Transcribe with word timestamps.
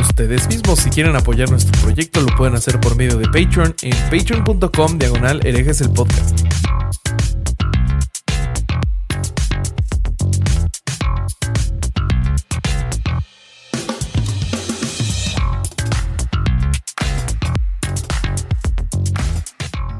ustedes 0.00 0.48
mismos. 0.48 0.80
Si 0.80 0.90
quieren 0.90 1.16
apoyar 1.16 1.50
nuestro 1.50 1.80
proyecto, 1.82 2.20
lo 2.20 2.34
pueden 2.36 2.54
hacer 2.54 2.80
por 2.80 2.96
medio 2.96 3.16
de 3.16 3.26
Patreon 3.26 3.74
en 3.82 3.94
patreon.com 4.10 4.98
diagonal 4.98 5.40
herejes 5.44 5.80
el 5.80 5.90
podcast. 5.90 6.40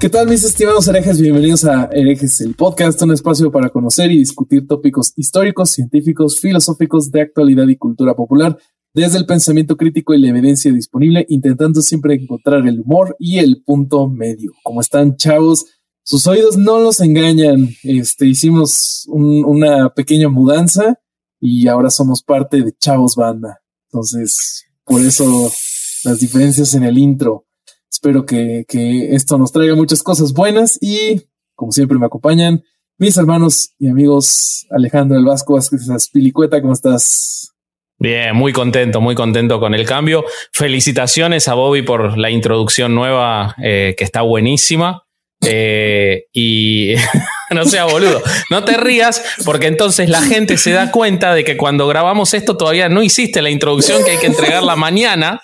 ¿Qué 0.05 0.11
tal 0.11 0.29
mis 0.29 0.45
estimados 0.45 0.86
herejes? 0.86 1.19
Bienvenidos 1.19 1.64
a 1.64 1.89
Herejes, 1.91 2.42
el 2.42 2.55
podcast, 2.55 3.01
un 3.01 3.12
espacio 3.12 3.51
para 3.51 3.70
conocer 3.70 4.12
y 4.12 4.19
discutir 4.19 4.67
tópicos 4.67 5.14
históricos, 5.17 5.70
científicos, 5.70 6.41
filosóficos 6.41 7.11
de 7.11 7.23
actualidad 7.23 7.67
y 7.69 7.77
cultura 7.77 8.14
popular 8.14 8.58
desde 8.95 9.19
el 9.19 9.27
pensamiento 9.27 9.77
crítico 9.77 10.14
y 10.14 10.20
la 10.20 10.28
evidencia 10.28 10.73
disponible, 10.73 11.27
intentando 11.28 11.83
siempre 11.83 12.14
encontrar 12.14 12.67
el 12.67 12.81
humor 12.81 13.17
y 13.19 13.39
el 13.39 13.62
punto 13.64 14.09
medio. 14.09 14.53
¿Cómo 14.62 14.81
están, 14.81 15.17
chavos? 15.17 15.67
Sus 16.05 16.27
oídos 16.27 16.56
no 16.56 16.78
los 16.78 17.01
engañan. 17.01 17.70
Este, 17.83 18.27
hicimos 18.27 19.05
un- 19.09 19.45
una 19.45 19.91
pequeña 19.95 20.28
mudanza 20.28 21.01
y 21.41 21.67
ahora 21.67 21.91
somos 21.91 22.23
parte 22.23 22.62
de 22.62 22.73
Chavos 22.78 23.17
Banda. 23.17 23.61
Entonces, 23.91 24.64
por 24.84 25.01
eso 25.01 25.51
las 26.05 26.20
diferencias 26.20 26.75
en 26.75 26.84
el 26.84 26.98
intro. 26.98 27.47
Espero 27.91 28.27
que, 28.27 28.64
que 28.69 29.14
esto 29.14 29.39
nos 29.39 29.51
traiga 29.51 29.75
muchas 29.75 30.03
cosas 30.03 30.33
buenas 30.34 30.79
y, 30.81 31.23
como 31.55 31.73
siempre, 31.73 31.98
me 31.98 32.06
acompañan 32.06 32.62
mis 32.98 33.17
hermanos 33.17 33.70
y 33.79 33.89
amigos 33.89 34.67
Alejandro 34.70 35.19
El 35.19 35.25
Vasco 35.25 35.55
Vázquez 35.55 36.11
Pilicueta. 36.12 36.61
¿Cómo 36.61 36.75
estás? 36.75 37.54
Bien, 38.05 38.37
muy 38.37 38.53
contento, 38.53 39.01
muy 39.01 39.15
contento 39.15 39.59
con 39.59 39.75
el 39.75 39.87
cambio. 39.87 40.27
Felicitaciones 40.53 41.49
a 41.49 41.55
Bobby 41.55 41.81
por 41.81 42.19
la 42.19 42.29
introducción 42.29 42.95
nueva, 42.95 43.55
eh, 43.63 43.95
que 43.97 44.05
está 44.05 44.21
buenísima. 44.21 45.05
Eh, 45.41 46.27
y 46.31 46.97
no 47.51 47.65
sea 47.65 47.87
boludo, 47.87 48.23
no 48.51 48.63
te 48.63 48.77
rías, 48.77 49.23
porque 49.47 49.69
entonces 49.69 50.11
la 50.11 50.20
gente 50.20 50.59
se 50.59 50.73
da 50.73 50.91
cuenta 50.91 51.35
de 51.35 51.45
que 51.45 51.57
cuando 51.57 51.89
grabamos 51.89 52.35
esto 52.35 52.59
todavía 52.59 52.91
no 52.91 53.03
hiciste 53.03 53.41
la 53.41 53.48
introducción 53.48 54.05
que 54.05 54.11
hay 54.11 54.19
que 54.19 54.27
entregarla 54.27 54.77
mañana, 54.77 55.41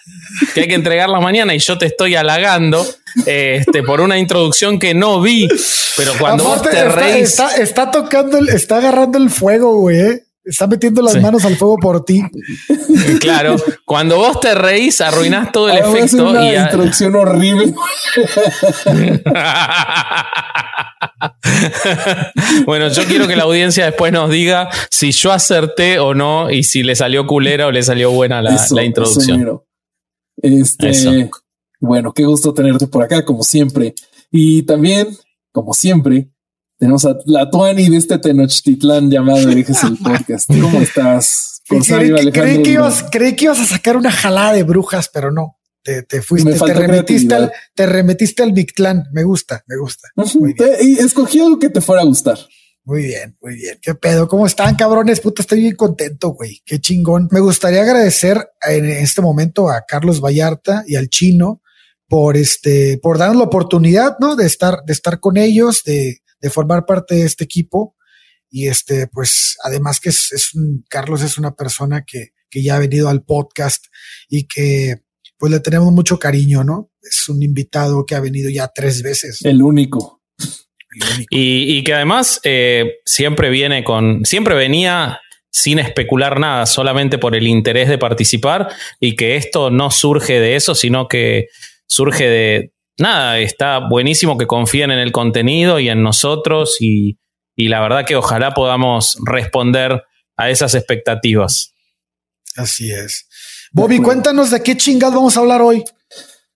que 0.53 0.61
hay 0.61 0.69
que 0.69 0.75
entregarla 0.75 1.19
mañana 1.19 1.55
y 1.55 1.61
yo 1.61 1.79
te 1.79 1.87
estoy 1.87 2.15
halagando 2.15 2.87
este, 3.25 3.83
por 3.83 4.03
una 4.03 4.19
introducción 4.19 4.79
que 4.79 4.93
no 4.93 5.23
vi, 5.23 5.49
pero 5.97 6.13
cuando 6.19 6.45
vos 6.45 6.61
te 6.61 6.69
está, 6.69 6.89
reís. 6.91 7.23
está, 7.31 7.57
está 7.57 7.91
tocando, 7.91 8.37
el, 8.37 8.51
está 8.51 8.77
agarrando 8.77 9.17
el 9.17 9.31
fuego, 9.31 9.79
güey. 9.79 10.21
Está 10.51 10.67
metiendo 10.67 11.01
las 11.01 11.13
Sí. 11.15 11.21
manos 11.21 11.45
al 11.45 11.57
fuego 11.57 11.79
por 11.79 12.05
ti. 12.05 12.23
Claro, 13.21 13.57
cuando 13.85 14.17
vos 14.17 14.41
te 14.41 14.55
reís, 14.55 15.01
arruinás 15.01 15.53
todo 15.53 15.69
el 15.71 15.79
Ah, 15.79 15.87
voy 15.87 16.01
a 16.01 16.05
hacer 16.05 16.21
efecto. 16.21 16.31
una 16.31 16.53
y 16.53 16.57
a- 16.57 16.63
introducción 16.65 17.15
horrible. 17.17 17.73
bueno, 22.67 22.89
yo 22.89 23.05
quiero 23.05 23.27
que 23.27 23.37
la 23.37 23.45
audiencia 23.45 23.85
después 23.87 24.13
nos 24.13 24.31
diga 24.31 24.69
si 24.91 25.13
yo 25.13 25.33
acerté 25.33 25.99
o 25.99 26.15
no 26.15 26.51
y 26.51 26.63
si 26.65 26.83
le 26.83 26.95
salió 26.95 27.27
culera 27.27 27.67
o 27.67 27.71
le 27.71 27.83
salió 27.83 28.11
buena 28.11 28.43
la, 28.43 28.55
Eso, 28.55 28.75
la 28.75 28.83
eso 28.83 28.89
introducción. 28.89 29.61
Este, 30.43 30.91
Eso. 30.91 31.13
bueno, 31.81 32.13
qué 32.13 32.25
gusto 32.25 32.55
tenerte 32.55 32.87
por 32.87 33.03
acá, 33.05 33.25
como 33.25 33.43
siempre. 33.43 33.95
Y 34.31 34.63
también, 34.63 35.09
como 35.53 35.75
siempre, 35.75 36.29
tenemos 36.81 37.05
a 37.05 37.17
la 37.27 37.49
Tuani 37.51 37.89
de 37.89 37.97
este 37.99 38.19
Tenochtitlán 38.19 39.11
llamado 39.11 39.49
Herejes 39.49 39.85
el 39.85 39.97
Podcast. 40.03 40.49
¿Cómo 40.49 40.81
estás? 40.81 41.63
Creí, 41.69 42.63
que 42.63 42.71
ibas, 42.73 43.05
creí 43.13 43.37
que 43.37 43.45
ibas 43.45 43.61
a 43.61 43.67
sacar 43.67 43.97
una 43.97 44.11
jalada 44.11 44.55
de 44.55 44.65
brujas, 44.65 45.09
pero 45.13 45.31
no. 45.31 45.57
Te, 45.83 46.03
te 46.03 46.21
fuiste, 46.21 46.53
te 46.53 46.75
remetiste, 46.75 47.35
al, 47.35 47.53
te 47.75 47.87
remetiste 47.87 48.43
al 48.43 48.53
Mictlán. 48.53 49.05
Me 49.13 49.23
gusta, 49.23 49.63
me 49.67 49.77
gusta. 49.77 50.09
Ujú, 50.17 50.41
Muy 50.41 50.53
bien, 50.55 50.71
te- 50.77 50.85
Y 50.85 50.95
escogí 50.99 51.39
algo 51.41 51.59
que 51.59 51.71
te 51.71 51.81
fuera 51.81 52.03
a 52.03 52.05
gustar. 52.05 52.39
muy 52.85 53.05
bien, 53.05 53.37
muy 53.41 53.55
bien. 53.55 53.79
¿Qué 53.81 53.95
pedo? 53.95 54.27
¿Cómo 54.29 54.47
están, 54.47 54.75
cabrones? 54.75 55.21
Puta, 55.21 55.43
estoy 55.43 55.61
bien 55.61 55.77
contento, 55.77 56.31
güey. 56.31 56.61
Qué 56.67 56.81
chingón. 56.81 57.29
Me 57.31 57.41
gustaría 57.41 57.83
agradecer 57.83 58.51
en 58.69 58.85
este 58.91 59.23
momento 59.23 59.71
a 59.71 59.85
Carlos 59.87 60.21
Vallarta 60.21 60.83
y 60.87 60.97
al 60.97 61.09
chino 61.09 61.63
por 62.09 62.37
este, 62.37 62.99
por 62.99 63.17
darnos 63.19 63.37
la 63.39 63.45
oportunidad, 63.45 64.17
¿no? 64.19 64.35
De 64.37 64.47
estar, 64.47 64.81
de 64.85 64.93
estar 64.93 65.19
con 65.21 65.37
ellos, 65.39 65.83
de, 65.85 66.19
de 66.41 66.51
formar 66.51 66.87
parte 66.87 67.15
de 67.17 67.25
este 67.25 67.45
equipo. 67.45 67.97
Y 68.51 68.69
este, 68.69 69.07
pues, 69.07 69.57
además 69.63 70.01
que 70.01 70.09
es, 70.09 70.33
es 70.33 70.55
un, 70.55 70.85
Carlos 70.89 71.23
es 71.23 71.39
una 71.39 71.55
persona 71.55 72.05
que, 72.05 72.31
que 72.51 72.63
ya 72.63 72.77
ha 72.77 72.81
venido 72.81 73.09
al 73.09 73.23
podcast 73.23 73.87
y 74.29 74.47
que, 74.47 74.97
pues, 75.39 75.53
le 75.53 75.61
tenemos 75.61 75.93
mucho 75.93 76.19
cariño, 76.19 76.65
¿no? 76.65 76.91
Es 77.03 77.29
un 77.29 77.43
invitado 77.43 78.05
que 78.05 78.15
ha 78.15 78.21
venido 78.21 78.51
ya 78.51 78.71
tres 78.75 79.03
veces. 79.03 79.45
El 79.45 79.63
único. 79.63 80.23
el 80.39 81.15
único. 81.15 81.29
Y, 81.31 81.79
y 81.79 81.85
que 81.85 81.95
además 81.95 82.41
eh, 82.45 82.97
siempre 83.05 83.51
viene 83.51 83.85
con, 83.85 84.25
siempre 84.25 84.55
venía 84.55 85.21
sin 85.53 85.79
especular 85.79 86.39
nada, 86.39 86.67
solamente 86.67 87.19
por 87.19 87.35
el 87.35 87.47
interés 87.47 87.89
de 87.89 87.99
participar 87.99 88.69
y 89.01 89.17
que 89.17 89.37
esto 89.37 89.71
no 89.71 89.91
surge 89.91 90.39
de 90.39 90.57
eso, 90.57 90.75
sino 90.75 91.09
que 91.09 91.49
surge 91.87 92.29
de 92.29 92.73
nada, 93.01 93.39
está 93.39 93.89
buenísimo 93.89 94.39
que 94.39 94.47
confíen 94.47 94.91
en 94.91 94.99
el 94.99 95.13
contenido 95.13 95.81
y 95.81 95.89
en 95.89 96.03
nosotros 96.03 96.77
y, 96.81 97.19
y 97.57 97.69
la 97.69 97.81
verdad 97.81 98.05
que 98.07 98.17
ojalá 98.17 98.55
podamos 98.55 99.19
responder 99.25 100.03
a 100.37 100.51
esas 100.51 100.75
expectativas. 100.75 101.75
Así 102.57 102.91
es. 102.91 103.27
Bobby, 103.73 104.01
cuéntanos 104.01 104.51
de 104.51 104.63
qué 104.63 104.77
chingados 104.77 105.15
vamos 105.15 105.37
a 105.37 105.41
hablar 105.41 105.63
hoy. 105.63 105.85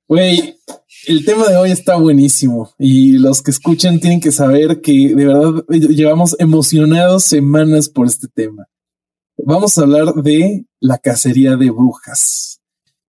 Güey, 0.09 0.59
el 1.07 1.25
tema 1.25 1.49
de 1.49 1.57
hoy 1.57 1.71
está 1.71 1.97
buenísimo 1.97 2.75
y 2.79 3.13
los 3.19 3.43
que 3.43 3.51
escuchan 3.51 4.01
tienen 4.01 4.21
que 4.21 4.33
saber 4.33 4.81
que 4.81 5.15
de 5.15 5.27
verdad 5.27 5.65
llevamos 5.69 6.37
emocionados 6.39 7.25
semanas 7.25 7.89
por 7.89 8.07
este 8.07 8.29
tema. 8.29 8.67
Vamos 9.37 9.77
a 9.77 9.83
hablar 9.83 10.15
de 10.15 10.67
la 10.81 10.99
cacería 10.99 11.57
de 11.57 11.71
brujas. 11.71 12.61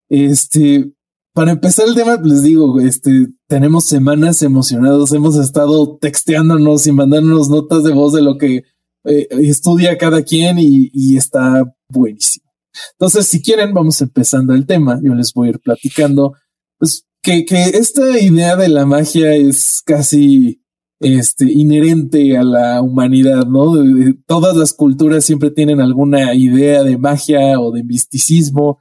Este, 0.10 0.92
para 1.36 1.52
empezar 1.52 1.86
el 1.86 1.96
tema, 1.96 2.18
les 2.24 2.44
digo, 2.44 2.80
este, 2.80 3.28
tenemos 3.50 3.84
semanas 3.84 4.42
emocionados, 4.42 5.12
hemos 5.12 5.36
estado 5.36 5.98
texteándonos 5.98 6.88
y 6.88 6.94
mandándonos 6.94 7.50
notas 7.50 7.84
de 7.84 7.92
voz 7.92 8.14
de 8.14 8.22
lo 8.22 8.38
que 8.38 8.64
eh, 9.04 9.28
estudia 9.30 9.98
cada 9.98 10.24
quien 10.24 10.58
y, 10.58 11.18
está 11.18 11.62
buenísimo. 11.90 12.46
Entonces, 12.94 13.28
si 13.28 13.42
quieren, 13.42 13.74
vamos 13.74 14.00
empezando 14.00 14.54
el 14.54 14.66
tema. 14.66 14.98
Yo 15.04 15.14
les 15.14 15.34
voy 15.34 15.48
a 15.48 15.50
ir 15.52 15.60
platicando 15.60 16.36
pues 16.80 17.06
que, 17.22 17.44
que 17.44 17.64
esta 17.66 18.18
idea 18.18 18.56
de 18.56 18.70
la 18.70 18.86
magia 18.86 19.36
es 19.36 19.82
casi 19.86 20.62
este, 21.02 21.52
inherente 21.52 22.38
a 22.38 22.44
la 22.44 22.82
humanidad, 22.82 23.46
¿no? 23.46 23.76
De- 23.76 24.16
todas 24.26 24.56
las 24.56 24.74
culturas 24.74 25.26
siempre 25.26 25.52
tienen 25.52 25.82
alguna 25.82 26.34
idea 26.34 26.82
de 26.84 26.98
magia 26.98 27.60
o 27.60 27.74
de 27.74 27.84
misticismo. 27.84 28.80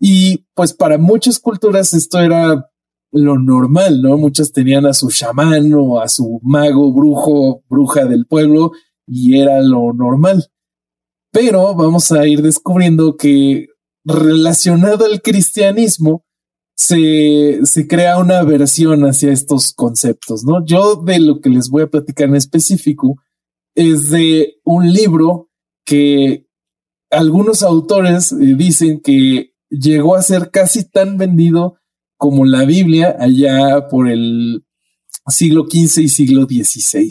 Y 0.00 0.46
pues 0.54 0.74
para 0.74 0.98
muchas 0.98 1.38
culturas 1.38 1.94
esto 1.94 2.20
era 2.20 2.70
lo 3.12 3.38
normal, 3.38 4.02
¿no? 4.02 4.18
Muchas 4.18 4.52
tenían 4.52 4.86
a 4.86 4.92
su 4.92 5.10
chamán 5.10 5.72
o 5.74 6.00
a 6.00 6.08
su 6.08 6.40
mago, 6.42 6.92
brujo, 6.92 7.62
bruja 7.68 8.04
del 8.04 8.26
pueblo 8.26 8.72
y 9.06 9.38
era 9.40 9.62
lo 9.62 9.92
normal. 9.92 10.50
Pero 11.32 11.74
vamos 11.74 12.12
a 12.12 12.26
ir 12.26 12.42
descubriendo 12.42 13.16
que 13.16 13.68
relacionado 14.04 15.04
al 15.04 15.20
cristianismo, 15.22 16.26
se, 16.76 17.60
se 17.64 17.88
crea 17.88 18.18
una 18.18 18.42
versión 18.42 19.04
hacia 19.04 19.32
estos 19.32 19.72
conceptos, 19.72 20.44
¿no? 20.44 20.64
Yo 20.64 20.96
de 20.96 21.18
lo 21.20 21.40
que 21.40 21.48
les 21.48 21.70
voy 21.70 21.84
a 21.84 21.90
platicar 21.90 22.28
en 22.28 22.36
específico 22.36 23.16
es 23.74 24.10
de 24.10 24.56
un 24.64 24.92
libro 24.92 25.50
que 25.84 26.46
algunos 27.10 27.62
autores 27.62 28.32
eh, 28.32 28.54
dicen 28.56 29.00
que 29.00 29.54
llegó 29.70 30.14
a 30.16 30.22
ser 30.22 30.50
casi 30.50 30.88
tan 30.88 31.16
vendido 31.16 31.76
como 32.16 32.44
la 32.44 32.64
Biblia 32.64 33.16
allá 33.18 33.88
por 33.88 34.08
el 34.08 34.64
siglo 35.28 35.66
XV 35.70 36.02
y 36.02 36.08
siglo 36.08 36.44
XVI, 36.44 37.10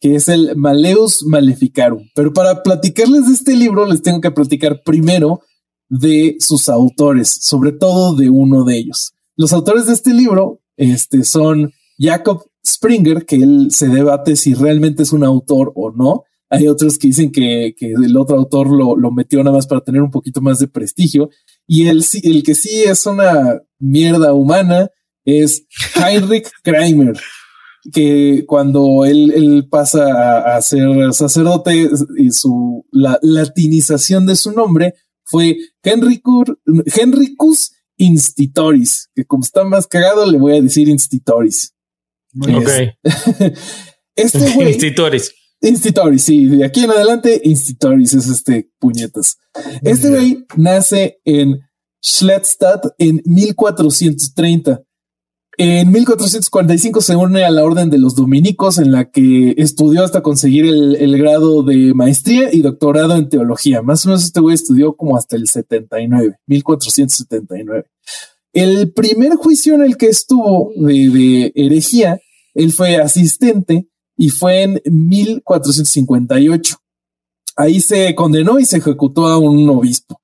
que 0.00 0.16
es 0.16 0.28
el 0.28 0.56
Maleus 0.56 1.24
Maleficarum. 1.24 2.08
Pero 2.14 2.32
para 2.32 2.62
platicarles 2.62 3.26
de 3.26 3.34
este 3.34 3.56
libro, 3.56 3.86
les 3.86 4.02
tengo 4.02 4.20
que 4.20 4.30
platicar 4.30 4.82
primero 4.84 5.40
de 5.88 6.36
sus 6.40 6.68
autores, 6.68 7.28
sobre 7.42 7.72
todo 7.72 8.16
de 8.16 8.30
uno 8.30 8.64
de 8.64 8.78
ellos. 8.78 9.14
Los 9.36 9.52
autores 9.52 9.86
de 9.86 9.92
este 9.92 10.14
libro 10.14 10.60
este, 10.76 11.24
son 11.24 11.72
Jacob 11.98 12.44
Springer, 12.66 13.26
que 13.26 13.36
él 13.36 13.68
se 13.70 13.88
debate 13.88 14.36
si 14.36 14.54
realmente 14.54 15.02
es 15.02 15.12
un 15.12 15.24
autor 15.24 15.72
o 15.74 15.90
no. 15.90 16.24
Hay 16.48 16.68
otros 16.68 16.98
que 16.98 17.08
dicen 17.08 17.32
que, 17.32 17.74
el 17.80 18.16
otro 18.16 18.36
autor 18.36 18.68
lo, 18.68 18.96
lo, 18.96 19.10
metió 19.10 19.42
nada 19.42 19.56
más 19.56 19.66
para 19.66 19.82
tener 19.82 20.02
un 20.02 20.10
poquito 20.10 20.40
más 20.40 20.58
de 20.58 20.68
prestigio. 20.68 21.30
Y 21.66 21.88
el, 21.88 22.04
el 22.22 22.42
que 22.42 22.54
sí 22.54 22.82
es 22.82 23.06
una 23.06 23.60
mierda 23.78 24.32
humana 24.32 24.88
es 25.24 25.66
Heinrich 25.94 26.50
Kramer, 26.62 27.14
que 27.92 28.44
cuando 28.46 29.04
él, 29.04 29.66
pasa 29.70 30.56
a, 30.56 30.62
ser 30.62 31.12
sacerdote 31.12 31.88
y 32.18 32.30
su 32.30 32.84
la 32.92 33.18
latinización 33.22 34.26
de 34.26 34.36
su 34.36 34.52
nombre 34.52 34.94
fue 35.24 35.56
Henricus 35.82 37.72
Institoris, 37.96 39.10
que 39.14 39.24
como 39.24 39.44
está 39.44 39.64
más 39.64 39.86
cagado 39.86 40.30
le 40.30 40.38
voy 40.38 40.56
a 40.56 40.62
decir 40.62 40.88
Institoris. 40.88 41.74
ok. 42.40 42.68
este 44.16 44.50
güey. 44.54 44.72
Institoris. 44.72 45.34
Institoris, 45.62 46.24
sí, 46.24 46.46
de 46.46 46.64
aquí 46.64 46.82
en 46.82 46.90
adelante 46.90 47.40
Institoris 47.44 48.12
es 48.14 48.28
este 48.28 48.68
puñetas. 48.80 49.38
Este 49.82 50.10
güey 50.10 50.44
nace 50.56 51.20
en 51.24 51.60
Schlettstadt 52.02 52.86
en 52.98 53.22
1430. 53.24 54.82
En 55.58 55.92
1445 55.92 57.00
se 57.00 57.14
une 57.14 57.44
a 57.44 57.50
la 57.50 57.62
orden 57.62 57.90
de 57.90 57.98
los 57.98 58.16
dominicos 58.16 58.78
en 58.78 58.90
la 58.90 59.10
que 59.10 59.54
estudió 59.58 60.02
hasta 60.02 60.22
conseguir 60.22 60.64
el, 60.64 61.18
grado 61.18 61.62
de 61.62 61.94
maestría 61.94 62.52
y 62.52 62.62
doctorado 62.62 63.14
en 63.14 63.28
teología. 63.28 63.82
Más 63.82 64.04
o 64.04 64.08
menos 64.08 64.24
este 64.24 64.40
güey 64.40 64.54
estudió 64.54 64.96
como 64.96 65.16
hasta 65.16 65.36
el 65.36 65.46
79, 65.46 66.38
1479. 66.46 67.84
El 68.52 68.92
primer 68.92 69.36
juicio 69.36 69.74
en 69.74 69.82
el 69.82 69.96
que 69.96 70.06
estuvo 70.06 70.72
de, 70.74 71.10
de 71.10 71.52
herejía, 71.54 72.18
él 72.54 72.72
fue 72.72 72.96
asistente 72.96 73.91
y 74.22 74.28
fue 74.28 74.62
en 74.62 74.80
1458. 74.84 76.76
Ahí 77.56 77.80
se 77.80 78.14
condenó 78.14 78.60
y 78.60 78.64
se 78.64 78.76
ejecutó 78.76 79.26
a 79.26 79.36
un 79.36 79.68
obispo. 79.68 80.20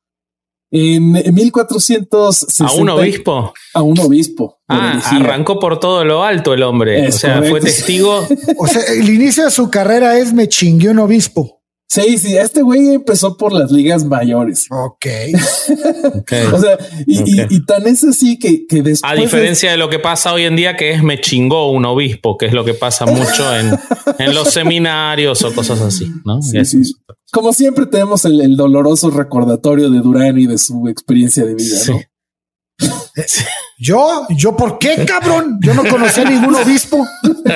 En 0.70 1.10
1460. 1.34 2.72
¿A 2.72 2.76
un 2.76 2.90
obispo? 2.90 3.52
A 3.74 3.82
un 3.82 3.98
obispo. 3.98 4.60
Ah, 4.68 5.02
arrancó 5.10 5.58
por 5.58 5.80
todo 5.80 6.04
lo 6.04 6.22
alto 6.22 6.54
el 6.54 6.62
hombre. 6.62 7.08
o 7.08 7.10
sea, 7.10 7.42
fue 7.42 7.60
testigo. 7.60 8.24
o 8.58 8.66
sea, 8.68 8.82
el 8.84 9.08
inicio 9.08 9.46
de 9.46 9.50
su 9.50 9.68
carrera 9.68 10.16
es 10.16 10.32
me 10.32 10.48
chingué 10.48 10.90
un 10.90 11.00
obispo. 11.00 11.57
Sí, 11.90 12.19
sí, 12.19 12.37
este 12.37 12.61
güey 12.61 12.94
empezó 12.94 13.38
por 13.38 13.55
las 13.55 13.70
ligas 13.70 14.05
mayores. 14.05 14.67
Ok. 14.70 15.06
o 16.52 16.61
sea, 16.61 16.79
y, 17.06 17.64
tan 17.64 17.87
es 17.87 18.05
así 18.05 18.38
que, 18.38 18.67
que 18.67 18.82
después. 18.82 19.11
A 19.11 19.14
diferencia 19.14 19.70
de 19.70 19.79
lo 19.79 19.88
que 19.88 19.99
pasa 19.99 20.35
hoy 20.35 20.44
en 20.44 20.55
día, 20.55 20.76
que 20.76 20.93
es 20.93 21.02
me 21.02 21.19
chingó 21.19 21.70
un 21.70 21.87
obispo, 21.87 22.37
que 22.37 22.44
es 22.44 22.52
lo 22.52 22.62
que 22.67 22.75
pasa 22.75 23.06
mucho 23.06 23.56
en, 23.56 23.73
en 24.19 24.35
los 24.35 24.52
seminarios 24.52 25.43
o 25.43 25.55
cosas 25.55 25.81
así, 25.81 26.12
¿no? 26.26 26.43
Sí, 26.43 26.62
sí. 26.67 26.82
Como 27.32 27.55
siempre, 27.55 27.87
tenemos 27.87 28.26
el, 28.26 28.55
doloroso 28.56 29.11
recordatorio 29.11 29.88
de 29.88 30.00
Durán 30.00 30.38
y 30.38 30.46
de 30.46 30.58
su 30.58 30.88
experiencia 30.88 31.46
de 31.46 31.55
vida, 31.55 31.76
¿no? 31.88 32.00
Yo, 33.79 34.26
yo, 34.31 34.56
¿por 34.56 34.79
qué, 34.79 35.05
cabrón? 35.06 35.59
Yo 35.62 35.73
no 35.75 35.85
conocía 35.85 36.25
ningún 36.25 36.55
obispo. 36.55 37.06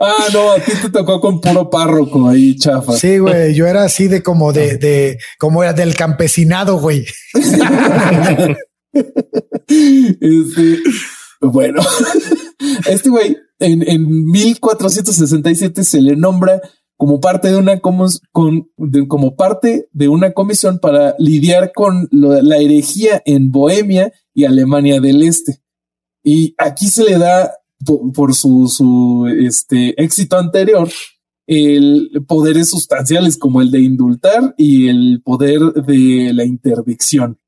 ah, 0.00 0.26
no, 0.32 0.52
a 0.52 0.60
ti 0.60 0.72
te 0.80 0.88
tocó 0.90 1.20
con 1.20 1.40
puro 1.40 1.68
párroco 1.68 2.28
ahí, 2.28 2.56
chafa. 2.56 2.94
Sí, 2.96 3.18
güey, 3.18 3.54
yo 3.54 3.66
era 3.66 3.84
así 3.84 4.08
de 4.08 4.22
como 4.22 4.52
de, 4.52 4.78
de, 4.78 5.18
como 5.38 5.62
era 5.62 5.72
del 5.72 5.94
campesinado, 5.94 6.78
güey. 6.78 7.04
este, 9.68 10.78
bueno, 11.40 11.82
este 12.86 13.08
güey 13.08 13.36
en, 13.58 13.88
en 13.88 14.26
1467 14.26 15.84
se 15.84 16.00
le 16.00 16.16
nombra 16.16 16.60
como 17.00 17.18
parte 17.18 17.48
de 17.48 17.56
una 17.56 17.80
con, 17.80 18.68
como 19.08 19.34
parte 19.34 19.88
de 19.90 20.08
una 20.08 20.32
comisión 20.32 20.80
para 20.80 21.14
lidiar 21.18 21.72
con 21.74 22.10
la 22.12 22.58
herejía 22.58 23.22
en 23.24 23.50
Bohemia 23.50 24.12
y 24.34 24.44
Alemania 24.44 25.00
del 25.00 25.22
Este. 25.22 25.62
Y 26.22 26.54
aquí 26.58 26.88
se 26.88 27.04
le 27.04 27.16
da 27.16 27.54
por, 28.14 28.34
su, 28.34 28.68
su 28.68 29.26
este, 29.28 29.94
éxito 29.96 30.36
anterior 30.36 30.90
el 31.46 32.22
poderes 32.28 32.68
sustanciales 32.68 33.38
como 33.38 33.62
el 33.62 33.70
de 33.70 33.80
indultar 33.80 34.54
y 34.58 34.88
el 34.88 35.22
poder 35.24 35.58
de 35.72 36.34
la 36.34 36.44
interdicción. 36.44 37.38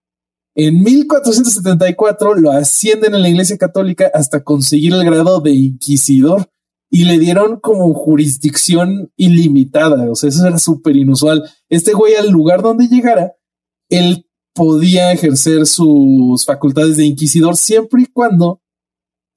En 0.55 0.83
1474 0.83 2.37
lo 2.37 2.53
ascienden 2.53 3.15
en 3.15 3.21
la 3.21 3.29
Iglesia 3.29 3.59
Católica 3.59 4.11
hasta 4.15 4.43
conseguir 4.43 4.95
el 4.95 5.05
grado 5.05 5.41
de 5.41 5.51
inquisidor 5.51 6.49
y 6.95 7.07
le 7.07 7.19
dieron 7.19 7.59
como 7.59 7.95
jurisdicción 7.95 9.11
ilimitada. 9.17 10.11
O 10.11 10.15
sea, 10.15 10.29
eso 10.29 10.47
era 10.47 10.59
súper 10.59 10.95
inusual. 10.95 11.43
Este 11.71 11.95
güey, 11.95 12.17
al 12.17 12.29
lugar 12.29 12.61
donde 12.61 12.87
llegara, 12.87 13.33
él 13.89 14.27
podía 14.55 15.11
ejercer 15.11 15.67
sus 15.67 16.45
facultades 16.45 16.99
de 16.99 17.07
inquisidor 17.07 17.57
siempre 17.57 18.03
y 18.03 18.07
cuando 18.13 18.61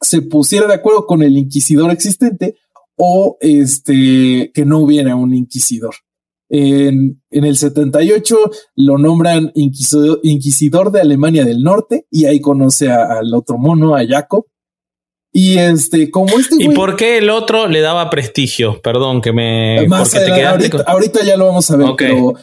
se 0.01 0.21
pusiera 0.21 0.67
de 0.67 0.73
acuerdo 0.73 1.07
con 1.07 1.23
el 1.23 1.37
inquisidor 1.37 1.91
existente 1.91 2.57
o 2.97 3.37
este 3.39 4.51
que 4.53 4.65
no 4.65 4.79
hubiera 4.79 5.15
un 5.15 5.33
inquisidor. 5.33 5.95
En, 6.49 7.21
el 7.31 7.57
78 7.57 8.37
lo 8.75 8.97
nombran 8.97 9.53
inquisidor, 9.55 10.19
inquisidor, 10.23 10.91
de 10.91 10.99
Alemania 10.99 11.45
del 11.45 11.63
Norte 11.63 12.05
y 12.11 12.25
ahí 12.25 12.41
conoce 12.41 12.91
al 12.91 13.33
otro 13.33 13.57
mono, 13.57 13.95
a 13.95 14.05
Jacob, 14.05 14.45
y 15.37 15.57
este, 15.57 16.09
como 16.11 16.39
este 16.39 16.55
¿Y 16.63 16.69
por 16.69 16.95
qué 16.95 17.17
el 17.17 17.29
otro 17.29 17.67
le 17.67 17.81
daba 17.81 18.09
prestigio? 18.09 18.81
Perdón, 18.81 19.19
que 19.19 19.33
me. 19.33 19.85
ahorita, 19.85 21.25
ya 21.25 21.35
lo 21.35 21.47
vamos 21.47 21.69
a 21.69 21.75
ver, 21.75 21.89
pero 21.97 22.35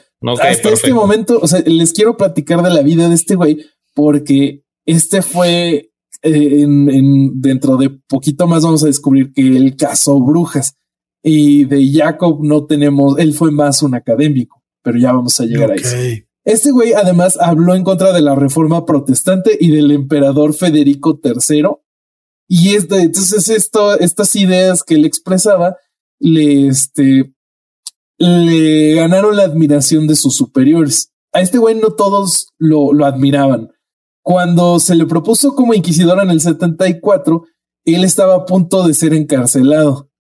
hasta 0.43 0.69
este 0.69 0.93
momento, 0.93 1.39
o 1.41 1.49
sea, 1.49 1.63
les 1.65 1.95
quiero 1.95 2.19
platicar 2.19 2.63
de 2.63 2.69
la 2.69 2.83
vida 2.83 3.09
de 3.09 3.15
este 3.15 3.35
güey, 3.35 3.65
porque 3.95 4.61
este 4.85 5.23
fue 5.23 5.91
eh, 6.23 6.61
en, 6.61 7.41
dentro 7.41 7.79
de 7.79 7.89
poquito 8.07 8.47
más 8.47 8.63
vamos 8.63 8.83
a 8.85 8.89
descubrir 8.89 9.33
que 9.33 9.41
él 9.41 9.75
cazó 9.75 10.21
brujas 10.21 10.77
y 11.23 11.65
de 11.65 11.91
Jacob 11.95 12.41
no 12.43 12.67
tenemos, 12.67 13.19
él 13.19 13.33
fue 13.33 13.53
más 13.53 13.83
un 13.83 13.95
académico, 13.95 14.63
pero 14.83 14.99
ya 14.99 15.15
vamos 15.15 15.41
a 15.41 15.47
llegar 15.47 15.71
a 15.71 15.77
eso. 15.77 15.97
Este 16.45 16.71
güey 16.71 16.93
además 16.93 17.39
habló 17.41 17.75
en 17.75 17.85
contra 17.85 18.13
de 18.13 18.21
la 18.21 18.35
reforma 18.35 18.85
protestante 18.85 19.57
y 19.59 19.71
del 19.71 19.93
emperador 19.93 20.53
Federico 20.53 21.19
III 21.25 21.63
y 22.49 22.75
este, 22.75 23.01
entonces 23.01 23.49
esto, 23.49 23.99
estas 23.99 24.37
ideas 24.37 24.83
que 24.83 24.95
él 24.95 25.05
expresaba 25.05 25.77
le, 26.19 26.69
este, 26.69 27.33
le 28.19 28.95
ganaron 28.95 29.37
la 29.37 29.45
admiración 29.45 30.07
de 30.07 30.17
sus 30.17 30.37
superiores. 30.37 31.13
A 31.33 31.41
este 31.41 31.59
güey 31.59 31.75
no 31.75 31.95
todos 31.95 32.49
lo, 32.59 32.93
lo 32.93 33.07
admiraban. 33.07 33.71
Cuando 34.23 34.79
se 34.79 34.95
le 34.95 35.07
propuso 35.07 35.55
como 35.55 35.75
inquisidor 35.75 36.23
en 36.23 36.31
el 36.31 36.41
74, 36.41 37.45
él 37.85 38.05
estaba 38.05 38.37
a 38.37 38.47
punto 38.47 38.87
de 38.87 38.95
ser 38.95 39.15
encarcelado. 39.15 40.12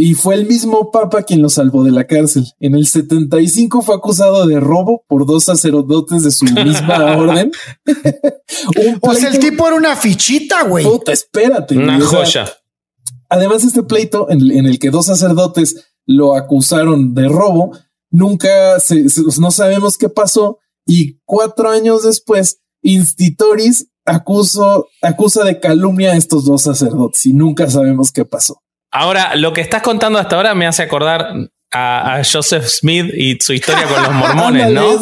Y 0.00 0.14
fue 0.14 0.36
el 0.36 0.46
mismo 0.46 0.92
Papa 0.92 1.24
quien 1.24 1.42
lo 1.42 1.48
salvó 1.48 1.82
de 1.82 1.90
la 1.90 2.06
cárcel. 2.06 2.46
En 2.60 2.76
el 2.76 2.86
75 2.86 3.82
fue 3.82 3.96
acusado 3.96 4.46
de 4.46 4.60
robo 4.60 5.04
por 5.08 5.26
dos 5.26 5.42
sacerdotes 5.42 6.22
de 6.22 6.30
su 6.30 6.44
misma 6.64 7.16
orden. 7.16 7.50
pues 9.00 9.24
el 9.24 9.40
tipo 9.40 9.66
era 9.66 9.74
una 9.74 9.96
fichita, 9.96 10.62
güey. 10.62 10.84
Puta, 10.84 11.10
espérate. 11.10 11.76
Una 11.76 12.00
joya. 12.00 12.48
además, 13.28 13.64
este 13.64 13.82
pleito 13.82 14.30
en, 14.30 14.66
el 14.66 14.78
que 14.78 14.90
dos 14.90 15.06
sacerdotes 15.06 15.88
lo 16.06 16.36
acusaron 16.36 17.12
de 17.12 17.28
robo, 17.28 17.76
nunca 18.08 18.78
se, 18.78 19.04
no 19.40 19.50
sabemos 19.50 19.98
qué 19.98 20.08
pasó. 20.08 20.60
Y 20.86 21.18
cuatro 21.24 21.70
años 21.70 22.04
después, 22.04 22.60
Institoris 22.82 23.88
acusó, 24.04 24.86
acusa 25.02 25.42
de 25.42 25.58
calumnia 25.58 26.12
a 26.12 26.16
estos 26.16 26.44
dos 26.44 26.62
sacerdotes 26.62 27.26
y 27.26 27.32
nunca 27.32 27.68
sabemos 27.68 28.12
qué 28.12 28.24
pasó. 28.24 28.62
Ahora, 28.90 29.36
lo 29.36 29.52
que 29.52 29.60
estás 29.60 29.82
contando 29.82 30.18
hasta 30.18 30.36
ahora 30.36 30.54
me 30.54 30.66
hace 30.66 30.82
acordar 30.82 31.34
a, 31.72 32.22
Joseph 32.24 32.64
Smith 32.64 33.12
y 33.14 33.38
su 33.40 33.52
historia 33.52 33.84
con 33.84 34.02
los 34.02 34.12
mormones, 34.14 34.70
¿no? 34.70 34.96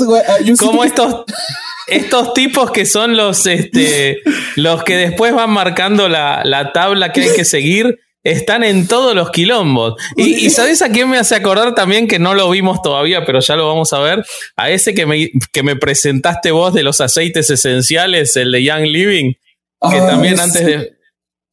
Como 0.58 0.84
estos, 0.84 1.24
estos 1.86 2.34
tipos 2.34 2.70
que 2.72 2.84
son 2.84 3.16
los, 3.16 3.46
este, 3.46 4.18
los 4.56 4.82
que 4.82 4.96
después 4.96 5.32
van 5.32 5.50
marcando 5.50 6.08
la, 6.08 6.42
la 6.44 6.72
tabla 6.72 7.12
que 7.12 7.22
hay 7.22 7.34
que 7.34 7.44
seguir 7.44 8.00
están 8.30 8.64
en 8.64 8.88
todos 8.88 9.14
los 9.14 9.30
quilombos. 9.30 9.94
Y, 10.16 10.50
¿sabes 10.50 10.82
a 10.82 10.90
quién 10.90 11.08
me 11.08 11.18
hace 11.18 11.36
acordar 11.36 11.74
también 11.74 12.08
que 12.08 12.18
no 12.18 12.34
lo 12.34 12.50
vimos 12.50 12.82
todavía, 12.82 13.24
pero 13.24 13.40
ya 13.40 13.54
lo 13.54 13.68
vamos 13.68 13.92
a 13.92 14.00
ver? 14.00 14.24
A 14.56 14.70
ese 14.70 14.94
que 14.94 15.06
me, 15.06 15.30
que 15.52 15.62
me 15.62 15.76
presentaste 15.76 16.50
vos 16.50 16.74
de 16.74 16.82
los 16.82 17.00
aceites 17.00 17.48
esenciales, 17.50 18.36
el 18.36 18.50
de 18.50 18.64
Young 18.64 18.86
Living, 18.86 19.32
que 19.32 19.98
ah, 19.98 20.06
también 20.08 20.40
antes 20.40 20.66
de... 20.66 20.96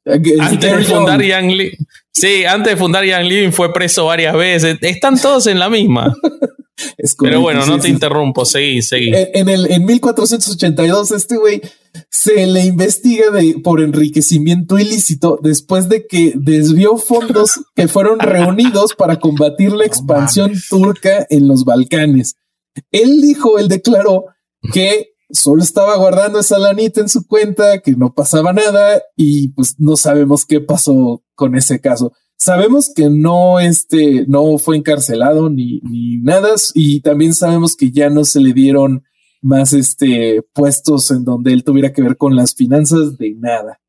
Antes 0.05 0.77
de 0.77 0.83
fundar 0.83 1.21
Young 1.21 1.51
Living. 1.51 1.85
Sí, 2.13 2.45
antes 2.45 2.73
de 2.73 2.77
fundar 2.77 3.03
Young 3.03 3.25
Living 3.25 3.51
fue 3.51 3.73
preso 3.73 4.05
varias 4.05 4.35
veces. 4.35 4.77
Están 4.81 5.19
todos 5.19 5.47
en 5.47 5.59
la 5.59 5.69
misma. 5.69 6.13
Pero 7.19 7.41
bueno, 7.41 7.65
no 7.65 7.79
te 7.79 7.87
interrumpo, 7.87 8.45
seguí, 8.45 8.81
seguí. 8.81 9.11
En, 9.13 9.47
el, 9.47 9.71
en 9.71 9.85
1482, 9.85 11.11
este 11.11 11.37
güey 11.37 11.61
se 12.09 12.47
le 12.47 12.65
investiga 12.65 13.29
de, 13.29 13.59
por 13.63 13.81
enriquecimiento 13.81 14.79
ilícito 14.79 15.39
después 15.41 15.87
de 15.87 16.07
que 16.07 16.33
desvió 16.35 16.97
fondos 16.97 17.61
que 17.75 17.87
fueron 17.87 18.19
reunidos 18.19 18.95
para 18.95 19.19
combatir 19.19 19.71
la 19.71 19.85
expansión 19.85 20.53
turca 20.69 21.25
en 21.29 21.47
los 21.47 21.63
Balcanes. 21.63 22.35
Él 22.91 23.21
dijo, 23.21 23.59
él 23.59 23.67
declaró 23.67 24.25
que 24.73 25.12
solo 25.33 25.63
estaba 25.63 25.97
guardando 25.97 26.39
esa 26.39 26.57
lanita 26.57 27.01
en 27.01 27.09
su 27.09 27.27
cuenta, 27.27 27.79
que 27.79 27.93
no 27.93 28.13
pasaba 28.13 28.53
nada 28.53 29.01
y 29.15 29.49
pues 29.49 29.75
no 29.79 29.97
sabemos 29.97 30.45
qué 30.45 30.61
pasó 30.61 31.23
con 31.35 31.55
ese 31.55 31.81
caso. 31.81 32.13
Sabemos 32.37 32.91
que 32.93 33.09
no, 33.09 33.59
este, 33.59 34.25
no 34.27 34.57
fue 34.57 34.77
encarcelado 34.77 35.49
ni, 35.49 35.79
ni 35.81 36.17
nada 36.17 36.49
y 36.73 37.01
también 37.01 37.33
sabemos 37.33 37.75
que 37.75 37.91
ya 37.91 38.09
no 38.09 38.25
se 38.25 38.39
le 38.39 38.53
dieron 38.53 39.03
más 39.41 39.73
este, 39.73 40.41
puestos 40.53 41.11
en 41.11 41.25
donde 41.25 41.53
él 41.53 41.63
tuviera 41.63 41.91
que 41.91 42.01
ver 42.01 42.15
con 42.17 42.35
las 42.35 42.53
finanzas 42.53 43.17
de 43.17 43.35
nada. 43.35 43.79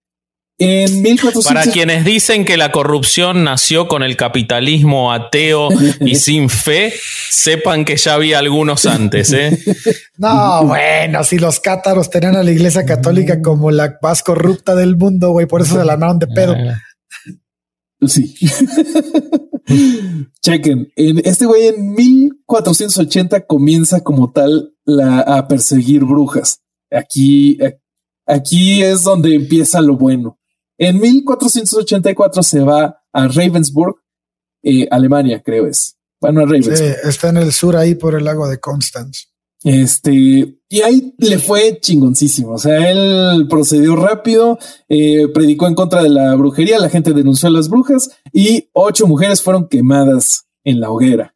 En 0.59 1.03
1400... 1.03 1.45
Para 1.47 1.73
quienes 1.73 2.05
dicen 2.05 2.45
que 2.45 2.57
la 2.57 2.71
corrupción 2.71 3.43
nació 3.43 3.89
con 3.89 4.03
el 4.05 4.17
capitalismo 4.17 5.13
ateo 5.13 5.69
y 6.01 6.15
sin 6.15 6.49
fe, 6.49 6.93
sepan 7.31 7.85
que 7.85 7.97
ya 7.97 8.15
había 8.15 8.39
algunos 8.39 8.87
antes. 8.87 9.33
¿eh? 9.33 9.59
No, 10.17 10.65
bueno, 10.67 11.25
si 11.25 11.39
los 11.39 11.59
cátaros 11.59 12.09
tenían 12.09 12.37
a 12.37 12.45
la 12.45 12.53
iglesia 12.53 12.87
católica 12.87 13.43
como 13.43 13.73
la 13.73 13.99
más 14.01 14.23
corrupta 14.23 14.77
del 14.77 14.97
mundo, 14.97 15.31
güey, 15.31 15.47
por 15.47 15.63
eso 15.63 15.77
se 15.77 15.85
la 15.85 15.95
armaron 15.95 16.21
de 16.21 16.29
pedo. 16.29 16.55
Ah. 16.55 16.81
Sí. 18.07 18.35
Chequen, 20.41 20.93
este 20.97 21.47
güey 21.47 21.67
en 21.67 21.95
1480 21.95 23.47
comienza 23.47 24.03
como 24.03 24.31
tal 24.31 24.73
la, 24.85 25.21
a 25.21 25.49
perseguir 25.49 26.05
brujas. 26.05 26.61
Aquí, 26.93 27.59
aquí 28.25 28.85
es 28.85 29.03
donde 29.03 29.35
empieza 29.35 29.81
lo 29.81 29.97
bueno. 29.97 30.39
En 30.79 31.01
1484 31.01 32.43
se 32.43 32.61
va 32.61 33.03
a 33.13 33.29
Ravensburg, 33.29 33.97
eh, 34.63 34.89
Alemania, 34.91 35.43
creo 35.43 35.67
es. 35.67 35.97
Bueno, 36.21 36.41
a 36.41 36.45
Ravensburg. 36.45 36.97
está 37.05 37.29
en 37.29 37.37
el 37.37 37.53
sur 37.53 37.77
ahí 37.77 37.95
por 37.95 38.15
el 38.15 38.25
lago 38.25 38.49
de 38.49 38.59
Constance. 38.59 39.27
Este, 39.65 40.13
y 40.13 40.83
ahí 40.83 41.15
le 41.19 41.39
fue 41.39 41.79
chingoncísimo. 41.81 42.53
O 42.53 42.59
sea, 42.59 42.91
él 42.91 43.47
procedió 43.49 43.97
rápido, 43.97 44.59
eh, 44.89 45.29
predicó 45.33 45.67
en 45.67 45.75
contra 45.75 46.03
de 46.03 46.11
la 46.11 46.35
brujería, 46.35 46.79
la 46.79 46.91
gente 46.91 47.15
denunció 47.15 47.49
a 47.49 47.53
las 47.53 47.71
brujas 47.71 48.11
y 48.33 48.69
ocho 48.75 49.07
mujeres 49.07 49.43
fueron 49.43 49.69
quemadas 49.69 50.45
en 50.65 50.81
la 50.81 50.91
hoguera. 50.91 51.35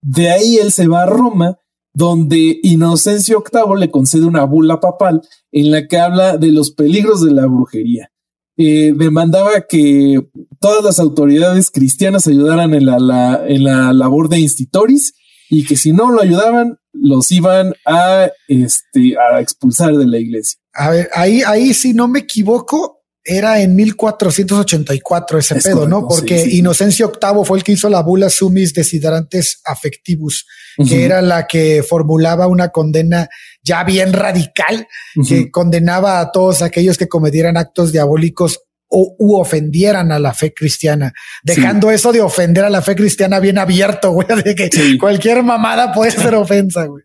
De 0.00 0.30
ahí 0.30 0.56
él 0.56 0.72
se 0.72 0.88
va 0.88 1.02
a 1.02 1.06
Roma, 1.06 1.58
donde 1.92 2.60
Inocencio 2.62 3.42
VIII 3.52 3.78
le 3.78 3.90
concede 3.90 4.24
una 4.24 4.44
bula 4.44 4.80
papal 4.80 5.20
en 5.52 5.70
la 5.70 5.86
que 5.86 5.98
habla 5.98 6.38
de 6.38 6.52
los 6.52 6.70
peligros 6.70 7.22
de 7.22 7.32
la 7.32 7.46
brujería. 7.46 8.10
Eh, 8.58 8.92
demandaba 8.96 9.66
que 9.68 10.20
todas 10.60 10.82
las 10.82 10.98
autoridades 10.98 11.70
cristianas 11.70 12.26
ayudaran 12.26 12.72
en 12.74 12.86
la, 12.86 13.42
en 13.46 13.64
la 13.64 13.92
labor 13.92 14.28
de 14.28 14.38
institoris 14.38 15.14
y 15.50 15.64
que 15.64 15.76
si 15.76 15.92
no 15.92 16.10
lo 16.10 16.22
ayudaban, 16.22 16.78
los 16.92 17.30
iban 17.30 17.74
a, 17.84 18.30
este, 18.48 19.14
a 19.18 19.40
expulsar 19.40 19.94
de 19.94 20.06
la 20.06 20.18
iglesia. 20.18 20.58
A 20.72 20.90
ver, 20.90 21.08
ahí, 21.14 21.42
ahí, 21.46 21.74
si 21.74 21.92
no 21.92 22.08
me 22.08 22.20
equivoco, 22.20 22.96
era 23.26 23.60
en 23.60 23.74
1484 23.74 25.38
ese 25.38 25.56
pedo, 25.56 25.88
¿no? 25.88 26.06
Porque 26.06 26.46
Inocencio 26.52 27.10
VIII 27.20 27.44
fue 27.44 27.58
el 27.58 27.64
que 27.64 27.72
hizo 27.72 27.88
la 27.88 28.00
bula 28.00 28.30
sumis 28.30 28.72
desiderantes 28.72 29.60
affectivus, 29.64 30.46
que 30.88 31.04
era 31.04 31.20
la 31.22 31.46
que 31.46 31.82
formulaba 31.82 32.46
una 32.46 32.68
condena 32.68 33.28
ya 33.66 33.84
bien 33.84 34.12
radical, 34.12 34.86
que 35.28 35.50
condenaba 35.50 36.20
a 36.20 36.30
todos 36.30 36.62
aquellos 36.62 36.96
que 36.96 37.08
cometieran 37.08 37.56
actos 37.56 37.92
diabólicos 37.92 38.60
o 38.88 39.16
u 39.18 39.34
ofendieran 39.36 40.12
a 40.12 40.20
la 40.20 40.32
fe 40.32 40.54
cristiana, 40.54 41.12
dejando 41.42 41.90
eso 41.90 42.12
de 42.12 42.20
ofender 42.20 42.64
a 42.64 42.70
la 42.70 42.82
fe 42.82 42.94
cristiana 42.94 43.40
bien 43.40 43.58
abierto, 43.58 44.10
güey, 44.12 44.28
de 44.44 44.54
que 44.54 44.70
cualquier 44.98 45.42
mamada 45.42 45.92
puede 45.92 46.12
ser 46.12 46.34
ofensa, 46.36 46.86
güey. 46.86 47.04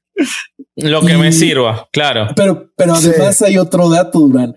Lo 0.75 1.01
que 1.01 1.17
me 1.17 1.31
sirva, 1.31 1.89
claro. 1.91 2.27
Pero, 2.35 2.71
pero 2.77 2.93
además 2.93 3.41
hay 3.41 3.57
otro 3.57 3.89
dato, 3.89 4.19
Durán. 4.19 4.55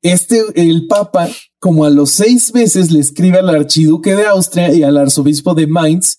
Este, 0.00 0.42
el 0.54 0.86
Papa, 0.88 1.28
como 1.60 1.84
a 1.84 1.90
los 1.90 2.10
seis 2.10 2.52
meses, 2.54 2.90
le 2.90 3.00
escribe 3.00 3.38
al 3.38 3.50
archiduque 3.50 4.16
de 4.16 4.26
Austria 4.26 4.72
y 4.72 4.82
al 4.82 4.96
arzobispo 4.96 5.54
de 5.54 5.66
Mainz 5.66 6.18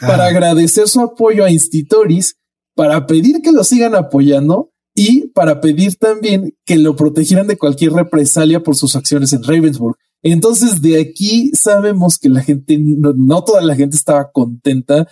para 0.00 0.26
agradecer 0.26 0.88
su 0.88 1.00
apoyo 1.00 1.44
a 1.44 1.50
Institoris, 1.50 2.36
para 2.74 3.06
pedir 3.06 3.42
que 3.42 3.52
lo 3.52 3.64
sigan 3.64 3.94
apoyando 3.94 4.72
y 4.94 5.28
para 5.28 5.60
pedir 5.60 5.96
también 5.96 6.54
que 6.64 6.76
lo 6.76 6.96
protegieran 6.96 7.46
de 7.46 7.56
cualquier 7.56 7.92
represalia 7.92 8.62
por 8.62 8.76
sus 8.76 8.96
acciones 8.96 9.32
en 9.32 9.42
Ravensburg. 9.42 9.96
Entonces, 10.22 10.82
de 10.82 11.00
aquí 11.00 11.50
sabemos 11.54 12.18
que 12.18 12.28
la 12.28 12.42
gente, 12.42 12.76
no, 12.78 13.44
toda 13.44 13.62
la 13.62 13.74
gente 13.74 13.96
estaba 13.96 14.30
contenta 14.30 15.08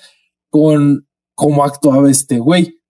con 0.50 1.06
cómo 1.34 1.64
actuaba 1.64 2.10
este 2.10 2.38
güey. 2.38 2.80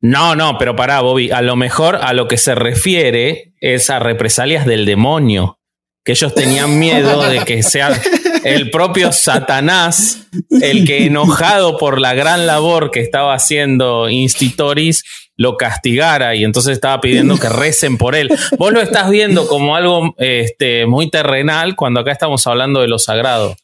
No, 0.00 0.34
no, 0.36 0.58
pero 0.58 0.76
para 0.76 1.00
Bobby, 1.00 1.30
a 1.30 1.42
lo 1.42 1.56
mejor 1.56 1.96
a 1.96 2.12
lo 2.12 2.28
que 2.28 2.36
se 2.36 2.54
refiere 2.54 3.54
es 3.60 3.90
a 3.90 3.98
represalias 3.98 4.66
del 4.66 4.84
demonio, 4.84 5.58
que 6.04 6.12
ellos 6.12 6.34
tenían 6.34 6.78
miedo 6.78 7.22
de 7.28 7.40
que 7.40 7.62
sea 7.62 8.00
el 8.44 8.70
propio 8.70 9.12
Satanás 9.12 10.26
el 10.50 10.84
que 10.86 11.06
enojado 11.06 11.78
por 11.78 12.00
la 12.00 12.14
gran 12.14 12.46
labor 12.46 12.90
que 12.90 13.00
estaba 13.00 13.34
haciendo 13.34 14.08
Institoris 14.08 15.04
lo 15.36 15.56
castigara 15.56 16.34
y 16.34 16.44
entonces 16.44 16.72
estaba 16.72 17.00
pidiendo 17.00 17.38
que 17.38 17.48
recen 17.48 17.98
por 17.98 18.14
él. 18.14 18.30
Vos 18.58 18.72
lo 18.72 18.80
estás 18.80 19.10
viendo 19.10 19.46
como 19.46 19.76
algo 19.76 20.14
este, 20.18 20.86
muy 20.86 21.10
terrenal 21.10 21.74
cuando 21.74 22.00
acá 22.00 22.12
estamos 22.12 22.46
hablando 22.46 22.80
de 22.80 22.88
lo 22.88 22.98
sagrado. 22.98 23.56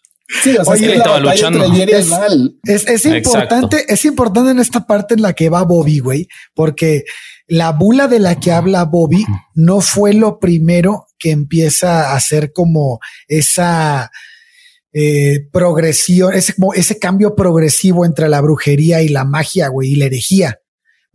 Sí, 0.43 0.57
o 0.57 0.65
sea, 0.65 0.75
Oye, 0.75 0.97
estaba 0.97 1.21
luchando. 1.21 1.65
Es, 2.65 2.87
es, 2.87 3.07
importante, 3.07 3.85
es 3.89 4.05
importante 4.05 4.51
en 4.51 4.59
esta 4.59 4.87
parte 4.87 5.15
en 5.15 5.23
la 5.23 5.33
que 5.33 5.49
va 5.49 5.63
Bobby, 5.63 6.01
güey, 6.01 6.29
porque 6.55 7.05
la 7.47 7.73
bula 7.73 8.09
de 8.09 8.19
la 8.19 8.39
que 8.39 8.53
habla 8.53 8.85
Bobby 8.85 9.25
no 9.55 9.81
fue 9.81 10.13
lo 10.13 10.39
primero 10.39 11.08
que 11.19 11.31
empieza 11.31 12.11
a 12.11 12.17
hacer 12.17 12.53
como 12.53 13.01
esa 13.27 14.11
eh, 14.93 15.49
progresión, 15.53 16.35
ese, 16.35 16.55
ese 16.75 16.99
cambio 16.99 17.35
progresivo 17.35 18.05
entre 18.05 18.29
la 18.29 18.41
brujería 18.41 19.03
y 19.03 19.09
la 19.09 19.25
magia, 19.25 19.69
güey, 19.69 19.93
y 19.93 19.97
la 19.97 20.07
herejía 20.07 20.61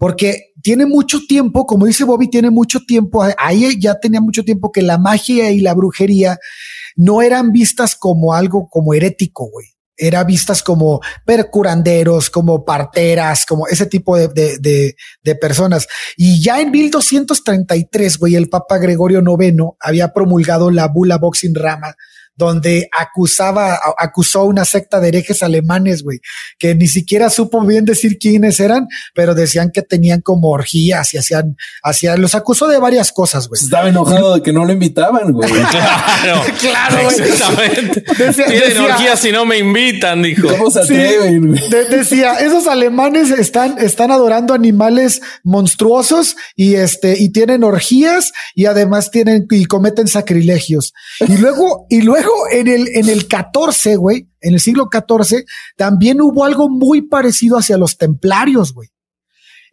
porque 0.03 0.51
tiene 0.61 0.85
mucho 0.85 1.19
tiempo, 1.29 1.65
como 1.65 1.85
dice 1.85 2.03
Bobby, 2.03 2.29
tiene 2.29 2.49
mucho 2.49 2.81
tiempo, 2.85 3.23
ahí 3.37 3.79
ya 3.79 3.97
tenía 4.01 4.19
mucho 4.19 4.43
tiempo 4.43 4.69
que 4.69 4.81
la 4.81 4.97
magia 4.97 5.51
y 5.51 5.61
la 5.61 5.73
brujería 5.73 6.37
no 6.97 7.21
eran 7.21 7.53
vistas 7.53 7.95
como 7.95 8.33
algo 8.33 8.67
como 8.69 8.93
herético, 8.93 9.49
güey. 9.49 9.67
Era 9.95 10.23
vistas 10.23 10.63
como 10.63 11.01
percuranderos, 11.25 12.29
como 12.29 12.65
parteras, 12.65 13.45
como 13.45 13.67
ese 13.67 13.85
tipo 13.85 14.17
de, 14.17 14.27
de, 14.59 14.95
de, 15.23 15.35
personas. 15.35 15.87
Y 16.17 16.41
ya 16.41 16.59
en 16.61 16.71
1233, 16.71 18.17
güey, 18.17 18.35
el 18.35 18.49
Papa 18.49 18.77
Gregorio 18.77 19.21
IX 19.21 19.57
había 19.79 20.13
promulgado 20.13 20.71
la 20.71 20.87
bula 20.87 21.17
Boxing 21.17 21.55
Rama, 21.55 21.95
donde 22.35 22.89
acusaba, 22.97 23.79
acusó 23.97 24.43
una 24.45 24.65
secta 24.65 24.99
de 24.99 25.09
herejes 25.09 25.43
alemanes, 25.43 26.03
güey, 26.03 26.19
que 26.57 26.73
ni 26.75 26.87
siquiera 26.87 27.29
supo 27.29 27.61
bien 27.65 27.85
decir 27.85 28.17
quiénes 28.17 28.59
eran, 28.59 28.87
pero 29.13 29.35
decían 29.35 29.71
que 29.71 29.81
tenían 29.81 30.21
como 30.21 30.49
orgías 30.49 31.13
y 31.13 31.17
hacían, 31.17 31.55
hacían, 31.83 32.21
los 32.21 32.35
acusó 32.35 32.67
de 32.67 32.79
varias 32.79 33.11
cosas, 33.11 33.47
güey. 33.47 33.61
Estaba 33.61 33.89
enojado 33.89 34.35
de 34.35 34.41
que 34.41 34.51
no 34.51 34.65
lo 34.65 34.73
invitaban, 34.73 35.31
güey. 35.31 35.49
claro, 35.71 36.41
claro, 36.59 37.09
exactamente. 37.09 38.01
Tienen 38.47 38.77
orgías 38.77 39.19
si 39.19 39.31
no 39.31 39.45
me 39.45 39.59
invitan, 39.59 40.23
dijo. 40.23 40.47
¿Cómo 40.47 40.71
se 40.71 40.79
atreven? 40.79 41.53
decía, 41.89 42.35
esos 42.35 42.67
alemanes 42.67 43.29
están, 43.29 43.77
están 43.79 44.11
adorando 44.11 44.53
animales 44.53 45.21
monstruosos 45.43 46.35
y 46.55 46.75
este, 46.75 47.15
y 47.19 47.29
tienen 47.29 47.63
orgías 47.63 48.31
y 48.55 48.65
además 48.65 49.11
tienen 49.11 49.45
y 49.49 49.65
cometen 49.65 50.07
sacrilegios. 50.07 50.93
Y 51.27 51.37
luego, 51.37 51.85
y 51.89 52.01
luego 52.01 52.22
en 52.51 52.67
el, 52.67 52.87
en 52.89 53.09
el 53.09 53.27
14, 53.27 53.95
güey, 53.95 54.27
en 54.41 54.53
el 54.53 54.59
siglo 54.59 54.89
XIV, 54.91 55.45
también 55.77 56.21
hubo 56.21 56.45
algo 56.45 56.69
muy 56.69 57.01
parecido 57.01 57.57
hacia 57.57 57.77
los 57.77 57.97
templarios, 57.97 58.73
güey. 58.73 58.89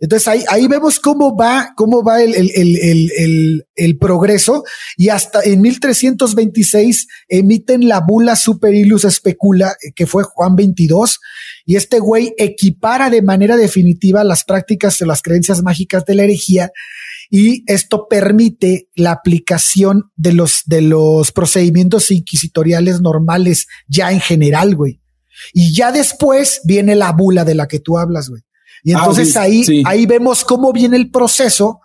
Entonces 0.00 0.28
ahí, 0.28 0.44
ahí 0.48 0.66
vemos 0.66 0.98
cómo 0.98 1.36
va, 1.36 1.74
cómo 1.76 2.02
va 2.02 2.22
el, 2.22 2.34
el, 2.34 2.50
el, 2.56 3.66
el, 3.76 3.98
progreso 3.98 4.64
y 4.96 5.10
hasta 5.10 5.42
en 5.44 5.60
1326 5.60 7.06
emiten 7.28 7.86
la 7.86 8.00
bula 8.00 8.34
Super 8.34 8.74
Ilus 8.74 9.02
Specula, 9.02 9.76
que 9.94 10.06
fue 10.06 10.22
Juan 10.22 10.56
22, 10.56 11.20
y 11.66 11.76
este 11.76 11.98
güey 11.98 12.34
equipara 12.38 13.10
de 13.10 13.20
manera 13.20 13.58
definitiva 13.58 14.24
las 14.24 14.44
prácticas 14.44 14.98
de 14.98 15.04
las 15.04 15.20
creencias 15.20 15.62
mágicas 15.62 16.06
de 16.06 16.14
la 16.14 16.24
herejía 16.24 16.72
y 17.30 17.62
esto 17.72 18.08
permite 18.08 18.88
la 18.96 19.12
aplicación 19.12 20.10
de 20.16 20.32
los, 20.32 20.62
de 20.66 20.82
los 20.82 21.30
procedimientos 21.30 22.10
inquisitoriales 22.10 23.00
normales 23.00 23.68
ya 23.86 24.10
en 24.10 24.20
general, 24.20 24.74
güey. 24.74 25.00
Y 25.54 25.72
ya 25.72 25.92
después 25.92 26.60
viene 26.64 26.96
la 26.96 27.12
bula 27.12 27.44
de 27.44 27.54
la 27.54 27.68
que 27.68 27.78
tú 27.78 27.98
hablas, 27.98 28.28
güey. 28.28 28.42
Y 28.82 28.92
ah, 28.92 28.98
entonces 28.98 29.36
ahí, 29.36 29.64
ahí 29.84 30.06
vemos 30.06 30.44
cómo 30.44 30.72
viene 30.72 30.96
el 30.96 31.10
proceso, 31.10 31.80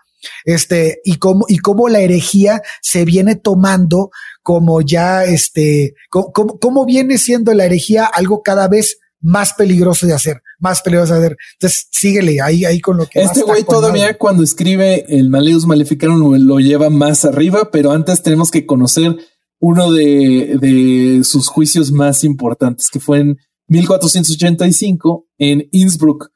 este, 0.46 1.02
y 1.04 1.18
cómo, 1.18 1.46
y 1.48 1.60
cómo 1.60 1.90
la 1.90 2.00
herejía 2.00 2.62
se 2.82 3.06
viene 3.06 3.36
tomando 3.36 4.10
como 4.42 4.82
ya, 4.82 5.26
este, 5.26 5.94
cómo, 6.10 6.58
cómo 6.60 6.86
viene 6.86 7.20
siendo 7.20 7.54
la 7.54 7.66
herejía 7.66 8.06
algo 8.06 8.42
cada 8.42 8.68
vez 8.68 8.98
más 9.26 9.54
peligroso 9.54 10.06
de 10.06 10.14
hacer, 10.14 10.42
más 10.60 10.84
peligroso 10.84 11.14
de 11.14 11.20
hacer. 11.20 11.38
Entonces, 11.54 11.88
síguele 11.92 12.42
ahí, 12.42 12.64
ahí 12.64 12.80
con 12.80 12.98
lo 12.98 13.08
que. 13.08 13.22
Este 13.22 13.42
güey 13.42 13.64
todavía 13.64 14.18
cuando 14.20 14.44
escribe 14.44 15.04
el 15.10 15.30
Maleus 15.30 15.66
Maleficarum 15.66 16.36
lo 16.46 16.60
lleva 16.60 16.92
más 16.92 17.26
arriba, 17.26 17.72
pero 17.72 17.92
antes 17.92 18.22
tenemos 18.22 18.52
que 18.52 18.68
conocer 18.68 19.18
uno 19.60 19.92
de, 19.92 20.58
de 20.60 21.24
sus 21.24 21.48
juicios 21.48 21.92
más 21.92 22.24
importantes, 22.24 22.88
que 22.88 23.00
fue 23.00 23.20
en 23.20 23.38
1485 23.68 25.26
en 25.40 25.68
Innsbruck. 25.72 26.30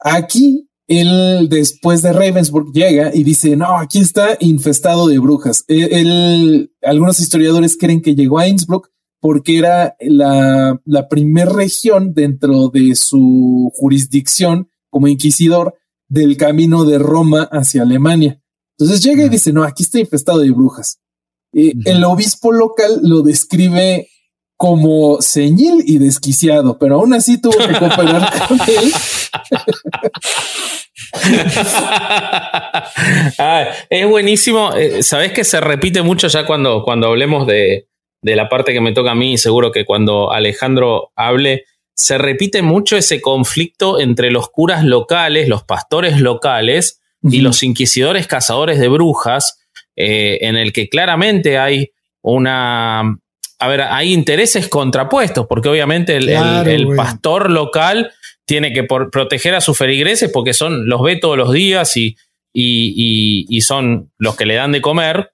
Aquí 0.00 0.68
él 0.88 1.46
después 1.48 2.02
de 2.02 2.12
Ravensburg 2.12 2.72
llega 2.72 3.12
y 3.14 3.22
dice, 3.22 3.54
no, 3.54 3.78
aquí 3.78 4.00
está 4.00 4.36
infestado 4.40 5.06
de 5.06 5.20
brujas. 5.20 5.64
Él, 5.68 6.72
algunos 6.82 7.20
historiadores 7.20 7.76
creen 7.78 8.02
que 8.02 8.16
llegó 8.16 8.40
a 8.40 8.48
Innsbruck 8.48 8.88
porque 9.20 9.58
era 9.58 9.96
la, 10.00 10.80
la 10.84 11.08
primer 11.08 11.48
región 11.48 12.14
dentro 12.14 12.68
de 12.68 12.94
su 12.94 13.70
jurisdicción 13.74 14.70
como 14.88 15.08
inquisidor 15.08 15.74
del 16.08 16.36
camino 16.36 16.84
de 16.84 16.98
Roma 16.98 17.48
hacia 17.52 17.82
Alemania. 17.82 18.40
Entonces 18.78 19.02
llega 19.02 19.24
y 19.24 19.28
dice, 19.28 19.52
no, 19.52 19.62
aquí 19.62 19.82
está 19.82 20.00
infestado 20.00 20.38
de 20.38 20.50
brujas. 20.50 21.00
Eh, 21.52 21.72
el 21.84 22.04
obispo 22.04 22.52
local 22.52 23.00
lo 23.02 23.22
describe 23.22 24.08
como 24.56 25.22
ceñil 25.22 25.82
y 25.86 25.98
desquiciado, 25.98 26.78
pero 26.78 26.96
aún 26.96 27.14
así 27.14 27.40
tuvo 27.40 27.56
que 27.58 27.78
cooperar 27.78 28.30
con 28.48 28.58
él. 28.68 28.92
es 33.88 34.08
buenísimo. 34.08 34.72
Eh, 34.74 35.02
Sabes 35.02 35.32
que 35.32 35.44
se 35.44 35.60
repite 35.60 36.02
mucho 36.02 36.28
ya 36.28 36.46
cuando, 36.46 36.82
cuando 36.84 37.08
hablemos 37.08 37.46
de, 37.46 37.88
de 38.22 38.36
la 38.36 38.48
parte 38.48 38.72
que 38.72 38.80
me 38.80 38.92
toca 38.92 39.12
a 39.12 39.14
mí, 39.14 39.38
seguro 39.38 39.72
que 39.72 39.84
cuando 39.84 40.32
Alejandro 40.32 41.10
hable, 41.16 41.64
se 41.94 42.18
repite 42.18 42.62
mucho 42.62 42.96
ese 42.96 43.20
conflicto 43.20 44.00
entre 44.00 44.30
los 44.30 44.48
curas 44.48 44.84
locales, 44.84 45.48
los 45.48 45.64
pastores 45.64 46.20
locales 46.20 47.00
y 47.22 47.40
los 47.40 47.62
inquisidores 47.62 48.26
cazadores 48.26 48.78
de 48.78 48.88
brujas, 48.88 49.60
eh, 49.96 50.38
en 50.42 50.56
el 50.56 50.72
que 50.72 50.88
claramente 50.88 51.58
hay 51.58 51.90
una... 52.22 53.18
A 53.62 53.68
ver, 53.68 53.82
hay 53.82 54.14
intereses 54.14 54.68
contrapuestos, 54.68 55.46
porque 55.46 55.68
obviamente 55.68 56.16
el, 56.16 56.88
pastor 56.96 57.50
local 57.50 58.10
tiene 58.46 58.72
que 58.72 58.84
proteger 58.84 59.54
a 59.54 59.60
sus 59.60 59.76
feligreses 59.76 60.30
porque 60.32 60.54
son, 60.54 60.88
los 60.88 61.02
ve 61.02 61.16
todos 61.16 61.36
los 61.36 61.52
días 61.52 61.94
y, 61.98 62.16
y 62.54 63.60
son 63.60 64.10
los 64.16 64.34
que 64.36 64.46
le 64.46 64.54
dan 64.54 64.72
de 64.72 64.80
comer 64.80 65.30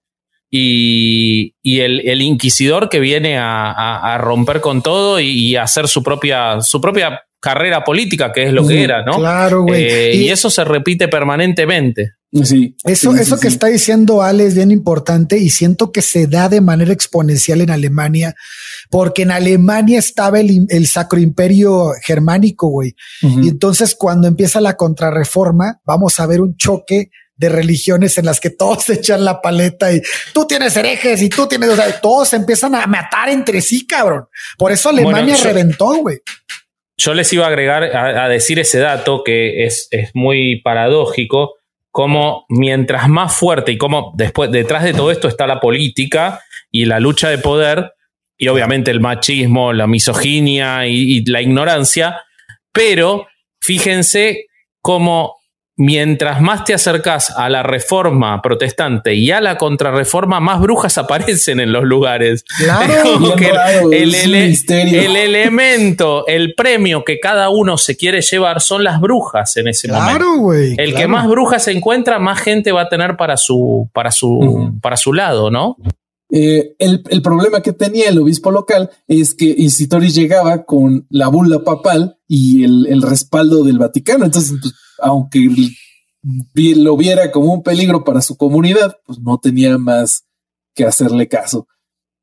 y, 0.50 1.52
el, 1.64 2.22
inquisidor 2.22 2.88
que 2.88 3.00
viene 3.00 3.38
a, 3.38 4.18
romper 4.20 4.60
con 4.60 4.82
todo 4.82 5.20
y, 5.20 5.56
hacer 5.56 5.88
su 5.88 6.02
propia, 6.02 6.60
su 6.60 6.80
propia 6.80 7.22
carrera 7.40 7.84
política, 7.84 8.32
que 8.32 8.44
es 8.44 8.52
lo 8.52 8.66
que 8.66 8.82
era, 8.82 9.04
¿no? 9.04 9.18
Claro, 9.18 9.62
güey. 9.62 9.84
Eh, 9.84 10.14
y, 10.14 10.28
eso 10.30 10.50
se 10.50 10.64
repite 10.64 11.08
permanentemente. 11.08 12.12
Sí. 12.42 12.76
Eso, 12.84 13.14
eso 13.14 13.38
que 13.38 13.48
está 13.48 13.68
diciendo 13.68 14.20
Ale 14.22 14.46
es 14.46 14.54
bien 14.54 14.70
importante 14.70 15.38
y 15.38 15.48
siento 15.48 15.92
que 15.92 16.02
se 16.02 16.26
da 16.26 16.48
de 16.48 16.60
manera 16.60 16.92
exponencial 16.92 17.60
en 17.60 17.70
Alemania, 17.70 18.34
porque 18.90 19.22
en 19.22 19.30
Alemania 19.30 19.98
estaba 19.98 20.40
el, 20.40 20.66
el 20.68 20.86
sacro 20.86 21.18
imperio 21.18 21.92
germánico, 22.04 22.68
güey. 22.68 22.94
Y 23.22 23.48
entonces 23.48 23.94
cuando 23.94 24.28
empieza 24.28 24.60
la 24.60 24.76
contrarreforma, 24.76 25.80
vamos 25.84 26.18
a 26.20 26.26
ver 26.26 26.40
un 26.40 26.56
choque 26.56 27.10
de 27.36 27.48
religiones 27.48 28.18
en 28.18 28.24
las 28.24 28.40
que 28.40 28.50
todos 28.50 28.84
se 28.84 28.94
echan 29.00 29.24
la 29.24 29.40
paleta 29.40 29.92
y 29.92 30.00
tú 30.32 30.46
tienes 30.46 30.76
herejes 30.76 31.22
y 31.22 31.28
tú 31.28 31.46
tienes, 31.46 31.70
o 31.70 31.76
sea, 31.76 32.00
todos 32.00 32.32
empiezan 32.32 32.74
a 32.74 32.86
matar 32.86 33.28
entre 33.28 33.60
sí, 33.60 33.86
cabrón. 33.86 34.26
Por 34.58 34.72
eso 34.72 34.88
Alemania 34.88 35.36
reventó, 35.42 35.94
güey. 35.96 36.18
Yo 36.98 37.12
les 37.12 37.30
iba 37.32 37.44
a 37.44 37.48
agregar 37.48 37.84
a, 37.84 38.26
decir 38.28 38.58
ese 38.58 38.78
dato 38.78 39.22
que 39.22 39.66
es, 39.66 39.88
es, 39.90 40.10
muy 40.14 40.62
paradójico, 40.62 41.56
como 41.90 42.46
mientras 42.48 43.08
más 43.08 43.36
fuerte 43.36 43.72
y 43.72 43.78
como 43.78 44.14
después, 44.16 44.50
detrás 44.50 44.82
de 44.82 44.94
todo 44.94 45.10
esto 45.10 45.28
está 45.28 45.46
la 45.46 45.60
política 45.60 46.40
y 46.70 46.86
la 46.86 46.98
lucha 46.98 47.28
de 47.28 47.36
poder, 47.36 47.92
y 48.38 48.48
obviamente 48.48 48.90
el 48.90 49.00
machismo, 49.00 49.74
la 49.74 49.86
misoginia 49.86 50.86
y, 50.86 51.18
y 51.18 51.24
la 51.26 51.42
ignorancia, 51.42 52.22
pero 52.72 53.26
fíjense 53.60 54.46
cómo 54.80 55.35
mientras 55.76 56.40
más 56.40 56.64
te 56.64 56.72
acercas 56.72 57.30
a 57.30 57.50
la 57.50 57.62
reforma 57.62 58.40
protestante 58.40 59.14
y 59.14 59.30
a 59.30 59.40
la 59.40 59.58
contrarreforma, 59.58 60.40
más 60.40 60.60
brujas 60.60 60.96
aparecen 60.98 61.60
en 61.60 61.72
los 61.72 61.84
lugares. 61.84 62.44
Claro, 62.58 63.20
el, 63.92 64.14
el, 64.14 65.16
elemento, 65.16 66.26
el 66.26 66.54
premio 66.54 67.04
que 67.04 67.20
cada 67.20 67.50
uno 67.50 67.76
se 67.76 67.96
quiere 67.96 68.22
llevar 68.22 68.60
son 68.60 68.84
las 68.84 69.00
brujas 69.00 69.56
en 69.56 69.68
ese 69.68 69.88
claro, 69.88 70.36
momento. 70.36 70.82
el 70.82 70.94
que 70.94 71.06
más 71.06 71.28
brujas 71.28 71.64
se 71.64 71.72
encuentra, 71.72 72.18
más 72.18 72.40
gente 72.40 72.72
va 72.72 72.82
a 72.82 72.88
tener 72.88 73.16
para 73.16 73.36
su, 73.36 73.90
para 73.92 74.10
su, 74.10 74.72
para 74.80 74.96
su 74.96 75.12
lado, 75.12 75.50
¿no? 75.50 75.76
Eh, 76.28 76.74
el, 76.80 77.04
el, 77.08 77.22
problema 77.22 77.62
que 77.62 77.72
tenía 77.72 78.08
el 78.08 78.18
obispo 78.18 78.50
local 78.50 78.90
es 79.06 79.32
que 79.32 79.44
Isitoris 79.44 80.12
llegaba 80.12 80.64
con 80.64 81.06
la 81.08 81.28
bula 81.28 81.62
papal 81.62 82.18
y 82.26 82.64
el, 82.64 82.86
el 82.88 83.02
respaldo 83.02 83.62
del 83.62 83.78
Vaticano. 83.78 84.24
Entonces, 84.24 84.58
pues, 84.60 84.74
aunque 85.00 85.48
lo 86.74 86.96
viera 86.96 87.30
como 87.30 87.52
un 87.52 87.62
peligro 87.62 88.04
para 88.04 88.20
su 88.20 88.36
comunidad, 88.36 88.96
pues 89.04 89.20
no 89.20 89.38
tenía 89.38 89.78
más 89.78 90.24
que 90.74 90.84
hacerle 90.84 91.28
caso. 91.28 91.66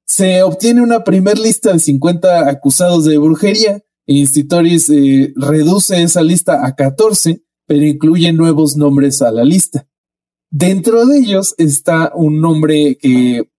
Se 0.05 0.43
obtiene 0.43 0.81
una 0.81 1.03
primer 1.03 1.39
lista 1.39 1.73
de 1.73 1.79
50 1.79 2.49
acusados 2.49 3.05
de 3.05 3.17
brujería. 3.17 3.83
E 4.05 4.15
Institoris 4.15 4.89
eh, 4.89 5.33
reduce 5.35 6.01
esa 6.01 6.21
lista 6.21 6.65
a 6.65 6.75
14, 6.75 7.41
pero 7.65 7.85
incluye 7.85 8.33
nuevos 8.33 8.75
nombres 8.75 9.21
a 9.21 9.31
la 9.31 9.43
lista. 9.43 9.87
Dentro 10.51 11.05
de 11.05 11.19
ellos 11.19 11.55
está 11.57 12.11
un 12.13 12.41
nombre 12.41 12.97
que, 13.01 13.49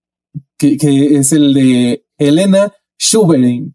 que, 0.58 0.76
que 0.76 1.16
es 1.16 1.32
el 1.32 1.54
de 1.54 2.06
Elena 2.18 2.72
Schuberin, 3.00 3.74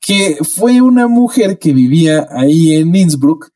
que 0.00 0.38
fue 0.42 0.82
una 0.82 1.08
mujer 1.08 1.58
que 1.58 1.72
vivía 1.72 2.28
ahí 2.30 2.74
en 2.74 2.94
Innsbruck 2.94 3.50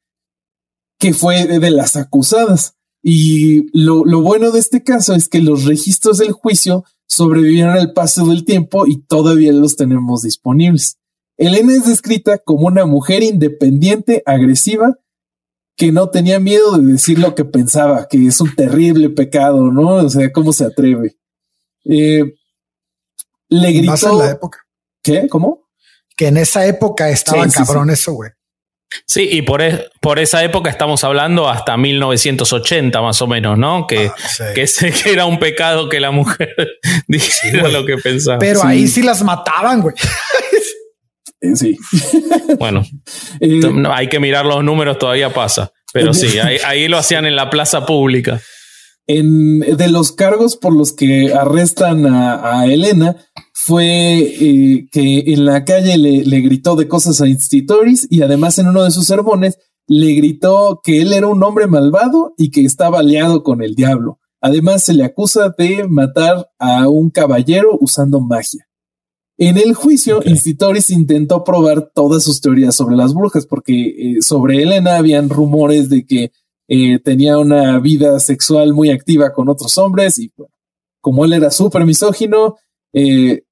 que 1.02 1.12
fue 1.12 1.46
de 1.46 1.70
las 1.72 1.96
acusadas. 1.96 2.76
Y 3.02 3.76
lo, 3.76 4.04
bueno 4.22 4.52
de 4.52 4.60
este 4.60 4.84
caso 4.84 5.16
es 5.16 5.28
que 5.28 5.40
los 5.40 5.64
registros 5.64 6.18
del 6.18 6.30
juicio 6.30 6.84
sobrevivieron 7.08 7.72
al 7.72 7.92
paso 7.92 8.24
del 8.26 8.44
tiempo 8.44 8.86
y 8.86 9.02
todavía 9.02 9.52
los 9.52 9.74
tenemos 9.74 10.22
disponibles. 10.22 10.98
Elena 11.36 11.72
es 11.72 11.86
descrita 11.86 12.38
como 12.38 12.68
una 12.68 12.86
mujer 12.86 13.24
independiente, 13.24 14.22
agresiva, 14.26 14.96
que 15.76 15.90
no 15.90 16.08
tenía 16.10 16.38
miedo 16.38 16.78
de 16.78 16.92
decir 16.92 17.18
lo 17.18 17.34
que 17.34 17.44
pensaba, 17.44 18.06
que 18.06 18.24
es 18.24 18.40
un 18.40 18.54
terrible 18.54 19.10
pecado, 19.10 19.72
¿no? 19.72 19.94
O 19.94 20.08
sea, 20.08 20.30
¿cómo 20.30 20.52
se 20.52 20.66
atreve? 20.66 21.16
Eh, 21.84 22.32
le 23.48 23.72
gritó. 23.72 23.90
Más 23.90 24.02
en 24.04 24.18
la 24.18 24.30
época. 24.30 24.60
¿Qué? 25.02 25.28
¿Cómo? 25.28 25.68
Que 26.16 26.28
en 26.28 26.36
esa 26.36 26.64
época 26.64 27.10
estaba 27.10 27.48
cabrón 27.48 27.90
eso, 27.90 28.12
güey. 28.12 28.30
Sí, 29.06 29.28
y 29.30 29.42
por, 29.42 29.62
por 30.00 30.18
esa 30.18 30.42
época 30.44 30.70
estamos 30.70 31.04
hablando 31.04 31.48
hasta 31.48 31.76
1980 31.76 33.00
más 33.00 33.20
o 33.22 33.26
menos, 33.26 33.58
¿no? 33.58 33.86
Que, 33.86 34.08
ah, 34.08 34.52
que, 34.54 34.66
era 35.06 35.26
un 35.26 35.38
pecado 35.38 35.88
que 35.88 36.00
la 36.00 36.10
mujer 36.10 36.54
dijera 37.06 37.68
lo 37.68 37.84
que 37.84 37.96
pensaba. 37.96 38.38
Pero 38.38 38.64
ahí 38.64 38.88
sí 38.88 39.02
las 39.02 39.22
mataban, 39.22 39.80
güey. 39.80 39.94
Sí. 41.54 41.78
Bueno, 42.58 42.84
eh, 43.40 43.60
hay 43.90 44.08
que 44.08 44.20
mirar 44.20 44.44
los 44.44 44.62
números, 44.62 44.98
todavía 44.98 45.32
pasa. 45.32 45.72
Pero 45.92 46.14
sí, 46.14 46.38
ahí, 46.38 46.86
lo 46.86 46.98
hacían 46.98 47.24
en 47.24 47.34
la 47.34 47.50
plaza 47.50 47.86
pública. 47.86 48.40
En, 49.06 49.60
de 49.60 49.88
los 49.88 50.12
cargos 50.12 50.56
por 50.56 50.76
los 50.76 50.92
que 50.92 51.32
arrestan 51.32 52.06
a 52.06 52.66
Elena, 52.66 53.16
fue 53.64 54.18
eh, 54.18 54.88
que 54.90 55.22
en 55.32 55.44
la 55.44 55.64
calle 55.64 55.96
le, 55.96 56.40
gritó 56.40 56.74
de 56.74 56.88
cosas 56.88 57.20
a 57.20 57.28
Institoris 57.28 58.08
y 58.10 58.22
además 58.22 58.58
en 58.58 58.66
uno 58.66 58.82
de 58.82 58.90
sus 58.90 59.06
sermones 59.06 59.56
le 59.86 60.14
gritó 60.14 60.80
que 60.82 61.00
él 61.00 61.12
era 61.12 61.28
un 61.28 61.44
hombre 61.44 61.68
malvado 61.68 62.34
y 62.36 62.50
que 62.50 62.62
estaba 62.64 62.98
aliado 62.98 63.44
con 63.44 63.62
el 63.62 63.76
diablo. 63.76 64.18
Además, 64.40 64.82
se 64.82 64.94
le 64.94 65.04
acusa 65.04 65.54
de 65.56 65.86
matar 65.88 66.50
a 66.58 66.88
un 66.88 67.10
caballero 67.10 67.78
usando 67.80 68.20
magia. 68.20 68.66
En 69.38 69.56
el 69.56 69.74
juicio, 69.74 70.22
Institoris 70.24 70.90
intentó 70.90 71.44
probar 71.44 71.92
todas 71.94 72.24
sus 72.24 72.40
teorías 72.40 72.74
sobre 72.74 72.96
las 72.96 73.14
brujas, 73.14 73.46
porque 73.46 73.74
eh, 73.74 74.22
sobre 74.22 74.60
Elena 74.60 74.96
habían 74.96 75.28
rumores 75.28 75.88
de 75.88 76.04
que 76.04 76.32
eh, 76.66 76.98
tenía 76.98 77.38
una 77.38 77.78
vida 77.78 78.18
sexual 78.18 78.72
muy 78.72 78.90
activa 78.90 79.32
con 79.32 79.48
otros 79.48 79.78
hombres 79.78 80.18
y 80.18 80.32
bueno, 80.36 80.52
como 81.00 81.24
él 81.24 81.32
era 81.32 81.52
súper 81.52 81.84
misógino, 81.84 82.56
eh, 82.92 83.44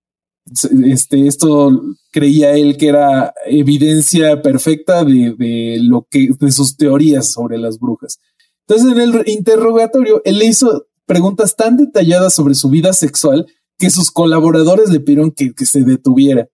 este, 0.84 1.26
esto 1.26 1.82
creía 2.10 2.52
él 2.56 2.76
que 2.76 2.88
era 2.88 3.32
evidencia 3.46 4.42
perfecta 4.42 5.04
de, 5.04 5.34
de, 5.38 5.78
lo 5.82 6.06
que, 6.10 6.30
de 6.38 6.52
sus 6.52 6.76
teorías 6.76 7.32
sobre 7.32 7.58
las 7.58 7.78
brujas. 7.78 8.18
Entonces, 8.66 8.92
en 8.92 9.00
el 9.00 9.28
interrogatorio, 9.28 10.22
él 10.24 10.38
le 10.38 10.46
hizo 10.46 10.86
preguntas 11.06 11.56
tan 11.56 11.76
detalladas 11.76 12.34
sobre 12.34 12.54
su 12.54 12.68
vida 12.70 12.92
sexual 12.92 13.46
que 13.78 13.90
sus 13.90 14.10
colaboradores 14.10 14.90
le 14.90 15.00
pidieron 15.00 15.32
que, 15.32 15.52
se 15.64 15.82
detuviera. 15.82 16.48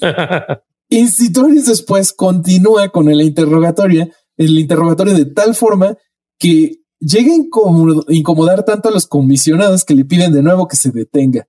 Institoris 0.88 1.66
después 1.66 2.12
continúa 2.14 2.88
con 2.88 3.10
el 3.10 3.20
interrogatorio, 3.20 4.08
el 4.38 4.58
interrogatorio 4.58 5.12
de 5.12 5.26
tal 5.26 5.54
forma 5.54 5.98
que 6.38 6.78
llega 7.00 7.32
a 7.32 8.12
incomodar 8.12 8.64
tanto 8.64 8.88
a 8.88 8.92
los 8.92 9.06
comisionados 9.06 9.84
que 9.84 9.94
le 9.94 10.04
piden 10.04 10.32
de 10.32 10.42
nuevo 10.42 10.68
que 10.68 10.76
se 10.76 10.90
detenga. 10.90 11.46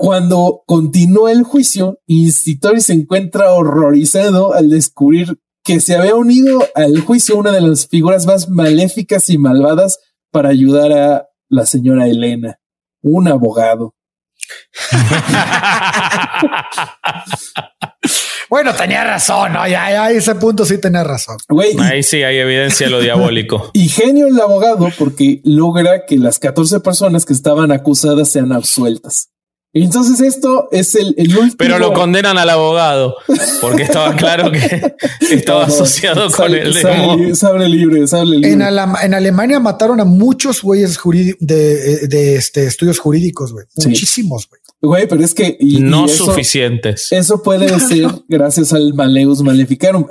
Cuando 0.00 0.62
continúa 0.64 1.32
el 1.32 1.42
juicio, 1.42 1.98
Institori 2.06 2.80
se 2.80 2.92
encuentra 2.92 3.50
horrorizado 3.50 4.54
al 4.54 4.70
descubrir 4.70 5.40
que 5.64 5.80
se 5.80 5.96
había 5.96 6.14
unido 6.14 6.64
al 6.76 7.00
juicio 7.00 7.36
una 7.36 7.50
de 7.50 7.62
las 7.62 7.88
figuras 7.88 8.24
más 8.24 8.48
maléficas 8.48 9.28
y 9.28 9.38
malvadas 9.38 9.98
para 10.30 10.50
ayudar 10.50 10.92
a 10.92 11.26
la 11.48 11.66
señora 11.66 12.06
Elena, 12.06 12.60
un 13.02 13.26
abogado. 13.26 13.96
bueno, 18.48 18.72
tenía 18.74 19.02
razón, 19.02 19.54
¿no? 19.54 19.66
Ya, 19.66 19.90
ya, 19.90 20.12
ese 20.12 20.36
punto 20.36 20.64
sí 20.64 20.80
tenía 20.80 21.02
razón. 21.02 21.38
Ahí 21.80 22.04
sí 22.04 22.22
hay 22.22 22.38
evidencia 22.38 22.86
de 22.86 22.92
lo 22.92 23.00
diabólico. 23.00 23.70
Y 23.74 23.88
genio 23.88 24.28
el 24.28 24.40
abogado 24.40 24.90
porque 24.96 25.40
logra 25.42 26.06
que 26.06 26.18
las 26.18 26.38
14 26.38 26.78
personas 26.78 27.24
que 27.24 27.32
estaban 27.32 27.72
acusadas 27.72 28.30
sean 28.30 28.52
absueltas. 28.52 29.32
Entonces 29.74 30.20
esto 30.20 30.68
es 30.72 30.94
el, 30.94 31.14
último. 31.18 31.54
Pero 31.58 31.78
lo 31.78 31.92
condenan 31.92 32.38
al 32.38 32.48
abogado 32.48 33.16
porque 33.60 33.82
estaba 33.82 34.16
claro 34.16 34.50
que 34.50 34.94
estaba 35.30 35.66
asociado 35.66 36.30
con 36.30 36.54
el 36.54 36.74
sable, 36.74 37.34
sable, 37.34 37.68
libre, 37.68 38.06
sable 38.06 38.38
libre. 38.38 38.52
En, 38.52 38.62
Alemania 39.14 39.60
mataron 39.60 40.00
a 40.00 40.04
muchos 40.04 40.62
güeyes 40.62 40.98
de, 41.40 42.06
de, 42.08 42.36
este, 42.36 42.66
estudios 42.66 42.98
jurídicos, 42.98 43.52
güey. 43.52 43.66
Muchísimos, 43.76 44.48
güey. 44.48 44.60
Güey, 44.80 45.08
pero 45.08 45.24
es 45.24 45.34
que 45.34 45.58
no 45.60 46.06
suficientes. 46.08 47.10
Eso 47.10 47.42
puede 47.42 47.68
ser 47.80 48.06
gracias 48.28 48.72
al 48.72 48.94
Maleus 48.94 49.42
Maleficarum. 49.42 50.06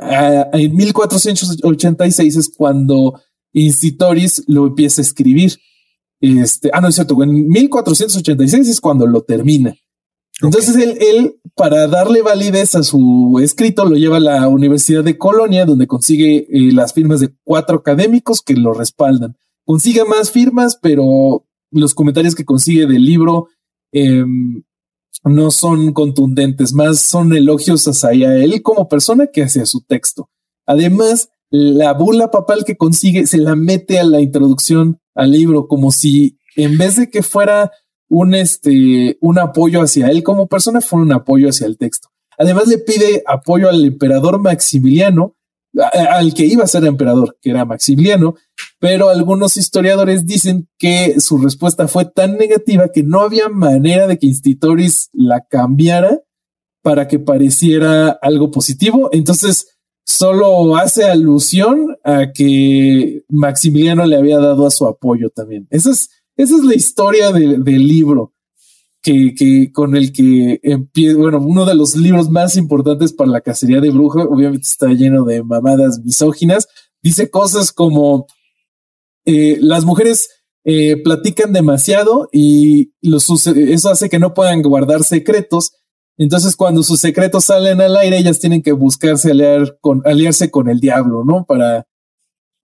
en 0.53 0.75
1486 0.75 2.35
es 2.35 2.51
cuando 2.55 3.19
Incitoris 3.53 4.43
lo 4.47 4.67
empieza 4.67 5.01
a 5.01 5.05
escribir. 5.05 5.57
Este, 6.19 6.69
ah, 6.73 6.81
no 6.81 6.87
es 6.87 6.95
cierto, 6.95 7.21
en 7.23 7.47
1486 7.47 8.67
es 8.67 8.81
cuando 8.81 9.05
lo 9.05 9.21
termina. 9.21 9.75
Entonces 10.41 10.75
él, 10.75 10.97
él, 11.01 11.39
para 11.55 11.87
darle 11.87 12.21
validez 12.21 12.75
a 12.75 12.83
su 12.83 13.39
escrito, 13.41 13.85
lo 13.85 13.95
lleva 13.95 14.17
a 14.17 14.21
la 14.21 14.47
Universidad 14.47 15.03
de 15.03 15.17
Colonia, 15.17 15.65
donde 15.65 15.87
consigue 15.87 16.47
eh, 16.49 16.71
las 16.71 16.93
firmas 16.93 17.19
de 17.19 17.33
cuatro 17.43 17.77
académicos 17.77 18.41
que 18.41 18.55
lo 18.55 18.73
respaldan. 18.73 19.35
Consigue 19.65 20.05
más 20.05 20.31
firmas, 20.31 20.77
pero 20.79 21.45
los 21.71 21.93
comentarios 21.95 22.35
que 22.35 22.45
consigue 22.45 22.85
del 22.85 23.03
libro 23.03 23.47
em, 23.91 24.63
no 25.23 25.49
son 25.51 25.91
contundentes, 25.93 26.73
más 26.73 27.01
son 27.01 27.35
elogios 27.35 27.85
hacia 27.87 28.35
él 28.35 28.61
como 28.61 28.87
persona 28.87 29.27
que 29.27 29.43
hacia 29.43 29.65
su 29.65 29.81
texto. 29.81 30.29
Además, 30.65 31.29
la 31.49 31.93
bula 31.93 32.29
papal 32.29 32.63
que 32.63 32.77
consigue 32.77 33.25
se 33.25 33.37
la 33.37 33.55
mete 33.55 33.99
a 33.99 34.03
la 34.03 34.21
introducción 34.21 34.99
al 35.17 35.31
libro, 35.31 35.67
como 35.67 35.91
si 35.91 36.37
en 36.55 36.77
vez 36.77 36.95
de 36.95 37.09
que 37.09 37.23
fuera 37.23 37.71
un, 38.09 38.33
este, 38.33 39.17
un 39.19 39.39
apoyo 39.39 39.81
hacia 39.81 40.07
él 40.07 40.23
como 40.23 40.47
persona, 40.47 40.79
fuera 40.79 41.03
un 41.03 41.11
apoyo 41.11 41.49
hacia 41.49 41.67
el 41.67 41.77
texto. 41.77 42.09
Además 42.37 42.67
le 42.67 42.77
pide 42.77 43.23
apoyo 43.25 43.67
al 43.67 43.83
emperador 43.83 44.39
Maximiliano, 44.39 45.35
al 45.73 46.33
que 46.33 46.45
iba 46.45 46.63
a 46.63 46.67
ser 46.67 46.85
emperador, 46.85 47.37
que 47.41 47.49
era 47.49 47.65
Maximiliano, 47.65 48.35
pero 48.79 49.09
algunos 49.09 49.57
historiadores 49.57 50.25
dicen 50.25 50.67
que 50.77 51.19
su 51.19 51.37
respuesta 51.37 51.87
fue 51.87 52.05
tan 52.05 52.37
negativa 52.37 52.89
que 52.93 53.03
no 53.03 53.21
había 53.21 53.49
manera 53.49 54.07
de 54.07 54.17
que 54.17 54.27
Institoris 54.27 55.09
la 55.13 55.45
cambiara 55.49 56.21
para 56.83 57.07
que 57.07 57.19
pareciera 57.19 58.09
algo 58.21 58.49
positivo. 58.51 59.09
Entonces, 59.11 59.76
solo 60.07 60.77
hace 60.77 61.03
alusión 61.03 61.97
a 62.03 62.31
que 62.31 63.23
Maximiliano 63.27 64.05
le 64.05 64.15
había 64.15 64.39
dado 64.39 64.65
a 64.65 64.71
su 64.71 64.85
apoyo 64.85 65.29
también. 65.29 65.67
Esa 65.69 65.91
es, 65.91 66.09
esa 66.37 66.55
es 66.55 66.63
la 66.63 66.75
historia 66.75 67.33
del 67.33 67.87
libro 67.87 68.33
que, 69.01 69.35
que, 69.35 69.69
con 69.73 69.97
el 69.97 70.13
que 70.13 70.61
empieza, 70.63 71.17
bueno, 71.17 71.39
uno 71.39 71.65
de 71.65 71.75
los 71.75 71.95
libros 71.97 72.29
más 72.29 72.55
importantes 72.55 73.11
para 73.11 73.29
la 73.29 73.41
cacería 73.41 73.81
de 73.81 73.89
brujas, 73.89 74.25
obviamente 74.29 74.65
está 74.65 74.87
lleno 74.87 75.25
de 75.25 75.43
mamadas 75.43 75.99
misóginas, 75.99 76.67
dice 77.03 77.29
cosas 77.29 77.73
como 77.73 78.27
eh, 79.25 79.57
las 79.59 79.83
mujeres 79.83 80.29
eh, 80.63 81.01
platican 81.03 81.51
demasiado 81.51 82.29
y 82.31 82.93
eso 83.01 83.89
hace 83.89 84.09
que 84.09 84.19
no 84.19 84.33
puedan 84.33 84.61
guardar 84.61 85.03
secretos 85.03 85.73
entonces, 86.17 86.55
cuando 86.55 86.81
sus 86.81 86.99
secretos 86.99 87.45
salen 87.45 87.79
al 87.79 87.95
aire, 87.95 88.17
ellas 88.17 88.39
tienen 88.39 88.63
que 88.63 88.71
buscarse 88.71 89.31
aliar 89.31 89.77
con, 89.81 90.01
aliarse 90.05 90.49
con 90.49 90.67
el 90.67 90.79
diablo, 90.79 91.23
¿no? 91.23 91.45
Para, 91.45 91.87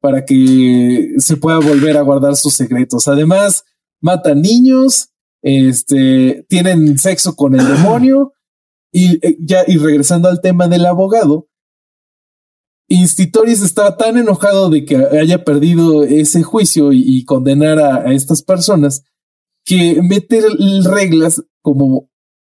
para 0.02 0.26
que 0.26 1.13
se 1.20 1.38
pueda 1.38 1.60
volver 1.60 1.98
a 1.98 2.02
guardar 2.02 2.36
sus 2.36 2.54
secretos. 2.54 3.08
Además, 3.08 3.63
matan 4.02 4.42
niños, 4.42 5.10
este, 5.44 6.46
tienen 6.50 6.98
sexo 6.98 7.36
con 7.36 7.54
el 7.54 7.68
demonio. 7.68 8.34
Y 8.92 9.26
eh, 9.26 9.38
ya, 9.39 9.63
y 9.68 9.78
regresando 9.78 10.30
al 10.30 10.42
tema 10.42 10.68
del 10.68 10.86
abogado, 10.86 11.48
Institoris 12.88 13.62
estaba 13.62 13.98
tan 13.98 14.18
enojado 14.18 14.70
de 14.70 14.86
que 14.86 14.98
haya 14.98 15.44
perdido 15.44 16.04
ese 16.04 16.44
juicio 16.44 16.92
y, 16.92 17.24
condenar 17.26 17.80
a, 17.80 18.13
estas 18.13 18.42
personas 18.42 19.04
que 19.66 20.02
meter 20.02 20.44
reglas 20.84 21.44
como 21.62 22.10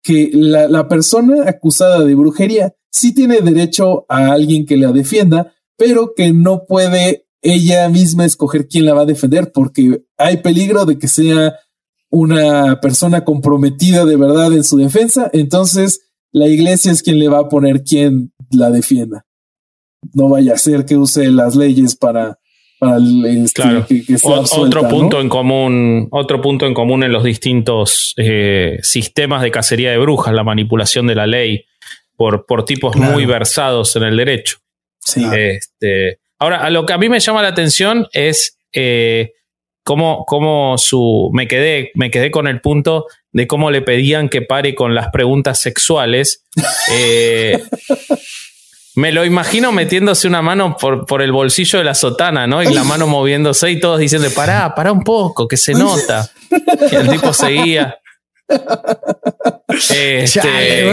que 0.04 0.30
la, 0.34 0.88
persona 0.88 1.50
acusada 1.50 2.04
de 2.04 2.14
brujería 2.14 2.76
sí 2.92 3.14
tiene 3.14 3.42
derecho 3.42 4.06
a 4.10 4.34
alguien 4.34 4.66
que 4.66 4.78
la 4.78 4.92
defienda, 4.92 5.54
pero 5.78 6.14
que 6.16 6.34
no 6.34 6.66
puede 6.66 7.26
ella 7.42 7.90
misma 7.90 8.26
escoger 8.26 8.68
quién 8.68 8.86
la 8.86 8.94
va 8.94 9.02
a 9.02 9.06
defender 9.06 9.52
porque 9.52 10.04
hay 10.18 10.38
peligro 10.38 10.86
de 10.86 11.00
que 11.00 11.08
sea 11.08 11.56
una 12.10 12.80
persona 12.80 13.26
comprometida 13.26 14.06
de 14.06 14.18
verdad 14.18 14.54
en 14.54 14.64
su 14.64 14.78
defensa. 14.78 15.30
Entonces, 15.34 16.12
la 16.32 16.48
iglesia 16.48 16.92
es 16.92 17.02
quien 17.02 17.18
le 17.18 17.30
va 17.30 17.40
a 17.40 17.50
poner 17.50 17.84
quién 17.84 18.34
la 18.52 18.70
defienda. 18.70 19.26
No 20.14 20.30
vaya 20.30 20.54
a 20.54 20.58
ser 20.58 20.86
que 20.86 20.98
use 20.98 21.32
las 21.32 21.56
leyes 21.56 21.96
para 21.96 22.40
este, 23.26 23.62
claro. 23.62 23.86
otro 24.24 24.88
punto 24.88 25.22
en 25.22 25.30
común, 25.30 26.08
otro 26.12 26.42
punto 26.42 26.66
en 26.66 26.74
común 26.74 27.04
en 27.04 27.12
los 27.12 27.24
distintos 27.24 28.14
eh, 28.18 28.80
sistemas 28.82 29.42
de 29.42 29.52
cacería 29.52 29.92
de 29.92 29.98
brujas, 29.98 30.34
la 30.34 30.44
manipulación 30.44 31.08
de 31.08 31.16
la 31.16 31.28
ley 31.28 31.66
por, 32.16 32.46
por 32.46 32.66
tipos 32.66 32.96
muy 32.96 33.26
versados 33.26 33.96
en 33.96 34.04
el 34.04 34.18
derecho. 34.18 34.58
Este, 35.16 36.20
ahora, 36.40 36.64
a 36.64 36.70
lo 36.70 36.86
que 36.86 36.94
a 36.94 36.98
mí 36.98 37.10
me 37.10 37.20
llama 37.20 37.42
la 37.42 37.50
atención 37.50 38.08
es 38.14 38.58
eh, 38.72 39.34
cómo, 39.84 40.26
cómo, 40.26 40.78
su. 40.78 41.30
Me 41.34 41.48
quedé, 41.48 41.92
me 41.96 42.10
quedé 42.10 42.32
con 42.32 42.48
el 42.48 42.62
punto 42.62 43.08
de 43.32 43.48
cómo 43.48 43.72
le 43.72 43.82
pedían 43.82 44.30
que 44.30 44.42
pare 44.42 44.76
con 44.76 44.96
las 44.96 45.10
preguntas 45.10 45.60
sexuales. 45.60 46.46
Eh, 46.92 47.62
me 48.96 49.12
lo 49.12 49.26
imagino 49.26 49.72
metiéndose 49.72 50.28
una 50.28 50.42
mano 50.42 50.78
por, 50.80 51.06
por, 51.06 51.22
el 51.22 51.32
bolsillo 51.32 51.80
de 51.80 51.86
la 51.86 51.96
sotana, 51.96 52.46
¿no? 52.46 52.62
Y 52.62 52.74
la 52.74 52.84
mano 52.84 53.08
moviéndose 53.08 53.72
y 53.72 53.80
todos 53.80 54.00
diciendo, 54.00 54.28
pará, 54.36 54.74
pará 54.76 54.92
un 54.92 55.04
poco, 55.04 55.48
que 55.48 55.58
se 55.58 55.74
nota. 55.74 56.30
Y 56.92 56.96
el 56.96 57.10
tipo 57.10 57.34
seguía. 57.34 57.98
Este, 59.90 60.42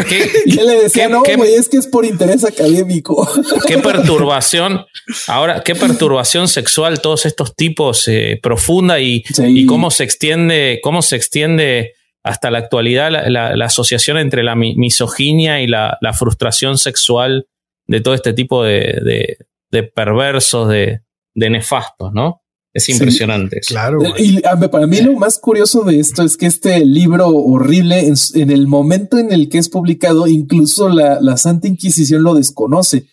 ¿qué, 0.09 0.65
le 0.65 0.83
decía? 0.83 1.09
no, 1.09 1.23
es 1.25 1.69
que 1.69 1.77
es 1.77 1.87
por 1.87 2.07
interés 2.07 2.45
académico. 2.45 3.29
Qué 3.67 3.77
perturbación. 3.77 4.87
Ahora, 5.27 5.63
qué 5.63 5.75
perturbación 5.75 6.49
sexual 6.49 7.03
todos 7.03 7.27
estos 7.27 7.55
tipos 7.55 8.09
eh, 8.09 8.39
profunda 8.43 8.99
y, 8.99 9.23
y, 9.39 9.67
cómo 9.67 9.91
se 9.91 10.05
extiende, 10.05 10.81
cómo 10.83 11.03
se 11.03 11.17
extiende 11.17 11.93
hasta 12.23 12.51
la 12.51 12.59
actualidad 12.59 13.11
la, 13.11 13.55
la, 13.55 13.65
asociación 13.65 14.17
entre 14.17 14.43
la 14.43 14.55
misoginia 14.55 15.61
y 15.61 15.67
la, 15.67 15.99
la 16.01 16.13
frustración 16.15 16.79
sexual 16.79 17.47
de 17.91 18.01
todo 18.01 18.15
este 18.15 18.33
tipo 18.33 18.63
de, 18.63 19.37
de 19.71 19.83
perversos, 19.83 20.69
de, 20.69 21.01
de 21.35 21.51
nefastos, 21.51 22.13
¿no? 22.13 22.43
Es 22.73 22.89
impresionante. 22.89 23.61
claro. 23.67 23.99
Y 24.17 24.41
para 24.71 24.87
mí 24.87 25.01
lo 25.01 25.15
más 25.15 25.41
curioso 25.41 25.83
de 25.83 25.99
esto 25.99 26.23
es 26.23 26.37
que 26.37 26.47
este 26.47 26.85
libro 26.85 27.29
horrible, 27.29 28.13
en, 28.35 28.51
el 28.51 28.69
momento 28.69 29.19
en 29.19 29.33
el 29.33 29.49
que 29.49 29.59
es 29.59 29.69
publicado, 29.69 30.29
incluso 30.29 30.89
la, 30.89 31.21
la 31.21 31.37
Santa 31.37 31.67
Inquisición 31.67 32.23
lo 32.23 32.35
desconoce. 32.35 33.07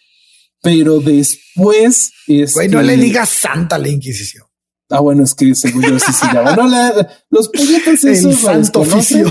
Pero 0.61 0.99
después. 0.99 2.11
Güey, 2.27 2.69
no 2.69 2.83
le 2.83 2.97
digas 2.97 3.29
Santa 3.29 3.79
la 3.79 3.89
Inquisición. 3.89 4.45
Ah, 4.89 4.99
bueno, 4.99 5.23
es 5.23 5.33
que 5.33 5.53
según 5.55 5.83
yo 5.83 5.99
sí 5.99 6.13
se 6.13 6.27
llama. 6.27 6.55
No, 6.55 6.67
los 7.31 7.49
puñetes 7.49 8.03
esos 8.03 8.43
lo 8.43 8.57
desconocen. 8.57 9.25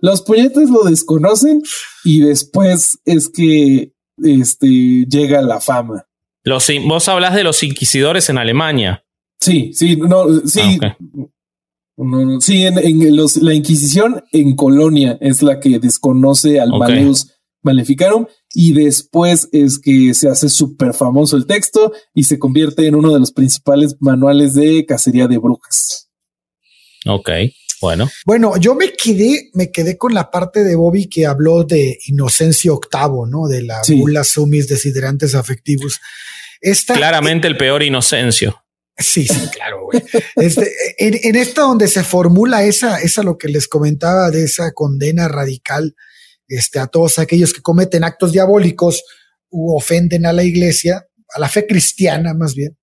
Los 0.00 0.22
puñetes 0.22 0.70
lo 0.70 0.84
desconocen 0.84 1.62
y 2.04 2.20
después 2.20 2.98
es 3.04 3.28
que 3.28 3.91
este 4.22 5.06
llega 5.08 5.42
la 5.42 5.60
fama. 5.60 6.06
Los, 6.44 6.70
vos 6.86 7.08
hablas 7.08 7.34
de 7.34 7.44
los 7.44 7.62
inquisidores 7.62 8.28
en 8.28 8.38
Alemania. 8.38 9.04
Sí, 9.40 9.72
sí, 9.74 9.96
no, 9.96 10.24
sí. 10.46 10.78
Ah, 10.82 10.96
sí, 12.40 12.66
en, 12.66 13.16
los, 13.16 13.36
la 13.36 13.54
Inquisición 13.54 14.22
en 14.32 14.56
Colonia 14.56 15.18
es 15.20 15.42
la 15.42 15.60
que 15.60 15.78
desconoce 15.78 16.60
al 16.60 16.72
okay. 16.72 17.12
Maleficarum 17.62 18.26
y 18.54 18.72
después 18.72 19.48
es 19.52 19.78
que 19.78 20.14
se 20.14 20.28
hace 20.28 20.48
súper 20.48 20.94
famoso 20.94 21.36
el 21.36 21.46
texto 21.46 21.92
y 22.12 22.24
se 22.24 22.38
convierte 22.38 22.86
en 22.86 22.96
uno 22.96 23.12
de 23.12 23.20
los 23.20 23.32
principales 23.32 23.96
manuales 24.00 24.54
de 24.54 24.84
cacería 24.84 25.28
de 25.28 25.38
brujas. 25.38 26.10
Ok, 27.06 27.30
bueno. 27.82 28.10
Bueno, 28.24 28.56
yo 28.56 28.74
me 28.74 28.92
quedé, 28.94 29.50
me 29.52 29.70
quedé 29.70 29.98
con 29.98 30.14
la 30.14 30.30
parte 30.30 30.64
de 30.64 30.74
Bobby 30.74 31.08
que 31.08 31.26
habló 31.26 31.64
de 31.64 31.98
Inocencio 32.06 32.80
VIII, 32.80 33.30
¿no? 33.30 33.48
De 33.48 33.62
la 33.62 33.84
sí. 33.84 34.00
bula 34.00 34.24
sumis 34.24 34.68
desiderantes 34.68 35.34
afectivos. 35.34 36.00
Esta, 36.62 36.94
Claramente 36.94 37.46
el 37.48 37.58
peor 37.58 37.82
Inocencio. 37.82 38.62
Sí, 38.96 39.26
sí, 39.26 39.48
claro, 39.52 39.84
güey. 39.84 40.02
Este, 40.36 40.72
en, 40.98 41.18
en 41.22 41.36
esta 41.36 41.62
donde 41.62 41.88
se 41.88 42.04
formula 42.04 42.62
esa, 42.62 43.00
esa 43.00 43.22
lo 43.22 43.36
que 43.36 43.48
les 43.48 43.68
comentaba 43.68 44.30
de 44.30 44.44
esa 44.44 44.72
condena 44.72 45.28
radical 45.28 45.94
este, 46.48 46.78
a 46.78 46.86
todos 46.86 47.18
aquellos 47.18 47.52
que 47.52 47.62
cometen 47.62 48.04
actos 48.04 48.32
diabólicos 48.32 49.04
u 49.48 49.74
ofenden 49.74 50.26
a 50.26 50.32
la 50.32 50.44
iglesia, 50.44 51.06
a 51.34 51.40
la 51.40 51.48
fe 51.48 51.66
cristiana 51.66 52.34
más 52.34 52.54
bien. 52.54 52.78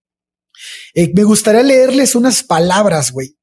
Eh, 0.94 1.12
me 1.14 1.24
gustaría 1.24 1.64
leerles 1.64 2.16
unas 2.16 2.44
palabras, 2.44 3.12
güey, 3.12 3.38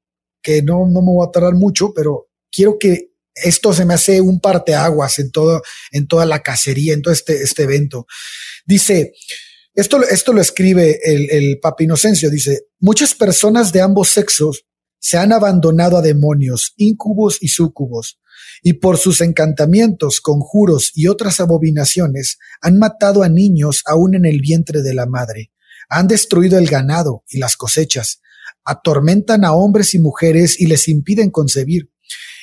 que 0.47 0.61
no, 0.61 0.87
no 0.87 1.01
me 1.01 1.11
voy 1.11 1.27
a 1.27 1.31
tardar 1.31 1.55
mucho, 1.55 1.91
pero 1.93 2.29
quiero 2.49 2.77
que 2.79 3.11
esto 3.35 3.73
se 3.73 3.83
me 3.83 3.95
hace 3.95 4.21
un 4.21 4.39
parteaguas 4.39 5.19
en 5.19 5.29
todo, 5.29 5.61
en 5.91 6.07
toda 6.07 6.25
la 6.25 6.41
cacería, 6.41 6.93
en 6.93 7.01
todo 7.01 7.13
este, 7.13 7.43
este 7.43 7.63
evento. 7.63 8.07
Dice, 8.65 9.11
esto, 9.73 10.01
esto 10.07 10.31
lo 10.31 10.39
escribe 10.39 11.01
el, 11.03 11.29
el 11.31 11.59
Papa 11.59 11.83
Inocencio, 11.83 12.29
dice, 12.29 12.61
muchas 12.79 13.13
personas 13.13 13.73
de 13.73 13.81
ambos 13.81 14.07
sexos 14.07 14.63
se 14.99 15.17
han 15.17 15.33
abandonado 15.33 15.97
a 15.97 16.01
demonios, 16.01 16.73
incubos 16.77 17.39
y 17.41 17.49
súcubos, 17.49 18.21
y 18.63 18.73
por 18.73 18.97
sus 18.97 19.19
encantamientos, 19.19 20.21
conjuros 20.21 20.93
y 20.95 21.07
otras 21.07 21.41
abominaciones 21.41 22.37
han 22.61 22.79
matado 22.79 23.21
a 23.21 23.27
niños 23.27 23.83
aún 23.85 24.15
en 24.15 24.23
el 24.23 24.39
vientre 24.39 24.81
de 24.81 24.93
la 24.93 25.07
madre, 25.07 25.51
han 25.89 26.07
destruido 26.07 26.57
el 26.57 26.67
ganado 26.67 27.25
y 27.27 27.37
las 27.37 27.57
cosechas, 27.57 28.21
atormentan 28.67 29.45
a 29.45 29.53
hombres 29.53 29.95
y 29.95 29.99
mujeres 29.99 30.59
y 30.59 30.67
les 30.67 30.87
impiden 30.87 31.31
concebir, 31.31 31.89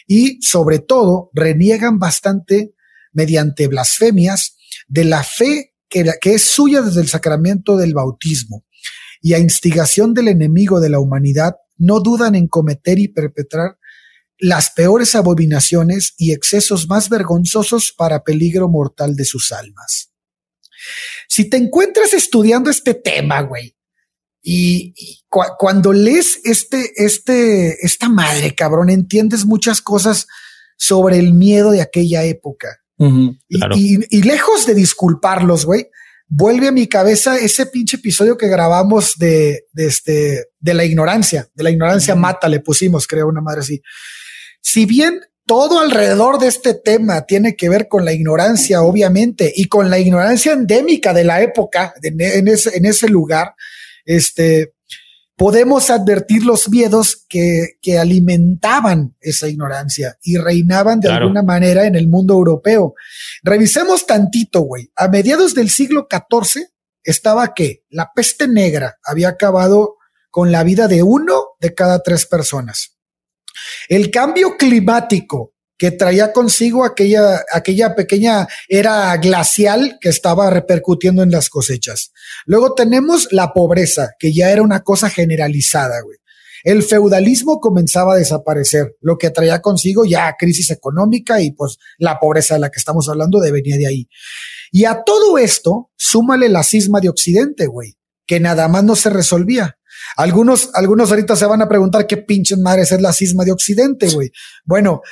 y 0.06 0.40
sobre 0.42 0.78
todo 0.78 1.30
reniegan 1.34 1.98
bastante 1.98 2.74
mediante 3.12 3.68
blasfemias 3.68 4.56
de 4.88 5.04
la 5.04 5.22
fe 5.22 5.74
que, 5.88 6.04
que 6.20 6.34
es 6.34 6.42
suya 6.42 6.82
desde 6.82 7.02
el 7.02 7.08
sacramento 7.08 7.76
del 7.76 7.94
bautismo, 7.94 8.64
y 9.20 9.34
a 9.34 9.38
instigación 9.38 10.14
del 10.14 10.28
enemigo 10.28 10.80
de 10.80 10.88
la 10.88 10.98
humanidad 10.98 11.56
no 11.76 12.00
dudan 12.00 12.34
en 12.34 12.48
cometer 12.48 12.98
y 12.98 13.08
perpetrar 13.08 13.78
las 14.38 14.70
peores 14.70 15.14
abominaciones 15.14 16.14
y 16.18 16.32
excesos 16.32 16.88
más 16.88 17.08
vergonzosos 17.08 17.94
para 17.96 18.24
peligro 18.24 18.68
mortal 18.68 19.14
de 19.14 19.24
sus 19.24 19.52
almas. 19.52 20.12
Si 21.28 21.48
te 21.48 21.56
encuentras 21.56 22.12
estudiando 22.12 22.70
este 22.70 22.94
tema, 22.94 23.40
güey, 23.42 23.76
y, 24.46 24.94
cuando 25.58 25.94
lees 25.94 26.38
este, 26.44 26.92
este, 26.96 27.84
esta 27.84 28.10
madre, 28.10 28.54
cabrón, 28.54 28.90
entiendes 28.90 29.46
muchas 29.46 29.80
cosas 29.80 30.26
sobre 30.76 31.18
el 31.18 31.32
miedo 31.32 31.70
de 31.70 31.80
aquella 31.80 32.24
época. 32.24 32.68
y, 32.98 34.22
lejos 34.22 34.66
de 34.66 34.74
disculparlos, 34.74 35.64
güey, 35.64 35.88
vuelve 36.28 36.68
a 36.68 36.72
mi 36.72 36.86
cabeza 36.86 37.38
ese 37.38 37.64
pinche 37.66 37.96
episodio 37.96 38.36
que 38.36 38.48
grabamos 38.48 39.14
de, 39.16 39.64
de 39.72 39.86
este, 39.86 40.44
de 40.60 40.74
la 40.74 40.84
ignorancia, 40.84 41.48
de 41.54 41.64
la 41.64 41.70
ignorancia 41.70 42.14
mata, 42.14 42.46
le 42.48 42.60
pusimos, 42.60 43.06
creo, 43.06 43.26
una 43.28 43.40
madre 43.40 43.62
así. 43.62 43.82
Si 44.60 44.84
bien 44.84 45.20
todo 45.46 45.80
alrededor 45.80 46.38
de 46.38 46.48
este 46.48 46.74
tema 46.74 47.22
tiene 47.22 47.56
que 47.56 47.70
ver 47.70 47.88
con 47.88 48.04
la 48.04 48.12
ignorancia, 48.12 48.82
obviamente, 48.82 49.50
y 49.56 49.68
con 49.68 49.88
la 49.88 49.98
ignorancia 49.98 50.52
endémica 50.52 51.14
de 51.14 51.24
la 51.24 51.40
época, 51.40 51.94
en 52.02 52.48
ese, 52.48 52.76
en 52.76 52.84
ese 52.84 53.08
lugar, 53.08 53.54
este, 54.04 54.74
podemos 55.36 55.90
advertir 55.90 56.44
los 56.44 56.68
miedos 56.68 57.24
que, 57.28 57.78
que 57.82 57.98
alimentaban 57.98 59.16
esa 59.20 59.48
ignorancia 59.48 60.18
y 60.22 60.36
reinaban 60.36 61.00
de 61.00 61.10
alguna 61.10 61.42
manera 61.42 61.86
en 61.86 61.96
el 61.96 62.08
mundo 62.08 62.34
europeo. 62.34 62.94
Revisemos 63.42 64.06
tantito, 64.06 64.60
güey. 64.60 64.90
A 64.96 65.08
mediados 65.08 65.54
del 65.54 65.70
siglo 65.70 66.06
XIV 66.10 66.68
estaba 67.02 67.52
que 67.54 67.84
la 67.90 68.12
peste 68.14 68.48
negra 68.48 68.98
había 69.04 69.28
acabado 69.28 69.96
con 70.30 70.50
la 70.50 70.64
vida 70.64 70.88
de 70.88 71.02
uno 71.02 71.50
de 71.60 71.74
cada 71.74 72.02
tres 72.02 72.26
personas. 72.26 72.96
El 73.88 74.10
cambio 74.10 74.56
climático 74.56 75.54
que 75.76 75.90
traía 75.90 76.32
consigo 76.32 76.84
aquella, 76.84 77.44
aquella 77.52 77.94
pequeña 77.94 78.46
era 78.68 79.16
glacial 79.16 79.98
que 80.00 80.08
estaba 80.08 80.50
repercutiendo 80.50 81.22
en 81.22 81.30
las 81.30 81.48
cosechas. 81.50 82.12
Luego 82.46 82.74
tenemos 82.74 83.28
la 83.30 83.52
pobreza, 83.52 84.10
que 84.18 84.32
ya 84.32 84.50
era 84.50 84.62
una 84.62 84.80
cosa 84.80 85.10
generalizada, 85.10 86.00
güey. 86.02 86.18
El 86.64 86.82
feudalismo 86.82 87.60
comenzaba 87.60 88.14
a 88.14 88.16
desaparecer, 88.16 88.96
lo 89.02 89.18
que 89.18 89.28
traía 89.28 89.60
consigo 89.60 90.06
ya 90.06 90.34
crisis 90.38 90.70
económica 90.70 91.42
y 91.42 91.52
pues 91.52 91.76
la 91.98 92.18
pobreza 92.18 92.54
de 92.54 92.60
la 92.60 92.70
que 92.70 92.78
estamos 92.78 93.06
hablando 93.10 93.38
venía 93.40 93.76
de 93.76 93.86
ahí. 93.86 94.08
Y 94.72 94.86
a 94.86 95.02
todo 95.04 95.36
esto, 95.36 95.90
súmale 95.96 96.48
la 96.48 96.62
cisma 96.62 97.00
de 97.00 97.10
Occidente, 97.10 97.66
güey, 97.66 97.96
que 98.26 98.40
nada 98.40 98.66
más 98.68 98.82
no 98.82 98.96
se 98.96 99.10
resolvía. 99.10 99.76
Algunos, 100.16 100.70
algunos 100.74 101.10
ahorita 101.10 101.36
se 101.36 101.46
van 101.46 101.60
a 101.60 101.68
preguntar 101.68 102.06
qué 102.06 102.16
pinches 102.16 102.58
madres 102.58 102.92
es 102.92 103.00
la 103.00 103.12
cisma 103.12 103.44
de 103.44 103.52
Occidente, 103.52 104.08
güey. 104.08 104.30
Bueno, 104.64 105.02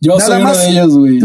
yo 0.00 0.16
Nada 0.16 0.38
más, 0.38 0.58
de 0.58 0.70
ellos, 0.70 0.96
güey. 0.96 1.20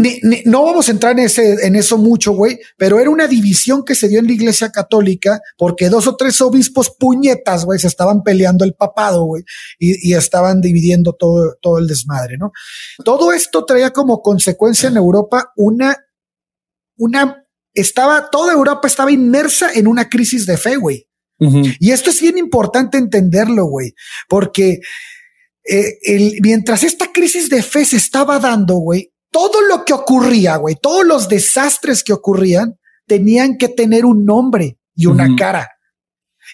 no 0.46 0.64
vamos 0.64 0.88
a 0.88 0.90
entrar 0.90 1.12
en 1.12 1.20
ese, 1.20 1.66
en 1.66 1.76
eso 1.76 1.96
mucho, 1.96 2.32
güey, 2.32 2.58
pero 2.76 2.98
era 2.98 3.08
una 3.08 3.28
división 3.28 3.84
que 3.84 3.94
se 3.94 4.08
dio 4.08 4.18
en 4.18 4.26
la 4.26 4.32
iglesia 4.32 4.70
católica 4.70 5.40
porque 5.56 5.88
dos 5.88 6.08
o 6.08 6.16
tres 6.16 6.40
obispos 6.40 6.90
puñetas, 6.98 7.64
güey, 7.64 7.78
se 7.78 7.86
estaban 7.86 8.24
peleando 8.24 8.64
el 8.64 8.74
papado, 8.74 9.24
güey, 9.24 9.44
y, 9.78 10.10
y, 10.10 10.14
estaban 10.14 10.60
dividiendo 10.60 11.12
todo, 11.12 11.56
todo 11.62 11.78
el 11.78 11.86
desmadre, 11.86 12.36
¿no? 12.36 12.50
Todo 13.04 13.32
esto 13.32 13.64
traía 13.64 13.92
como 13.92 14.22
consecuencia 14.22 14.88
en 14.88 14.96
Europa 14.96 15.52
una, 15.56 15.96
una, 16.96 17.46
estaba, 17.74 18.28
toda 18.28 18.52
Europa 18.52 18.88
estaba 18.88 19.12
inmersa 19.12 19.72
en 19.72 19.86
una 19.86 20.08
crisis 20.08 20.46
de 20.46 20.56
fe, 20.56 20.76
güey. 20.76 21.06
Y 21.78 21.90
esto 21.90 22.08
es 22.08 22.22
bien 22.22 22.38
importante 22.38 22.96
entenderlo, 22.96 23.66
güey, 23.66 23.94
porque 24.28 24.80
eh, 25.64 25.98
el, 26.02 26.38
mientras 26.42 26.82
esta 26.84 27.10
crisis 27.12 27.48
de 27.48 27.62
fe 27.62 27.84
se 27.84 27.96
estaba 27.96 28.38
dando, 28.38 28.74
güey, 28.76 29.12
todo 29.30 29.62
lo 29.62 29.84
que 29.84 29.92
ocurría, 29.92 30.56
güey, 30.56 30.76
todos 30.80 31.04
los 31.04 31.28
desastres 31.28 32.04
que 32.04 32.12
ocurrían 32.12 32.78
tenían 33.06 33.56
que 33.56 33.68
tener 33.68 34.04
un 34.04 34.24
nombre 34.24 34.78
y 34.94 35.06
una 35.06 35.34
cara. 35.36 35.70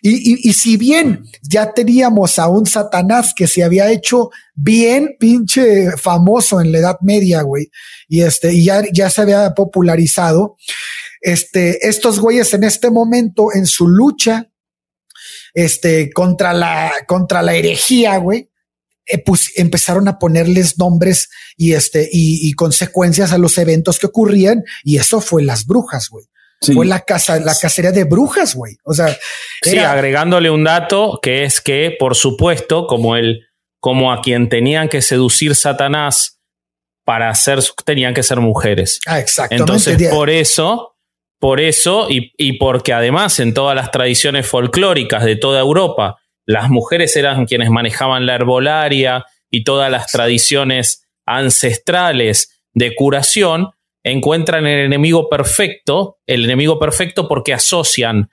Y, 0.03 0.33
y, 0.33 0.49
y, 0.49 0.53
si 0.55 0.79
bien 0.79 1.25
ya 1.43 1.75
teníamos 1.75 2.39
a 2.39 2.49
un 2.49 2.65
Satanás 2.65 3.35
que 3.37 3.47
se 3.47 3.63
había 3.63 3.91
hecho 3.91 4.31
bien 4.55 5.17
pinche 5.19 5.91
famoso 5.99 6.61
en 6.61 6.73
la 6.73 6.79
Edad 6.79 6.97
Media, 7.03 7.43
güey, 7.43 7.71
y 8.09 8.23
este, 8.23 8.55
y 8.55 8.65
ya, 8.65 8.83
ya 8.93 9.11
se 9.11 9.21
había 9.21 9.53
popularizado, 9.53 10.57
este, 11.21 11.87
estos 11.87 12.19
güeyes 12.19 12.55
en 12.55 12.65
este 12.65 12.91
momento, 12.91 13.49
en 13.55 13.67
su 13.67 13.89
lucha 13.89 14.51
este, 15.53 16.11
contra 16.13 16.53
la, 16.55 16.93
contra 17.07 17.43
la 17.43 17.55
herejía, 17.55 18.17
güey, 18.19 18.50
pues 19.19 19.53
empezaron 19.57 20.09
a 20.09 20.19
ponerles 20.19 20.79
nombres 20.79 21.29
y 21.57 21.73
este, 21.73 22.09
y, 22.11 22.49
y, 22.49 22.53
consecuencias 22.53 23.33
a 23.33 23.39
los 23.39 23.59
eventos 23.59 23.99
que 23.99 24.07
ocurrían, 24.07 24.65
y 24.85 24.99
eso 24.99 25.21
fue 25.21 25.43
las 25.43 25.67
brujas, 25.67 26.09
güey. 26.09 26.27
Fue 26.75 26.85
la 26.85 27.01
casa, 27.01 27.41
la 27.41 27.55
cacería 27.55 27.91
de 27.91 28.05
brujas, 28.05 28.55
güey. 28.55 28.77
O 28.85 28.93
sea, 28.93 29.17
sí, 29.63 29.79
agregándole 29.79 30.51
un 30.51 30.65
dato 30.65 31.19
que 31.23 31.45
es 31.45 31.59
que, 31.59 31.97
por 31.99 32.15
supuesto, 32.15 32.87
como 32.87 33.17
el, 33.17 33.47
como 33.81 34.13
a 34.13 34.21
quien 34.21 34.51
tenían 34.51 34.91
que 34.91 35.01
seducir 35.01 35.55
Satanás 35.55 36.39
para 37.07 37.31
hacer, 37.31 37.61
tenían 37.87 38.13
que 38.13 38.23
ser 38.23 38.41
mujeres. 38.41 39.01
Ah, 39.07 39.21
exactamente. 39.21 39.63
Entonces, 39.63 40.11
por 40.11 40.29
eso 40.29 40.91
por 41.41 41.59
eso 41.59 42.09
y, 42.11 42.33
y 42.37 42.59
porque 42.59 42.93
además 42.93 43.41
en 43.41 43.55
todas 43.55 43.75
las 43.75 43.91
tradiciones 43.91 44.47
folclóricas 44.47 45.25
de 45.25 45.37
toda 45.37 45.59
Europa, 45.59 46.19
las 46.47 46.71
mujeres 46.71 47.17
eran 47.17 47.47
quienes 47.47 47.71
manejaban 47.71 48.27
la 48.27 48.35
herbolaria 48.35 49.25
y 49.51 49.65
todas 49.65 49.91
las 49.91 50.07
tradiciones 50.07 51.09
ancestrales 51.27 52.63
de 52.73 52.95
curación, 52.95 53.71
encuentran 54.03 54.67
el 54.67 54.81
enemigo 54.87 55.29
perfecto, 55.29 56.19
el 56.27 56.45
enemigo 56.45 56.79
perfecto 56.79 57.29
porque 57.29 57.53
asocian 57.53 58.31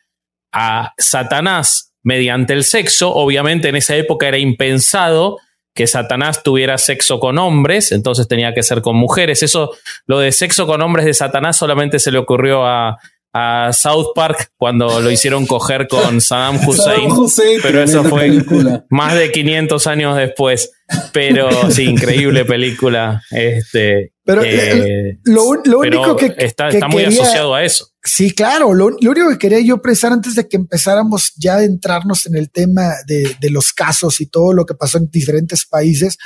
a 0.51 0.93
Satanás 0.97 1.93
mediante 2.03 2.53
el 2.53 2.63
sexo. 2.63 3.13
Obviamente 3.13 3.69
en 3.69 3.75
esa 3.75 3.95
época 3.95 4.27
era 4.27 4.37
impensado 4.37 5.39
que 5.75 5.85
Satanás 5.85 6.41
tuviera 6.41 6.77
sexo 6.79 7.19
con 7.19 7.37
hombres, 7.37 7.91
entonces 7.91 8.27
tenía 8.27 8.53
que 8.53 8.63
ser 8.63 8.81
con 8.81 8.95
mujeres. 8.95 9.43
Eso, 9.43 9.75
lo 10.07 10.19
de 10.19 10.31
sexo 10.31 10.65
con 10.65 10.81
hombres 10.81 11.05
de 11.05 11.13
Satanás 11.13 11.57
solamente 11.57 11.99
se 11.99 12.11
le 12.11 12.17
ocurrió 12.17 12.65
a, 12.65 12.97
a 13.37 13.73
South 13.73 14.07
Park 14.15 14.51
cuando 14.57 14.99
lo 15.01 15.11
hicieron 15.11 15.45
coger 15.45 15.87
con 15.87 16.21
Saddam 16.21 16.59
Hussein, 16.67 17.59
pero 17.61 17.83
eso 17.83 18.03
fue 18.03 18.43
más 18.89 19.15
de 19.15 19.31
500 19.31 19.87
años 19.87 20.17
después. 20.17 20.71
Pero 21.11 21.69
sí, 21.69 21.83
increíble 21.83 22.45
película. 22.45 23.21
Este, 23.31 24.13
pero 24.23 24.41
eh, 24.43 25.19
lo, 25.25 25.43
único 25.79 26.15
que 26.15 26.33
está, 26.37 26.69
está 26.69 26.87
muy 26.87 27.03
asociado 27.03 27.53
a 27.53 27.63
eso. 27.63 27.89
Sí, 28.03 28.31
claro. 28.31 28.73
Lo, 28.73 28.85
único 28.87 29.29
que 29.31 29.37
quería 29.37 29.59
yo 29.59 29.81
pensar 29.81 30.13
antes 30.13 30.35
de 30.35 30.47
que 30.47 30.55
empezáramos 30.55 31.33
ya 31.37 31.57
a 31.57 31.63
entrarnos 31.63 32.25
en 32.25 32.37
el 32.37 32.49
tema 32.49 32.93
de, 33.05 33.35
de 33.39 33.49
los 33.49 33.73
casos 33.73 34.21
y 34.21 34.27
todo 34.27 34.53
lo 34.53 34.65
que 34.65 34.75
pasó 34.75 34.97
en 34.97 35.09
diferentes 35.11 35.65
países 35.65 36.17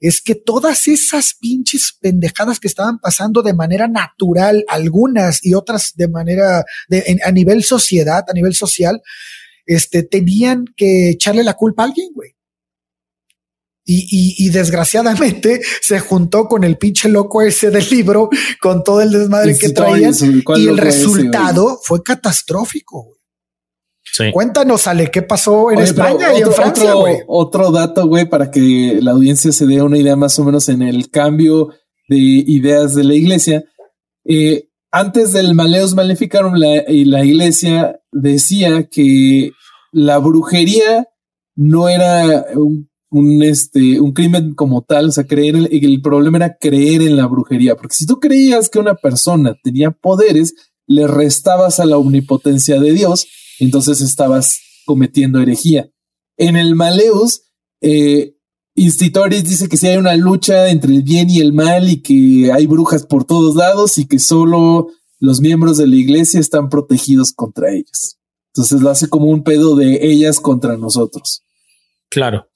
es 0.00 0.20
que 0.20 0.34
todas 0.34 0.88
esas 0.88 1.34
pinches 1.40 1.96
pendejadas 2.00 2.60
que 2.60 2.68
estaban 2.68 2.98
pasando 2.98 3.42
de 3.42 3.54
manera 3.54 3.88
natural, 3.88 4.64
algunas 4.68 5.44
y 5.44 5.54
otras 5.54 5.92
de 5.96 6.08
manera 6.08 6.64
de, 6.88 7.18
a 7.24 7.32
nivel 7.32 7.64
sociedad, 7.64 8.24
a 8.28 8.32
nivel 8.32 8.54
social, 8.54 9.02
este, 9.66 10.02
tenían 10.02 10.64
que 10.76 11.10
echarle 11.10 11.42
la 11.42 11.54
culpa 11.54 11.82
a 11.82 11.86
alguien, 11.86 12.10
güey. 12.14 12.36
Y, 13.88 14.34
y, 14.44 14.48
desgraciadamente 14.50 15.60
se 15.80 16.00
juntó 16.00 16.48
con 16.48 16.64
el 16.64 16.76
pinche 16.76 17.08
loco 17.08 17.40
ese 17.40 17.70
del 17.70 17.88
libro, 17.88 18.28
con 18.60 18.82
todo 18.82 19.00
el 19.00 19.12
desmadre 19.12 19.56
que 19.56 19.68
traían, 19.68 20.12
y 20.56 20.66
el 20.66 20.76
resultado 20.76 21.78
fue 21.84 22.02
catastrófico. 22.02 23.15
Cuéntanos, 24.32 24.86
Ale, 24.86 25.10
¿qué 25.10 25.22
pasó 25.22 25.70
en 25.70 25.80
España 25.80 26.28
y 26.36 26.42
en 26.42 26.52
Francia, 26.52 26.94
güey? 26.94 27.18
Otro, 27.26 27.70
dato, 27.70 28.06
güey, 28.06 28.24
para 28.26 28.50
que 28.50 28.98
la 29.00 29.12
audiencia 29.12 29.52
se 29.52 29.66
dé 29.66 29.82
una 29.82 29.98
idea 29.98 30.16
más 30.16 30.38
o 30.38 30.44
menos 30.44 30.68
en 30.68 30.82
el 30.82 31.10
cambio 31.10 31.70
de 32.08 32.16
ideas 32.16 32.94
de 32.94 33.04
la 33.04 33.14
iglesia. 33.14 33.64
Eh, 34.24 34.68
antes 34.90 35.32
del 35.32 35.54
Maleus 35.54 35.94
Maleficarum, 35.94 36.54
la, 36.54 36.84
la 36.88 37.24
iglesia 37.24 38.00
decía 38.12 38.84
que 38.84 39.52
la 39.92 40.18
brujería 40.18 41.08
no 41.54 41.88
era 41.88 42.46
un, 43.10 43.42
este, 43.42 44.00
un 44.00 44.12
crimen 44.12 44.54
como 44.54 44.82
tal, 44.82 45.08
o 45.08 45.12
sea, 45.12 45.24
creer 45.24 45.56
el, 45.56 45.68
el 45.70 46.00
problema 46.00 46.38
era 46.38 46.56
creer 46.58 47.02
en 47.02 47.16
la 47.16 47.26
brujería, 47.26 47.76
porque 47.76 47.96
si 47.96 48.06
tú 48.06 48.20
creías 48.20 48.68
que 48.68 48.78
una 48.78 48.94
persona 48.94 49.54
tenía 49.62 49.90
poderes, 49.90 50.54
le 50.86 51.06
restabas 51.06 51.80
a 51.80 51.86
la 51.86 51.98
omnipotencia 51.98 52.80
de 52.80 52.92
Dios 52.92 53.26
entonces 53.58 54.00
estabas 54.00 54.60
cometiendo 54.84 55.40
herejía. 55.40 55.88
En 56.36 56.56
el 56.56 56.74
Maleus, 56.74 57.42
eh, 57.80 58.34
Institoris 58.74 59.44
dice 59.44 59.68
que 59.68 59.76
si 59.76 59.86
hay 59.86 59.96
una 59.96 60.14
lucha 60.16 60.68
entre 60.68 60.92
el 60.94 61.02
bien 61.02 61.30
y 61.30 61.40
el 61.40 61.52
mal 61.52 61.88
y 61.88 62.02
que 62.02 62.52
hay 62.52 62.66
brujas 62.66 63.06
por 63.06 63.24
todos 63.24 63.56
lados 63.56 63.96
y 63.98 64.06
que 64.06 64.18
solo 64.18 64.88
los 65.18 65.40
miembros 65.40 65.78
de 65.78 65.86
la 65.86 65.96
iglesia 65.96 66.40
están 66.40 66.68
protegidos 66.68 67.32
contra 67.32 67.72
ellas. 67.72 68.18
Entonces 68.48 68.80
lo 68.80 68.90
hace 68.90 69.08
como 69.08 69.26
un 69.26 69.42
pedo 69.42 69.76
de 69.76 69.98
ellas 70.02 70.40
contra 70.40 70.76
nosotros. 70.76 71.42
Claro. 72.10 72.48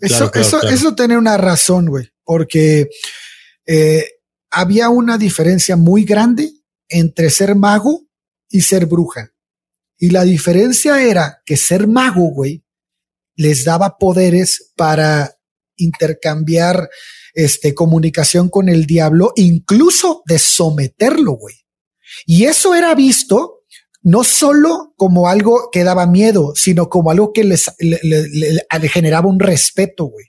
Eso, 0.00 0.32
eso, 0.34 0.62
eso 0.62 0.94
tiene 0.94 1.18
una 1.18 1.36
razón, 1.36 1.86
güey, 1.86 2.08
porque 2.24 2.88
eh, 3.66 4.04
había 4.50 4.88
una 4.88 5.18
diferencia 5.18 5.76
muy 5.76 6.04
grande 6.04 6.52
entre 6.88 7.30
ser 7.30 7.54
mago 7.54 8.06
y 8.48 8.62
ser 8.62 8.86
bruja. 8.86 9.29
Y 10.00 10.10
la 10.10 10.24
diferencia 10.24 11.02
era 11.02 11.42
que 11.44 11.58
ser 11.58 11.86
mago, 11.86 12.32
güey, 12.32 12.64
les 13.36 13.64
daba 13.64 13.98
poderes 13.98 14.72
para 14.74 15.36
intercambiar 15.76 16.88
este, 17.34 17.74
comunicación 17.74 18.48
con 18.48 18.70
el 18.70 18.86
diablo, 18.86 19.32
incluso 19.36 20.22
de 20.26 20.38
someterlo, 20.38 21.32
güey. 21.32 21.54
Y 22.26 22.44
eso 22.44 22.74
era 22.74 22.94
visto 22.94 23.58
no 24.02 24.24
solo 24.24 24.94
como 24.96 25.28
algo 25.28 25.68
que 25.70 25.84
daba 25.84 26.06
miedo, 26.06 26.54
sino 26.54 26.88
como 26.88 27.10
algo 27.10 27.32
que 27.34 27.44
les 27.44 27.70
le, 27.78 28.88
generaba 28.88 29.28
un 29.28 29.38
respeto, 29.38 30.06
güey. 30.06 30.26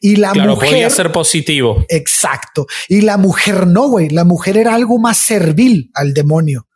Y 0.00 0.16
la 0.16 0.30
claro, 0.30 0.54
mujer 0.54 0.70
podía 0.70 0.90
ser 0.90 1.10
positivo. 1.10 1.84
Exacto. 1.88 2.66
Y 2.88 3.00
la 3.00 3.16
mujer 3.16 3.66
no, 3.66 3.88
güey. 3.88 4.08
La 4.10 4.24
mujer 4.24 4.56
era 4.56 4.74
algo 4.74 4.98
más 4.98 5.16
servil 5.16 5.90
al 5.94 6.14
demonio. 6.14 6.68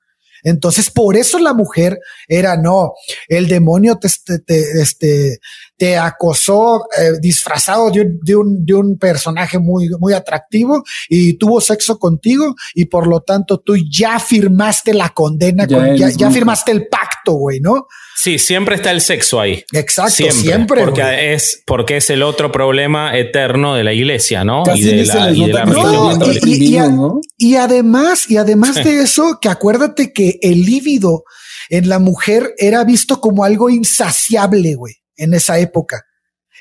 Entonces, 0.44 0.90
por 0.90 1.16
eso 1.16 1.38
la 1.38 1.54
mujer 1.54 1.98
era 2.28 2.57
no, 2.57 2.92
el 3.28 3.48
demonio 3.48 3.98
te, 3.98 4.09
te, 4.38 4.80
este, 4.80 5.40
te 5.76 5.96
acosó 5.96 6.87
eh, 6.98 7.12
disfrazado 7.20 7.90
de 7.90 8.02
un, 8.02 8.20
de, 8.22 8.37
un, 8.37 8.64
de 8.64 8.74
un 8.74 8.98
personaje 8.98 9.58
muy, 9.58 9.88
muy 9.98 10.12
atractivo 10.12 10.84
y 11.08 11.34
tuvo 11.34 11.60
sexo 11.60 11.98
contigo 11.98 12.54
y 12.74 12.87
por 12.87 13.06
lo 13.06 13.20
tanto 13.20 13.58
tú 13.58 13.74
ya 13.76 14.18
firmaste 14.18 14.94
la 14.94 15.10
condena, 15.10 15.66
ya, 15.66 16.08
ya 16.10 16.30
firmaste 16.30 16.72
el 16.72 16.87
pacto, 16.87 17.32
güey, 17.32 17.60
¿no? 17.60 17.87
Sí, 18.16 18.38
siempre 18.38 18.76
está 18.76 18.92
el 18.92 19.00
sexo 19.00 19.40
ahí. 19.40 19.64
Exacto, 19.72 20.30
siempre. 20.30 20.84
porque, 20.84 21.34
es, 21.34 21.62
porque 21.66 21.96
es 21.96 22.10
el 22.10 22.22
otro 22.22 22.52
problema 22.52 23.16
eterno 23.18 23.74
de 23.74 23.82
la 23.82 23.92
iglesia, 23.92 24.44
¿no? 24.44 24.62
y 24.74 24.82
de 24.82 25.04
la, 25.04 25.30
y 25.32 25.52
religión. 25.52 27.20
y, 27.37 27.56
además, 27.56 28.30
y 28.30 28.37
además 28.37 28.76
de 28.76 29.00
eso, 29.02 29.38
que 29.40 29.48
acuérdate 29.48 30.12
que 30.12 30.38
el 30.42 30.62
lívido 30.62 31.24
en 31.70 31.88
la 31.88 31.98
mujer 31.98 32.54
era 32.58 32.84
visto 32.84 33.20
como 33.20 33.44
algo 33.44 33.68
insaciable, 33.68 34.74
güey, 34.74 34.94
en 35.16 35.35
esa 35.35 35.59
época. 35.59 36.05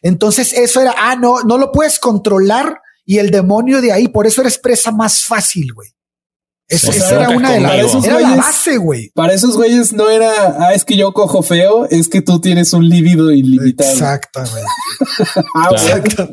Entonces 0.02 0.54
eso 0.54 0.82
era, 0.82 0.96
ah, 0.98 1.16
no, 1.16 1.44
no 1.44 1.58
lo 1.58 1.72
puedes 1.72 2.00
controlar 2.00 2.82
y 3.06 3.20
el 3.20 3.32
demonio 3.32 3.82
de 3.82 3.92
ahí, 3.92 4.08
por 4.08 4.28
eso 4.28 4.42
eres 4.42 4.58
presa 4.58 4.92
más 4.92 5.24
fácil, 5.26 5.74
güey. 5.74 5.90
Eso, 6.68 6.92
era 6.92 7.30
una 7.30 7.52
de 7.52 7.60
las 7.60 8.06
era 8.06 8.20
la 8.20 8.36
base, 8.36 8.78
güey. 8.78 9.12
Para 9.14 9.34
esos 9.34 9.58
güeyes 9.58 9.94
no 9.94 10.10
era, 10.10 10.56
ah, 10.60 10.74
es 10.74 10.86
que 10.86 10.96
yo 10.96 11.12
cojo 11.12 11.44
feo, 11.44 11.86
es 11.90 12.08
que 12.08 12.22
tú 12.22 12.40
tienes 12.40 12.74
un 12.74 12.88
líbido 12.88 13.32
ilimitado. 13.32 13.92
Exactamente. 13.92 14.62
ah, 15.56 15.70
exacto. 15.72 16.30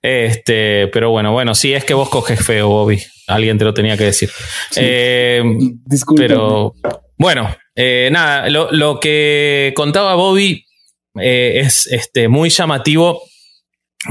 Este, 0.00 0.88
pero 0.88 1.10
bueno, 1.10 1.32
bueno, 1.32 1.54
sí 1.54 1.74
es 1.74 1.84
que 1.84 1.94
vos 1.94 2.08
coges 2.08 2.44
feo, 2.44 2.68
Bobby. 2.68 3.02
Alguien 3.26 3.58
te 3.58 3.64
lo 3.64 3.74
tenía 3.74 3.96
que 3.96 4.04
decir. 4.04 4.30
Eh, 4.76 5.42
Pero 6.16 6.74
bueno, 7.18 7.54
eh, 7.74 8.10
nada, 8.12 8.48
lo, 8.50 9.00
que 9.00 9.72
contaba 9.74 10.14
Bobby 10.14 10.66
eh, 11.20 11.60
es 11.64 11.86
este, 11.86 12.28
muy 12.28 12.50
llamativo 12.50 13.22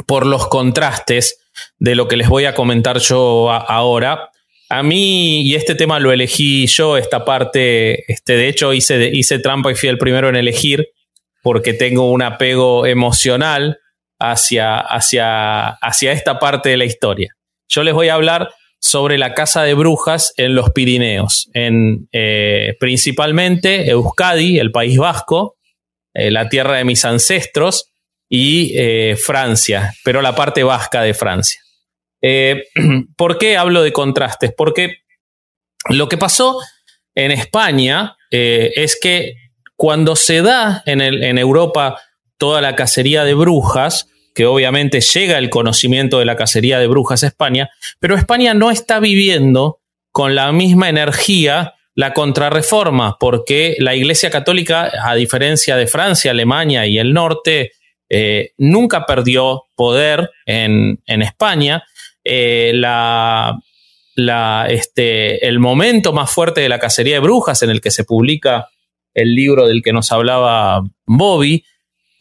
por 0.07 0.25
los 0.25 0.47
contrastes 0.47 1.37
de 1.77 1.95
lo 1.95 2.07
que 2.07 2.17
les 2.17 2.29
voy 2.29 2.45
a 2.45 2.55
comentar 2.55 2.99
yo 2.99 3.51
ahora. 3.51 4.29
A 4.69 4.83
mí, 4.83 5.41
y 5.41 5.55
este 5.55 5.75
tema 5.75 5.99
lo 5.99 6.11
elegí 6.11 6.65
yo, 6.67 6.97
esta 6.97 7.25
parte, 7.25 8.11
este, 8.11 8.33
de 8.33 8.47
hecho 8.47 8.73
hice, 8.73 9.09
hice 9.11 9.39
trampa 9.39 9.71
y 9.71 9.75
fui 9.75 9.89
el 9.89 9.97
primero 9.97 10.29
en 10.29 10.37
elegir, 10.37 10.87
porque 11.43 11.73
tengo 11.73 12.09
un 12.09 12.21
apego 12.21 12.85
emocional 12.85 13.79
hacia, 14.17 14.79
hacia, 14.79 15.69
hacia 15.69 16.11
esta 16.13 16.39
parte 16.39 16.69
de 16.69 16.77
la 16.77 16.85
historia. 16.85 17.35
Yo 17.67 17.83
les 17.83 17.93
voy 17.93 18.07
a 18.07 18.13
hablar 18.13 18.49
sobre 18.81 19.19
la 19.19 19.35
casa 19.35 19.61
de 19.61 19.75
brujas 19.75 20.33
en 20.37 20.55
los 20.55 20.71
Pirineos, 20.71 21.49
en 21.53 22.09
eh, 22.11 22.75
principalmente 22.79 23.89
Euskadi, 23.89 24.57
el 24.57 24.71
País 24.71 24.97
Vasco, 24.97 25.57
eh, 26.15 26.31
la 26.31 26.49
tierra 26.49 26.77
de 26.77 26.83
mis 26.83 27.05
ancestros, 27.05 27.91
y 28.27 28.71
eh, 28.75 29.17
Francia, 29.17 29.93
pero 30.03 30.21
la 30.21 30.33
parte 30.33 30.63
vasca 30.63 31.01
de 31.03 31.13
Francia. 31.13 31.59
¿Por 33.17 33.37
qué 33.37 33.57
hablo 33.57 33.81
de 33.83 33.91
contrastes? 33.91 34.53
Porque 34.55 34.99
lo 35.89 36.07
que 36.07 36.17
pasó 36.17 36.59
en 37.13 37.31
España 37.31 38.15
es 38.29 38.97
que 39.01 39.33
cuando 39.75 40.15
se 40.15 40.41
da 40.41 40.81
en 40.85 41.37
Europa 41.37 41.99
toda 42.37 42.61
la 42.61 42.75
cacería 42.75 43.25
de 43.25 43.33
brujas, 43.33 44.07
que 44.33 44.45
obviamente 44.45 45.01
llega 45.01 45.37
el 45.37 45.49
conocimiento 45.49 46.19
de 46.19 46.25
la 46.25 46.35
cacería 46.35 46.79
de 46.79 46.87
brujas 46.87 47.23
a 47.23 47.27
España, 47.27 47.69
pero 47.99 48.15
España 48.15 48.53
no 48.53 48.71
está 48.71 48.99
viviendo 48.99 49.79
con 50.11 50.35
la 50.35 50.51
misma 50.51 50.89
energía 50.89 51.73
la 51.95 52.13
contrarreforma, 52.13 53.17
porque 53.19 53.75
la 53.79 53.95
Iglesia 53.95 54.29
Católica, 54.29 54.91
a 55.03 55.15
diferencia 55.15 55.75
de 55.75 55.87
Francia, 55.87 56.31
Alemania 56.31 56.85
y 56.85 56.97
el 56.97 57.13
norte, 57.13 57.73
eh, 58.09 58.51
nunca 58.57 59.05
perdió 59.05 59.65
poder 59.75 60.31
en, 60.45 60.99
España. 61.05 61.83
Eh, 62.23 62.71
este, 64.69 65.47
el 65.47 65.59
momento 65.59 66.13
más 66.13 66.31
fuerte 66.31 66.61
de 66.61 66.69
la 66.69 66.79
cacería 66.79 67.15
de 67.15 67.19
brujas 67.19 67.61
en 67.63 67.69
el 67.69 67.81
que 67.81 67.91
se 67.91 68.03
publica 68.03 68.69
el 69.13 69.33
libro 69.33 69.67
del 69.67 69.81
que 69.81 69.93
nos 69.93 70.11
hablaba 70.11 70.81
Bobby, 71.05 71.65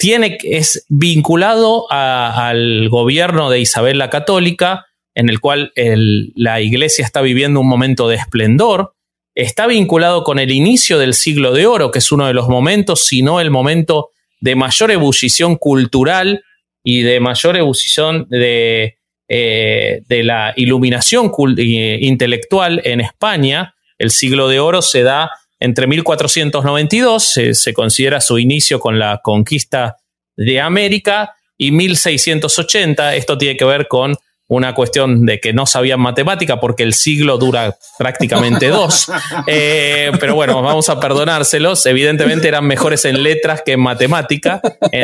tiene, 0.00 0.38
es 0.42 0.86
vinculado 0.88 1.86
al 1.92 2.88
gobierno 2.88 3.50
de 3.50 3.60
Isabel 3.60 3.98
la 3.98 4.08
Católica, 4.08 4.86
en 5.14 5.28
el 5.28 5.40
cual 5.40 5.72
la 5.76 6.62
iglesia 6.62 7.04
está 7.04 7.20
viviendo 7.20 7.60
un 7.60 7.68
momento 7.68 8.08
de 8.08 8.16
esplendor, 8.16 8.94
está 9.34 9.66
vinculado 9.66 10.24
con 10.24 10.38
el 10.38 10.52
inicio 10.52 10.98
del 10.98 11.12
siglo 11.12 11.52
de 11.52 11.66
oro, 11.66 11.90
que 11.90 11.98
es 11.98 12.10
uno 12.12 12.26
de 12.26 12.32
los 12.32 12.48
momentos, 12.48 13.06
si 13.06 13.20
no 13.20 13.40
el 13.40 13.50
momento 13.50 14.08
de 14.40 14.56
mayor 14.56 14.90
ebullición 14.90 15.56
cultural 15.56 16.44
y 16.82 17.02
de 17.02 17.20
mayor 17.20 17.58
ebullición 17.58 18.26
de, 18.30 18.96
eh, 19.28 20.02
la 20.08 20.54
iluminación 20.56 21.30
eh, 21.58 21.98
intelectual 22.00 22.80
en 22.84 23.02
España. 23.02 23.74
El 23.98 24.10
siglo 24.10 24.48
de 24.48 24.60
oro 24.60 24.80
se 24.80 25.02
da 25.02 25.30
entre 25.60 25.86
1492, 25.86 27.22
se, 27.22 27.54
se 27.54 27.72
considera 27.72 28.20
su 28.20 28.38
inicio 28.38 28.80
con 28.80 28.98
la 28.98 29.20
conquista 29.22 29.98
de 30.36 30.60
América, 30.60 31.36
y 31.62 31.72
1680, 31.72 33.16
esto 33.16 33.36
tiene 33.36 33.54
que 33.54 33.66
ver 33.66 33.86
con 33.86 34.16
una 34.48 34.74
cuestión 34.74 35.26
de 35.26 35.40
que 35.40 35.52
no 35.52 35.66
sabían 35.66 36.00
matemática 36.00 36.58
porque 36.58 36.82
el 36.82 36.94
siglo 36.94 37.36
dura 37.36 37.76
prácticamente 37.98 38.68
dos. 38.68 39.12
Eh, 39.46 40.10
pero 40.18 40.34
bueno, 40.34 40.60
vamos 40.62 40.88
a 40.88 40.98
perdonárselos. 40.98 41.84
Evidentemente 41.86 42.48
eran 42.48 42.66
mejores 42.66 43.04
en 43.04 43.22
letras 43.22 43.62
que 43.64 43.72
en 43.72 43.80
matemática 43.80 44.60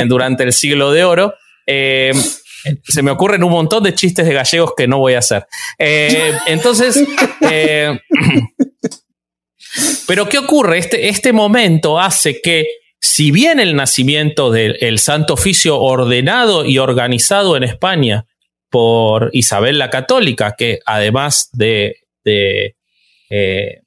durante 0.07 0.45
el 0.45 0.53
siglo 0.53 0.91
de 0.93 1.05
oro. 1.05 1.35
Eh, 1.67 2.13
se 2.85 3.03
me 3.03 3.11
ocurren 3.11 3.45
un 3.45 3.53
montón 3.53 3.83
de 3.83 3.95
chistes 3.95 4.27
de 4.27 4.33
gallegos 4.33 4.73
que 4.77 4.89
no 4.89 4.99
voy 4.99 5.15
a 5.15 5.19
hacer. 5.19 5.47
Eh, 5.79 6.33
entonces, 6.47 7.05
pero 10.07 10.29
¿qué 10.29 10.39
ocurre? 10.39 10.79
Este, 10.79 11.09
este 11.09 11.33
momento 11.33 12.01
hace 12.01 12.41
que, 12.41 12.66
si 13.01 13.31
bien 13.31 13.61
el 13.61 13.77
nacimiento 13.77 14.51
del 14.51 14.99
Santo 14.99 15.35
Oficio 15.35 15.81
ordenado 15.81 16.64
y 16.64 16.79
organizado 16.79 17.57
en 17.57 17.64
España 17.64 18.27
por 18.70 19.31
Isabel 19.33 19.79
la 19.79 19.91
Católica, 19.91 20.55
que 20.57 20.81
además 20.85 21.51
de, 21.53 21.97
eh, 22.24 23.83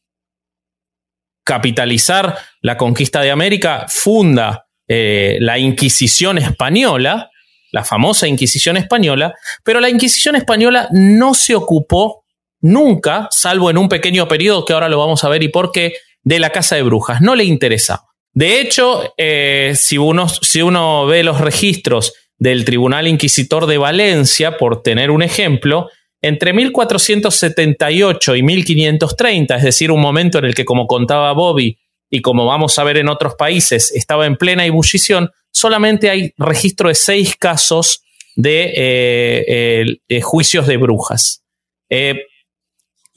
capitalizar 1.43 2.37
la 2.61 2.77
conquista 2.77 3.21
de 3.21 3.31
América, 3.31 3.85
funda 3.89 4.67
eh, 4.87 5.37
la 5.41 5.57
Inquisición 5.57 6.37
española, 6.37 7.31
la 7.71 7.83
famosa 7.83 8.27
Inquisición 8.27 8.77
española, 8.77 9.33
pero 9.63 9.79
la 9.79 9.89
Inquisición 9.89 10.35
española 10.35 10.87
no 10.91 11.33
se 11.33 11.55
ocupó 11.55 12.18
nunca, 12.61 13.27
salvo 13.31 13.69
en 13.69 13.77
un 13.77 13.89
pequeño 13.89 14.27
periodo 14.27 14.65
que 14.65 14.73
ahora 14.73 14.89
lo 14.89 14.97
vamos 14.97 15.23
a 15.23 15.29
ver 15.29 15.43
y 15.43 15.49
por 15.49 15.71
qué, 15.71 15.93
de 16.23 16.39
la 16.39 16.51
Casa 16.51 16.75
de 16.75 16.83
Brujas. 16.83 17.21
No 17.21 17.35
le 17.35 17.43
interesaba. 17.43 18.03
De 18.33 18.61
hecho, 18.61 19.13
eh, 19.17 19.73
si, 19.75 19.97
uno, 19.97 20.27
si 20.29 20.61
uno 20.61 21.05
ve 21.05 21.23
los 21.23 21.41
registros 21.41 22.13
del 22.37 22.63
Tribunal 22.63 23.07
Inquisitor 23.07 23.65
de 23.65 23.77
Valencia, 23.77 24.57
por 24.57 24.81
tener 24.81 25.11
un 25.11 25.23
ejemplo, 25.23 25.89
entre 26.21 26.53
1478 26.53 28.35
y 28.35 28.43
1530, 28.43 29.55
es 29.55 29.63
decir, 29.63 29.91
un 29.91 30.01
momento 30.01 30.37
en 30.39 30.45
el 30.45 30.53
que, 30.53 30.65
como 30.65 30.87
contaba 30.87 31.31
Bobby, 31.33 31.77
y 32.09 32.21
como 32.21 32.45
vamos 32.45 32.77
a 32.79 32.83
ver 32.83 32.97
en 32.97 33.09
otros 33.09 33.35
países, 33.35 33.91
estaba 33.91 34.25
en 34.25 34.35
plena 34.35 34.65
ebullición, 34.65 35.29
solamente 35.51 36.09
hay 36.09 36.33
registro 36.37 36.89
de 36.89 36.95
seis 36.95 37.35
casos 37.37 38.03
de, 38.35 39.99
eh, 40.07 40.21
juicios 40.21 40.65
de 40.65 40.77
brujas. 40.77 41.43
Eh, 41.89 42.25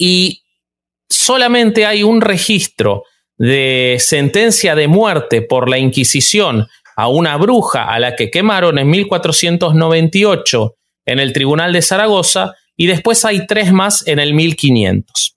y 0.05 0.43
solamente 1.09 1.87
hay 1.87 2.03
un 2.03 2.23
registro 2.23 3.05
de 3.39 3.99
sentencia 4.01 4.75
de 4.75 4.89
muerte 4.89 5.43
por 5.43 5.71
la 5.71 5.79
Inquisición 5.79 6.67
a 6.97 7.07
una 7.07 7.37
bruja 7.37 7.85
a 7.85 8.01
la 8.01 8.17
que 8.17 8.29
quemaron 8.29 8.81
en 8.81 8.91
1498 8.91 10.75
en 11.07 11.21
el 11.21 11.33
Tribunal 11.33 11.73
de 11.73 11.83
Zaragoza 11.83 12.57
y 12.77 12.89
después 12.89 13.25
hay 13.25 13.47
tres 13.47 13.73
más 13.73 14.05
en 14.09 14.19
el 14.19 14.35
1500. 14.35 15.37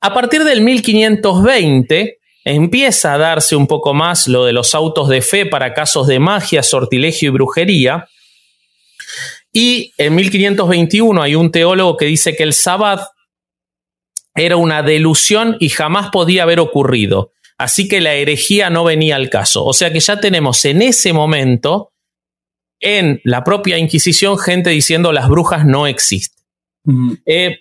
A 0.00 0.14
partir 0.14 0.44
del 0.44 0.60
1520 0.62 2.18
empieza 2.44 3.14
a 3.14 3.18
darse 3.18 3.56
un 3.56 3.66
poco 3.66 3.94
más 3.94 4.28
lo 4.28 4.44
de 4.44 4.52
los 4.52 4.74
autos 4.74 5.08
de 5.08 5.22
fe 5.22 5.46
para 5.46 5.74
casos 5.74 6.06
de 6.06 6.18
magia, 6.18 6.62
sortilegio 6.62 7.28
y 7.28 7.32
brujería. 7.32 8.08
Y 9.52 9.92
en 9.98 10.14
1521 10.14 11.22
hay 11.22 11.34
un 11.34 11.50
teólogo 11.50 11.96
que 11.96 12.06
dice 12.06 12.34
que 12.34 12.44
el 12.44 12.52
sabbat 12.52 13.02
era 14.34 14.56
una 14.56 14.82
delusión 14.82 15.56
y 15.60 15.68
jamás 15.68 16.10
podía 16.10 16.44
haber 16.44 16.60
ocurrido. 16.60 17.32
Así 17.58 17.88
que 17.88 18.00
la 18.00 18.14
herejía 18.14 18.70
no 18.70 18.84
venía 18.84 19.16
al 19.16 19.28
caso. 19.28 19.64
O 19.64 19.74
sea 19.74 19.92
que 19.92 20.00
ya 20.00 20.18
tenemos 20.20 20.64
en 20.64 20.80
ese 20.82 21.12
momento 21.12 21.92
en 22.80 23.20
la 23.24 23.44
propia 23.44 23.76
Inquisición 23.76 24.38
gente 24.38 24.70
diciendo 24.70 25.12
las 25.12 25.28
brujas 25.28 25.66
no 25.66 25.86
existen. 25.86 26.39
Eh, 27.26 27.58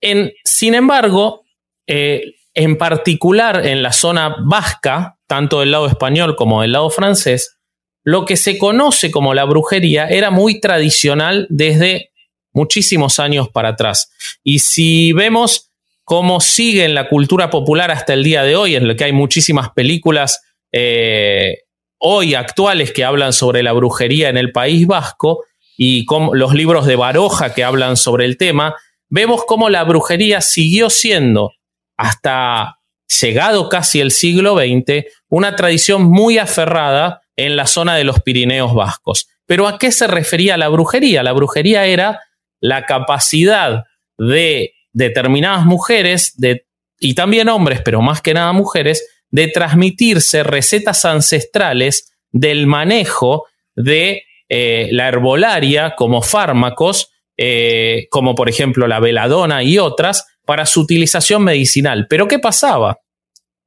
en, 0.00 0.32
sin 0.44 0.74
embargo, 0.74 1.42
eh, 1.86 2.34
en 2.54 2.78
particular 2.78 3.66
en 3.66 3.82
la 3.82 3.92
zona 3.92 4.36
vasca, 4.44 5.18
tanto 5.26 5.60
del 5.60 5.70
lado 5.70 5.86
español 5.86 6.36
como 6.36 6.62
del 6.62 6.72
lado 6.72 6.90
francés, 6.90 7.58
lo 8.02 8.24
que 8.24 8.36
se 8.36 8.56
conoce 8.56 9.10
como 9.10 9.34
la 9.34 9.44
brujería 9.44 10.06
era 10.08 10.30
muy 10.30 10.60
tradicional 10.60 11.46
desde 11.50 12.12
muchísimos 12.52 13.18
años 13.18 13.48
para 13.50 13.70
atrás. 13.70 14.10
Y 14.42 14.60
si 14.60 15.12
vemos 15.12 15.70
cómo 16.04 16.40
sigue 16.40 16.84
en 16.84 16.94
la 16.94 17.08
cultura 17.08 17.50
popular 17.50 17.90
hasta 17.90 18.14
el 18.14 18.22
día 18.22 18.44
de 18.44 18.56
hoy, 18.56 18.76
en 18.76 18.86
lo 18.86 18.94
que 18.94 19.04
hay 19.04 19.12
muchísimas 19.12 19.70
películas 19.70 20.40
eh, 20.72 21.64
hoy 21.98 22.34
actuales 22.34 22.92
que 22.92 23.04
hablan 23.04 23.32
sobre 23.32 23.62
la 23.62 23.72
brujería 23.72 24.28
en 24.28 24.36
el 24.36 24.52
País 24.52 24.86
Vasco, 24.86 25.44
y 25.76 26.06
los 26.32 26.54
libros 26.54 26.86
de 26.86 26.96
Baroja 26.96 27.54
que 27.54 27.64
hablan 27.64 27.96
sobre 27.96 28.24
el 28.24 28.36
tema, 28.36 28.74
vemos 29.08 29.44
cómo 29.46 29.68
la 29.68 29.84
brujería 29.84 30.40
siguió 30.40 30.90
siendo, 30.90 31.52
hasta 31.96 32.78
llegado 33.20 33.68
casi 33.68 34.00
el 34.00 34.10
siglo 34.10 34.56
XX, 34.56 35.04
una 35.28 35.54
tradición 35.56 36.04
muy 36.04 36.38
aferrada 36.38 37.20
en 37.36 37.56
la 37.56 37.66
zona 37.66 37.94
de 37.96 38.04
los 38.04 38.20
Pirineos 38.20 38.74
vascos. 38.74 39.28
Pero 39.46 39.68
¿a 39.68 39.78
qué 39.78 39.92
se 39.92 40.06
refería 40.06 40.56
la 40.56 40.68
brujería? 40.68 41.22
La 41.22 41.32
brujería 41.32 41.86
era 41.86 42.20
la 42.60 42.84
capacidad 42.86 43.84
de 44.18 44.72
determinadas 44.92 45.66
mujeres, 45.66 46.34
de, 46.36 46.66
y 46.98 47.14
también 47.14 47.48
hombres, 47.48 47.80
pero 47.84 48.00
más 48.00 48.22
que 48.22 48.34
nada 48.34 48.52
mujeres, 48.52 49.06
de 49.30 49.48
transmitirse 49.48 50.42
recetas 50.42 51.04
ancestrales 51.04 52.12
del 52.32 52.66
manejo 52.66 53.44
de 53.74 54.24
eh, 54.48 54.88
la 54.92 55.08
herbolaria 55.08 55.94
como 55.96 56.22
fármacos, 56.22 57.10
eh, 57.36 58.06
como 58.10 58.34
por 58.34 58.48
ejemplo 58.48 58.86
la 58.86 59.00
veladona 59.00 59.62
y 59.62 59.78
otras, 59.78 60.26
para 60.44 60.66
su 60.66 60.82
utilización 60.82 61.42
medicinal. 61.42 62.06
Pero 62.08 62.28
¿qué 62.28 62.38
pasaba? 62.38 63.00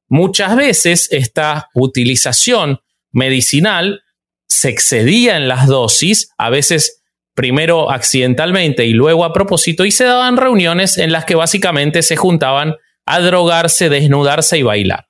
Muchas 0.08 0.56
veces 0.56 1.08
esta 1.12 1.68
utilización 1.74 2.80
medicinal 3.12 4.02
se 4.48 4.70
excedía 4.70 5.36
en 5.36 5.46
las 5.46 5.66
dosis, 5.66 6.32
a 6.36 6.50
veces 6.50 7.02
primero 7.34 7.90
accidentalmente 7.90 8.86
y 8.86 8.92
luego 8.92 9.24
a 9.24 9.32
propósito, 9.32 9.84
y 9.84 9.92
se 9.92 10.04
daban 10.04 10.36
reuniones 10.36 10.98
en 10.98 11.12
las 11.12 11.24
que 11.24 11.36
básicamente 11.36 12.02
se 12.02 12.16
juntaban 12.16 12.74
a 13.06 13.20
drogarse, 13.20 13.88
desnudarse 13.88 14.58
y 14.58 14.62
bailar. 14.62 15.06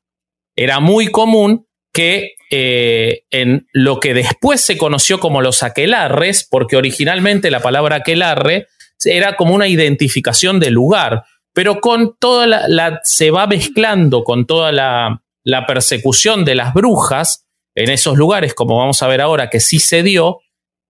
Era 0.54 0.80
muy 0.80 1.08
común 1.08 1.66
que 1.92 2.34
eh, 2.50 3.22
en 3.30 3.68
lo 3.72 4.00
que 4.00 4.12
después 4.12 4.60
se 4.60 4.76
conoció 4.76 5.20
como 5.20 5.40
los 5.40 5.62
aquelarres, 5.62 6.46
porque 6.50 6.76
originalmente 6.76 7.50
la 7.50 7.60
palabra 7.60 7.96
aquelarre 7.96 8.66
era 9.04 9.36
como 9.36 9.54
una 9.54 9.68
identificación 9.68 10.58
del 10.58 10.74
lugar, 10.74 11.24
pero 11.54 11.80
con 11.80 12.16
toda 12.18 12.46
la, 12.46 13.00
se 13.04 13.30
va 13.30 13.46
mezclando 13.46 14.24
con 14.24 14.46
toda 14.46 14.72
la, 14.72 15.22
la, 15.44 15.66
persecución 15.66 16.44
de 16.44 16.54
las 16.54 16.74
brujas 16.74 17.46
en 17.74 17.90
esos 17.90 18.16
lugares, 18.16 18.54
como 18.54 18.78
vamos 18.78 19.02
a 19.02 19.08
ver 19.08 19.20
ahora 19.20 19.48
que 19.48 19.60
sí 19.60 19.78
se 19.78 20.02
dio, 20.02 20.40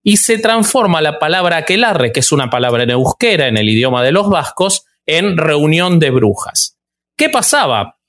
y 0.03 0.17
se 0.17 0.39
transforma 0.39 1.03
la 1.03 1.19
palabra 1.19 1.59
aquelarre, 1.59 2.11
que 2.11 2.21
es 2.21 2.33
una 2.33 2.49
palabra 2.49 2.85
en 2.85 2.91
euskera, 2.91 3.49
en 3.49 3.59
el 3.59 3.69
idioma 3.69 4.03
de 4.03 4.13
los 4.13 4.31
vascos, 4.31 4.87
en 5.07 5.37
reunión 5.37 5.99
de 5.99 6.11
brujas. 6.11 6.79
¿Qué 7.17 7.29
pasaba? 7.29 8.00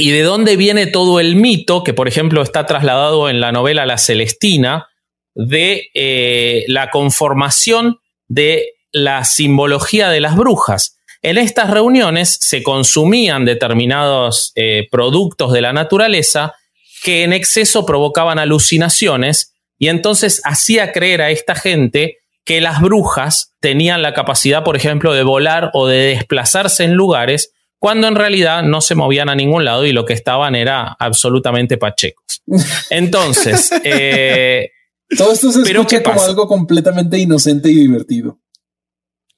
¿Y 0.00 0.12
de 0.12 0.22
dónde 0.22 0.56
viene 0.56 0.86
todo 0.86 1.18
el 1.18 1.34
mito 1.34 1.82
que, 1.82 1.92
por 1.92 2.06
ejemplo, 2.06 2.40
está 2.40 2.66
trasladado 2.66 3.28
en 3.28 3.40
la 3.40 3.50
novela 3.50 3.84
La 3.84 3.98
Celestina 3.98 4.86
de 5.34 5.90
eh, 5.92 6.64
la 6.68 6.90
conformación 6.90 7.98
de 8.28 8.74
la 8.92 9.24
simbología 9.24 10.08
de 10.08 10.20
las 10.20 10.36
brujas? 10.36 11.00
En 11.20 11.36
estas 11.36 11.70
reuniones 11.70 12.38
se 12.40 12.62
consumían 12.62 13.44
determinados 13.44 14.52
eh, 14.54 14.86
productos 14.88 15.52
de 15.52 15.62
la 15.62 15.72
naturaleza 15.72 16.54
que 17.02 17.24
en 17.24 17.32
exceso 17.32 17.84
provocaban 17.84 18.38
alucinaciones 18.38 19.52
y 19.78 19.88
entonces 19.88 20.40
hacía 20.44 20.92
creer 20.92 21.22
a 21.22 21.30
esta 21.30 21.56
gente 21.56 22.18
que 22.44 22.60
las 22.60 22.80
brujas 22.80 23.52
tenían 23.58 24.02
la 24.02 24.14
capacidad, 24.14 24.62
por 24.62 24.76
ejemplo, 24.76 25.12
de 25.12 25.24
volar 25.24 25.72
o 25.74 25.88
de 25.88 26.14
desplazarse 26.14 26.84
en 26.84 26.94
lugares 26.94 27.52
cuando 27.78 28.08
en 28.08 28.16
realidad 28.16 28.62
no 28.62 28.80
se 28.80 28.94
movían 28.94 29.28
a 29.28 29.34
ningún 29.34 29.64
lado 29.64 29.84
y 29.86 29.92
lo 29.92 30.04
que 30.04 30.12
estaban 30.12 30.54
era 30.54 30.96
absolutamente 30.98 31.78
pachecos. 31.78 32.42
Entonces, 32.90 33.70
eh, 33.84 34.70
todo 35.16 35.32
esto 35.32 35.52
se 35.52 35.62
escucha 35.62 36.02
como 36.02 36.22
algo 36.22 36.48
completamente 36.48 37.18
inocente 37.18 37.70
y 37.70 37.74
divertido. 37.74 38.38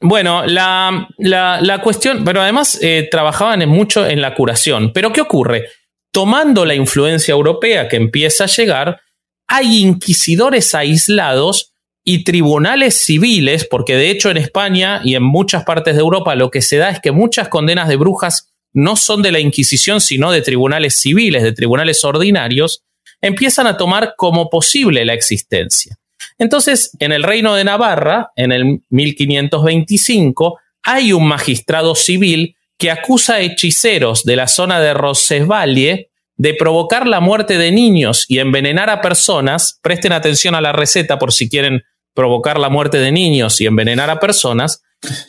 Bueno, 0.02 0.46
la, 0.46 1.08
la, 1.18 1.82
cuestión, 1.82 2.24
pero 2.24 2.40
además 2.40 2.78
eh, 2.80 3.06
trabajaban 3.10 3.68
mucho 3.68 4.06
en 4.06 4.22
la 4.22 4.34
curación. 4.34 4.92
Pero 4.94 5.12
¿qué 5.12 5.20
ocurre? 5.20 5.66
Tomando 6.10 6.64
la 6.64 6.74
influencia 6.74 7.32
europea 7.32 7.86
que 7.86 7.96
empieza 7.96 8.44
a 8.44 8.46
llegar, 8.46 9.00
hay 9.46 9.82
inquisidores 9.82 10.74
aislados 10.74 11.69
y 12.04 12.24
tribunales 12.24 13.02
civiles, 13.02 13.66
porque 13.66 13.96
de 13.96 14.10
hecho 14.10 14.30
en 14.30 14.36
España 14.36 15.00
y 15.04 15.14
en 15.14 15.22
muchas 15.22 15.64
partes 15.64 15.94
de 15.94 16.00
Europa 16.00 16.34
lo 16.34 16.50
que 16.50 16.62
se 16.62 16.78
da 16.78 16.90
es 16.90 17.00
que 17.00 17.12
muchas 17.12 17.48
condenas 17.48 17.88
de 17.88 17.96
brujas 17.96 18.50
no 18.72 18.96
son 18.96 19.22
de 19.22 19.32
la 19.32 19.40
Inquisición, 19.40 20.00
sino 20.00 20.30
de 20.30 20.42
tribunales 20.42 20.96
civiles, 20.96 21.42
de 21.42 21.52
tribunales 21.52 22.04
ordinarios, 22.04 22.82
empiezan 23.20 23.66
a 23.66 23.76
tomar 23.76 24.14
como 24.16 24.48
posible 24.48 25.04
la 25.04 25.14
existencia. 25.14 25.98
Entonces, 26.38 26.96
en 27.00 27.12
el 27.12 27.22
reino 27.22 27.54
de 27.54 27.64
Navarra, 27.64 28.30
en 28.36 28.52
el 28.52 28.80
1525, 28.88 30.58
hay 30.82 31.12
un 31.12 31.26
magistrado 31.26 31.94
civil 31.94 32.56
que 32.78 32.90
acusa 32.90 33.34
a 33.34 33.40
hechiceros 33.40 34.24
de 34.24 34.36
la 34.36 34.48
zona 34.48 34.80
de 34.80 34.94
Roncesvalles 34.94 36.06
de 36.36 36.54
provocar 36.54 37.06
la 37.06 37.20
muerte 37.20 37.58
de 37.58 37.70
niños 37.70 38.24
y 38.26 38.38
envenenar 38.38 38.88
a 38.88 39.02
personas. 39.02 39.78
Presten 39.82 40.12
atención 40.12 40.54
a 40.54 40.62
la 40.62 40.72
receta 40.72 41.18
por 41.18 41.34
si 41.34 41.50
quieren 41.50 41.82
provocar 42.14 42.58
la 42.58 42.68
muerte 42.68 42.98
de 42.98 43.12
niños 43.12 43.60
y 43.60 43.66
envenenar 43.66 44.10
a 44.10 44.20
personas, 44.20 44.82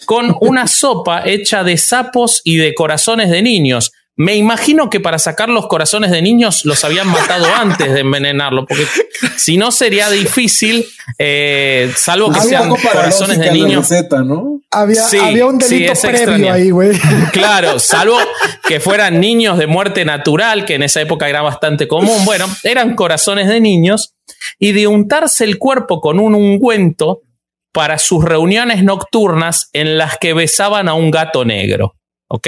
con 0.06 0.36
una 0.42 0.68
sopa 0.68 1.24
hecha 1.26 1.64
de 1.64 1.78
sapos 1.78 2.42
y 2.44 2.58
de 2.58 2.74
corazones 2.74 3.30
de 3.30 3.42
niños. 3.42 3.92
Me 4.18 4.36
imagino 4.36 4.90
que 4.90 5.00
para 5.00 5.18
sacar 5.20 5.50
los 5.50 5.68
corazones 5.68 6.12
de 6.12 6.22
niños 6.22 6.66
los 6.66 6.84
habían 6.84 7.08
matado 7.08 7.46
antes 7.56 7.94
de 7.94 8.02
envenenarlo, 8.02 8.66
porque 8.66 8.86
si 9.38 9.58
no 9.58 9.72
sería 9.72 10.10
difícil, 10.10 10.86
eh, 11.18 11.92
salvo 11.96 12.32
que 12.32 12.42
sean 12.42 12.70
corazones 12.70 13.40
de 13.40 13.52
niños. 13.52 13.90
había, 14.70 15.46
un 15.46 15.58
delito 15.58 15.94
previo 16.02 16.54
ahí, 16.54 16.72
güey. 16.72 16.92
Claro, 17.32 17.80
salvo 17.80 18.18
que 18.68 18.80
fueran 18.80 19.20
niños 19.20 19.58
de 19.58 19.68
muerte 19.68 20.04
natural, 20.06 20.66
que 20.66 20.76
en 20.76 20.84
esa 20.84 21.02
época 21.02 21.30
era 21.30 21.42
bastante 21.42 21.88
común. 21.88 22.26
Bueno, 22.26 22.48
eran 22.64 22.96
corazones 22.96 23.48
de 23.48 23.62
niños 23.62 24.14
y 24.60 24.74
de 24.74 24.88
untarse 24.88 25.46
el 25.46 25.58
cuerpo 25.58 26.02
con 26.02 26.20
un 26.20 26.36
ungüento 26.36 27.22
para 27.74 27.98
sus 27.98 28.24
reuniones 28.24 28.84
nocturnas 28.84 29.70
en 29.72 29.98
las 29.98 30.18
que 30.18 30.34
besaban 30.34 30.90
a 30.90 30.94
un 30.94 31.12
gato 31.12 31.46
negro. 31.46 31.96
¿Ok? 32.28 32.48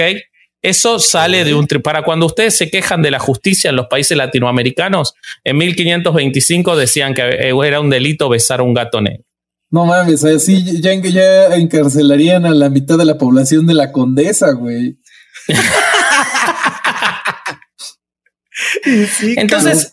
Eso 0.64 0.98
sale 0.98 1.44
de 1.44 1.54
un... 1.54 1.66
Para 1.66 2.02
cuando 2.04 2.24
ustedes 2.24 2.56
se 2.56 2.70
quejan 2.70 3.02
de 3.02 3.10
la 3.10 3.18
justicia 3.18 3.68
en 3.68 3.76
los 3.76 3.86
países 3.86 4.16
latinoamericanos, 4.16 5.12
en 5.44 5.58
1525 5.58 6.74
decían 6.74 7.12
que 7.12 7.20
era 7.22 7.80
un 7.80 7.90
delito 7.90 8.30
besar 8.30 8.60
a 8.60 8.62
un 8.62 8.72
gato 8.72 9.02
negro. 9.02 9.24
No 9.70 9.84
mames, 9.84 10.24
así 10.24 10.80
ya, 10.80 10.94
ya 10.94 11.54
encarcelarían 11.56 12.46
a 12.46 12.54
la 12.54 12.70
mitad 12.70 12.96
de 12.96 13.04
la 13.04 13.18
población 13.18 13.66
de 13.66 13.74
la 13.74 13.92
condesa, 13.92 14.52
güey. 14.52 14.96
entonces, 19.36 19.92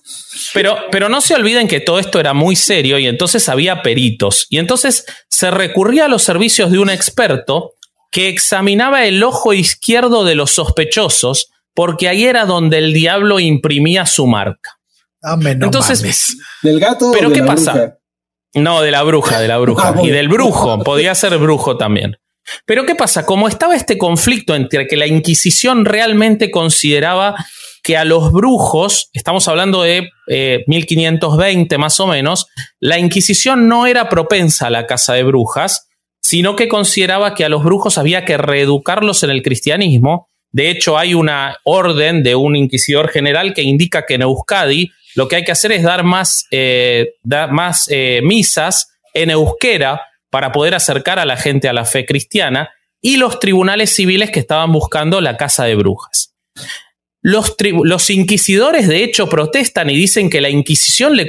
pero, 0.54 0.78
pero 0.90 1.10
no 1.10 1.20
se 1.20 1.36
olviden 1.36 1.68
que 1.68 1.82
todo 1.82 2.00
esto 2.00 2.18
era 2.18 2.34
muy 2.34 2.56
serio 2.56 2.98
y 2.98 3.08
entonces 3.08 3.50
había 3.50 3.82
peritos. 3.82 4.48
Y 4.50 4.58
entonces 4.58 5.04
se 5.28 5.52
recurría 5.52 6.06
a 6.06 6.08
los 6.08 6.24
servicios 6.24 6.72
de 6.72 6.80
un 6.80 6.90
experto 6.90 7.74
que 8.12 8.28
examinaba 8.30 9.06
el 9.06 9.24
ojo 9.24 9.54
izquierdo 9.54 10.24
de 10.26 10.36
los 10.36 10.52
sospechosos, 10.52 11.50
porque 11.74 12.10
ahí 12.10 12.26
era 12.26 12.46
donde 12.46 12.78
el 12.78 12.94
diablo 12.94 13.40
imprimía 13.40 14.06
su 14.06 14.28
marca. 14.28 14.78
Entonces, 15.24 16.38
¿del 16.62 16.80
gato? 16.80 17.12
¿Pero 17.14 17.32
qué 17.32 17.44
pasa? 17.44 17.98
No, 18.54 18.82
de 18.82 18.92
la 18.92 19.04
bruja, 19.04 19.40
de 19.40 19.48
la 19.48 19.58
bruja. 19.58 19.94
Ah, 19.96 20.02
y 20.04 20.10
del 20.10 20.28
brujo, 20.28 20.80
podía 20.84 21.16
ser 21.16 21.38
brujo 21.38 21.78
también. 21.78 22.18
Pero 22.66 22.86
¿qué 22.86 22.96
pasa? 22.96 23.26
Como 23.26 23.48
estaba 23.48 23.76
este 23.76 23.98
conflicto 23.98 24.56
entre 24.56 24.88
que 24.88 24.98
la 24.98 25.08
Inquisición 25.08 25.86
realmente 25.86 26.52
consideraba 26.52 27.36
que 27.84 27.98
a 27.98 28.04
los 28.04 28.32
brujos, 28.32 29.10
estamos 29.14 29.48
hablando 29.48 29.84
de 29.84 30.10
1520 30.68 31.74
eh, 31.74 31.78
más 31.78 32.00
o 32.00 32.08
menos, 32.08 32.48
la 32.80 33.00
Inquisición 33.00 33.68
no 33.68 33.88
era 33.88 34.10
propensa 34.10 34.68
a 34.68 34.70
la 34.70 34.86
casa 34.86 35.14
de 35.14 35.24
brujas, 35.24 35.88
sino 36.22 36.56
que 36.56 36.68
consideraba 36.68 37.34
que 37.34 37.46
a 37.46 37.50
los 37.50 37.64
brujos 37.64 37.98
había 37.98 38.26
que 38.26 38.38
reeducarlos 38.38 39.24
en 39.24 39.32
el 39.32 39.42
cristianismo. 39.42 40.30
De 40.52 40.70
hecho, 40.70 40.98
hay 40.98 41.14
una 41.14 41.58
orden 41.64 42.24
de 42.24 42.36
un 42.36 42.56
inquisidor 42.56 43.10
general 43.10 43.54
que 43.54 43.64
indica 43.64 44.06
que 44.06 44.16
en 44.16 44.24
Euskadi 44.24 44.92
lo 45.16 45.28
que 45.28 45.38
hay 45.38 45.44
que 45.44 45.52
hacer 45.52 45.72
es 45.72 45.84
dar 45.84 46.04
más, 46.04 46.46
eh, 46.52 47.16
más 47.50 47.88
eh, 47.90 48.22
misas 48.24 48.92
en 49.14 49.30
euskera 49.30 50.02
para 50.30 50.52
poder 50.52 50.74
acercar 50.74 51.20
a 51.20 51.26
la 51.26 51.36
gente 51.36 51.68
a 51.68 51.74
la 51.74 51.86
fe 51.86 52.06
cristiana 52.06 52.70
y 53.02 53.18
los 53.18 53.40
tribunales 53.40 53.94
civiles 53.94 54.32
que 54.32 54.40
estaban 54.40 54.72
buscando 54.72 55.20
la 55.20 55.36
casa 55.38 55.66
de 55.66 55.76
brujas. 55.76 56.34
Los, 57.24 58.10
inquisidores, 58.10 58.88
de 58.88 59.04
hecho, 59.04 59.30
protestan 59.30 59.90
y 59.90 59.96
dicen 59.96 60.30
que 60.30 60.42
la 60.42 60.50
Inquisición, 60.50 61.16
le 61.16 61.28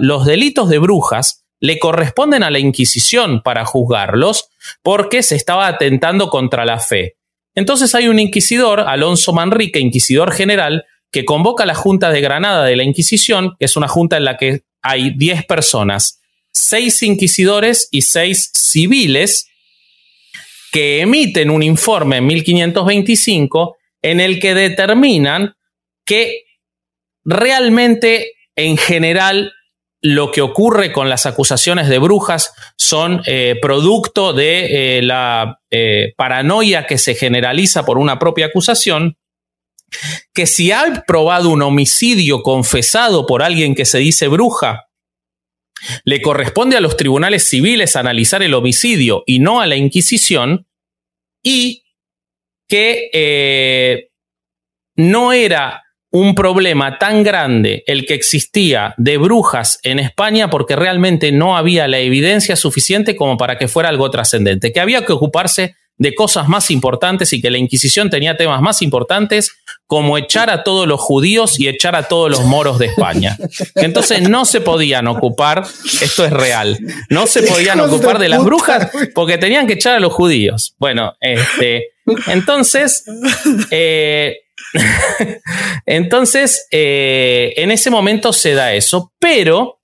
los 0.00 0.24
delitos 0.24 0.70
de 0.70 0.78
brujas, 0.78 1.43
le 1.64 1.78
corresponden 1.78 2.42
a 2.42 2.50
la 2.50 2.58
Inquisición 2.58 3.40
para 3.42 3.64
juzgarlos 3.64 4.50
porque 4.82 5.22
se 5.22 5.34
estaba 5.34 5.66
atentando 5.66 6.28
contra 6.28 6.66
la 6.66 6.78
fe. 6.78 7.16
Entonces 7.54 7.94
hay 7.94 8.08
un 8.08 8.18
inquisidor, 8.18 8.80
Alonso 8.80 9.32
Manrique, 9.32 9.80
inquisidor 9.80 10.34
general, 10.34 10.84
que 11.10 11.24
convoca 11.24 11.62
a 11.62 11.66
la 11.66 11.74
Junta 11.74 12.10
de 12.10 12.20
Granada 12.20 12.66
de 12.66 12.76
la 12.76 12.82
Inquisición, 12.82 13.56
que 13.58 13.64
es 13.64 13.78
una 13.78 13.88
junta 13.88 14.18
en 14.18 14.24
la 14.24 14.36
que 14.36 14.64
hay 14.82 15.14
10 15.16 15.46
personas, 15.46 16.20
6 16.52 17.02
inquisidores 17.04 17.88
y 17.90 18.02
6 18.02 18.50
civiles, 18.52 19.48
que 20.70 21.00
emiten 21.00 21.48
un 21.48 21.62
informe 21.62 22.18
en 22.18 22.26
1525 22.26 23.78
en 24.02 24.20
el 24.20 24.38
que 24.38 24.54
determinan 24.54 25.54
que 26.04 26.44
realmente 27.24 28.32
en 28.54 28.76
general 28.76 29.54
lo 30.04 30.30
que 30.30 30.42
ocurre 30.42 30.92
con 30.92 31.08
las 31.08 31.24
acusaciones 31.24 31.88
de 31.88 31.98
brujas 31.98 32.52
son 32.76 33.22
eh, 33.24 33.56
producto 33.62 34.34
de 34.34 34.98
eh, 34.98 35.02
la 35.02 35.62
eh, 35.70 36.12
paranoia 36.14 36.86
que 36.86 36.98
se 36.98 37.14
generaliza 37.14 37.86
por 37.86 37.96
una 37.96 38.18
propia 38.18 38.46
acusación, 38.46 39.16
que 40.34 40.46
si 40.46 40.72
ha 40.72 41.04
probado 41.06 41.48
un 41.48 41.62
homicidio 41.62 42.42
confesado 42.42 43.24
por 43.24 43.42
alguien 43.42 43.74
que 43.74 43.86
se 43.86 43.96
dice 43.96 44.28
bruja, 44.28 44.90
le 46.04 46.20
corresponde 46.20 46.76
a 46.76 46.82
los 46.82 46.98
tribunales 46.98 47.48
civiles 47.48 47.96
analizar 47.96 48.42
el 48.42 48.52
homicidio 48.52 49.22
y 49.24 49.38
no 49.38 49.62
a 49.62 49.66
la 49.66 49.76
Inquisición, 49.76 50.66
y 51.42 51.82
que 52.68 54.10
no 54.96 55.32
era 55.32 55.83
un 56.14 56.36
problema 56.36 56.96
tan 56.96 57.24
grande 57.24 57.82
el 57.88 58.06
que 58.06 58.14
existía 58.14 58.94
de 58.98 59.18
brujas 59.18 59.80
en 59.82 59.98
España 59.98 60.48
porque 60.48 60.76
realmente 60.76 61.32
no 61.32 61.56
había 61.56 61.88
la 61.88 61.98
evidencia 61.98 62.54
suficiente 62.54 63.16
como 63.16 63.36
para 63.36 63.58
que 63.58 63.66
fuera 63.66 63.88
algo 63.88 64.08
trascendente, 64.12 64.72
que 64.72 64.78
había 64.78 65.04
que 65.04 65.12
ocuparse 65.12 65.74
de 65.98 66.14
cosas 66.14 66.48
más 66.48 66.70
importantes 66.70 67.32
y 67.32 67.42
que 67.42 67.50
la 67.50 67.58
Inquisición 67.58 68.10
tenía 68.10 68.36
temas 68.36 68.62
más 68.62 68.80
importantes 68.80 69.56
como 69.88 70.16
echar 70.16 70.50
a 70.50 70.62
todos 70.62 70.86
los 70.86 71.00
judíos 71.00 71.58
y 71.58 71.66
echar 71.66 71.96
a 71.96 72.04
todos 72.04 72.30
los 72.30 72.44
moros 72.44 72.78
de 72.78 72.86
España. 72.86 73.36
Entonces 73.74 74.28
no 74.28 74.44
se 74.44 74.60
podían 74.60 75.08
ocupar, 75.08 75.64
esto 76.00 76.24
es 76.24 76.32
real, 76.32 76.78
no 77.10 77.26
se 77.26 77.42
podían 77.42 77.80
ocupar 77.80 78.20
de 78.20 78.28
las 78.28 78.44
brujas 78.44 78.88
porque 79.16 79.36
tenían 79.36 79.66
que 79.66 79.72
echar 79.72 79.96
a 79.96 80.00
los 80.00 80.12
judíos. 80.12 80.76
Bueno, 80.78 81.14
este, 81.20 81.93
entonces, 82.26 83.04
eh, 83.70 84.36
Entonces, 85.86 86.66
eh, 86.70 87.52
en 87.56 87.70
ese 87.70 87.90
momento 87.90 88.32
se 88.32 88.54
da 88.54 88.74
eso, 88.74 89.12
pero 89.18 89.80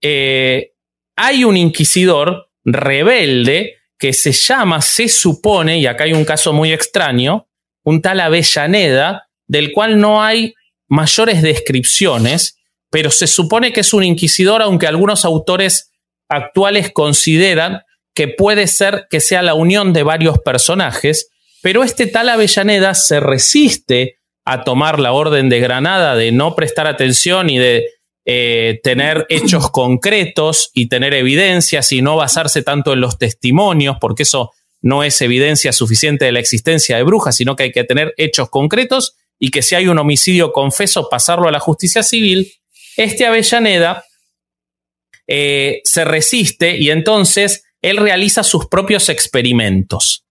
eh, 0.00 0.72
hay 1.16 1.44
un 1.44 1.56
inquisidor 1.56 2.50
rebelde 2.64 3.74
que 3.98 4.12
se 4.12 4.32
llama, 4.32 4.82
se 4.82 5.08
supone, 5.08 5.78
y 5.78 5.86
acá 5.86 6.04
hay 6.04 6.12
un 6.12 6.24
caso 6.24 6.52
muy 6.52 6.72
extraño, 6.72 7.48
un 7.82 8.02
tal 8.02 8.20
Avellaneda, 8.20 9.28
del 9.46 9.72
cual 9.72 9.98
no 9.98 10.22
hay 10.22 10.54
mayores 10.88 11.40
descripciones, 11.42 12.58
pero 12.90 13.10
se 13.10 13.26
supone 13.26 13.72
que 13.72 13.80
es 13.80 13.94
un 13.94 14.04
inquisidor, 14.04 14.62
aunque 14.62 14.86
algunos 14.86 15.24
autores 15.24 15.92
actuales 16.28 16.90
consideran 16.92 17.82
que 18.14 18.28
puede 18.28 18.66
ser 18.66 19.06
que 19.10 19.20
sea 19.20 19.42
la 19.42 19.54
unión 19.54 19.92
de 19.92 20.02
varios 20.02 20.38
personajes, 20.38 21.30
pero 21.66 21.82
este 21.82 22.06
tal 22.06 22.28
Avellaneda 22.28 22.94
se 22.94 23.18
resiste 23.18 24.20
a 24.44 24.62
tomar 24.62 25.00
la 25.00 25.10
orden 25.10 25.48
de 25.48 25.58
Granada 25.58 26.14
de 26.14 26.30
no 26.30 26.54
prestar 26.54 26.86
atención 26.86 27.50
y 27.50 27.58
de 27.58 27.88
eh, 28.24 28.78
tener 28.84 29.26
hechos 29.30 29.72
concretos 29.72 30.70
y 30.74 30.88
tener 30.88 31.12
evidencias 31.12 31.90
y 31.90 32.02
no 32.02 32.14
basarse 32.14 32.62
tanto 32.62 32.92
en 32.92 33.00
los 33.00 33.18
testimonios, 33.18 33.96
porque 34.00 34.22
eso 34.22 34.52
no 34.80 35.02
es 35.02 35.20
evidencia 35.20 35.72
suficiente 35.72 36.26
de 36.26 36.30
la 36.30 36.38
existencia 36.38 36.98
de 36.98 37.02
brujas, 37.02 37.34
sino 37.34 37.56
que 37.56 37.64
hay 37.64 37.72
que 37.72 37.82
tener 37.82 38.14
hechos 38.16 38.48
concretos 38.48 39.16
y 39.36 39.50
que 39.50 39.62
si 39.62 39.74
hay 39.74 39.88
un 39.88 39.98
homicidio 39.98 40.52
confeso, 40.52 41.08
pasarlo 41.10 41.48
a 41.48 41.50
la 41.50 41.58
justicia 41.58 42.04
civil. 42.04 42.52
Este 42.96 43.26
Avellaneda 43.26 44.04
eh, 45.26 45.80
se 45.82 46.04
resiste 46.04 46.76
y 46.76 46.90
entonces 46.90 47.64
él 47.82 47.96
realiza 47.96 48.44
sus 48.44 48.66
propios 48.66 49.08
experimentos 49.08 50.25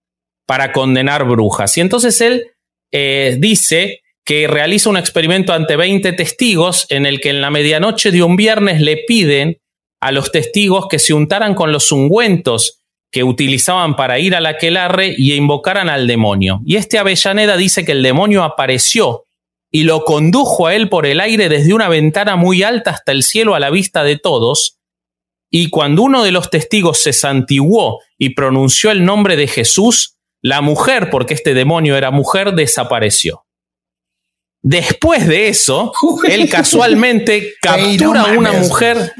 para 0.45 0.71
condenar 0.71 1.25
brujas. 1.25 1.77
Y 1.77 1.81
entonces 1.81 2.19
él 2.21 2.51
eh, 2.91 3.37
dice 3.39 4.01
que 4.25 4.47
realiza 4.47 4.89
un 4.89 4.97
experimento 4.97 5.53
ante 5.53 5.75
20 5.75 6.13
testigos 6.13 6.85
en 6.89 7.05
el 7.05 7.19
que 7.19 7.29
en 7.29 7.41
la 7.41 7.51
medianoche 7.51 8.11
de 8.11 8.23
un 8.23 8.35
viernes 8.35 8.81
le 8.81 8.97
piden 9.07 9.57
a 10.01 10.11
los 10.11 10.31
testigos 10.31 10.87
que 10.89 10.99
se 10.99 11.13
untaran 11.13 11.53
con 11.53 11.71
los 11.71 11.91
ungüentos 11.91 12.81
que 13.11 13.23
utilizaban 13.23 13.95
para 13.95 14.19
ir 14.19 14.35
a 14.35 14.41
la 14.41 14.49
aquelarre 14.49 15.13
y 15.17 15.33
invocaran 15.33 15.89
al 15.89 16.07
demonio. 16.07 16.61
Y 16.65 16.75
este 16.75 16.97
Avellaneda 16.97 17.55
dice 17.55 17.85
que 17.85 17.93
el 17.93 18.03
demonio 18.03 18.43
apareció 18.43 19.25
y 19.71 19.83
lo 19.83 20.03
condujo 20.03 20.67
a 20.67 20.75
él 20.75 20.89
por 20.89 21.05
el 21.05 21.19
aire 21.19 21.49
desde 21.49 21.73
una 21.73 21.87
ventana 21.87 22.35
muy 22.35 22.63
alta 22.63 22.91
hasta 22.91 23.11
el 23.11 23.23
cielo 23.23 23.55
a 23.55 23.59
la 23.59 23.69
vista 23.69 24.03
de 24.03 24.17
todos, 24.17 24.79
y 25.51 25.69
cuando 25.69 26.03
uno 26.03 26.23
de 26.23 26.31
los 26.31 26.49
testigos 26.49 26.99
se 26.99 27.13
santiguó 27.13 28.01
y 28.17 28.31
pronunció 28.31 28.91
el 28.91 29.05
nombre 29.05 29.35
de 29.35 29.47
Jesús, 29.47 30.14
la 30.45 30.61
mujer, 30.61 31.09
porque 31.09 31.33
este 31.33 31.55
demonio 31.55 31.97
era 31.97 32.11
mujer, 32.11 32.53
desapareció. 32.53 33.47
Después 34.61 35.25
de 35.27 35.47
eso, 35.47 35.91
él 36.27 36.47
casualmente 36.51 37.55
captura 37.59 38.21
a 38.21 38.25
una 38.37 38.51
mujer. 38.51 39.11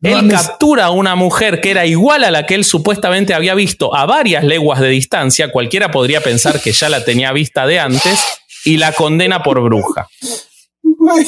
él 0.00 0.30
captura 0.30 0.86
a 0.86 0.90
una 0.90 1.16
mujer 1.16 1.60
que 1.60 1.72
era 1.72 1.84
igual 1.84 2.24
a 2.24 2.30
la 2.30 2.46
que 2.46 2.54
él 2.54 2.64
supuestamente 2.64 3.34
había 3.34 3.54
visto 3.54 3.94
a 3.94 4.06
varias 4.06 4.42
leguas 4.42 4.80
de 4.80 4.88
distancia. 4.88 5.52
Cualquiera 5.52 5.90
podría 5.90 6.22
pensar 6.22 6.62
que 6.62 6.72
ya 6.72 6.88
la 6.88 7.04
tenía 7.04 7.30
vista 7.32 7.66
de 7.66 7.78
antes 7.78 8.18
y 8.64 8.78
la 8.78 8.92
condena 8.92 9.42
por 9.42 9.60
bruja. 9.60 10.08
Güey, 10.82 11.26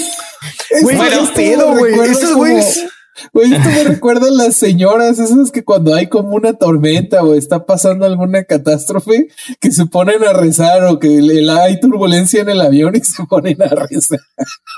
esto 3.34 3.68
me 3.70 3.84
recuerda 3.84 4.28
a 4.28 4.30
las 4.30 4.56
señoras, 4.56 5.18
esas 5.18 5.50
que 5.50 5.64
cuando 5.64 5.94
hay 5.94 6.08
como 6.08 6.30
una 6.36 6.54
tormenta 6.54 7.22
o 7.22 7.34
está 7.34 7.64
pasando 7.66 8.06
alguna 8.06 8.44
catástrofe, 8.44 9.28
que 9.60 9.70
se 9.70 9.86
ponen 9.86 10.24
a 10.24 10.32
rezar 10.32 10.84
o 10.84 10.98
que 10.98 11.20
hay 11.50 11.80
turbulencia 11.80 12.40
en 12.42 12.48
el 12.48 12.60
avión 12.60 12.96
y 12.96 13.00
se 13.00 13.24
ponen 13.24 13.60
a 13.62 13.68
rezar. 13.68 14.20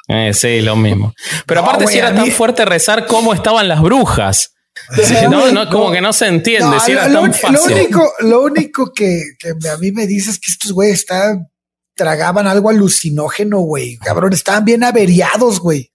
Eh, 0.09 0.33
sí, 0.35 0.61
lo 0.61 0.77
mismo. 0.77 1.15
Pero 1.47 1.61
aparte, 1.61 1.87
si 1.87 1.99
era 1.99 2.15
tan 2.15 2.31
fuerte 2.31 2.65
rezar, 2.65 3.07
¿cómo 3.07 3.35
estaban 3.35 3.69
las 3.69 3.81
brujas? 3.83 4.53
no, 5.31 5.53
no, 5.53 5.71
como 5.71 5.93
que 5.93 6.01
no 6.01 6.13
se 6.13 6.27
entiende. 6.27 6.79
si 6.81 6.93
era 6.93 7.09
lo, 7.09 7.23
tan 7.23 7.35
fácil. 7.35 7.53
lo, 7.53 7.65
único, 7.65 8.13
lo 8.21 8.43
único 8.43 8.93
que, 8.93 9.23
que 9.39 9.51
a 9.69 9.77
mí 9.79 9.93
me 9.93 10.07
dice 10.07 10.31
es 10.31 10.39
que 10.39 10.51
estos 10.51 10.73
güeyes 10.73 11.01
están 11.01 11.49
tragaban 11.95 12.47
algo 12.47 12.71
alucinógeno, 12.71 13.61
güey. 13.61 13.97
Cabrón, 13.99 14.33
estaban 14.33 14.65
bien 14.65 14.85
averiados, 14.85 15.61
güey. 15.61 15.91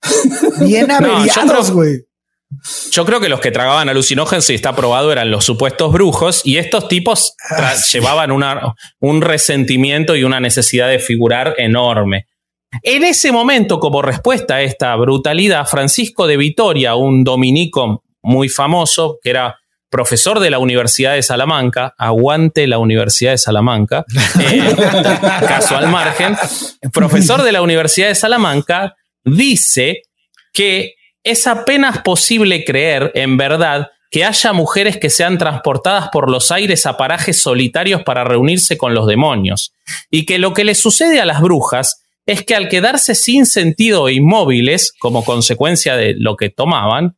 Bien 0.62 0.90
averiados, 0.92 1.72
güey. 1.72 2.06
Yo 2.92 3.06
creo 3.06 3.20
que 3.20 3.30
los 3.30 3.42
que 3.42 3.52
tragaban 3.52 3.90
alucinógenos, 3.90 4.50
y 4.50 4.56
está 4.56 4.76
probado, 4.76 5.12
eran 5.12 5.30
los 5.30 5.46
supuestos 5.46 5.92
brujos, 5.94 6.42
y 6.46 6.58
estos 6.58 6.88
tipos 6.88 7.34
ah, 7.52 7.76
llevaban 7.92 8.32
una, 8.32 8.74
un 9.00 9.22
resentimiento 9.22 10.16
y 10.16 10.24
una 10.24 10.40
necesidad 10.40 10.90
de 10.90 11.00
figurar 11.00 11.54
enorme. 11.58 12.26
En 12.84 13.04
ese 13.04 13.32
momento, 13.32 13.80
como 13.80 14.02
respuesta 14.02 14.56
a 14.56 14.62
esta 14.62 14.96
brutalidad, 14.96 15.66
Francisco 15.66 16.28
de 16.28 16.38
Vitoria, 16.38 16.96
un 16.96 17.24
dominico 17.24 18.04
muy 18.22 18.50
famoso, 18.50 19.18
que 19.22 19.32
era 19.32 19.58
profesor 19.90 20.40
de 20.40 20.52
la 20.52 20.60
Universidad 20.60 21.16
de 21.16 21.24
Salamanca, 21.24 21.96
aguante 21.98 22.68
la 22.68 22.78
Universidad 22.78 23.32
de 23.32 23.38
Salamanca, 23.40 24.06
eh, 24.40 24.76
caso 25.48 25.78
al 25.78 25.88
margen, 25.88 26.36
profesor 26.94 27.42
de 27.42 27.52
la 27.52 27.62
Universidad 27.62 28.08
de 28.08 28.16
Salamanca, 28.16 28.96
dice 29.24 30.02
que 30.54 30.94
es 31.24 31.48
apenas 31.48 32.00
posible 32.00 32.64
creer, 32.64 33.12
en 33.16 33.38
verdad, 33.38 33.88
que 34.12 34.26
haya 34.26 34.54
mujeres 34.54 34.98
que 34.98 35.10
sean 35.10 35.38
transportadas 35.38 36.10
por 36.10 36.32
los 36.32 36.52
aires 36.52 36.86
a 36.86 36.98
parajes 36.98 37.40
solitarios 37.40 38.04
para 38.04 38.24
reunirse 38.24 38.78
con 38.78 38.94
los 38.94 39.06
demonios, 39.06 39.74
y 40.10 40.26
que 40.26 40.40
lo 40.40 40.54
que 40.54 40.64
le 40.64 40.76
sucede 40.76 41.20
a 41.20 41.26
las 41.26 41.42
brujas 41.42 42.04
es 42.26 42.44
que 42.44 42.56
al 42.56 42.70
quedarse 42.70 43.16
sin 43.16 43.46
sentido 43.46 44.08
e 44.08 44.14
inmóviles, 44.14 44.94
como 45.00 45.24
consecuencia 45.24 45.96
de 45.96 46.16
lo 46.18 46.36
que 46.36 46.50
tomaban, 46.50 47.18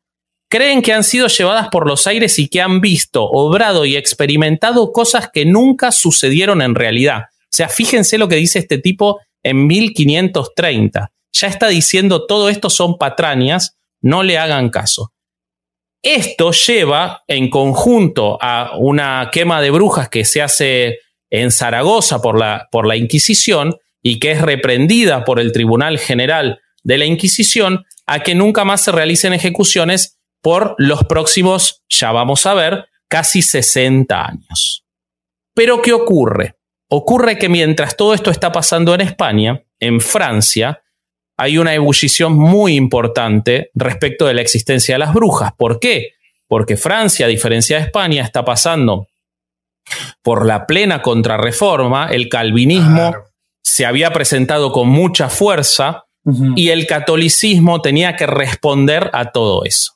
creen 0.49 0.81
que 0.81 0.93
han 0.93 1.03
sido 1.03 1.27
llevadas 1.27 1.69
por 1.69 1.87
los 1.87 2.07
aires 2.07 2.37
y 2.39 2.49
que 2.49 2.61
han 2.61 2.81
visto, 2.81 3.23
obrado 3.23 3.85
y 3.85 3.95
experimentado 3.95 4.91
cosas 4.91 5.29
que 5.31 5.45
nunca 5.45 5.91
sucedieron 5.91 6.61
en 6.61 6.75
realidad. 6.75 7.23
O 7.43 7.53
sea, 7.53 7.69
fíjense 7.69 8.17
lo 8.17 8.27
que 8.27 8.35
dice 8.35 8.59
este 8.59 8.77
tipo 8.77 9.19
en 9.43 9.67
1530. 9.67 11.11
Ya 11.33 11.47
está 11.47 11.67
diciendo 11.67 12.25
todo 12.25 12.49
esto 12.49 12.69
son 12.69 12.97
patrañas 12.97 13.77
no 14.01 14.23
le 14.23 14.37
hagan 14.37 14.69
caso. 14.69 15.13
Esto 16.03 16.51
lleva 16.51 17.23
en 17.27 17.49
conjunto 17.49 18.37
a 18.41 18.77
una 18.77 19.29
quema 19.31 19.61
de 19.61 19.69
brujas 19.69 20.09
que 20.09 20.25
se 20.25 20.41
hace 20.41 20.99
en 21.29 21.51
Zaragoza 21.51 22.21
por 22.21 22.37
la, 22.37 22.67
por 22.71 22.87
la 22.87 22.95
Inquisición 22.95 23.75
y 24.01 24.19
que 24.19 24.31
es 24.31 24.41
reprendida 24.41 25.23
por 25.23 25.39
el 25.39 25.51
Tribunal 25.51 25.99
General 25.99 26.59
de 26.83 26.97
la 26.97 27.05
Inquisición 27.05 27.85
a 28.07 28.21
que 28.21 28.35
nunca 28.35 28.65
más 28.65 28.81
se 28.81 28.91
realicen 28.91 29.33
ejecuciones 29.33 30.19
por 30.41 30.75
los 30.79 31.03
próximos, 31.05 31.83
ya 31.87 32.11
vamos 32.11 32.45
a 32.47 32.55
ver, 32.55 32.87
casi 33.07 33.41
60 33.41 34.25
años. 34.25 34.85
Pero 35.53 35.81
¿qué 35.81 35.93
ocurre? 35.93 36.55
Ocurre 36.89 37.37
que 37.37 37.47
mientras 37.47 37.95
todo 37.95 38.13
esto 38.13 38.31
está 38.31 38.51
pasando 38.51 38.95
en 38.95 39.01
España, 39.01 39.63
en 39.79 40.01
Francia, 40.01 40.81
hay 41.41 41.57
una 41.57 41.73
ebullición 41.73 42.33
muy 42.33 42.75
importante 42.75 43.71
respecto 43.73 44.27
de 44.27 44.35
la 44.35 44.41
existencia 44.41 44.93
de 44.93 44.99
las 44.99 45.11
brujas. 45.11 45.51
¿Por 45.57 45.79
qué? 45.79 46.11
Porque 46.47 46.77
Francia, 46.77 47.25
a 47.25 47.29
diferencia 47.29 47.77
de 47.77 47.85
España, 47.85 48.21
está 48.21 48.45
pasando 48.45 49.07
por 50.21 50.45
la 50.45 50.67
plena 50.67 51.01
contrarreforma, 51.01 52.09
el 52.11 52.29
calvinismo 52.29 53.15
se 53.63 53.87
había 53.87 54.13
presentado 54.13 54.71
con 54.71 54.87
mucha 54.89 55.29
fuerza 55.29 56.03
y 56.55 56.69
el 56.69 56.85
catolicismo 56.85 57.81
tenía 57.81 58.15
que 58.15 58.27
responder 58.27 59.09
a 59.11 59.31
todo 59.31 59.65
eso. 59.65 59.93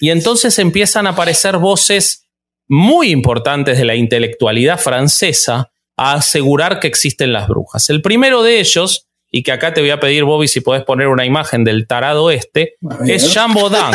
y 0.00 0.08
entonces 0.08 0.58
empiezan 0.58 1.06
a 1.06 1.10
aparecer 1.10 1.58
voces 1.58 2.24
muy 2.68 3.10
importantes 3.10 3.76
de 3.76 3.84
la 3.84 3.96
intelectualidad 3.96 4.78
francesa 4.80 5.70
a 5.98 6.14
asegurar 6.14 6.80
que 6.80 6.88
existen 6.88 7.34
las 7.34 7.48
brujas. 7.48 7.90
El 7.90 8.00
primero 8.00 8.42
de 8.42 8.60
ellos 8.60 9.05
y 9.36 9.42
que 9.42 9.52
acá 9.52 9.74
te 9.74 9.82
voy 9.82 9.90
a 9.90 10.00
pedir, 10.00 10.24
Bobby, 10.24 10.48
si 10.48 10.62
puedes 10.62 10.82
poner 10.82 11.08
una 11.08 11.26
imagen 11.26 11.62
del 11.62 11.86
tarado 11.86 12.30
este, 12.30 12.76
es 13.06 13.34
Jean 13.34 13.52
Baudin. 13.52 13.94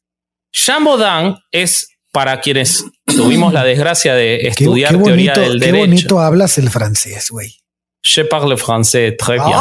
Jean 0.52 0.84
Baudin 0.84 1.34
es, 1.50 1.96
para 2.12 2.42
quienes 2.42 2.84
tuvimos 3.06 3.54
la 3.54 3.64
desgracia 3.64 4.14
de 4.14 4.48
estudiar 4.48 5.02
teoría 5.02 5.32
del 5.32 5.58
derecho. 5.58 5.74
Qué 5.74 5.80
bonito 5.80 6.20
hablas 6.20 6.58
el 6.58 6.68
francés, 6.68 7.30
güey. 7.30 7.56
Je 8.02 8.26
parle 8.26 8.58
français 8.58 9.16
très 9.16 9.38
bien. 9.38 9.56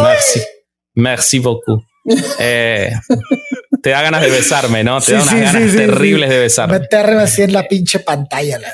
Merci. 0.00 0.40
Merci 0.94 1.40
beaucoup. 1.40 1.82
Eh, 2.38 2.92
te 3.82 3.90
da 3.90 4.02
ganas 4.02 4.22
de 4.22 4.30
besarme, 4.30 4.84
¿no? 4.84 5.00
Te 5.00 5.14
da 5.14 5.22
unas 5.22 5.34
ganas 5.34 5.74
terribles 5.74 6.30
de 6.30 6.38
besarme. 6.38 6.78
Meterme 6.78 7.22
así 7.22 7.42
en 7.42 7.52
la 7.52 7.66
pinche 7.66 7.98
pantalla. 7.98 8.60
La... 8.60 8.72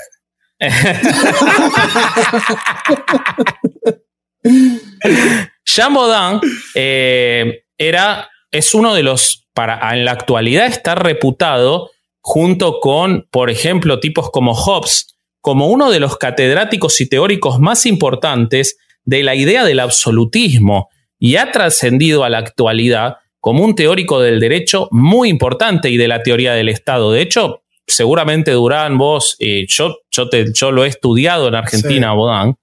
Jean 5.68 5.92
Baudin 5.92 6.40
eh, 6.74 7.64
era, 7.76 8.30
es 8.50 8.74
uno 8.74 8.94
de 8.94 9.02
los, 9.02 9.46
para, 9.52 9.94
en 9.94 10.04
la 10.04 10.12
actualidad 10.12 10.66
está 10.66 10.94
reputado 10.94 11.90
junto 12.20 12.80
con, 12.80 13.26
por 13.30 13.50
ejemplo, 13.50 14.00
tipos 14.00 14.30
como 14.30 14.54
Hobbes, 14.54 15.18
como 15.40 15.68
uno 15.68 15.90
de 15.90 16.00
los 16.00 16.16
catedráticos 16.16 17.00
y 17.00 17.08
teóricos 17.08 17.60
más 17.60 17.86
importantes 17.86 18.78
de 19.04 19.22
la 19.22 19.34
idea 19.34 19.64
del 19.64 19.80
absolutismo 19.80 20.88
y 21.18 21.36
ha 21.36 21.52
trascendido 21.52 22.24
a 22.24 22.30
la 22.30 22.38
actualidad 22.38 23.16
como 23.40 23.64
un 23.64 23.74
teórico 23.74 24.20
del 24.20 24.40
derecho 24.40 24.88
muy 24.90 25.28
importante 25.28 25.90
y 25.90 25.96
de 25.96 26.08
la 26.08 26.22
teoría 26.22 26.54
del 26.54 26.68
Estado. 26.68 27.12
De 27.12 27.22
hecho, 27.22 27.62
seguramente 27.86 28.52
Durán, 28.52 28.98
vos, 28.98 29.36
eh, 29.38 29.66
yo, 29.68 29.98
yo, 30.10 30.28
te, 30.28 30.52
yo 30.52 30.72
lo 30.72 30.84
he 30.84 30.88
estudiado 30.88 31.48
en 31.48 31.54
Argentina, 31.54 32.12
Bodán, 32.12 32.56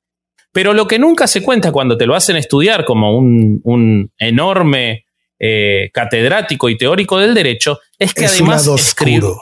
pero 0.56 0.74
lo 0.74 0.88
que 0.88 1.00
nunca 1.00 1.28
se 1.28 1.44
cuenta 1.44 1.74
cuando 1.74 1.98
te 1.98 2.06
lo 2.06 2.16
hacen 2.16 2.38
estudiar 2.38 2.86
como 2.86 3.18
un, 3.18 3.60
un 3.66 4.10
enorme 4.18 5.06
eh, 5.38 5.90
catedrático 5.94 6.70
y 6.70 6.78
teórico 6.78 7.20
del 7.20 7.34
derecho 7.34 7.82
es 8.00 8.14
que 8.14 8.26
además 8.26 8.66
escribió, 8.66 9.36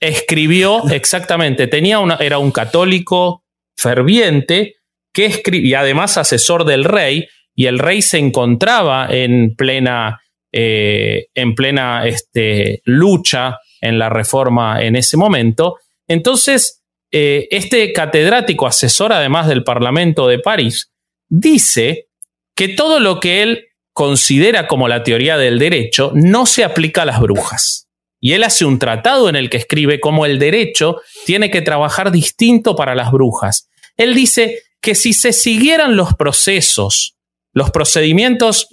escribió 0.00 0.88
exactamente, 0.90 1.68
tenía 1.68 2.00
una, 2.00 2.16
era 2.16 2.38
un 2.38 2.50
católico 2.50 3.44
ferviente 3.76 4.74
que 5.12 5.26
escribía, 5.26 5.68
y 5.68 5.74
además 5.74 6.18
asesor 6.18 6.64
del 6.64 6.82
rey, 6.82 7.28
y 7.54 7.66
el 7.66 7.78
rey 7.78 8.02
se 8.02 8.18
encontraba 8.18 9.06
en 9.08 9.54
plena, 9.54 10.20
eh, 10.50 11.26
en 11.32 11.54
plena 11.54 12.08
este, 12.08 12.82
lucha 12.86 13.60
en 13.80 14.00
la 14.00 14.08
reforma 14.08 14.82
en 14.82 14.96
ese 14.96 15.16
momento. 15.16 15.76
Entonces, 16.08 16.83
eh, 17.16 17.46
este 17.52 17.92
catedrático 17.92 18.66
asesor, 18.66 19.12
además 19.12 19.46
del 19.46 19.62
Parlamento 19.62 20.26
de 20.26 20.40
París, 20.40 20.90
dice 21.28 22.08
que 22.56 22.66
todo 22.66 22.98
lo 22.98 23.20
que 23.20 23.40
él 23.42 23.68
considera 23.92 24.66
como 24.66 24.88
la 24.88 25.04
teoría 25.04 25.36
del 25.36 25.60
derecho 25.60 26.10
no 26.16 26.44
se 26.44 26.64
aplica 26.64 27.02
a 27.02 27.04
las 27.04 27.20
brujas. 27.20 27.88
Y 28.20 28.32
él 28.32 28.42
hace 28.42 28.64
un 28.64 28.80
tratado 28.80 29.28
en 29.28 29.36
el 29.36 29.48
que 29.48 29.58
escribe 29.58 30.00
cómo 30.00 30.26
el 30.26 30.40
derecho 30.40 30.96
tiene 31.24 31.52
que 31.52 31.62
trabajar 31.62 32.10
distinto 32.10 32.74
para 32.74 32.96
las 32.96 33.12
brujas. 33.12 33.68
Él 33.96 34.16
dice 34.16 34.62
que 34.80 34.96
si 34.96 35.12
se 35.12 35.32
siguieran 35.32 35.94
los 35.94 36.14
procesos, 36.14 37.14
los 37.52 37.70
procedimientos 37.70 38.66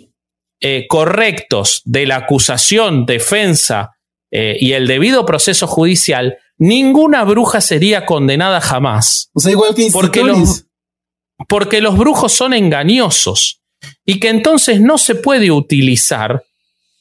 eh, 0.61 0.87
correctos 0.87 1.83
de 1.85 2.07
la 2.07 2.15
acusación, 2.15 3.05
defensa 3.05 3.91
eh, 4.31 4.57
y 4.59 4.73
el 4.73 4.87
debido 4.87 5.27
proceso 5.27 5.67
judicial, 5.67 6.39
ninguna 6.61 7.23
bruja 7.23 7.59
sería 7.59 8.05
condenada 8.05 8.61
jamás. 8.61 9.31
O 9.33 9.39
sea, 9.39 9.51
igual 9.51 9.73
que 9.73 9.89
porque 9.91 10.23
los, 10.23 10.65
porque 11.47 11.81
los 11.81 11.97
brujos 11.97 12.31
son 12.31 12.53
engañosos 12.53 13.61
y 14.05 14.19
que 14.19 14.29
entonces 14.29 14.79
no 14.79 14.99
se 14.99 15.15
puede 15.15 15.49
utilizar 15.49 16.43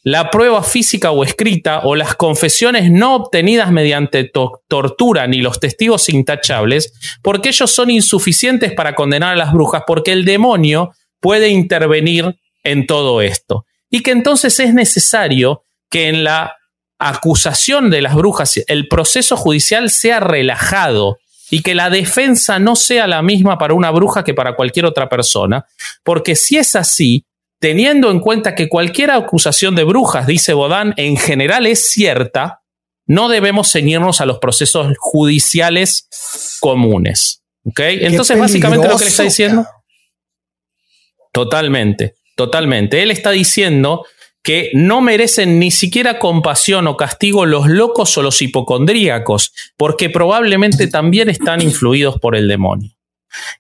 la 0.02 0.30
prueba 0.30 0.62
física 0.62 1.11
o 1.11 1.24
escrita 1.24 1.80
o 1.84 1.94
las 1.94 2.14
confesiones 2.14 2.90
no 2.90 3.14
obtenidas 3.14 3.70
mediante 3.70 4.24
tortura 4.66 5.26
ni 5.26 5.42
los 5.42 5.61
testigos 5.61 6.08
intachables, 6.08 6.94
porque 7.20 7.50
ellos 7.50 7.70
son 7.70 7.90
insuficientes 7.90 8.72
para 8.72 8.94
condenar 8.94 9.34
a 9.34 9.36
las 9.36 9.52
brujas, 9.52 9.82
porque 9.86 10.12
el 10.12 10.24
demonio 10.24 10.92
puede 11.20 11.50
intervenir 11.50 12.34
en 12.64 12.86
todo 12.86 13.20
esto. 13.20 13.66
Y 13.90 14.02
que 14.02 14.12
entonces 14.12 14.58
es 14.58 14.72
necesario 14.72 15.64
que 15.90 16.08
en 16.08 16.24
la 16.24 16.56
acusación 17.01 17.90
de 17.90 18.03
las 18.03 18.14
brujas 18.14 18.61
el 18.68 18.86
proceso 18.86 19.36
judicial 19.36 19.90
sea 19.90 20.20
relajado 20.20 21.18
y 21.51 21.62
que 21.62 21.74
la 21.74 21.90
defensa 21.90 22.59
no 22.61 22.76
sea 22.76 23.09
la 23.09 23.22
misma 23.22 23.59
para 23.59 23.74
una 23.74 23.90
bruja 23.90 24.22
que 24.22 24.34
para 24.34 24.55
cualquier 24.55 24.84
otra 24.84 25.09
persona, 25.09 25.66
porque 26.05 26.36
si 26.36 26.59
es 26.59 26.76
así, 26.76 27.24
teniendo 27.59 28.11
en 28.11 28.20
cuenta 28.20 28.55
que 28.55 28.68
cualquier 28.68 29.11
acusación 29.11 29.74
de 29.74 29.84
brujas, 29.84 30.26
dice 30.26 30.53
Bodán, 30.53 30.94
en 30.96 31.16
general 31.16 31.66
es 31.66 31.90
cierta, 31.90 32.62
no 33.07 33.28
debemos 33.28 33.72
ceñirnos 33.72 34.20
a 34.20 34.26
los 34.26 34.38
procesos 34.38 34.94
judiciales 34.98 36.07
comunes. 36.61 37.42
¿Ok? 37.64 37.80
Entonces, 37.80 38.38
básicamente 38.38 38.88
lo 38.88 38.96
que 38.96 39.05
le 39.05 39.11
está 39.11 39.24
diciendo. 39.24 39.66
Totalmente, 41.32 42.14
totalmente. 42.36 43.03
Él 43.03 43.11
está 43.11 43.30
diciendo 43.32 44.07
que 44.43 44.70
no 44.72 45.01
merecen 45.01 45.59
ni 45.59 45.70
siquiera 45.70 46.18
compasión 46.18 46.86
o 46.86 46.97
castigo 46.97 47.45
los 47.45 47.68
locos 47.68 48.16
o 48.16 48.22
los 48.22 48.41
hipocondríacos, 48.41 49.53
porque 49.76 50.09
probablemente 50.09 50.86
también 50.86 51.28
están 51.28 51.61
influidos 51.61 52.18
por 52.18 52.36
el 52.36 52.49
demonio. 52.49 52.91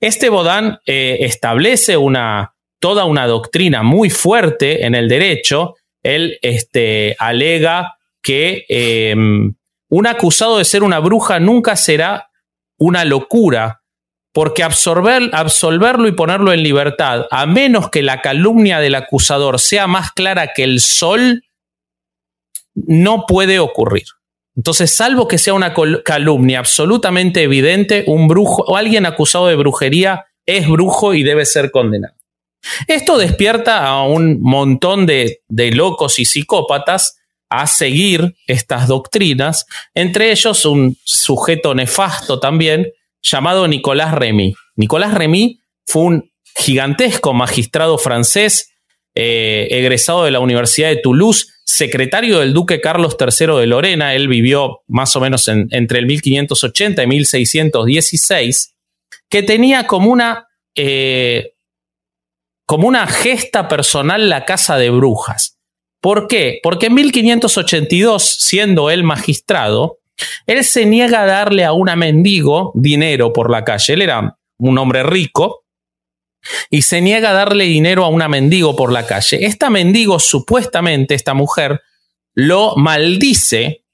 Este 0.00 0.28
Bodán 0.28 0.80
eh, 0.86 1.18
establece 1.20 1.96
una, 1.96 2.54
toda 2.78 3.04
una 3.04 3.26
doctrina 3.26 3.82
muy 3.82 4.10
fuerte 4.10 4.86
en 4.86 4.94
el 4.94 5.08
derecho. 5.08 5.76
Él 6.02 6.38
este, 6.42 7.14
alega 7.18 7.96
que 8.22 8.64
em, 8.68 9.54
un 9.88 10.06
acusado 10.06 10.58
de 10.58 10.64
ser 10.64 10.82
una 10.82 10.98
bruja 10.98 11.40
nunca 11.40 11.76
será 11.76 12.30
una 12.78 13.04
locura, 13.04 13.79
porque 14.32 14.62
absorber, 14.62 15.30
absolverlo 15.32 16.06
y 16.06 16.12
ponerlo 16.12 16.52
en 16.52 16.62
libertad, 16.62 17.26
a 17.30 17.46
menos 17.46 17.90
que 17.90 18.02
la 18.02 18.20
calumnia 18.20 18.78
del 18.78 18.94
acusador 18.94 19.58
sea 19.58 19.86
más 19.86 20.12
clara 20.12 20.52
que 20.54 20.62
el 20.62 20.80
sol, 20.80 21.44
no 22.74 23.24
puede 23.26 23.58
ocurrir. 23.58 24.04
Entonces, 24.56 24.94
salvo 24.94 25.26
que 25.26 25.38
sea 25.38 25.54
una 25.54 25.74
calumnia 26.04 26.58
absolutamente 26.58 27.42
evidente, 27.42 28.04
un 28.06 28.28
brujo 28.28 28.62
o 28.66 28.76
alguien 28.76 29.06
acusado 29.06 29.46
de 29.46 29.56
brujería 29.56 30.26
es 30.46 30.68
brujo 30.68 31.14
y 31.14 31.22
debe 31.22 31.46
ser 31.46 31.70
condenado. 31.70 32.14
Esto 32.86 33.16
despierta 33.16 33.86
a 33.86 34.02
un 34.02 34.40
montón 34.40 35.06
de, 35.06 35.40
locos 35.48 36.18
y 36.18 36.24
psicópatas 36.24 37.16
a 37.48 37.66
seguir 37.66 38.36
estas 38.46 38.86
doctrinas, 38.86 39.66
entre 39.94 40.30
ellos 40.30 40.64
un 40.64 40.96
sujeto 41.04 41.74
nefasto 41.74 42.38
también 42.38 42.92
llamado 43.22 43.68
Nicolás 43.68 44.14
Remy. 44.14 44.54
Nicolás 44.76 45.14
Remy 45.14 45.60
fue 45.86 46.02
un 46.02 46.30
gigantesco 46.56 47.32
magistrado 47.32 47.98
francés, 47.98 48.72
eh, 49.14 49.68
egresado 49.70 50.24
de 50.24 50.30
la 50.30 50.40
Universidad 50.40 50.88
de 50.88 50.96
Toulouse, 50.96 51.46
secretario 51.64 52.40
del 52.40 52.52
duque 52.52 52.80
Carlos 52.80 53.16
III 53.18 53.58
de 53.58 53.66
Lorena, 53.66 54.14
él 54.14 54.28
vivió 54.28 54.80
más 54.88 55.14
o 55.16 55.20
menos 55.20 55.48
entre 55.48 55.98
el 55.98 56.06
1580 56.06 57.02
y 57.02 57.06
1616, 57.06 58.76
que 59.28 59.42
tenía 59.42 59.86
como 59.86 60.10
una 60.10 60.48
eh, 60.76 61.52
como 62.66 62.86
una 62.86 63.06
gesta 63.06 63.66
personal 63.66 64.28
la 64.28 64.44
casa 64.44 64.76
de 64.76 64.90
brujas. 64.90 65.58
¿Por 66.00 66.28
qué? 66.28 66.60
Porque 66.62 66.86
en 66.86 66.94
1582, 66.94 68.22
siendo 68.22 68.90
él 68.90 69.02
magistrado, 69.02 69.98
él 70.46 70.64
se 70.64 70.86
niega 70.86 71.22
a 71.22 71.26
darle 71.26 71.64
a 71.64 71.72
una 71.72 71.96
mendigo 71.96 72.72
dinero 72.74 73.32
por 73.32 73.50
la 73.50 73.64
calle. 73.64 73.94
Él 73.94 74.02
era 74.02 74.38
un 74.58 74.78
hombre 74.78 75.02
rico 75.02 75.64
y 76.70 76.82
se 76.82 77.00
niega 77.00 77.30
a 77.30 77.34
darle 77.34 77.64
dinero 77.64 78.04
a 78.04 78.08
una 78.08 78.28
mendigo 78.28 78.76
por 78.76 78.92
la 78.92 79.06
calle. 79.06 79.44
Esta 79.44 79.70
mendigo, 79.70 80.18
supuestamente, 80.18 81.14
esta 81.14 81.34
mujer, 81.34 81.80
lo 82.34 82.76
maldice 82.76 83.84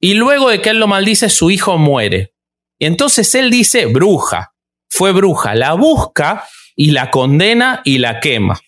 y 0.00 0.14
luego 0.14 0.50
de 0.50 0.60
que 0.60 0.70
él 0.70 0.78
lo 0.78 0.86
maldice, 0.88 1.28
su 1.28 1.50
hijo 1.50 1.78
muere. 1.78 2.34
Y 2.78 2.86
entonces 2.86 3.34
él 3.34 3.50
dice, 3.50 3.86
bruja, 3.86 4.54
fue 4.88 5.12
bruja, 5.12 5.54
la 5.54 5.74
busca 5.74 6.44
y 6.74 6.90
la 6.90 7.10
condena 7.10 7.80
y 7.84 7.98
la 7.98 8.20
quema. 8.20 8.60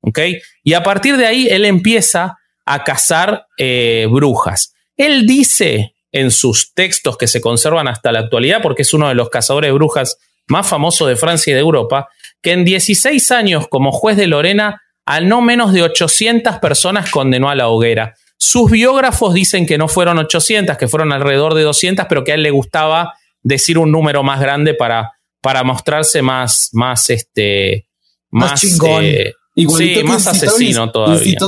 ¿Ok? 0.00 0.18
Y 0.62 0.72
a 0.72 0.82
partir 0.82 1.16
de 1.16 1.26
ahí 1.26 1.48
él 1.48 1.64
empieza 1.64 2.38
a 2.64 2.84
cazar 2.84 3.46
eh, 3.58 4.06
brujas. 4.10 4.74
Él 4.96 5.26
dice 5.26 5.94
en 6.20 6.30
sus 6.30 6.72
textos 6.74 7.16
que 7.16 7.26
se 7.26 7.40
conservan 7.40 7.88
hasta 7.88 8.12
la 8.12 8.20
actualidad, 8.20 8.62
porque 8.62 8.82
es 8.82 8.92
uno 8.94 9.08
de 9.08 9.14
los 9.14 9.30
cazadores 9.30 9.68
de 9.68 9.72
brujas 9.72 10.18
más 10.48 10.66
famosos 10.66 11.08
de 11.08 11.16
Francia 11.16 11.50
y 11.50 11.54
de 11.54 11.60
Europa, 11.60 12.08
que 12.42 12.52
en 12.52 12.64
16 12.64 13.30
años 13.32 13.66
como 13.68 13.92
juez 13.92 14.16
de 14.16 14.26
Lorena, 14.26 14.82
a 15.04 15.20
no 15.20 15.40
menos 15.40 15.72
de 15.72 15.82
800 15.82 16.58
personas 16.58 17.10
condenó 17.10 17.48
a 17.48 17.54
la 17.54 17.68
hoguera. 17.68 18.14
Sus 18.38 18.70
biógrafos 18.70 19.34
dicen 19.34 19.66
que 19.66 19.78
no 19.78 19.88
fueron 19.88 20.18
800, 20.18 20.76
que 20.76 20.88
fueron 20.88 21.12
alrededor 21.12 21.54
de 21.54 21.62
200, 21.62 22.06
pero 22.08 22.24
que 22.24 22.32
a 22.32 22.34
él 22.34 22.42
le 22.42 22.50
gustaba 22.50 23.14
decir 23.42 23.78
un 23.78 23.90
número 23.90 24.22
más 24.22 24.40
grande 24.40 24.74
para 24.74 25.16
para 25.46 25.62
mostrarse 25.62 26.22
más, 26.22 26.70
más, 26.72 27.08
este, 27.08 27.86
más, 28.30 28.60
chingón. 28.60 29.04
Eh, 29.04 29.32
sí, 29.56 30.02
más 30.04 30.26
asesino 30.26 30.90
todavía. 30.92 31.38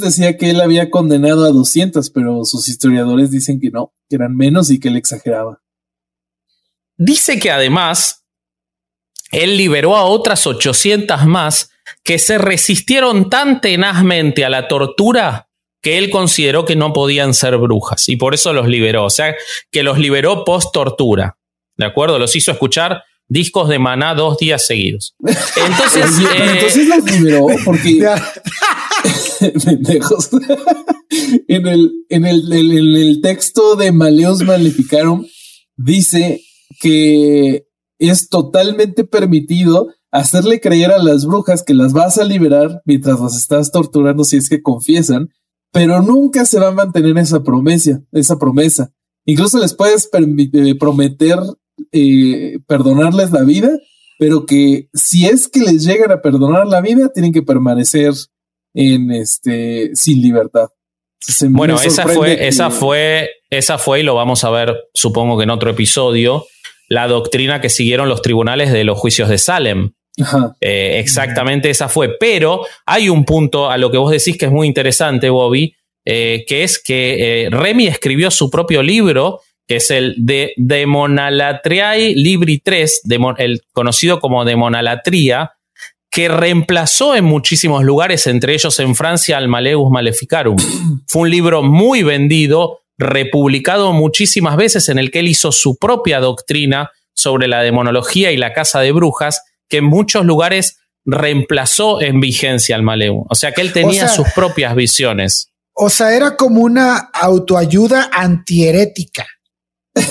Decía 0.00 0.36
que 0.36 0.50
él 0.50 0.60
había 0.60 0.90
condenado 0.90 1.44
a 1.44 1.50
200, 1.50 2.10
pero 2.10 2.44
sus 2.44 2.68
historiadores 2.68 3.30
dicen 3.30 3.60
que 3.60 3.70
no, 3.70 3.92
que 4.08 4.16
eran 4.16 4.34
menos 4.34 4.70
y 4.70 4.80
que 4.80 4.88
él 4.88 4.96
exageraba. 4.96 5.60
Dice 6.96 7.38
que 7.38 7.50
además 7.50 8.24
él 9.30 9.56
liberó 9.56 9.96
a 9.96 10.04
otras 10.04 10.46
800 10.46 11.26
más 11.26 11.70
que 12.02 12.18
se 12.18 12.38
resistieron 12.38 13.30
tan 13.30 13.60
tenazmente 13.60 14.44
a 14.44 14.48
la 14.48 14.66
tortura 14.66 15.48
que 15.80 15.98
él 15.98 16.10
consideró 16.10 16.64
que 16.64 16.76
no 16.76 16.92
podían 16.92 17.34
ser 17.34 17.56
brujas 17.56 18.08
y 18.08 18.16
por 18.16 18.34
eso 18.34 18.52
los 18.52 18.66
liberó, 18.66 19.04
o 19.04 19.10
sea, 19.10 19.36
que 19.70 19.82
los 19.82 19.98
liberó 19.98 20.44
post 20.44 20.72
tortura. 20.72 21.38
¿De 21.76 21.86
acuerdo? 21.86 22.18
Los 22.18 22.34
hizo 22.34 22.50
escuchar 22.50 23.04
discos 23.28 23.68
de 23.68 23.78
maná 23.78 24.14
dos 24.14 24.38
días 24.38 24.66
seguidos. 24.66 25.14
Entonces, 25.20 26.18
eh, 26.18 26.54
entonces 26.54 26.88
los 26.88 27.04
liberó 27.04 27.46
porque 27.64 27.98
en, 31.48 31.66
el, 31.66 31.92
en, 32.08 32.24
el, 32.26 32.52
en 32.52 32.96
el 32.96 33.20
texto 33.20 33.76
de 33.76 33.92
Maleos 33.92 34.42
Maleficarum 34.42 35.26
dice 35.76 36.42
que 36.80 37.66
es 37.98 38.28
totalmente 38.28 39.04
permitido 39.04 39.88
hacerle 40.10 40.60
creer 40.60 40.90
a 40.92 41.02
las 41.02 41.26
brujas 41.26 41.62
que 41.62 41.74
las 41.74 41.92
vas 41.92 42.18
a 42.18 42.24
liberar 42.24 42.82
mientras 42.84 43.20
las 43.20 43.36
estás 43.36 43.70
torturando 43.70 44.24
si 44.24 44.36
es 44.36 44.48
que 44.48 44.62
confiesan, 44.62 45.28
pero 45.72 46.00
nunca 46.02 46.46
se 46.46 46.58
va 46.58 46.68
a 46.68 46.72
mantener 46.72 47.18
esa 47.18 47.42
promesa, 47.42 48.02
esa 48.12 48.38
promesa. 48.38 48.92
incluso 49.26 49.58
les 49.58 49.74
puedes 49.74 50.08
eh, 50.12 50.74
prometer 50.76 51.38
eh, 51.92 52.58
perdonarles 52.66 53.30
la 53.30 53.44
vida, 53.44 53.70
pero 54.18 54.46
que 54.46 54.88
si 54.92 55.26
es 55.26 55.48
que 55.48 55.60
les 55.60 55.84
llegan 55.84 56.10
a 56.10 56.20
perdonar 56.20 56.66
la 56.66 56.80
vida, 56.80 57.10
tienen 57.12 57.32
que 57.32 57.42
permanecer 57.42 58.12
en 58.74 59.10
este 59.10 59.90
sin 59.94 60.20
libertad. 60.22 60.68
bueno, 61.50 61.80
esa 61.80 62.06
fue, 62.06 62.46
esa 62.46 62.70
fue, 62.70 63.30
esa 63.50 63.78
fue, 63.78 64.00
y 64.00 64.02
lo 64.02 64.14
vamos 64.14 64.44
a 64.44 64.50
ver, 64.50 64.76
supongo 64.94 65.36
que 65.36 65.44
en 65.44 65.50
otro 65.50 65.70
episodio, 65.70 66.44
la 66.88 67.06
doctrina 67.06 67.60
que 67.60 67.68
siguieron 67.68 68.08
los 68.08 68.22
tribunales 68.22 68.72
de 68.72 68.84
los 68.84 68.98
juicios 68.98 69.28
de 69.28 69.38
Salem. 69.38 69.92
Eh, 70.60 70.98
exactamente 70.98 71.70
esa 71.70 71.88
fue. 71.88 72.16
Pero 72.18 72.66
hay 72.86 73.08
un 73.08 73.24
punto 73.24 73.70
a 73.70 73.78
lo 73.78 73.90
que 73.90 73.98
vos 73.98 74.10
decís 74.10 74.36
que 74.36 74.46
es 74.46 74.52
muy 74.52 74.66
interesante, 74.66 75.30
Bobby, 75.30 75.74
eh, 76.04 76.44
que 76.48 76.64
es 76.64 76.82
que 76.82 77.44
eh, 77.44 77.50
Remy 77.50 77.86
escribió 77.86 78.30
su 78.30 78.50
propio 78.50 78.82
libro, 78.82 79.40
que 79.68 79.76
es 79.76 79.90
el 79.90 80.14
de 80.16 80.54
Demonalatriae 80.56 82.14
Libri 82.16 82.58
3, 82.58 83.02
el 83.36 83.62
conocido 83.72 84.18
como 84.18 84.46
Demonalatría, 84.46 85.52
que 86.10 86.28
reemplazó 86.28 87.14
en 87.14 87.26
muchísimos 87.26 87.84
lugares, 87.84 88.26
entre 88.26 88.54
ellos 88.54 88.80
en 88.80 88.96
Francia, 88.96 89.36
al 89.36 89.46
Maleus 89.46 89.90
Maleficarum. 89.90 90.56
Fue 91.06 91.22
un 91.22 91.30
libro 91.30 91.62
muy 91.62 92.02
vendido, 92.02 92.80
republicado 92.96 93.92
muchísimas 93.92 94.56
veces, 94.56 94.88
en 94.88 94.98
el 94.98 95.10
que 95.10 95.20
él 95.20 95.28
hizo 95.28 95.52
su 95.52 95.76
propia 95.76 96.18
doctrina 96.18 96.90
sobre 97.14 97.46
la 97.46 97.60
demonología 97.60 98.32
y 98.32 98.38
la 98.38 98.54
casa 98.54 98.80
de 98.80 98.92
brujas, 98.92 99.42
que 99.68 99.78
en 99.78 99.84
muchos 99.84 100.24
lugares 100.24 100.78
reemplazó 101.04 102.00
en 102.00 102.20
vigencia 102.20 102.74
al 102.74 102.82
Maleus. 102.82 103.26
O 103.28 103.34
sea 103.34 103.52
que 103.52 103.60
él 103.60 103.74
tenía 103.74 104.08
sus 104.08 104.28
propias 104.34 104.74
visiones. 104.74 105.50
O 105.74 105.90
sea, 105.90 106.14
era 106.14 106.36
como 106.36 106.62
una 106.62 106.96
autoayuda 107.12 108.08
antiherética. 108.12 109.26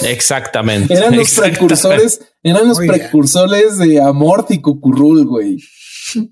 Exactamente. 0.03 0.93
eran 0.93 1.15
los 1.15 1.33
precursores, 1.33 2.21
eran 2.43 2.67
los 2.67 2.77
precursores 2.77 3.77
de 3.77 4.01
Amort 4.01 4.51
y 4.51 4.61
Cucurrul, 4.61 5.25
güey. 5.25 5.57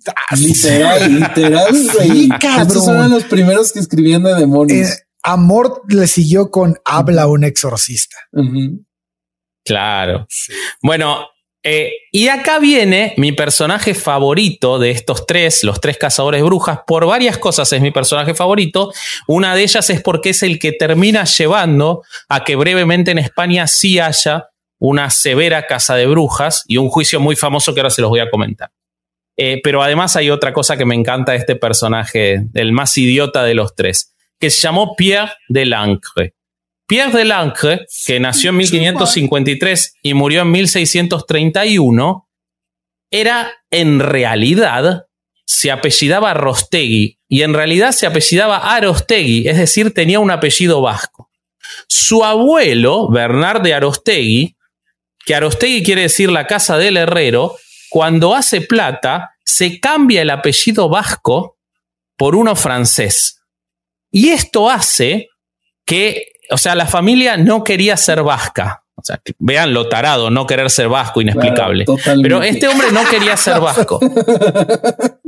Ah, 0.08 0.36
literal, 0.38 1.20
literal, 1.20 1.74
güey. 1.94 2.30
Estos 2.62 2.88
eran 2.88 3.12
los 3.12 3.26
primeros 3.26 3.74
que 3.74 3.80
escribían 3.80 4.24
de 4.24 4.36
demonios. 4.36 4.90
Eh, 4.90 4.94
Amort 5.24 5.92
le 5.92 6.08
siguió 6.08 6.52
con 6.52 6.78
Habla 6.86 7.28
un 7.28 7.44
exorcista. 7.44 8.16
Claro. 9.66 10.28
Bueno, 10.82 11.28
eh, 11.68 11.94
y 12.12 12.28
acá 12.28 12.60
viene 12.60 13.16
mi 13.18 13.32
personaje 13.32 13.96
favorito 13.96 14.78
de 14.78 14.92
estos 14.92 15.26
tres, 15.26 15.64
los 15.64 15.82
tres 15.82 15.98
cazadores 15.98 16.44
brujas. 16.44 16.82
Por 16.86 17.08
varias 17.08 17.40
cosas 17.40 17.74
es 17.74 17.82
mi 17.82 17.90
personaje 17.90 18.36
favorito. 18.36 18.94
Una 19.26 19.56
de 19.56 19.64
ellas 19.64 19.90
es 19.90 20.00
porque 20.00 20.30
es 20.30 20.44
el 20.44 20.60
que 20.60 20.74
termina 20.74 21.24
llevando 21.24 22.04
a 22.30 22.44
que 22.44 22.56
brevemente 22.56 23.10
en 23.10 23.18
España 23.18 23.66
sí 23.66 23.98
haya 23.98 24.50
una 24.78 25.10
severa 25.10 25.66
caza 25.66 25.96
de 25.96 26.06
brujas 26.06 26.64
y 26.68 26.78
un 26.78 26.90
juicio 26.90 27.20
muy 27.20 27.36
famoso 27.36 27.74
que 27.74 27.80
ahora 27.80 27.90
se 27.90 28.04
los 28.04 28.12
voy 28.12 28.20
a 28.20 28.30
comentar. 28.30 28.70
Eh, 29.36 29.60
pero 29.64 29.82
además 29.82 30.16
hay 30.16 30.30
otra 30.30 30.54
cosa 30.54 30.78
que 30.78 30.86
me 30.86 30.94
encanta 30.94 31.32
de 31.32 31.40
este 31.40 31.56
personaje, 31.56 32.46
el 32.54 32.74
más 32.74 32.96
idiota 32.96 33.44
de 33.44 33.56
los 33.56 33.74
tres, 33.74 34.14
que 34.40 34.52
se 34.52 34.62
llamó 34.62 34.96
Pierre 34.96 35.34
de 35.50 35.66
Lancre. 35.66 36.35
Pierre 36.88 37.12
de 37.12 37.26
Lancre, 37.26 37.86
que 38.06 38.20
nació 38.20 38.52
en 38.52 38.58
1553 38.58 39.96
y 40.04 40.14
murió 40.14 40.42
en 40.42 40.52
1631, 40.52 42.30
era 43.10 43.52
en 43.72 44.00
realidad, 44.00 45.06
se 45.46 45.72
apellidaba 45.72 46.34
Rostegui 46.34 47.20
y 47.28 47.42
en 47.42 47.54
realidad 47.54 47.92
se 47.92 48.06
apellidaba 48.06 48.76
Arostegui, 48.76 49.48
es 49.48 49.58
decir, 49.58 49.94
tenía 49.94 50.20
un 50.20 50.32
apellido 50.32 50.82
vasco. 50.82 51.32
Su 51.88 52.24
abuelo, 52.24 53.10
Bernard 53.10 53.62
de 53.62 53.74
Arostegui, 53.74 54.56
que 55.26 55.36
Arostegui 55.36 55.84
quiere 55.84 56.04
decir 56.04 56.32
la 56.32 56.46
casa 56.46 56.78
del 56.78 56.98
herrero, 56.98 57.58
cuando 57.90 58.36
hace 58.36 58.62
plata, 58.62 59.32
se 59.44 59.80
cambia 59.80 60.22
el 60.22 60.30
apellido 60.30 60.90
vasco 60.90 61.58
por 62.18 62.36
uno 62.36 62.56
francés. 62.56 63.42
Y 64.12 64.30
esto 64.30 64.70
hace 64.70 65.30
que 65.86 66.34
o 66.50 66.58
sea, 66.58 66.76
la 66.76 66.86
familia 66.86 67.38
no 67.38 67.64
quería 67.64 67.98
ser 67.98 68.24
vasca. 68.24 68.84
O 68.96 69.04
sea, 69.04 69.22
vean 69.40 69.74
lo 69.74 69.90
tarado, 69.90 70.30
no 70.30 70.48
querer 70.48 70.70
ser 70.70 70.88
vasco, 70.88 71.22
inexplicable. 71.22 71.86
Pero 72.22 72.42
este 72.42 72.68
hombre 72.68 72.92
no 72.92 73.04
quería 73.10 73.36
ser 73.36 73.60
vasco. 73.60 74.00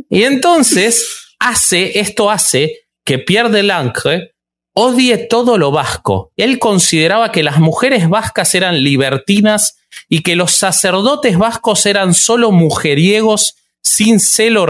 y 0.10 0.24
entonces 0.24 1.28
hace, 1.40 2.00
esto 2.00 2.32
hace 2.32 2.88
que 3.04 3.20
Pierre 3.20 3.50
de 3.50 3.64
Lancre 3.64 4.36
odie 4.74 5.18
todo 5.18 5.58
lo 5.58 5.72
vasco. 5.72 6.32
Él 6.38 6.60
consideraba 6.60 7.32
que 7.32 7.44
las 7.44 7.60
mujeres 7.60 8.10
vascas 8.10 8.54
eran 8.56 8.84
libertinas 8.84 9.78
y 10.08 10.22
que 10.22 10.36
los 10.36 10.52
sacerdotes 10.52 11.38
vascos 11.38 11.86
eran 11.86 12.14
solo 12.14 12.52
mujeriegos 12.52 13.56
sin 13.82 14.20
celo 14.20 14.66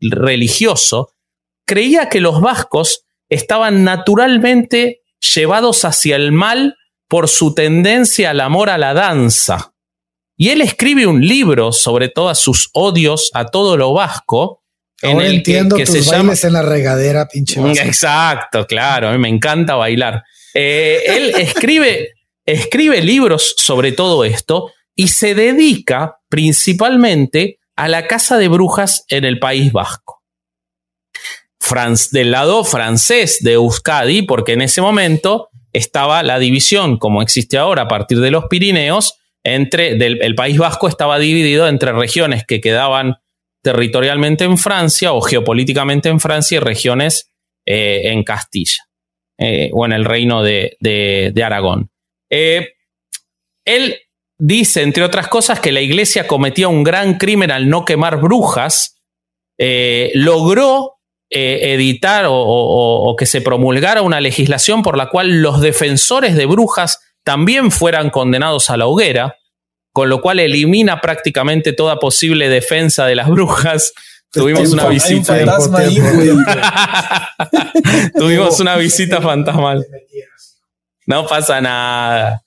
religioso. 0.00 1.10
Creía 1.64 2.08
que 2.08 2.20
los 2.20 2.40
vascos 2.40 3.04
estaban 3.28 3.84
naturalmente 3.84 5.02
llevados 5.20 5.84
hacia 5.84 6.16
el 6.16 6.32
mal 6.32 6.76
por 7.08 7.28
su 7.28 7.54
tendencia 7.54 8.30
al 8.30 8.40
amor 8.40 8.70
a 8.70 8.78
la 8.78 8.94
danza. 8.94 9.72
Y 10.36 10.50
él 10.50 10.60
escribe 10.60 11.06
un 11.06 11.26
libro 11.26 11.72
sobre 11.72 12.08
todos 12.08 12.38
sus 12.38 12.68
odios 12.72 13.30
a 13.32 13.46
todo 13.46 13.76
lo 13.76 13.92
vasco. 13.94 14.62
en 15.00 15.20
el 15.20 15.36
entiendo 15.36 15.76
que, 15.76 15.86
se 15.86 16.02
llama... 16.02 16.34
en 16.40 16.52
la 16.52 16.62
regadera, 16.62 17.26
pinche 17.28 17.60
Exacto, 17.60 18.66
claro, 18.66 19.08
a 19.08 19.12
mí 19.12 19.18
me 19.18 19.28
encanta 19.28 19.76
bailar. 19.76 20.22
Eh, 20.52 21.02
él 21.06 21.34
escribe, 21.38 22.14
escribe 22.44 23.00
libros 23.00 23.54
sobre 23.56 23.92
todo 23.92 24.24
esto 24.24 24.72
y 24.94 25.08
se 25.08 25.34
dedica 25.34 26.16
principalmente 26.28 27.58
a 27.76 27.88
la 27.88 28.06
casa 28.06 28.38
de 28.38 28.48
brujas 28.48 29.04
en 29.08 29.24
el 29.24 29.38
País 29.38 29.72
Vasco 29.72 30.15
del 32.10 32.30
lado 32.30 32.64
francés 32.64 33.38
de 33.42 33.52
Euskadi, 33.52 34.22
porque 34.22 34.52
en 34.52 34.62
ese 34.62 34.80
momento 34.80 35.48
estaba 35.72 36.22
la 36.22 36.38
división, 36.38 36.98
como 36.98 37.22
existe 37.22 37.58
ahora 37.58 37.82
a 37.82 37.88
partir 37.88 38.20
de 38.20 38.30
los 38.30 38.46
Pirineos, 38.46 39.18
entre 39.44 39.92
el 39.92 40.34
País 40.34 40.58
Vasco 40.58 40.88
estaba 40.88 41.18
dividido 41.18 41.68
entre 41.68 41.92
regiones 41.92 42.44
que 42.44 42.60
quedaban 42.60 43.16
territorialmente 43.62 44.44
en 44.44 44.58
Francia 44.58 45.12
o 45.12 45.20
geopolíticamente 45.20 46.08
en 46.08 46.20
Francia 46.20 46.56
y 46.56 46.60
regiones 46.60 47.32
eh, 47.66 48.12
en 48.12 48.22
Castilla 48.22 48.84
eh, 49.38 49.70
o 49.72 49.84
en 49.84 49.92
el 49.92 50.04
reino 50.04 50.42
de, 50.42 51.32
Aragón. 51.44 51.90
Eh, 52.30 52.74
él 53.64 53.96
dice, 54.38 54.82
entre 54.82 55.02
otras 55.02 55.28
cosas, 55.28 55.58
que 55.58 55.72
la 55.72 55.80
iglesia 55.80 56.28
cometía 56.28 56.68
un 56.68 56.84
gran 56.84 57.18
crimen 57.18 57.50
al 57.50 57.68
no 57.68 57.84
quemar 57.84 58.20
brujas, 58.20 59.02
logró 59.58 60.95
eh, 61.30 61.74
editar 61.74 62.26
o, 62.28 63.14
que 63.18 63.26
se 63.26 63.40
promulgara 63.40 64.02
una 64.02 64.20
legislación 64.20 64.82
por 64.82 64.96
la 64.96 65.08
cual 65.08 65.42
los 65.42 65.60
defensores 65.60 66.36
de 66.36 66.46
brujas 66.46 67.00
también 67.24 67.70
fueran 67.70 68.10
condenados 68.10 68.70
a 68.70 68.76
la 68.76 68.86
hoguera, 68.86 69.36
con 69.92 70.08
lo 70.08 70.20
cual 70.20 70.38
elimina 70.38 71.00
prácticamente 71.00 71.72
toda 71.72 71.98
posible 71.98 72.48
defensa 72.48 73.06
de 73.06 73.16
las 73.16 73.28
brujas. 73.28 73.92
Tuvimos 74.30 74.72
una 74.72 74.88
visita. 74.88 75.36
Tuvimos 78.18 78.60
una 78.60 78.76
visita 78.76 79.22
fantasmal. 79.22 79.86
No 81.06 81.26
pasa 81.26 81.60
nada. 81.60 82.42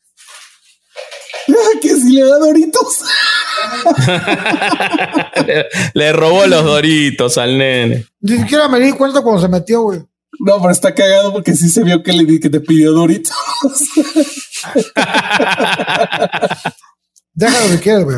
que 1.81 1.89
si 1.89 2.13
le 2.13 2.23
da 2.23 2.37
doritos. 2.37 3.03
le, 5.93 6.13
robó 6.13 6.45
los 6.45 6.63
doritos 6.63 7.37
al 7.37 7.57
nene. 7.57 8.05
Ni 8.21 8.37
siquiera 8.37 8.67
me 8.67 8.79
di 8.79 8.91
cuenta 8.91 9.21
cuando 9.21 9.41
se 9.41 9.47
metió, 9.47 9.81
güey. 9.81 9.99
No, 10.39 10.59
pero 10.59 10.71
está 10.71 10.93
cagado 10.93 11.33
porque 11.33 11.53
sí 11.53 11.69
se 11.69 11.83
vio 11.83 12.01
que 12.01 12.13
le 12.13 12.23
di 12.23 12.39
que 12.39 12.49
te 12.49 12.61
pidió 12.61 12.93
doritos. 12.93 13.35
Déjalo 17.33 17.69
que 17.71 17.79
quieras, 17.79 18.03
güey. 18.03 18.17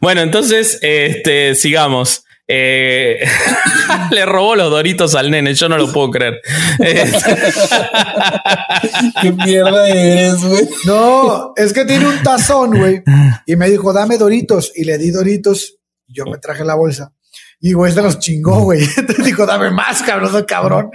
bueno, 0.00 0.20
entonces, 0.22 0.78
este, 0.82 1.54
sigamos. 1.54 2.25
Eh, 2.48 3.26
le 4.10 4.24
robó 4.24 4.54
los 4.54 4.70
doritos 4.70 5.16
al 5.16 5.30
nene, 5.30 5.54
yo 5.54 5.68
no 5.68 5.76
lo 5.76 5.92
puedo 5.92 6.10
creer. 6.10 6.40
¿Qué 9.20 9.32
mierda 9.32 9.88
eres, 9.88 10.44
güey? 10.44 10.68
No, 10.84 11.52
es 11.56 11.72
que 11.72 11.84
tiene 11.84 12.06
un 12.06 12.22
tazón, 12.22 12.76
güey. 12.78 13.02
Y 13.46 13.56
me 13.56 13.68
dijo, 13.68 13.92
dame 13.92 14.16
doritos. 14.18 14.72
Y 14.74 14.84
le 14.84 14.98
di 14.98 15.10
doritos. 15.10 15.78
Yo 16.06 16.24
me 16.26 16.38
traje 16.38 16.64
la 16.64 16.76
bolsa. 16.76 17.12
Y 17.60 17.72
güey, 17.72 17.92
se 17.92 18.02
los 18.02 18.18
chingó, 18.18 18.60
güey. 18.60 18.82
Entonces 18.96 19.24
dijo, 19.24 19.46
dame 19.46 19.70
más, 19.70 20.02
cabrón, 20.02 20.44
cabrón. 20.44 20.90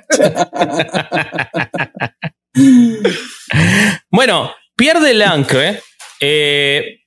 bueno, 4.10 4.52
pierde 4.76 5.12
el 5.12 5.22
ancre. 5.22 5.82
Eh, 6.20 7.01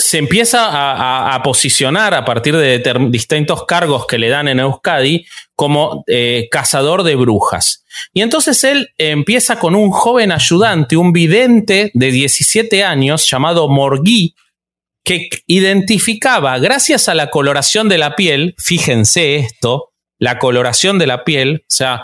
se 0.00 0.18
empieza 0.18 1.34
a, 1.34 1.42
posicionar 1.42 2.14
a 2.14 2.24
partir 2.24 2.56
de 2.56 2.82
distintos 3.08 3.64
cargos 3.66 4.06
que 4.06 4.18
le 4.18 4.28
dan 4.28 4.48
en 4.48 4.60
Euskadi 4.60 5.26
como 5.54 6.04
eh, 6.06 6.48
cazador 6.50 7.02
de 7.02 7.16
brujas. 7.16 7.84
Y 8.12 8.22
entonces 8.22 8.64
él 8.64 8.88
empieza 8.98 9.58
con 9.58 9.74
un 9.74 9.90
joven 9.90 10.32
ayudante, 10.32 10.96
un 10.96 11.12
vidente 11.12 11.90
de 11.94 12.10
17 12.10 12.82
años 12.82 13.28
llamado 13.28 13.68
Morgui, 13.68 14.34
que 15.04 15.28
identificaba, 15.46 16.58
gracias 16.58 17.08
a 17.08 17.14
la 17.14 17.30
coloración 17.30 17.88
de 17.88 17.98
la 17.98 18.16
piel, 18.16 18.54
fíjense 18.58 19.36
esto, 19.36 19.90
la 20.18 20.38
coloración 20.38 20.98
de 20.98 21.06
la 21.06 21.24
piel, 21.24 21.62
o 21.62 21.74
sea, 21.74 22.02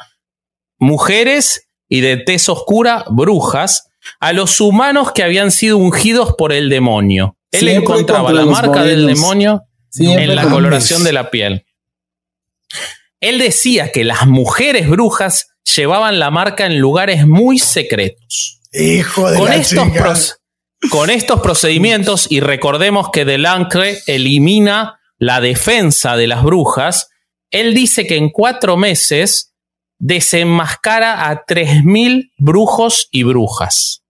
mujeres 0.79 1.69
y 1.89 2.01
de 2.01 2.17
tez 2.17 2.49
oscura, 2.49 3.05
brujas, 3.11 3.91
a 4.21 4.33
los 4.33 4.61
humanos 4.61 5.13
que 5.13 5.23
habían 5.23 5.51
sido 5.51 5.79
ungidos 5.79 6.35
por 6.37 6.53
el 6.53 6.69
demonio. 6.69 7.37
Él 7.59 7.69
encontraba 7.69 8.33
la 8.33 8.47
marca 8.47 8.83
del 8.83 9.07
demonio 9.07 9.63
en 9.99 10.35
la 10.35 10.49
coloración 10.49 11.05
de 11.05 11.13
la 11.13 11.31
piel. 11.31 11.67
Él 13.21 13.39
decía 13.39 13.93
que 13.93 14.05
las 14.05 14.27
mujeres 14.27 14.89
brujas 14.89 15.49
llevaban 15.75 16.19
la 16.19 16.31
marca 16.31 16.67
en 16.67 16.79
lugares 16.79 17.27
muy 17.27 17.59
secretos. 17.59 18.61
Hijo 18.73 19.31
de 19.31 19.39
con 19.39 19.53
estos 19.53 20.39
Con 20.91 21.11
estos 21.11 21.41
procedimientos, 21.41 22.27
y 22.31 22.41
recordemos 22.41 23.11
que 23.11 23.25
Delancre 23.25 23.99
elimina 24.07 25.01
la 25.19 25.41
defensa 25.41 26.17
de 26.17 26.27
las 26.27 26.43
brujas, 26.43 27.09
él 27.51 27.75
dice 27.75 28.07
que 28.07 28.17
en 28.17 28.31
cuatro 28.31 28.77
meses 28.77 29.55
desenmascara 29.99 31.29
a 31.29 31.45
3.000 31.47 32.33
brujos 32.37 33.09
y 33.11 33.23
brujas. 33.23 34.03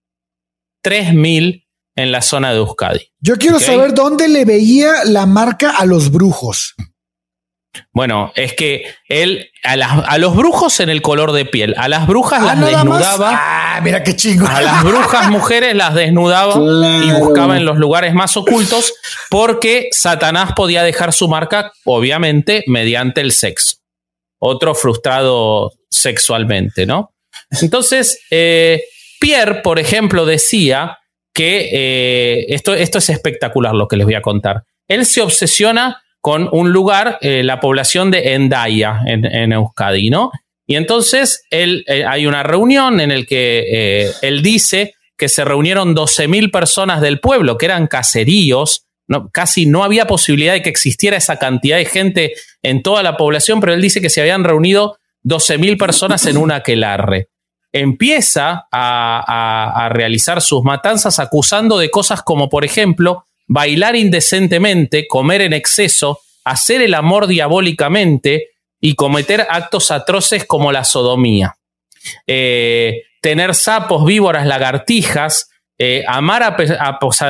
3.000 0.82 1.65
en 1.96 2.12
la 2.12 2.22
zona 2.22 2.52
de 2.52 2.58
Euskadi. 2.58 3.00
Yo 3.20 3.36
quiero 3.36 3.58
saber 3.58 3.94
dónde 3.94 4.28
le 4.28 4.44
veía 4.44 5.04
la 5.04 5.26
marca 5.26 5.70
a 5.70 5.86
los 5.86 6.12
brujos. 6.12 6.74
Bueno, 7.92 8.32
es 8.36 8.54
que 8.54 8.84
él 9.08 9.50
a, 9.62 10.18
los 10.18 10.36
brujos 10.36 10.80
en 10.80 10.88
el 10.88 11.02
color 11.02 11.32
de 11.32 11.44
piel, 11.44 11.74
a 11.76 11.88
las 11.88 12.06
brujas 12.06 12.40
ah, 12.42 12.54
las 12.54 12.60
desnudaba. 12.60 13.30
Ah, 13.34 13.80
mira 13.82 14.02
qué 14.02 14.16
chingo. 14.16 14.46
A 14.46 14.60
las 14.60 14.84
brujas 14.84 15.30
mujeres 15.30 15.74
las 15.74 15.94
desnudaba 15.94 16.54
y 16.56 17.10
buscaba 17.12 17.56
en 17.56 17.64
los 17.64 17.78
lugares 17.78 18.14
más 18.14 18.36
ocultos 18.36 18.94
porque 19.30 19.88
Satanás 19.92 20.52
podía 20.54 20.82
dejar 20.82 21.12
su 21.12 21.28
marca, 21.28 21.72
obviamente, 21.84 22.64
mediante 22.66 23.20
el 23.20 23.32
sexo. 23.32 23.76
Otro 24.38 24.74
frustrado 24.74 25.72
sexualmente, 25.90 26.86
¿no? 26.86 27.14
Entonces, 27.60 28.18
eh, 28.30 28.82
Pierre, 29.20 29.62
por 29.62 29.78
ejemplo, 29.78 30.26
decía 30.26 30.98
que 31.36 31.68
eh, 31.70 32.46
esto, 32.48 32.72
esto 32.72 32.96
es 32.96 33.10
espectacular 33.10 33.74
lo 33.74 33.88
que 33.88 33.98
les 33.98 34.06
voy 34.06 34.14
a 34.14 34.22
contar. 34.22 34.64
Él 34.88 35.04
se 35.04 35.20
obsesiona 35.20 36.02
con 36.22 36.48
un 36.50 36.72
lugar, 36.72 37.18
eh, 37.20 37.42
la 37.42 37.60
población 37.60 38.10
de 38.10 38.32
Endaya, 38.32 39.02
en, 39.04 39.52
Euskadi, 39.52 40.08
¿no? 40.08 40.32
Y 40.66 40.76
entonces 40.76 41.44
él, 41.50 41.84
eh, 41.88 42.06
hay 42.06 42.26
una 42.26 42.42
reunión 42.42 43.00
en 43.00 43.10
la 43.10 43.22
que 43.26 44.10
él 44.22 44.40
dice 44.40 44.94
que 45.18 45.28
se 45.28 45.44
reunieron 45.44 45.94
12.000 45.94 46.50
personas 46.50 47.02
del 47.02 47.20
pueblo, 47.20 47.58
que 47.58 47.66
eran 47.66 47.86
caseríos, 47.86 48.86
casi 49.30 49.66
no 49.66 49.84
había 49.84 50.06
posibilidad 50.06 50.54
de 50.54 50.62
que 50.62 50.70
existiera 50.70 51.18
esa 51.18 51.38
cantidad 51.38 51.76
de 51.76 51.84
gente 51.84 52.32
en 52.62 52.82
toda 52.82 53.02
la 53.02 53.18
población, 53.18 53.60
pero 53.60 53.74
él 53.74 53.82
dice 53.82 54.00
que 54.00 54.08
se 54.08 54.22
habían 54.22 54.42
reunido 54.42 54.96
12.000 55.22 55.78
personas 55.78 56.24
en 56.24 56.38
un 56.38 56.50
aquelarre 56.50 57.28
empieza 57.80 58.66
a, 58.70 59.88
realizar 59.92 60.40
sus 60.42 60.62
matanzas 60.62 61.18
acusando 61.18 61.78
de 61.78 61.90
cosas 61.90 62.22
como, 62.22 62.48
por 62.48 62.64
ejemplo, 62.64 63.26
bailar 63.46 63.96
indecentemente, 63.96 65.06
comer 65.06 65.42
en 65.42 65.52
exceso, 65.52 66.20
hacer 66.44 66.82
el 66.82 66.94
amor 66.94 67.26
diabólicamente 67.26 68.50
y 68.80 68.94
cometer 68.94 69.46
actos 69.48 69.90
atroces 69.90 70.44
como 70.44 70.72
la 70.72 70.84
sodomía. 70.84 71.56
Eh, 72.26 73.02
tener 73.20 73.54
sapos, 73.54 74.04
víboras, 74.04 74.46
lagartijas, 74.46 75.50
eh, 75.78 76.04
amar 76.06 76.56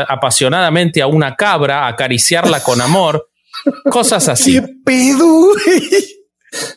apasionadamente 0.09 1.03
a 1.03 1.07
una 1.07 1.35
cabra, 1.35 1.87
acariciarla 1.87 2.63
con 2.63 2.81
amor, 2.81 3.29
cosas 3.91 4.29
así. 4.29 4.61
¿Qué 4.61 4.69
pedo? 4.85 5.51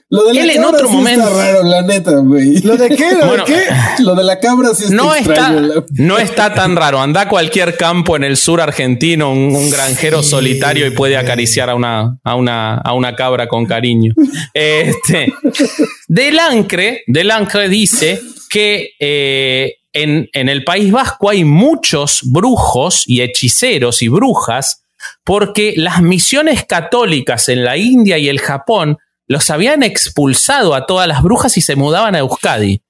Lo 0.10 0.24
de 0.24 0.34
la 0.34 0.44
Él 0.44 0.50
en 0.52 0.64
otro 0.64 0.90
momento. 0.90 1.28
Está 1.28 1.52
raro, 1.52 1.64
la 1.64 1.82
neta, 1.84 2.12
güey. 2.18 2.60
¿Lo 2.62 2.78
de 2.78 2.90
qué? 2.90 3.12
¿Lo 3.14 3.38
de 3.38 3.44
qué? 3.46 3.66
Lo 4.00 4.16
de 4.16 4.24
la 4.24 4.40
cabra 4.40 4.74
sí 4.74 4.86
está 4.86 4.96
no 4.96 5.14
está, 5.14 5.52
no 5.92 6.18
está 6.18 6.54
tan 6.54 6.76
raro. 6.76 7.00
Anda 7.00 7.22
a 7.22 7.30
cualquier 7.30 7.78
campo 7.78 8.16
en 8.16 8.24
el 8.24 8.38
sur 8.38 8.62
argentino, 8.62 9.32
un, 9.32 9.70
granjero 9.70 10.24
solitario 10.24 10.88
y 10.88 10.92
puede 10.92 11.18
acariciar 11.18 11.70
a 11.70 11.76
una, 11.76 12.18
a 12.24 12.36
una, 12.36 12.76
a 12.76 12.94
una 12.94 13.16
cabra 13.16 13.48
con 13.48 13.66
cariño. 13.66 14.14
Este, 14.54 15.32
Delancre, 16.08 17.04
Delancre 17.08 17.70
dice 17.70 18.20
que 18.50 18.92
eh, 19.00 19.76
en, 19.94 20.28
en 20.34 20.50
el 20.50 20.64
País 20.64 20.92
Vasco 20.92 21.30
hay 21.30 21.44
muchos 21.44 22.22
brujos 22.24 23.04
y 23.06 23.22
hechiceros 23.22 24.02
y 24.02 24.08
brujas 24.08 24.84
porque 25.24 25.74
las 25.78 26.02
misiones 26.02 26.66
católicas 26.66 27.50
en 27.50 27.64
la 27.64 27.78
India 27.78 28.18
y 28.18 28.30
el 28.30 28.40
Japón 28.40 28.98
los 29.30 29.50
habían 29.52 29.84
expulsado 29.84 30.74
a 30.74 30.88
todas 30.88 31.08
las 31.08 31.22
brujas 31.22 31.56
y 31.56 31.62
se 31.62 31.76
mudaban 31.76 32.16
a 32.16 32.20
Euskadi. 32.20 32.82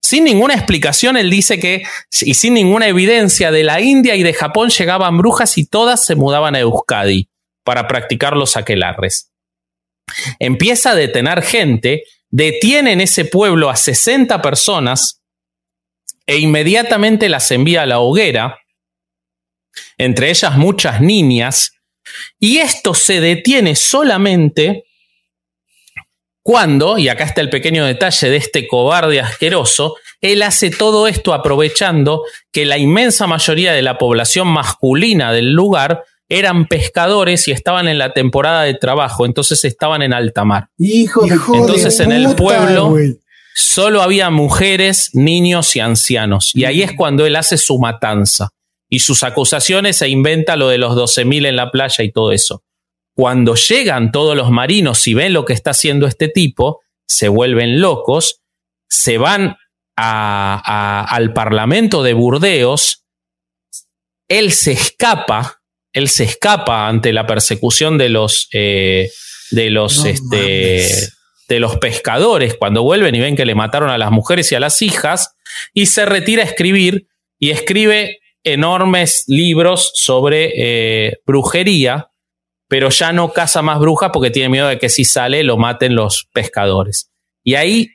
Sin 0.00 0.24
ninguna 0.24 0.54
explicación, 0.54 1.16
él 1.16 1.28
dice 1.28 1.58
que, 1.58 1.82
y 2.20 2.34
sin 2.34 2.54
ninguna 2.54 2.86
evidencia, 2.86 3.50
de 3.50 3.64
la 3.64 3.80
India 3.80 4.14
y 4.14 4.22
de 4.22 4.32
Japón 4.32 4.70
llegaban 4.70 5.18
brujas 5.18 5.58
y 5.58 5.66
todas 5.66 6.06
se 6.06 6.14
mudaban 6.14 6.54
a 6.54 6.60
Euskadi 6.60 7.28
para 7.64 7.88
practicar 7.88 8.36
los 8.36 8.56
aquelarres. 8.56 9.32
Empieza 10.38 10.92
a 10.92 10.94
detener 10.94 11.42
gente, 11.42 12.04
detiene 12.30 12.92
en 12.92 13.00
ese 13.00 13.24
pueblo 13.24 13.68
a 13.68 13.76
60 13.76 14.40
personas 14.40 15.20
e 16.26 16.38
inmediatamente 16.38 17.28
las 17.28 17.50
envía 17.50 17.82
a 17.82 17.86
la 17.86 17.98
hoguera, 17.98 18.58
entre 19.98 20.30
ellas 20.30 20.56
muchas 20.56 21.00
niñas, 21.00 21.72
y 22.38 22.58
esto 22.58 22.94
se 22.94 23.20
detiene 23.20 23.74
solamente 23.74 24.84
cuando, 26.48 26.96
y 26.96 27.10
acá 27.10 27.24
está 27.24 27.42
el 27.42 27.50
pequeño 27.50 27.84
detalle 27.84 28.30
de 28.30 28.38
este 28.38 28.66
cobarde 28.66 29.20
asqueroso, 29.20 29.96
él 30.22 30.42
hace 30.42 30.70
todo 30.70 31.06
esto 31.06 31.34
aprovechando 31.34 32.22
que 32.50 32.64
la 32.64 32.78
inmensa 32.78 33.26
mayoría 33.26 33.74
de 33.74 33.82
la 33.82 33.98
población 33.98 34.48
masculina 34.48 35.30
del 35.30 35.52
lugar 35.52 36.04
eran 36.26 36.66
pescadores 36.66 37.48
y 37.48 37.52
estaban 37.52 37.86
en 37.86 37.98
la 37.98 38.14
temporada 38.14 38.62
de 38.62 38.72
trabajo, 38.72 39.26
entonces 39.26 39.62
estaban 39.66 40.00
en 40.00 40.14
alta 40.14 40.46
mar. 40.46 40.68
Hijo 40.78 41.26
de 41.26 41.34
Entonces 41.34 42.00
en 42.00 42.12
el 42.12 42.34
pueblo 42.34 42.96
solo 43.54 44.00
había 44.00 44.30
mujeres, 44.30 45.10
niños 45.12 45.76
y 45.76 45.80
ancianos. 45.80 46.52
Y 46.54 46.64
ahí 46.64 46.80
es 46.80 46.94
cuando 46.94 47.26
él 47.26 47.36
hace 47.36 47.58
su 47.58 47.78
matanza. 47.78 48.48
Y 48.88 49.00
sus 49.00 49.22
acusaciones 49.22 50.00
e 50.00 50.08
inventa 50.08 50.56
lo 50.56 50.68
de 50.68 50.78
los 50.78 50.96
12.000 50.96 51.46
en 51.46 51.56
la 51.56 51.70
playa 51.70 52.02
y 52.02 52.10
todo 52.10 52.32
eso. 52.32 52.62
Cuando 53.18 53.56
llegan 53.56 54.12
todos 54.12 54.36
los 54.36 54.52
marinos 54.52 55.04
y 55.08 55.14
ven 55.14 55.32
lo 55.32 55.44
que 55.44 55.52
está 55.52 55.72
haciendo 55.72 56.06
este 56.06 56.28
tipo, 56.28 56.82
se 57.04 57.26
vuelven 57.26 57.80
locos, 57.80 58.42
se 58.88 59.18
van 59.18 59.56
al 59.96 61.32
Parlamento 61.32 62.04
de 62.04 62.12
Burdeos, 62.12 63.04
él 64.28 64.52
se 64.52 64.70
escapa, 64.70 65.60
él 65.92 66.08
se 66.08 66.22
escapa 66.22 66.86
ante 66.86 67.12
la 67.12 67.26
persecución 67.26 67.98
de 67.98 68.08
los, 68.08 68.46
eh, 68.52 69.10
de 69.50 69.70
los, 69.70 70.04
este, 70.04 70.86
de 71.48 71.58
los 71.58 71.76
pescadores 71.78 72.54
cuando 72.54 72.84
vuelven 72.84 73.16
y 73.16 73.20
ven 73.20 73.34
que 73.34 73.46
le 73.46 73.56
mataron 73.56 73.90
a 73.90 73.98
las 73.98 74.12
mujeres 74.12 74.52
y 74.52 74.54
a 74.54 74.60
las 74.60 74.80
hijas, 74.80 75.34
y 75.74 75.86
se 75.86 76.06
retira 76.06 76.44
a 76.44 76.46
escribir 76.46 77.08
y 77.36 77.50
escribe 77.50 78.20
enormes 78.44 79.24
libros 79.26 79.90
sobre 79.96 80.52
eh, 80.54 81.16
brujería 81.26 82.12
pero 82.68 82.90
ya 82.90 83.12
no 83.12 83.32
caza 83.32 83.62
más 83.62 83.78
brujas 83.78 84.10
porque 84.12 84.30
tiene 84.30 84.50
miedo 84.50 84.68
de 84.68 84.78
que 84.78 84.88
si 84.88 85.04
sale 85.04 85.42
lo 85.42 85.56
maten 85.56 85.94
los 85.94 86.28
pescadores. 86.32 87.10
Y 87.42 87.54
ahí, 87.54 87.88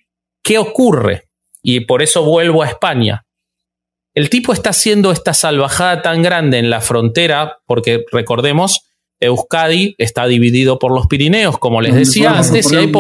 ¿qué 0.44 0.58
ocurre? 0.58 1.30
Y 1.62 1.82
por 1.82 2.02
eso 2.02 2.24
vuelvo 2.24 2.64
a 2.64 2.68
España. 2.68 3.26
El 4.16 4.30
tipo 4.30 4.54
está 4.54 4.72
haciendo 4.72 5.12
esta 5.12 5.34
salvajada 5.34 6.02
tan 6.02 6.22
grande 6.22 6.60
en 6.60 6.70
la 6.70 6.82
frontera, 6.82 7.60
porque 7.66 8.04
recordemos, 8.12 8.82
Euskadi 9.20 9.96
está 9.98 10.28
dividido 10.28 10.78
por 10.78 10.94
los 10.94 11.08
Pirineos, 11.08 11.58
como 11.58 11.82
les 11.82 11.96
decía 11.96 12.38
antes, 12.38 12.72
y 12.72 12.76
hay, 12.76 12.92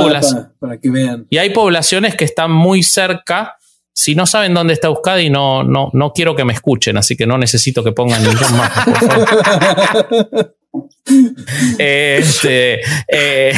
y 1.30 1.38
hay 1.38 1.50
poblaciones 1.52 2.16
que 2.16 2.26
están 2.26 2.52
muy 2.52 2.82
cerca. 2.82 3.58
Si 3.96 4.16
no 4.16 4.26
saben 4.26 4.54
dónde 4.56 4.74
está 4.74 4.88
Euskadi, 4.88 5.30
no, 5.30 5.64
no, 5.64 5.90
no 5.94 6.12
quiero 6.14 6.36
que 6.36 6.44
me 6.44 6.54
escuchen, 6.54 6.98
así 6.98 7.16
que 7.16 7.28
no 7.28 7.38
necesito 7.38 7.84
que 7.84 7.92
pongan 7.92 8.24
ningún 8.24 8.58
mapa, 8.58 8.86
por 8.86 8.98
favor. 8.98 10.56
este, 11.78 12.82
eh, 13.08 13.54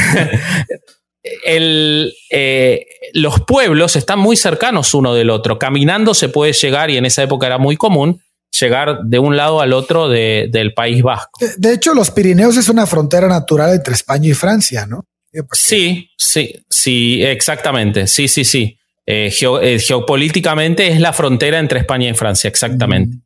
eh, 2.29 2.85
los 3.13 3.39
pueblos 3.41 3.95
están 3.95 4.19
muy 4.19 4.35
cercanos 4.35 4.93
uno 4.93 5.13
del 5.13 5.29
otro. 5.29 5.57
Caminando 5.57 6.13
se 6.13 6.29
puede 6.29 6.53
llegar, 6.53 6.89
y 6.89 6.97
en 6.97 7.05
esa 7.05 7.23
época 7.23 7.47
era 7.47 7.57
muy 7.57 7.77
común, 7.77 8.21
llegar 8.59 8.99
de 9.03 9.19
un 9.19 9.35
lado 9.37 9.61
al 9.61 9.73
otro 9.73 10.07
de- 10.09 10.47
del 10.51 10.73
País 10.73 11.01
Vasco. 11.03 11.39
De, 11.39 11.51
de 11.57 11.73
hecho, 11.75 11.93
los 11.93 12.11
Pirineos 12.11 12.57
es 12.57 12.69
una 12.69 12.85
frontera 12.85 13.27
natural 13.27 13.73
entre 13.73 13.93
España 13.93 14.29
y 14.29 14.33
Francia, 14.33 14.85
¿no? 14.85 15.05
Sí, 15.51 16.09
sí, 16.17 16.53
sí, 16.69 17.21
exactamente. 17.23 18.07
Sí, 18.07 18.27
sí, 18.29 18.45
sí. 18.45 18.77
Eh, 19.07 19.29
geo- 19.31 19.61
eh, 19.61 19.79
geopolíticamente 19.79 20.87
es 20.87 20.99
la 20.99 21.13
frontera 21.13 21.59
entre 21.59 21.79
España 21.79 22.09
y 22.09 22.13
Francia, 22.13 22.47
exactamente. 22.47 23.17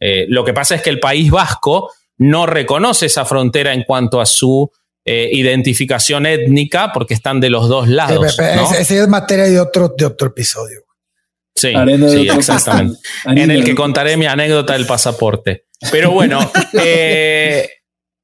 Eh, 0.00 0.26
lo 0.28 0.44
que 0.44 0.52
pasa 0.52 0.74
es 0.76 0.82
que 0.82 0.90
el 0.90 1.00
País 1.00 1.30
Vasco 1.30 1.90
no 2.18 2.46
reconoce 2.46 3.06
esa 3.06 3.24
frontera 3.24 3.72
en 3.74 3.82
cuanto 3.82 4.20
a 4.20 4.26
su 4.26 4.70
eh, 5.04 5.28
identificación 5.32 6.24
étnica, 6.26 6.92
porque 6.92 7.14
están 7.14 7.40
de 7.40 7.50
los 7.50 7.68
dos 7.68 7.88
lados. 7.88 8.38
ese 8.78 9.00
es 9.00 9.08
materia 9.08 9.44
de 9.44 9.60
otro, 9.60 9.92
de 9.96 10.06
otro 10.06 10.28
episodio. 10.28 10.84
Sí, 11.54 11.68
sí, 11.68 11.74
otro 12.28 12.38
exactamente. 12.40 12.98
en 13.26 13.50
el 13.50 13.64
que 13.64 13.74
contaré 13.74 14.16
mi 14.16 14.26
anécdota 14.26 14.72
del 14.72 14.86
pasaporte. 14.86 15.66
Pero 15.90 16.10
bueno, 16.10 16.50
eh, 16.72 17.68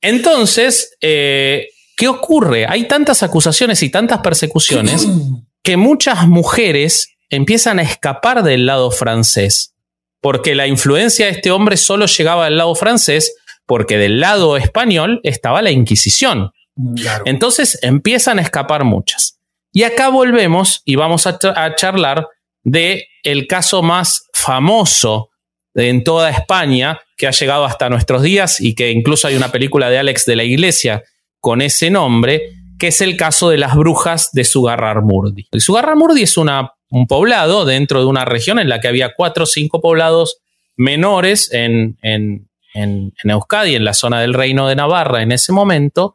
entonces, 0.00 0.96
eh, 1.00 1.68
¿qué 1.96 2.08
ocurre? 2.08 2.66
Hay 2.66 2.88
tantas 2.88 3.22
acusaciones 3.22 3.82
y 3.82 3.90
tantas 3.90 4.20
persecuciones 4.20 5.06
que 5.62 5.76
muchas 5.76 6.26
mujeres 6.26 7.16
empiezan 7.28 7.78
a 7.78 7.82
escapar 7.82 8.42
del 8.42 8.66
lado 8.66 8.90
francés, 8.90 9.74
porque 10.20 10.54
la 10.54 10.66
influencia 10.66 11.26
de 11.26 11.32
este 11.32 11.50
hombre 11.50 11.76
solo 11.76 12.06
llegaba 12.06 12.44
del 12.46 12.58
lado 12.58 12.74
francés, 12.74 13.34
porque 13.66 13.98
del 13.98 14.20
lado 14.20 14.56
español 14.56 15.20
estaba 15.22 15.62
la 15.62 15.70
Inquisición. 15.70 16.50
Claro. 16.96 17.24
Entonces 17.26 17.78
empiezan 17.82 18.38
a 18.38 18.42
escapar 18.42 18.84
muchas. 18.84 19.38
Y 19.72 19.84
acá 19.84 20.08
volvemos 20.08 20.82
y 20.84 20.96
vamos 20.96 21.26
a, 21.26 21.38
a 21.54 21.74
charlar 21.76 22.26
de 22.64 23.06
el 23.22 23.46
caso 23.46 23.82
más 23.82 24.26
famoso 24.32 25.30
de- 25.74 25.88
en 25.88 26.02
toda 26.02 26.30
España 26.30 26.98
que 27.16 27.28
ha 27.28 27.30
llegado 27.30 27.64
hasta 27.64 27.88
nuestros 27.88 28.22
días 28.22 28.60
y 28.60 28.74
que 28.74 28.90
incluso 28.90 29.28
hay 29.28 29.36
una 29.36 29.52
película 29.52 29.88
de 29.88 29.98
Alex 29.98 30.24
de 30.26 30.36
la 30.36 30.42
Iglesia 30.44 31.04
con 31.38 31.62
ese 31.62 31.90
nombre, 31.90 32.42
que 32.80 32.88
es 32.88 33.00
el 33.02 33.16
caso 33.16 33.50
de 33.50 33.58
las 33.58 33.76
brujas 33.76 34.32
de 34.32 34.42
Sugarramurdi. 34.42 35.46
El 35.52 35.60
Sugarramurdi 35.60 36.22
es 36.22 36.36
una, 36.36 36.72
un 36.88 37.06
poblado 37.06 37.64
dentro 37.64 38.00
de 38.00 38.06
una 38.06 38.24
región 38.24 38.58
en 38.58 38.68
la 38.68 38.80
que 38.80 38.88
había 38.88 39.12
cuatro 39.14 39.44
o 39.44 39.46
cinco 39.46 39.80
poblados 39.80 40.38
menores 40.76 41.52
en, 41.52 41.98
en, 42.02 42.48
en, 42.74 43.12
Euskadi, 43.22 43.74
en 43.74 43.84
la 43.84 43.92
zona 43.94 44.20
del 44.22 44.34
Reino 44.34 44.66
de 44.66 44.76
Navarra 44.76 45.22
en 45.22 45.30
ese 45.30 45.52
momento, 45.52 46.14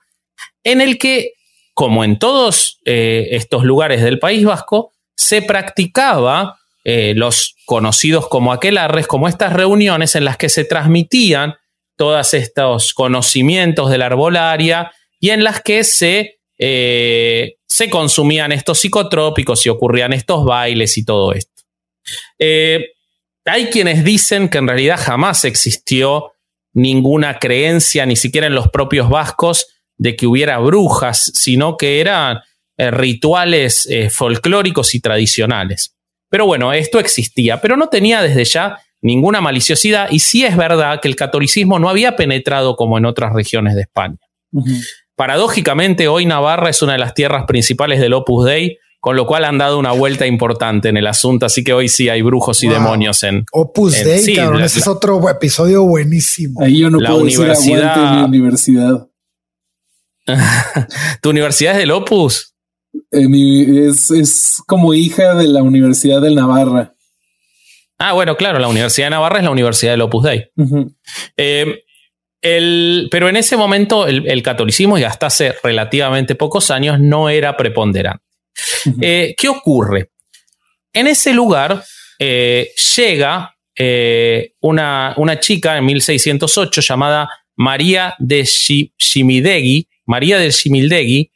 en 0.63 0.81
el 0.81 0.97
que, 0.97 1.33
como 1.75 2.03
en 2.03 2.17
todos 2.17 2.79
eh, 2.83 3.27
estos 3.31 3.63
lugares 3.63 4.01
del 4.01 4.17
País 4.17 4.43
Vasco, 4.43 4.91
se 5.15 5.43
practicaba 5.43 6.57
eh, 6.83 7.13
los 7.15 7.55
conocidos 7.65 8.27
como 8.27 8.51
aquelarres, 8.51 9.07
como 9.07 9.27
estas 9.27 9.53
reuniones 9.53 10.15
en 10.15 10.25
las 10.25 10.37
que 10.37 10.49
se 10.49 10.65
transmitían 10.65 11.55
todos 11.95 12.33
estos 12.33 12.93
conocimientos 12.93 13.89
de 13.89 13.99
la 13.99 14.07
arbolaria 14.07 14.91
y 15.19 15.29
en 15.29 15.43
las 15.43 15.61
que 15.61 15.83
se, 15.83 16.39
eh, 16.57 17.55
se 17.65 17.89
consumían 17.89 18.51
estos 18.51 18.79
psicotrópicos 18.79 19.65
y 19.65 19.69
ocurrían 19.69 20.13
estos 20.13 20.45
bailes 20.45 20.97
y 20.97 21.05
todo 21.05 21.33
esto. 21.33 21.63
Eh, 22.39 22.91
hay 23.45 23.67
quienes 23.67 24.03
dicen 24.03 24.49
que 24.49 24.57
en 24.57 24.67
realidad 24.67 24.99
jamás 24.99 25.45
existió 25.45 26.31
ninguna 26.73 27.39
creencia, 27.39 28.05
ni 28.05 28.15
siquiera 28.15 28.47
en 28.47 28.55
los 28.55 28.69
propios 28.69 29.09
vascos, 29.09 29.67
de 29.97 30.15
que 30.15 30.27
hubiera 30.27 30.57
brujas, 30.59 31.31
sino 31.35 31.77
que 31.77 32.01
eran 32.01 32.39
eh, 32.77 32.91
rituales 32.91 33.87
folclóricos 34.11 34.93
y 34.93 34.99
tradicionales. 34.99 35.95
Pero 36.29 36.45
bueno, 36.45 36.73
esto 36.73 36.99
existía, 36.99 37.61
pero 37.61 37.77
no 37.77 37.87
tenía 37.87 38.21
desde 38.21 38.43
ya 38.43 38.79
ninguna 39.01 39.39
maliciosidad 39.39 40.09
y 40.09 40.19
sí 40.19 40.43
es 40.43 40.57
verdad 40.57 40.99
que 40.99 41.07
el 41.07 41.15
catolicismo 41.15 41.79
no 41.79 41.89
había 41.89 42.15
penetrado 42.15 42.75
como 42.75 42.97
en 42.97 43.05
otras 43.05 43.33
regiones 43.33 43.75
de 43.75 43.81
España. 43.81 44.17
Paradójicamente, 45.15 46.07
hoy 46.07 46.25
Navarra 46.25 46.69
es 46.69 46.81
una 46.81 46.93
de 46.93 46.99
las 46.99 47.13
tierras 47.13 47.45
principales 47.47 47.99
del 48.01 48.13
Opus 48.13 48.45
Dei, 48.45 48.77
con 48.99 49.15
lo 49.15 49.25
cual 49.25 49.45
han 49.45 49.57
dado 49.57 49.77
una 49.79 49.91
vuelta 49.91 50.25
importante 50.27 50.89
en 50.89 50.97
el 50.97 51.07
asunto, 51.07 51.45
así 51.45 51.63
que 51.63 51.73
hoy 51.73 51.87
sí 51.89 52.09
hay 52.09 52.21
brujos 52.21 52.61
y 52.63 52.67
Wow. 52.67 52.75
demonios 52.75 53.23
en... 53.23 53.45
Opus 53.53 53.95
Eh, 53.99 54.03
Dei, 54.03 54.19
sí, 54.19 54.35
cabrón. 54.35 54.59
la- 54.59 54.65
ese 54.65 54.79
es 54.79 54.87
otro 54.87 55.29
episodio 55.29 55.83
buenísimo. 55.83 56.61
Ahí 56.61 56.79
yo 56.79 56.89
no 56.89 56.99
La 56.99 57.11
puedo 57.11 57.23
decir 57.25 57.39
universidad- 57.39 58.15
en 58.15 58.31
mi 58.31 58.37
universidad. 58.39 59.07
¿Tu 61.21 61.29
universidad 61.29 61.73
es 61.73 61.79
del 61.79 61.91
Opus? 61.91 62.55
Eh, 63.11 63.27
mi- 63.27 63.87
es, 63.87 64.09
es 64.11 64.57
como 64.65 64.93
hija 64.93 65.35
de 65.35 65.47
la 65.47 65.61
Universidad 65.61 66.21
del 66.21 66.35
Navarra. 66.35 66.93
Ah, 67.99 68.13
bueno, 68.13 68.35
claro, 68.35 68.59
la 68.59 68.67
Universidad 68.67 69.05
de 69.07 69.11
Navarra 69.11 69.37
es 69.37 69.43
la 69.45 69.51
Universidad 69.51 69.91
del 69.93 70.01
Opus 70.01 70.23
Dei. 70.23 70.45
Eh, 71.37 71.83
el- 72.45 73.07
pero 73.09 73.27
en 73.27 73.35
ese 73.37 73.57
momento 73.57 74.07
el, 74.07 74.27
el 74.27 74.43
catolicismo, 74.43 74.97
y 74.97 75.03
hasta 75.03 75.25
hace 75.27 75.55
relativamente 75.63 76.35
pocos 76.35 76.69
años, 76.71 76.99
no 76.99 77.29
era 77.29 77.57
preponderante. 77.57 78.23
Eh, 79.01 79.33
¿Qué 79.37 79.47
ocurre? 79.49 80.09
En 80.93 81.07
ese 81.07 81.33
lugar 81.33 81.83
eh, 82.19 82.69
llega 82.95 83.55
eh, 83.77 84.53
una, 84.61 85.13
una 85.17 85.39
chica 85.39 85.77
en 85.77 85.85
1608 85.85 86.81
llamada 86.81 87.27
María 87.57 88.15
de 88.19 88.41
Shi- 88.43 88.93
Shimidegui, 88.97 89.87
María 90.05 90.37
del 90.37 90.51
Shimildegui, 90.51 91.31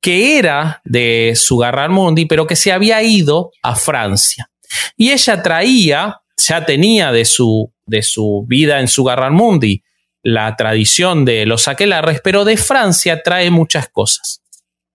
que 0.00 0.38
era 0.38 0.80
de 0.84 1.32
Sugarramurdi, 1.34 2.26
pero 2.26 2.46
que 2.46 2.56
se 2.56 2.72
había 2.72 3.02
ido 3.02 3.52
a 3.62 3.74
Francia. 3.74 4.50
Y 4.96 5.10
ella 5.12 5.42
traía, 5.42 6.20
ya 6.36 6.64
tenía 6.66 7.10
de 7.12 7.24
su, 7.24 7.72
de 7.86 8.02
su 8.02 8.44
vida 8.46 8.80
en 8.80 8.88
Sugarramurdi 8.88 9.82
la 10.22 10.54
tradición 10.56 11.24
de 11.24 11.46
los 11.46 11.68
aquelarres, 11.68 12.20
pero 12.22 12.44
de 12.44 12.56
Francia 12.56 13.22
trae 13.22 13.50
muchas 13.50 13.88
cosas 13.88 14.42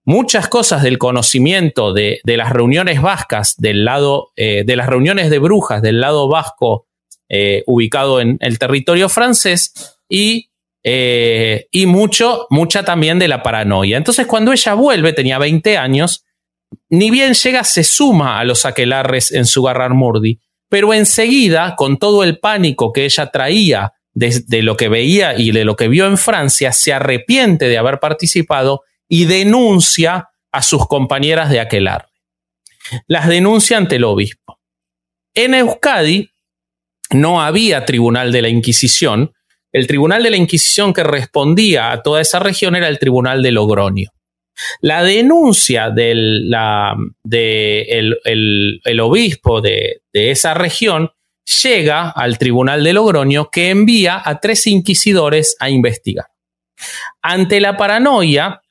muchas 0.07 0.47
cosas 0.47 0.83
del 0.83 0.97
conocimiento 0.97 1.91
de, 1.91 2.21
de 2.23 2.37
las 2.37 2.51
reuniones 2.51 3.01
vascas 3.01 3.57
del 3.57 3.83
lado, 3.83 4.31
eh, 4.37 4.63
de 4.65 4.75
las 4.77 4.87
reuniones 4.87 5.29
de 5.29 5.37
brujas 5.37 5.81
del 5.81 5.99
lado 5.99 6.29
vasco 6.29 6.87
eh, 7.27 7.63
ubicado 7.67 8.21
en 8.21 8.37
el 8.39 8.57
territorio 8.57 9.09
francés 9.09 9.99
y, 10.07 10.49
eh, 10.81 11.67
y 11.71 11.87
mucho, 11.87 12.47
mucha 12.49 12.85
también 12.85 13.19
de 13.19 13.27
la 13.27 13.43
paranoia. 13.43 13.97
Entonces 13.97 14.25
cuando 14.27 14.53
ella 14.53 14.75
vuelve, 14.75 15.11
tenía 15.11 15.39
20 15.39 15.77
años, 15.77 16.23
ni 16.89 17.11
bien 17.11 17.33
llega, 17.33 17.65
se 17.65 17.83
suma 17.83 18.39
a 18.39 18.45
los 18.45 18.65
aquelarres 18.65 19.33
en 19.33 19.45
su 19.45 19.67
Murdi, 19.89 20.39
pero 20.69 20.93
enseguida, 20.93 21.75
con 21.75 21.97
todo 21.97 22.23
el 22.23 22.39
pánico 22.39 22.93
que 22.93 23.03
ella 23.03 23.29
traía 23.29 23.91
de, 24.17 24.63
lo 24.63 24.75
que 24.77 24.89
veía 24.89 25.37
y 25.37 25.51
de 25.51 25.63
lo 25.63 25.75
que 25.75 25.87
vio 25.87 26.07
en 26.07 26.17
Francia, 26.17 26.71
se 26.71 26.91
arrepiente 26.91 27.67
de 27.67 27.77
haber 27.77 27.99
participado 27.99 28.81
y 29.07 29.25
denuncia 29.25 30.29
a 30.51 30.63
sus 30.63 30.87
compañeras 30.87 31.51
de 31.51 31.59
aquelarre. 31.59 32.07
Las 33.05 33.27
denuncia 33.27 33.77
ante 33.77 33.97
el 33.97 34.05
obispo. 34.05 34.59
En 35.35 35.53
Euskadi 35.53 36.31
no 37.11 37.41
había 37.43 37.85
tribunal 37.85 38.31
de 38.31 38.41
la 38.41 38.49
Inquisición. 38.49 39.33
El 39.71 39.85
tribunal 39.85 40.23
de 40.23 40.31
la 40.31 40.37
Inquisición 40.37 40.93
que 40.93 41.03
respondía 41.03 41.91
a 41.91 42.01
toda 42.01 42.21
esa 42.21 42.39
región 42.39 42.75
era 42.75 42.87
el 42.87 42.97
tribunal 42.97 43.43
de 43.43 43.51
Logroño. 43.51 44.09
La 44.81 45.03
denuncia 45.03 45.91
del 45.91 46.51
el 47.23 48.99
obispo 48.99 49.61
de, 49.61 50.01
de 50.11 50.31
esa 50.31 50.55
región 50.55 51.11
llega 51.63 52.09
al 52.09 52.37
tribunal 52.37 52.83
de 52.83 52.93
Logroño 52.93 53.49
que 53.49 53.69
envía 53.69 54.21
a 54.23 54.39
tres 54.39 54.67
inquisidores 54.67 55.55
a 55.59 55.69
investigar. 55.69 56.27
Ante 57.21 57.59
la 57.59 57.77
paranoia, 57.77 58.61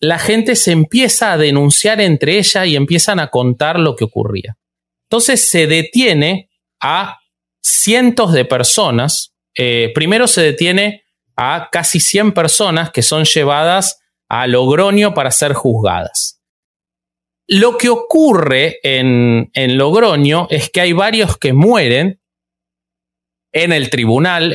la 0.00 0.18
gente 0.18 0.56
se 0.56 0.72
empieza 0.72 1.32
a 1.32 1.38
denunciar 1.38 2.00
entre 2.00 2.38
ella 2.38 2.64
y 2.66 2.76
empiezan 2.76 3.20
a 3.20 3.28
contar 3.28 3.78
lo 3.78 3.96
que 3.96 4.04
ocurría. 4.04 4.56
Entonces 5.08 5.48
se 5.48 5.66
detiene 5.66 6.50
a 6.80 7.18
cientos 7.62 8.32
de 8.32 8.44
personas. 8.44 9.34
Eh, 9.54 9.90
primero 9.94 10.26
se 10.26 10.42
detiene 10.42 11.04
a 11.36 11.68
casi 11.72 12.00
100 12.00 12.32
personas 12.32 12.90
que 12.90 13.02
son 13.02 13.24
llevadas 13.24 14.00
a 14.28 14.46
Logroño 14.46 15.12
para 15.12 15.30
ser 15.30 15.52
juzgadas. 15.54 16.39
Lo 17.52 17.76
que 17.76 17.88
ocurre 17.88 18.78
en, 18.84 19.50
Logroño 19.76 20.46
es 20.50 20.70
que 20.70 20.82
hay 20.82 20.92
varios 20.92 21.36
que 21.36 21.52
mueren 21.52 22.20
en 23.52 23.72
el 23.72 23.90
tribunal 23.90 24.54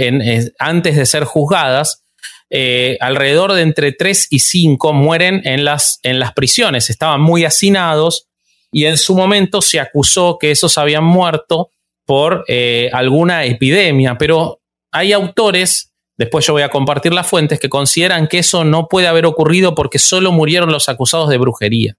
antes 0.59 0.95
de 0.95 1.05
ser 1.05 1.25
juzgadas. 1.25 2.05
Eh, 2.49 2.97
alrededor 3.01 3.51
de 3.51 3.63
entre 3.63 3.91
3 3.91 4.27
y 4.29 4.39
5 4.39 4.93
mueren 4.93 5.41
en 5.43 5.65
las, 5.65 5.99
en 6.03 6.19
las 6.19 6.31
prisiones. 6.31 6.89
Estaban 6.89 7.19
muy 7.19 7.43
hacinados 7.43 8.29
y 8.71 8.85
en 8.85 8.97
su 8.97 9.13
momento 9.13 9.61
se 9.61 9.81
acusó 9.81 10.37
que 10.39 10.51
esos 10.51 10.77
habían 10.77 11.03
muerto 11.03 11.71
por 12.05 12.45
eh, 12.47 12.89
alguna 12.93 13.43
epidemia, 13.43 14.17
pero 14.17 14.61
hay 14.93 15.11
autores, 15.11 15.91
después 16.17 16.45
yo 16.45 16.53
voy 16.53 16.61
a 16.61 16.69
compartir 16.69 17.13
las 17.13 17.27
fuentes, 17.27 17.59
que 17.59 17.67
consideran 17.67 18.29
que 18.29 18.37
eso 18.37 18.63
no 18.63 18.87
puede 18.87 19.07
haber 19.07 19.25
ocurrido 19.25 19.75
porque 19.75 19.99
solo 19.99 20.31
murieron 20.31 20.71
los 20.71 20.87
acusados 20.87 21.27
de 21.27 21.37
brujería. 21.37 21.97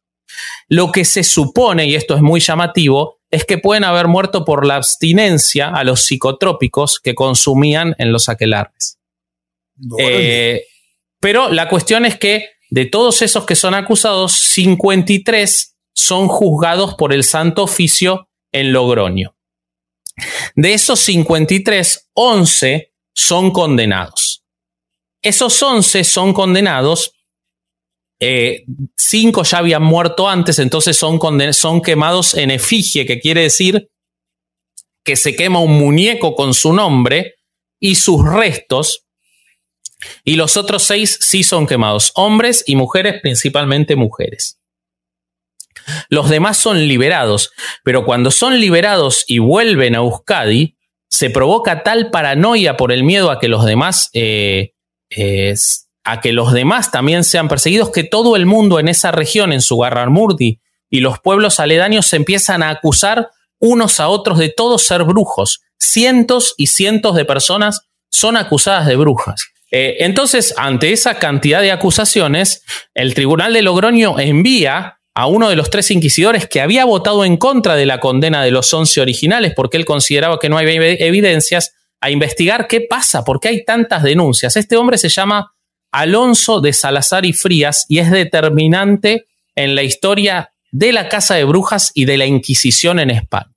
Lo 0.68 0.92
que 0.92 1.04
se 1.04 1.22
supone, 1.22 1.86
y 1.86 1.94
esto 1.94 2.14
es 2.14 2.22
muy 2.22 2.40
llamativo, 2.40 3.20
es 3.30 3.44
que 3.44 3.58
pueden 3.58 3.84
haber 3.84 4.08
muerto 4.08 4.44
por 4.44 4.66
la 4.66 4.76
abstinencia 4.76 5.68
a 5.68 5.84
los 5.84 6.02
psicotrópicos 6.02 7.00
que 7.00 7.14
consumían 7.14 7.94
en 7.98 8.12
los 8.12 8.28
aquelarres. 8.28 8.98
Eh, 9.98 10.64
pero 11.20 11.50
la 11.50 11.68
cuestión 11.68 12.04
es 12.04 12.16
que 12.16 12.50
de 12.70 12.86
todos 12.86 13.22
esos 13.22 13.46
que 13.46 13.54
son 13.54 13.74
acusados, 13.74 14.32
53 14.32 15.76
son 15.92 16.28
juzgados 16.28 16.94
por 16.94 17.12
el 17.12 17.24
Santo 17.24 17.64
Oficio 17.64 18.28
en 18.52 18.72
Logroño. 18.72 19.36
De 20.54 20.74
esos 20.74 21.00
53, 21.00 22.10
11 22.14 22.92
son 23.14 23.50
condenados. 23.50 24.44
Esos 25.22 25.62
11 25.62 26.04
son 26.04 26.32
condenados, 26.32 27.15
5 28.18 29.40
eh, 29.40 29.44
ya 29.44 29.58
habían 29.58 29.82
muerto 29.82 30.28
antes, 30.28 30.58
entonces 30.58 30.96
son, 30.96 31.20
son 31.52 31.82
quemados 31.82 32.34
en 32.34 32.50
efigie, 32.50 33.06
que 33.06 33.20
quiere 33.20 33.42
decir 33.42 33.90
que 35.04 35.16
se 35.16 35.36
quema 35.36 35.60
un 35.60 35.78
muñeco 35.78 36.34
con 36.34 36.54
su 36.54 36.72
nombre 36.72 37.36
y 37.78 37.94
sus 37.94 38.24
restos, 38.24 39.06
y 40.24 40.36
los 40.36 40.56
otros 40.56 40.82
seis 40.82 41.18
sí 41.20 41.42
son 41.42 41.66
quemados, 41.66 42.12
hombres 42.14 42.64
y 42.66 42.76
mujeres, 42.76 43.20
principalmente 43.22 43.96
mujeres. 43.96 44.58
Los 46.08 46.28
demás 46.28 46.56
son 46.56 46.88
liberados, 46.88 47.52
pero 47.84 48.04
cuando 48.04 48.30
son 48.30 48.58
liberados 48.58 49.24
y 49.26 49.38
vuelven 49.38 49.94
a 49.94 49.98
Euskadi, 49.98 50.76
se 51.08 51.30
provoca 51.30 51.82
tal 51.82 52.10
paranoia 52.10 52.76
por 52.76 52.92
el 52.92 53.04
miedo 53.04 53.30
a 53.30 53.38
que 53.38 53.48
los 53.48 53.64
demás, 53.64 54.10
eh, 54.12 54.72
a 56.06 56.20
que 56.20 56.32
los 56.32 56.52
demás 56.52 56.90
también 56.92 57.24
sean 57.24 57.48
perseguidos, 57.48 57.90
que 57.90 58.04
todo 58.04 58.36
el 58.36 58.46
mundo 58.46 58.78
en 58.78 58.88
esa 58.88 59.10
región, 59.10 59.52
en 59.52 59.60
su 59.60 59.74
Sugarramurdi 59.74 60.60
y 60.88 61.00
los 61.00 61.18
pueblos 61.18 61.58
aledaños, 61.58 62.06
se 62.06 62.16
empiezan 62.16 62.62
a 62.62 62.70
acusar 62.70 63.30
unos 63.58 63.98
a 63.98 64.08
otros 64.08 64.38
de 64.38 64.48
todos 64.48 64.82
ser 64.82 65.02
brujos. 65.02 65.60
Cientos 65.78 66.54
y 66.56 66.68
cientos 66.68 67.16
de 67.16 67.24
personas 67.24 67.88
son 68.08 68.36
acusadas 68.36 68.86
de 68.86 68.94
brujas. 68.94 69.46
Eh, 69.72 69.96
entonces, 70.00 70.54
ante 70.56 70.92
esa 70.92 71.18
cantidad 71.18 71.60
de 71.60 71.72
acusaciones, 71.72 72.62
el 72.94 73.14
Tribunal 73.14 73.52
de 73.52 73.62
Logroño 73.62 74.20
envía 74.20 75.00
a 75.12 75.26
uno 75.26 75.48
de 75.48 75.56
los 75.56 75.70
tres 75.70 75.90
inquisidores 75.90 76.46
que 76.46 76.60
había 76.60 76.84
votado 76.84 77.24
en 77.24 77.36
contra 77.36 77.74
de 77.74 77.86
la 77.86 77.98
condena 77.98 78.44
de 78.44 78.52
los 78.52 78.72
once 78.72 79.00
originales 79.00 79.54
porque 79.56 79.76
él 79.76 79.84
consideraba 79.84 80.38
que 80.38 80.48
no 80.48 80.56
había 80.56 80.74
evidencias, 80.74 81.72
a 82.00 82.10
investigar 82.10 82.68
qué 82.68 82.82
pasa, 82.82 83.24
por 83.24 83.40
qué 83.40 83.48
hay 83.48 83.64
tantas 83.64 84.02
denuncias. 84.02 84.56
Este 84.56 84.76
hombre 84.76 84.98
se 84.98 85.08
llama 85.08 85.55
Alonso 85.96 86.60
de 86.60 86.74
Salazar 86.74 87.24
y 87.24 87.32
Frías 87.32 87.86
y 87.88 88.00
es 88.00 88.10
determinante 88.10 89.24
en 89.54 89.74
la 89.74 89.82
historia 89.82 90.50
de 90.70 90.92
la 90.92 91.08
Casa 91.08 91.36
de 91.36 91.44
Brujas 91.44 91.90
y 91.94 92.04
de 92.04 92.18
la 92.18 92.26
Inquisición 92.26 93.00
en 93.00 93.08
España. 93.08 93.54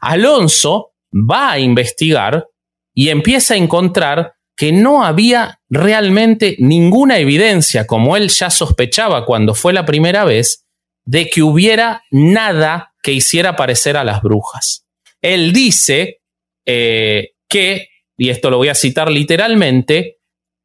Alonso 0.00 0.92
va 1.12 1.52
a 1.52 1.58
investigar 1.58 2.46
y 2.94 3.10
empieza 3.10 3.52
a 3.52 3.58
encontrar 3.58 4.32
que 4.56 4.72
no 4.72 5.04
había 5.04 5.60
realmente 5.68 6.56
ninguna 6.58 7.18
evidencia, 7.18 7.86
como 7.86 8.16
él 8.16 8.30
ya 8.30 8.48
sospechaba 8.48 9.26
cuando 9.26 9.54
fue 9.54 9.74
la 9.74 9.84
primera 9.84 10.24
vez, 10.24 10.64
de 11.04 11.28
que 11.28 11.42
hubiera 11.42 12.02
nada 12.10 12.94
que 13.02 13.12
hiciera 13.12 13.56
parecer 13.56 13.98
a 13.98 14.04
las 14.04 14.22
brujas. 14.22 14.86
Él 15.20 15.52
dice 15.52 16.22
eh, 16.64 17.32
que, 17.46 17.88
y 18.16 18.30
esto 18.30 18.48
lo 18.48 18.56
voy 18.56 18.68
a 18.68 18.74
citar 18.74 19.10
literalmente, 19.10 20.21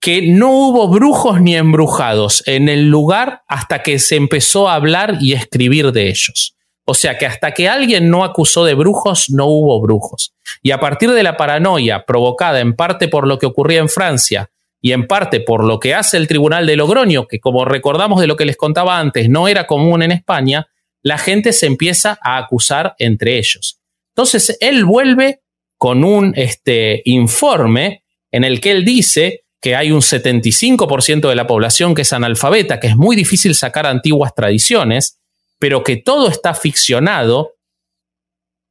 que 0.08 0.22
no 0.22 0.52
hubo 0.52 0.88
brujos 0.88 1.42
ni 1.42 1.58
embrujados 1.58 2.42
en 2.46 2.70
el 2.70 2.88
lugar 2.88 3.44
hasta 3.46 3.84
que 3.84 4.00
se 4.00 4.16
empezó 4.16 4.70
a 4.70 4.76
hablar 4.76 5.18
y 5.20 5.34
escribir 5.34 5.92
de 5.92 6.08
ellos. 6.08 6.56
O 6.86 6.94
sea 6.94 7.18
que 7.18 7.26
hasta 7.26 7.52
que 7.52 7.68
alguien 7.68 8.10
no 8.10 8.24
acusó 8.24 8.64
de 8.64 8.74
brujos, 8.74 9.30
no 9.30 9.48
hubo 9.48 9.82
brujos. 9.82 10.34
Y 10.64 10.72
a 10.72 10.80
partir 10.80 11.12
de 11.12 11.24
la 11.24 11.36
paranoia 11.36 12.06
provocada 12.06 12.62
en 12.62 12.74
parte 12.74 13.10
por 13.10 13.28
lo 13.28 13.38
que 13.38 13.48
ocurría 13.48 13.82
en 13.82 13.90
Francia 13.90 14.50
y 14.80 14.94
en 14.94 15.08
parte 15.08 15.42
por 15.42 15.66
lo 15.66 15.78
que 15.78 15.94
hace 15.94 16.16
el 16.16 16.30
Tribunal 16.30 16.66
de 16.66 16.78
Logroño, 16.78 17.28
que 17.28 17.42
como 17.42 17.66
recordamos 17.66 18.22
de 18.22 18.28
lo 18.28 18.38
que 18.38 18.46
les 18.46 18.56
contaba 18.56 19.00
antes, 19.00 19.28
no 19.28 19.50
era 19.50 19.68
común 19.68 20.04
en 20.04 20.14
España, 20.14 20.68
la 21.04 21.18
gente 21.18 21.52
se 21.52 21.66
empieza 21.66 22.18
a 22.24 22.38
acusar 22.38 22.96
entre 22.98 23.38
ellos. 23.38 23.82
Entonces, 24.16 24.58
él 24.62 24.86
vuelve 24.86 25.42
con 25.78 26.06
un 26.06 26.32
este, 26.38 27.02
informe 27.04 28.06
en 28.32 28.46
el 28.46 28.62
que 28.62 28.72
él 28.72 28.86
dice 28.86 29.44
que 29.62 29.76
hay 29.76 29.92
un 29.92 30.02
75% 30.02 31.30
de 31.30 31.36
la 31.36 31.48
población 31.48 31.96
que 31.96 32.04
es 32.04 32.14
analfabeta, 32.14 32.80
que 32.80 32.88
es 32.88 32.96
muy 32.96 33.16
difícil 33.16 33.56
sacar 33.56 33.88
antiguas 33.88 34.34
tradiciones, 34.36 35.20
pero 35.60 35.84
que 35.84 35.98
todo 35.98 36.30
está 36.30 36.54
ficcionado, 36.54 37.56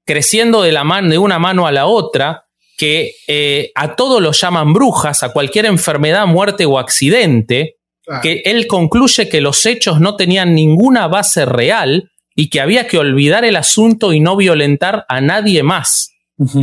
creciendo 0.04 0.62
de, 0.62 0.72
la 0.72 0.84
mano, 0.84 1.10
de 1.10 1.18
una 1.18 1.38
mano 1.38 1.66
a 1.66 1.72
la 1.72 1.86
otra, 1.86 2.44
que 2.76 3.14
eh, 3.26 3.72
a 3.74 3.96
todo 3.96 4.20
lo 4.20 4.32
llaman 4.32 4.72
brujas, 4.72 5.22
a 5.22 5.32
cualquier 5.32 5.66
enfermedad, 5.66 6.26
muerte 6.26 6.66
o 6.66 6.78
accidente, 6.78 7.76
que 8.22 8.42
él 8.44 8.68
concluye 8.68 9.28
que 9.28 9.40
los 9.40 9.66
hechos 9.66 9.98
no 9.98 10.14
tenían 10.14 10.54
ninguna 10.54 11.08
base 11.08 11.44
real 11.44 12.10
y 12.36 12.50
que 12.50 12.60
había 12.60 12.86
que 12.86 12.98
olvidar 12.98 13.44
el 13.44 13.56
asunto 13.56 14.12
y 14.12 14.20
no 14.20 14.36
violentar 14.36 15.04
a 15.08 15.20
nadie 15.20 15.64
más. 15.64 16.12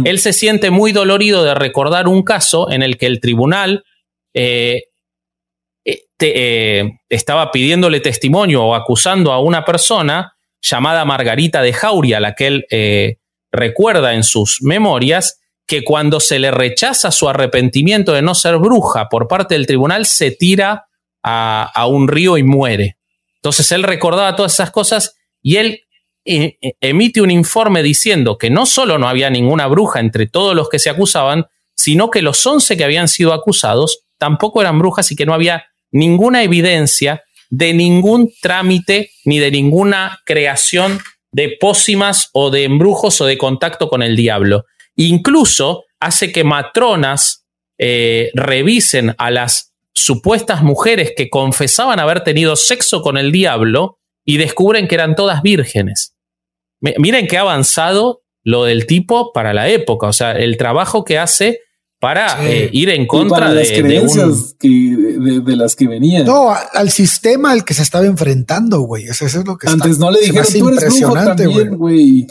Él 0.05 0.19
se 0.19 0.31
siente 0.31 0.69
muy 0.69 0.91
dolorido 0.91 1.43
de 1.43 1.55
recordar 1.55 2.07
un 2.07 2.21
caso 2.21 2.71
en 2.71 2.83
el 2.83 2.97
que 2.97 3.07
el 3.07 3.19
tribunal 3.19 3.83
eh, 4.33 4.83
eh, 5.85 6.91
estaba 7.09 7.51
pidiéndole 7.51 7.99
testimonio 7.99 8.63
o 8.63 8.75
acusando 8.75 9.31
a 9.33 9.39
una 9.39 9.65
persona 9.65 10.35
llamada 10.61 11.03
Margarita 11.05 11.61
de 11.61 11.73
Jauria, 11.73 12.19
la 12.19 12.35
que 12.35 12.47
él 12.47 13.17
recuerda 13.51 14.13
en 14.13 14.23
sus 14.23 14.61
memorias, 14.61 15.41
que 15.67 15.83
cuando 15.83 16.19
se 16.19 16.39
le 16.39 16.51
rechaza 16.51 17.11
su 17.11 17.29
arrepentimiento 17.29 18.13
de 18.13 18.21
no 18.21 18.35
ser 18.35 18.57
bruja 18.57 19.09
por 19.09 19.27
parte 19.27 19.55
del 19.55 19.67
tribunal, 19.67 20.05
se 20.05 20.31
tira 20.31 20.87
a, 21.23 21.87
un 21.87 22.07
río 22.07 22.37
y 22.37 22.43
muere. 22.43 22.97
Entonces 23.35 23.71
él 23.71 23.83
recordaba 23.83 24.35
todas 24.35 24.53
esas 24.53 24.71
cosas 24.71 25.15
y 25.41 25.55
él 25.57 25.81
eh, 26.25 26.57
eh, 26.61 26.73
emite 26.81 27.21
un 27.21 27.31
informe 27.31 27.83
diciendo 27.83 28.37
que 28.37 28.49
no 28.49 28.65
solo 28.65 28.97
no 28.97 29.07
había 29.07 29.29
ninguna 29.29 29.67
bruja 29.67 29.99
entre 29.99 30.27
todos 30.27 30.55
los 30.55 30.69
que 30.69 30.79
se 30.79 30.89
acusaban, 30.89 31.45
sino 31.75 32.09
que 32.09 32.21
los 32.21 32.45
once 32.45 32.77
que 32.77 32.83
habían 32.83 33.07
sido 33.07 33.33
acusados 33.33 34.05
tampoco 34.23 34.61
eran 34.61 34.79
brujas 34.79 35.11
y 35.11 35.17
que 35.17 35.25
no 35.25 35.33
había 35.33 35.65
ninguna 35.91 36.43
evidencia 36.43 37.23
de 37.49 37.73
ningún 37.73 38.31
trámite 38.41 39.11
ni 39.25 39.37
de 39.37 39.51
ninguna 39.51 40.21
creación 40.25 41.01
de 41.33 41.57
pócimas 41.59 42.29
o 42.31 42.49
de 42.49 42.63
embrujos 42.63 43.19
o 43.19 43.25
de 43.25 43.37
contacto 43.37 43.89
con 43.89 44.01
el 44.01 44.15
diablo. 44.15 44.63
Incluso 44.95 45.83
hace 45.99 46.31
que 46.31 46.45
matronas 46.45 47.45
eh, 47.77 48.31
revisen 48.33 49.13
a 49.17 49.29
las 49.29 49.73
supuestas 49.93 50.63
mujeres 50.63 51.11
que 51.17 51.29
confesaban 51.29 51.99
haber 51.99 52.23
tenido 52.23 52.55
sexo 52.55 53.01
con 53.01 53.17
el 53.17 53.33
diablo 53.33 53.97
y 54.23 54.37
descubren 54.37 54.87
que 54.87 54.95
eran 54.95 55.15
todas 55.15 55.41
vírgenes. 55.41 56.15
miren 56.79 57.27
qué 57.27 57.37
avanzado 57.37 58.21
lo 58.45 58.63
del 58.63 58.87
tipo 58.87 59.33
para 59.33 59.53
la 59.53 59.67
época, 59.67 60.07
o 60.07 60.13
sea, 60.13 60.31
el 60.31 60.55
trabajo 60.55 61.03
que 61.03 61.19
hace 61.19 61.59
para 62.03 62.45
eh, 62.45 62.69
ir 62.73 62.89
en 62.89 63.07
contra 63.07 63.53
de, 63.53 63.61
las 63.61 63.71
creencias 63.71 64.57
de, 64.59 65.55
las 65.55 65.73
que 65.73 65.87
venían. 65.87 66.25
No, 66.25 66.53
al 66.73 66.91
sistema 66.91 67.53
al 67.53 67.63
que 67.63 67.73
se 67.73 67.81
estaba 67.81 68.05
enfrentando, 68.05 68.81
güey. 68.81 69.05
Eso, 69.05 69.25
es 69.25 69.35
lo 69.35 69.57
que 69.57 69.69
Antes 69.69 69.99
no 69.99 70.11
le 70.11 70.19
dijeron 70.19 70.45
tú 70.59 70.67
eres 70.67 71.77
güey. 71.77 72.27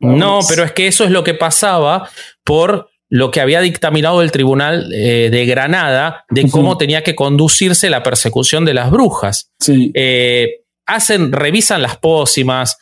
No, 0.00 0.40
pero 0.46 0.64
es 0.64 0.72
que 0.72 0.86
eso 0.86 1.04
es 1.04 1.10
lo 1.10 1.24
que 1.24 1.32
pasaba 1.32 2.10
por 2.44 2.90
lo 3.08 3.30
que 3.30 3.40
había 3.40 3.62
dictaminado 3.62 4.20
el 4.20 4.30
Tribunal 4.30 4.92
eh, 4.92 5.30
de 5.30 5.46
Granada 5.46 6.26
de 6.28 6.50
cómo 6.50 6.76
tenía 6.76 7.02
que 7.02 7.14
conducirse 7.14 7.88
la 7.88 8.02
persecución 8.02 8.66
de 8.66 8.74
las 8.74 8.90
brujas. 8.90 9.50
Sí. 9.58 9.92
Eh, 9.94 10.64
hacen, 10.84 11.32
revisan 11.32 11.80
las 11.80 11.96
pócimas, 11.96 12.76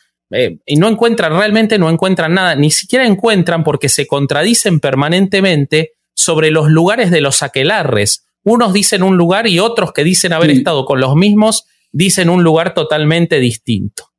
y 0.65 0.75
no 0.75 0.89
encuentran, 0.89 1.31
realmente 1.31 1.79
no 1.79 1.89
encuentran 1.89 2.33
nada, 2.33 2.55
ni 2.55 2.71
siquiera 2.71 3.05
encuentran 3.05 3.63
porque 3.63 3.87
se 3.87 4.05
contradicen 4.05 4.81
permanentemente 4.81 5.93
sobre 6.15 6.49
los 6.49 6.69
lugares 6.69 7.11
de 7.11 7.21
los 7.21 7.43
aquelarres. 7.43 8.25
Unos 8.43 8.73
dicen 8.73 9.03
un 9.03 9.17
lugar 9.17 9.47
y 9.47 9.59
otros 9.59 9.91
que 9.91 10.03
dicen 10.03 10.33
haber 10.33 10.51
estado 10.51 10.85
con 10.85 10.99
los 10.99 11.15
mismos 11.15 11.65
dicen 11.91 12.29
un 12.29 12.43
lugar 12.43 12.73
totalmente 12.73 13.39
distinto. 13.39 14.11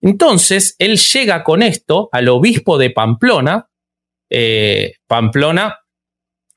Entonces, 0.00 0.76
él 0.78 0.98
llega 0.98 1.44
con 1.44 1.62
esto 1.62 2.08
al 2.12 2.28
obispo 2.28 2.78
de 2.78 2.90
Pamplona, 2.90 3.68
eh, 4.30 4.94
Pamplona, 5.06 5.78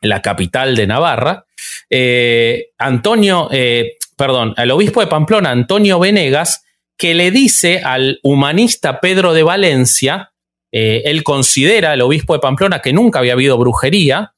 la 0.01 0.21
capital 0.21 0.75
de 0.75 0.87
Navarra, 0.87 1.45
eh, 1.89 2.71
Antonio, 2.77 3.49
eh, 3.51 3.97
perdón, 4.17 4.53
al 4.57 4.71
obispo 4.71 5.01
de 5.01 5.07
Pamplona, 5.07 5.51
Antonio 5.51 5.99
Venegas, 5.99 6.63
que 6.97 7.13
le 7.13 7.31
dice 7.31 7.81
al 7.83 8.19
humanista 8.23 8.99
Pedro 8.99 9.33
de 9.33 9.43
Valencia, 9.43 10.31
él 10.71 11.21
considera, 11.21 11.91
al 11.91 12.01
obispo 12.01 12.33
de 12.33 12.39
Pamplona, 12.39 12.79
que 12.79 12.93
nunca 12.93 13.19
había 13.19 13.33
habido 13.33 13.59
brujería, 13.59 14.33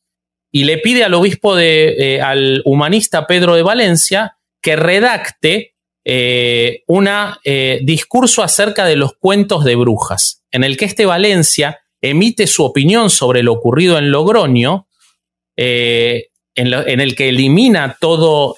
y 0.55 0.63
le 0.63 0.77
pide 0.77 1.03
al 1.03 1.13
obispo 1.13 1.53
de, 1.53 1.95
eh, 2.15 2.21
al 2.21 2.61
humanista 2.63 3.27
Pedro 3.27 3.55
de 3.55 3.61
Valencia 3.61 4.37
que 4.61 4.77
redacte 4.77 5.73
un 6.87 7.09
discurso 7.81 8.41
acerca 8.41 8.85
de 8.85 8.95
los 8.95 9.17
cuentos 9.17 9.65
de 9.65 9.75
brujas, 9.75 10.43
en 10.51 10.63
el 10.63 10.77
que 10.77 10.85
este 10.85 11.05
Valencia 11.05 11.79
emite 11.99 12.47
su 12.47 12.63
opinión 12.63 13.09
sobre 13.09 13.41
lo 13.41 13.51
ocurrido 13.53 13.97
en 13.97 14.11
Logroño, 14.11 14.87
en, 15.57 16.27
el 16.55 17.15
que 17.15 17.29
elimina 17.29 17.97
todo, 17.99 18.55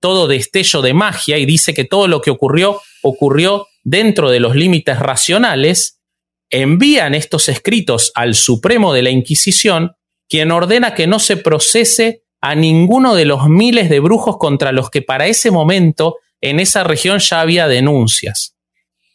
todo 0.00 0.28
destello 0.28 0.82
de 0.82 0.94
magia 0.94 1.36
y 1.36 1.46
dice 1.46 1.74
que 1.74 1.84
todo 1.84 2.06
lo 2.06 2.20
que 2.20 2.30
ocurrió 2.30 2.80
ocurrió 3.02 3.66
dentro 3.82 4.30
de 4.30 4.40
los 4.40 4.54
límites 4.54 4.98
racionales, 4.98 6.00
envían 6.48 7.14
estos 7.14 7.48
escritos 7.48 8.12
al 8.14 8.34
Supremo 8.34 8.92
de 8.92 9.02
la 9.02 9.10
Inquisición, 9.10 9.96
quien 10.32 10.50
ordena 10.50 10.94
que 10.94 11.06
no 11.06 11.18
se 11.18 11.36
procese 11.36 12.22
a 12.40 12.54
ninguno 12.54 13.14
de 13.14 13.26
los 13.26 13.50
miles 13.50 13.90
de 13.90 14.00
brujos 14.00 14.38
contra 14.38 14.72
los 14.72 14.88
que 14.88 15.02
para 15.02 15.26
ese 15.26 15.50
momento 15.50 16.20
en 16.40 16.58
esa 16.58 16.84
región 16.84 17.18
ya 17.18 17.42
había 17.42 17.68
denuncias. 17.68 18.56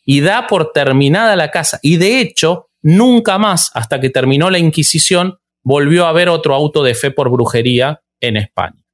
Y 0.05 0.19
da 0.19 0.45
por 0.45 0.73
terminada 0.73 1.35
la 1.35 1.49
casa. 1.49 1.79
Y 1.81 1.97
de 1.97 2.21
hecho, 2.21 2.69
nunca 2.83 3.39
más, 3.39 3.71
hasta 3.73 3.99
que 3.99 4.11
terminó 4.11 4.51
la 4.51 4.59
Inquisición, 4.59 5.39
volvió 5.63 6.05
a 6.05 6.09
haber 6.09 6.29
otro 6.29 6.53
auto 6.53 6.83
de 6.83 6.93
fe 6.93 7.09
por 7.09 7.31
brujería 7.31 7.99
en 8.21 8.37
España. 8.37 8.85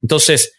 Entonces, 0.00 0.54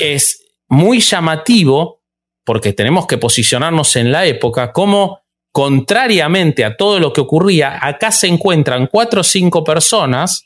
es 0.00 0.42
muy 0.66 1.00
llamativo, 1.00 2.00
porque 2.46 2.72
tenemos 2.72 3.06
que 3.06 3.18
posicionarnos 3.18 3.96
en 3.96 4.12
la 4.12 4.24
época, 4.24 4.72
como 4.72 5.20
contrariamente 5.52 6.64
a 6.64 6.76
todo 6.76 7.00
lo 7.00 7.12
que 7.12 7.20
ocurría, 7.20 7.78
acá 7.80 8.12
se 8.12 8.28
encuentran 8.28 8.86
cuatro 8.86 9.22
o 9.22 9.24
cinco 9.24 9.64
personas 9.64 10.44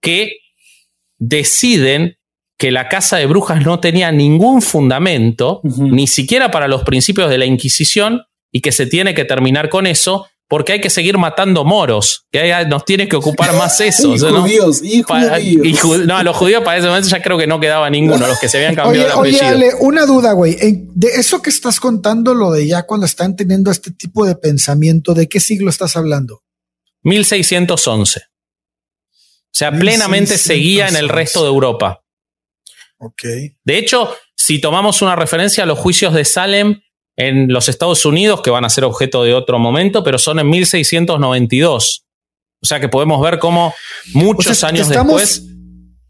que 0.00 0.38
deciden 1.18 2.18
que 2.58 2.70
la 2.70 2.88
casa 2.88 3.16
de 3.16 3.26
brujas 3.26 3.64
no 3.64 3.80
tenía 3.80 4.12
ningún 4.12 4.62
fundamento, 4.62 5.60
ni 5.64 6.06
siquiera 6.06 6.50
para 6.50 6.68
los 6.68 6.84
principios 6.84 7.28
de 7.30 7.38
la 7.38 7.44
Inquisición, 7.44 8.22
y 8.52 8.60
que 8.60 8.72
se 8.72 8.86
tiene 8.86 9.14
que 9.14 9.24
terminar 9.24 9.68
con 9.68 9.86
eso, 9.86 10.28
porque 10.52 10.74
hay 10.74 10.82
que 10.82 10.90
seguir 10.90 11.16
matando 11.16 11.64
moros, 11.64 12.26
que 12.30 12.66
nos 12.66 12.84
tiene 12.84 13.08
que 13.08 13.16
ocupar 13.16 13.54
más 13.56 13.80
eso. 13.80 14.14
y 14.14 14.18
judíos, 14.18 14.82
y 14.82 15.02
judíos. 15.02 16.06
no, 16.06 16.18
a 16.18 16.22
los 16.22 16.36
judíos 16.36 16.62
para 16.62 16.76
ese 16.76 16.88
momento 16.88 17.08
ya 17.08 17.22
creo 17.22 17.38
que 17.38 17.46
no 17.46 17.58
quedaba 17.58 17.88
ninguno, 17.88 18.26
los 18.26 18.38
que 18.38 18.50
se 18.50 18.58
habían 18.58 18.74
cambiado 18.74 19.18
oye, 19.18 19.32
de 19.32 19.38
apellido. 19.38 19.66
Oye, 19.66 19.76
una 19.80 20.04
duda, 20.04 20.32
güey. 20.32 20.58
De 20.94 21.08
eso 21.08 21.40
que 21.40 21.48
estás 21.48 21.80
contando, 21.80 22.34
lo 22.34 22.52
de 22.52 22.66
ya 22.66 22.82
cuando 22.82 23.06
están 23.06 23.34
teniendo 23.34 23.70
este 23.70 23.92
tipo 23.92 24.26
de 24.26 24.36
pensamiento, 24.36 25.14
¿de 25.14 25.26
qué 25.26 25.40
siglo 25.40 25.70
estás 25.70 25.96
hablando? 25.96 26.42
1611. 27.04 28.20
O 28.20 28.22
sea, 29.52 29.72
plenamente 29.72 30.36
seguía 30.36 30.86
en 30.86 30.96
el 30.96 31.08
resto 31.08 31.44
de 31.44 31.48
Europa. 31.48 32.04
Ok. 32.98 33.22
De 33.64 33.78
hecho, 33.78 34.14
si 34.36 34.60
tomamos 34.60 35.00
una 35.00 35.16
referencia 35.16 35.64
a 35.64 35.66
los 35.66 35.78
juicios 35.78 36.12
de 36.12 36.26
Salem, 36.26 36.82
en 37.16 37.48
los 37.48 37.68
Estados 37.68 38.04
Unidos, 38.04 38.40
que 38.42 38.50
van 38.50 38.64
a 38.64 38.70
ser 38.70 38.84
objeto 38.84 39.22
de 39.24 39.34
otro 39.34 39.58
momento, 39.58 40.02
pero 40.02 40.18
son 40.18 40.38
en 40.38 40.48
1692. 40.48 42.06
O 42.60 42.66
sea 42.66 42.80
que 42.80 42.88
podemos 42.88 43.20
ver 43.22 43.38
cómo 43.38 43.74
muchos 44.14 44.62
años 44.64 44.88
después. 44.88 45.42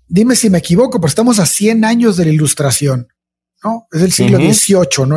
Dime 0.06 0.36
si 0.36 0.50
me 0.50 0.58
equivoco, 0.58 1.00
pero 1.00 1.08
estamos 1.08 1.38
a 1.38 1.46
100 1.46 1.84
años 1.84 2.16
de 2.16 2.26
la 2.26 2.32
ilustración, 2.32 3.08
¿no? 3.64 3.86
Es 3.90 4.02
el 4.02 4.12
siglo 4.12 4.38
XVIII, 4.38 5.06
¿no? 5.06 5.16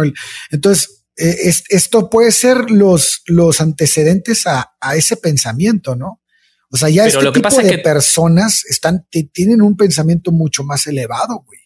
entonces, 0.52 1.04
eh, 1.18 1.54
esto 1.70 2.10
puede 2.10 2.32
ser 2.32 2.70
los, 2.72 3.22
los 3.28 3.62
antecedentes 3.62 4.48
a, 4.48 4.74
ese 4.96 5.18
pensamiento, 5.18 5.96
¿no? 5.96 6.22
O 6.70 6.78
sea, 6.78 6.90
ya 6.90 7.06
este 7.06 7.32
tipo 7.32 7.62
de 7.62 7.78
personas 7.80 8.66
están, 8.66 9.06
tienen 9.32 9.62
un 9.62 9.78
pensamiento 9.78 10.32
mucho 10.32 10.64
más 10.64 10.88
elevado, 10.88 11.44
güey 11.46 11.65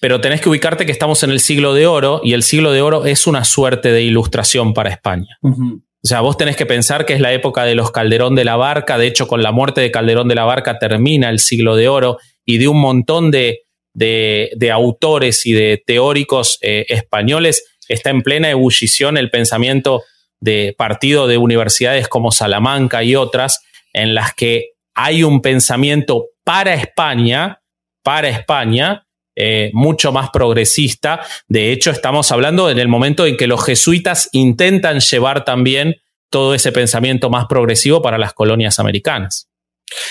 pero 0.00 0.20
tenés 0.20 0.40
que 0.40 0.48
ubicarte 0.48 0.86
que 0.86 0.92
estamos 0.92 1.22
en 1.22 1.30
el 1.30 1.40
siglo 1.40 1.74
de 1.74 1.86
oro 1.86 2.20
y 2.22 2.32
el 2.32 2.42
siglo 2.42 2.72
de 2.72 2.82
oro 2.82 3.04
es 3.04 3.26
una 3.26 3.44
suerte 3.44 3.90
de 3.90 4.02
ilustración 4.02 4.74
para 4.74 4.90
España. 4.90 5.38
O 5.42 6.06
sea, 6.06 6.20
vos 6.20 6.36
tenés 6.36 6.56
que 6.56 6.66
pensar 6.66 7.04
que 7.04 7.14
es 7.14 7.20
la 7.20 7.32
época 7.32 7.64
de 7.64 7.74
los 7.74 7.90
Calderón 7.90 8.36
de 8.36 8.44
la 8.44 8.56
Barca, 8.56 8.98
de 8.98 9.06
hecho 9.06 9.26
con 9.26 9.42
la 9.42 9.50
muerte 9.50 9.80
de 9.80 9.90
Calderón 9.90 10.28
de 10.28 10.36
la 10.36 10.44
Barca 10.44 10.78
termina 10.78 11.28
el 11.28 11.40
siglo 11.40 11.74
de 11.74 11.88
oro 11.88 12.18
y 12.44 12.58
de 12.58 12.68
un 12.68 12.80
montón 12.80 13.30
de, 13.30 13.62
de, 13.92 14.70
autores 14.72 15.44
y 15.44 15.52
de 15.52 15.82
teóricos 15.84 16.58
eh, 16.62 16.86
españoles. 16.88 17.64
Está 17.88 18.10
en 18.10 18.22
plena 18.22 18.50
ebullición 18.50 19.16
el 19.16 19.30
pensamiento 19.30 20.04
de 20.40 20.74
partido 20.78 21.26
de 21.26 21.36
universidades 21.36 22.06
como 22.06 22.30
Salamanca 22.30 23.02
y 23.02 23.16
otras, 23.16 23.60
en 23.92 24.14
las 24.14 24.34
que 24.34 24.70
hay 24.94 25.24
un 25.24 25.42
pensamiento 25.42 26.26
para 26.44 26.74
España, 26.74 27.60
para 28.02 28.28
España, 28.28 29.07
eh, 29.40 29.70
mucho 29.72 30.10
más 30.10 30.30
progresista. 30.30 31.20
De 31.46 31.70
hecho, 31.70 31.92
estamos 31.92 32.32
hablando 32.32 32.70
en 32.70 32.80
el 32.80 32.88
momento 32.88 33.24
en 33.24 33.36
que 33.36 33.46
los 33.46 33.64
jesuitas 33.64 34.28
intentan 34.32 34.98
llevar 34.98 35.44
también 35.44 35.94
todo 36.28 36.54
ese 36.54 36.72
pensamiento 36.72 37.30
más 37.30 37.46
progresivo 37.48 38.02
para 38.02 38.18
las 38.18 38.32
colonias 38.32 38.80
americanas. 38.80 39.48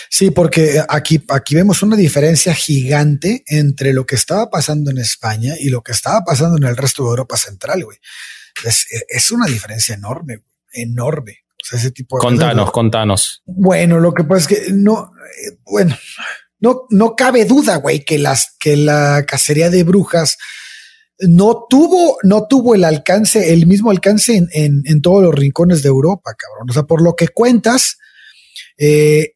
Sí, 0.09 0.31
porque 0.31 0.81
aquí, 0.87 1.21
aquí 1.27 1.55
vemos 1.55 1.83
una 1.83 1.97
diferencia 1.97 2.53
gigante 2.53 3.43
entre 3.47 3.91
lo 3.91 4.05
que 4.05 4.15
estaba 4.15 4.49
pasando 4.49 4.91
en 4.91 4.97
España 4.97 5.55
y 5.59 5.69
lo 5.69 5.81
que 5.81 5.91
estaba 5.91 6.21
pasando 6.23 6.57
en 6.57 6.63
el 6.63 6.77
resto 6.77 7.03
de 7.03 7.09
Europa 7.09 7.35
Central, 7.35 7.83
güey. 7.83 7.97
Es, 8.63 9.29
una 9.31 9.45
diferencia 9.45 9.93
enorme, 9.93 10.43
enorme. 10.71 11.39
ese 11.69 11.91
tipo 11.91 12.17
de 12.17 12.21
contanos, 12.21 12.71
contanos. 12.71 13.43
Bueno, 13.45 13.99
lo 13.99 14.13
que 14.13 14.23
pasa 14.23 14.39
es 14.39 14.47
que 14.47 14.71
no, 14.71 15.11
eh, 15.25 15.57
bueno, 15.65 15.95
no, 16.59 16.83
no 16.89 17.15
cabe 17.15 17.45
duda, 17.45 17.77
güey, 17.77 18.03
que 18.03 18.17
las, 18.17 18.55
que 18.59 18.77
la 18.77 19.25
cacería 19.27 19.69
de 19.69 19.83
brujas 19.83 20.37
no 21.19 21.65
tuvo, 21.69 22.17
no 22.23 22.47
tuvo 22.47 22.75
el 22.75 22.83
alcance, 22.83 23.53
el 23.53 23.67
mismo 23.67 23.89
alcance 23.89 24.35
en, 24.35 24.83
en, 24.85 25.01
todos 25.01 25.23
los 25.23 25.33
rincones 25.33 25.81
de 25.81 25.89
Europa, 25.89 26.35
cabrón. 26.37 26.69
O 26.69 26.73
sea, 26.73 26.83
por 26.83 27.01
lo 27.01 27.15
que 27.15 27.27
cuentas, 27.29 27.97
eh, 28.77 29.33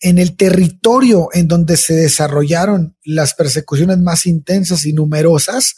en 0.00 0.18
el 0.18 0.36
territorio 0.36 1.28
en 1.32 1.48
donde 1.48 1.76
se 1.76 1.94
desarrollaron 1.94 2.96
las 3.04 3.34
persecuciones 3.34 3.98
más 3.98 4.26
intensas 4.26 4.84
y 4.86 4.92
numerosas, 4.92 5.74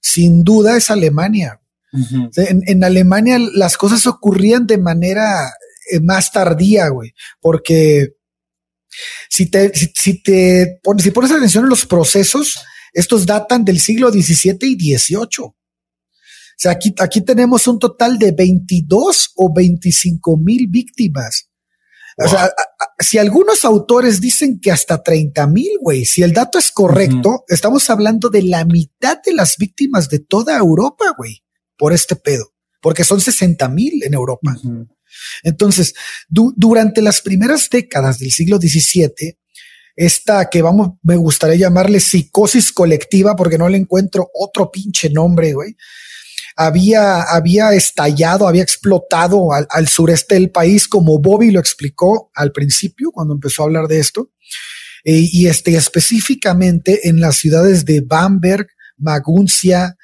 sin 0.00 0.44
duda 0.44 0.76
es 0.76 0.90
Alemania. 0.90 1.60
en, 1.92 2.62
en, 2.66 2.84
Alemania 2.84 3.38
las 3.38 3.76
cosas 3.76 4.06
ocurrían 4.06 4.66
de 4.66 4.78
manera 4.78 5.52
eh, 5.90 6.00
más 6.00 6.32
tardía, 6.32 6.88
güey, 6.88 7.14
porque 7.40 8.14
si 9.28 9.46
te, 9.46 9.72
si, 9.74 10.22
te 10.22 10.80
pones, 10.82 11.04
si 11.04 11.10
pones 11.10 11.30
atención 11.30 11.64
en 11.64 11.70
los 11.70 11.86
procesos, 11.86 12.54
estos 12.92 13.26
datan 13.26 13.64
del 13.64 13.80
siglo 13.80 14.10
XVII 14.10 14.58
y 14.62 14.98
XVIII. 14.98 15.44
O 15.44 15.54
sea, 16.56 16.72
aquí, 16.72 16.94
aquí 16.98 17.22
tenemos 17.22 17.66
un 17.66 17.78
total 17.78 18.18
de 18.18 18.32
22 18.32 19.32
o 19.36 19.52
25 19.52 20.36
mil 20.36 20.66
víctimas. 20.68 21.48
O 22.18 22.28
sea, 22.28 22.50
si 22.98 23.18
algunos 23.18 23.64
autores 23.64 24.20
dicen 24.20 24.60
que 24.60 24.70
hasta 24.70 25.02
30 25.02 25.46
mil, 25.46 25.70
güey, 25.80 26.04
si 26.04 26.22
el 26.22 26.32
dato 26.32 26.58
es 26.58 26.70
correcto, 26.70 27.44
estamos 27.48 27.88
hablando 27.88 28.28
de 28.28 28.42
la 28.42 28.64
mitad 28.64 29.18
de 29.24 29.32
las 29.32 29.56
víctimas 29.56 30.08
de 30.08 30.18
toda 30.18 30.56
Europa, 30.58 31.06
güey, 31.16 31.42
por 31.76 31.92
este 31.92 32.16
pedo, 32.16 32.52
porque 32.80 33.04
son 33.04 33.20
60 33.20 33.66
mil 33.70 34.02
en 34.02 34.14
Europa. 34.14 34.54
Entonces, 35.42 35.94
durante 36.28 37.02
las 37.02 37.20
primeras 37.20 37.68
décadas 37.70 38.18
del 38.18 38.32
siglo 38.32 38.58
XVII, 38.58 39.38
esta 39.94 40.48
que 40.48 40.62
vamos, 40.62 40.92
me 41.02 41.16
gustaría 41.16 41.56
llamarle 41.56 42.00
psicosis 42.00 42.72
colectiva, 42.72 43.36
porque 43.36 43.58
no 43.58 43.68
le 43.68 43.78
encuentro 43.78 44.30
otro 44.34 44.70
pinche 44.70 45.10
nombre, 45.10 45.52
güey. 45.52 45.76
Había, 46.56 47.22
había 47.22 47.72
estallado, 47.72 48.46
había 48.46 48.62
explotado 48.62 49.50
al, 49.52 49.88
sureste 49.88 50.34
del 50.34 50.50
país, 50.50 50.86
como 50.86 51.18
Bobby 51.18 51.50
lo 51.50 51.60
explicó 51.60 52.30
al 52.34 52.52
principio, 52.52 53.10
cuando 53.10 53.34
empezó 53.34 53.62
a 53.62 53.66
hablar 53.66 53.86
de 53.86 53.98
esto. 53.98 54.30
Eh, 55.04 55.28
y 55.32 55.46
este, 55.46 55.74
específicamente 55.74 57.08
en 57.08 57.20
las 57.20 57.36
ciudades 57.36 57.84
de 57.84 58.02
Bamberg, 58.02 58.68
Maguncia, 58.96 59.96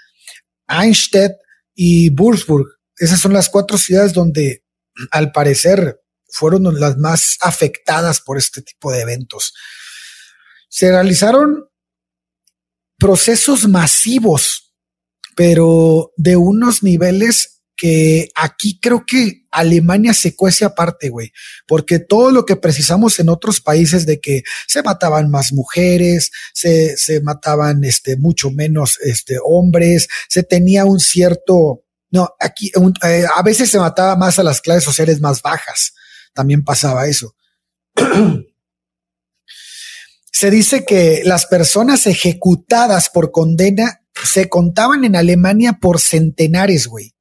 Einstedt 0.69 1.33
y 1.75 2.11
Würzburg. 2.11 2.67
Esas 2.97 3.21
son 3.21 3.33
las 3.33 3.49
cuatro 3.49 3.79
ciudades 3.79 4.13
donde 4.13 4.65
al 5.11 5.33
parecer 5.33 6.01
fueron 6.31 6.79
las 6.79 6.97
más 6.99 7.37
afectadas 7.41 8.21
por 8.21 8.39
este 8.39 8.63
tipo 8.63 8.93
de 8.93 9.01
eventos. 9.01 9.55
Se 10.69 10.91
realizaron 10.91 11.69
procesos 12.99 13.69
masivos, 13.69 14.75
pero 15.37 16.13
de 16.17 16.37
unos 16.37 16.83
niveles 16.83 17.59
que 17.79 18.29
aquí 18.35 18.81
creo 18.81 19.07
que 19.07 19.47
Alemania 19.53 20.13
se 20.13 20.35
cuece 20.35 20.65
aparte, 20.65 21.11
güey, 21.11 21.33
porque 21.67 22.01
todo 22.01 22.33
lo 22.33 22.45
que 22.45 22.57
precisamos 22.57 23.21
en 23.21 23.29
otros 23.29 23.61
países 23.61 24.05
de 24.05 24.21
que 24.21 24.43
se 24.67 24.83
mataban 24.83 25.31
más 25.31 25.53
mujeres, 25.53 26.33
se, 26.53 26.97
se 26.97 27.21
mataban 27.21 27.85
este, 27.85 28.17
mucho 28.17 28.51
menos 28.51 28.99
este, 29.01 29.39
hombres, 29.43 30.09
se 30.29 30.43
tenía 30.43 30.85
un 30.85 30.99
cierto 30.99 31.85
no, 32.11 32.29
aquí 32.41 32.71
eh, 33.05 33.25
a 33.35 33.43
veces 33.43 33.71
se 33.71 33.79
mataba 33.79 34.17
más 34.17 34.39
a 34.39 34.43
las 34.43 34.61
clases 34.61 34.85
sociales 34.85 35.21
más 35.21 35.43
bajas. 35.43 35.95
También 36.33 36.65
pasaba 36.65 37.07
eso. 37.07 37.35
se 40.33 40.51
dice 40.51 40.85
que 40.85 41.23
las 41.25 41.47
personas 41.47 42.07
ejecutadas 42.07 43.11
por 43.11 43.33
condena 43.33 44.03
se 44.25 44.49
contaban 44.49 45.05
en 45.05 45.17
Alemania 45.17 45.79
por 45.81 46.01
centenares, 46.01 46.87
güey. 46.87 47.15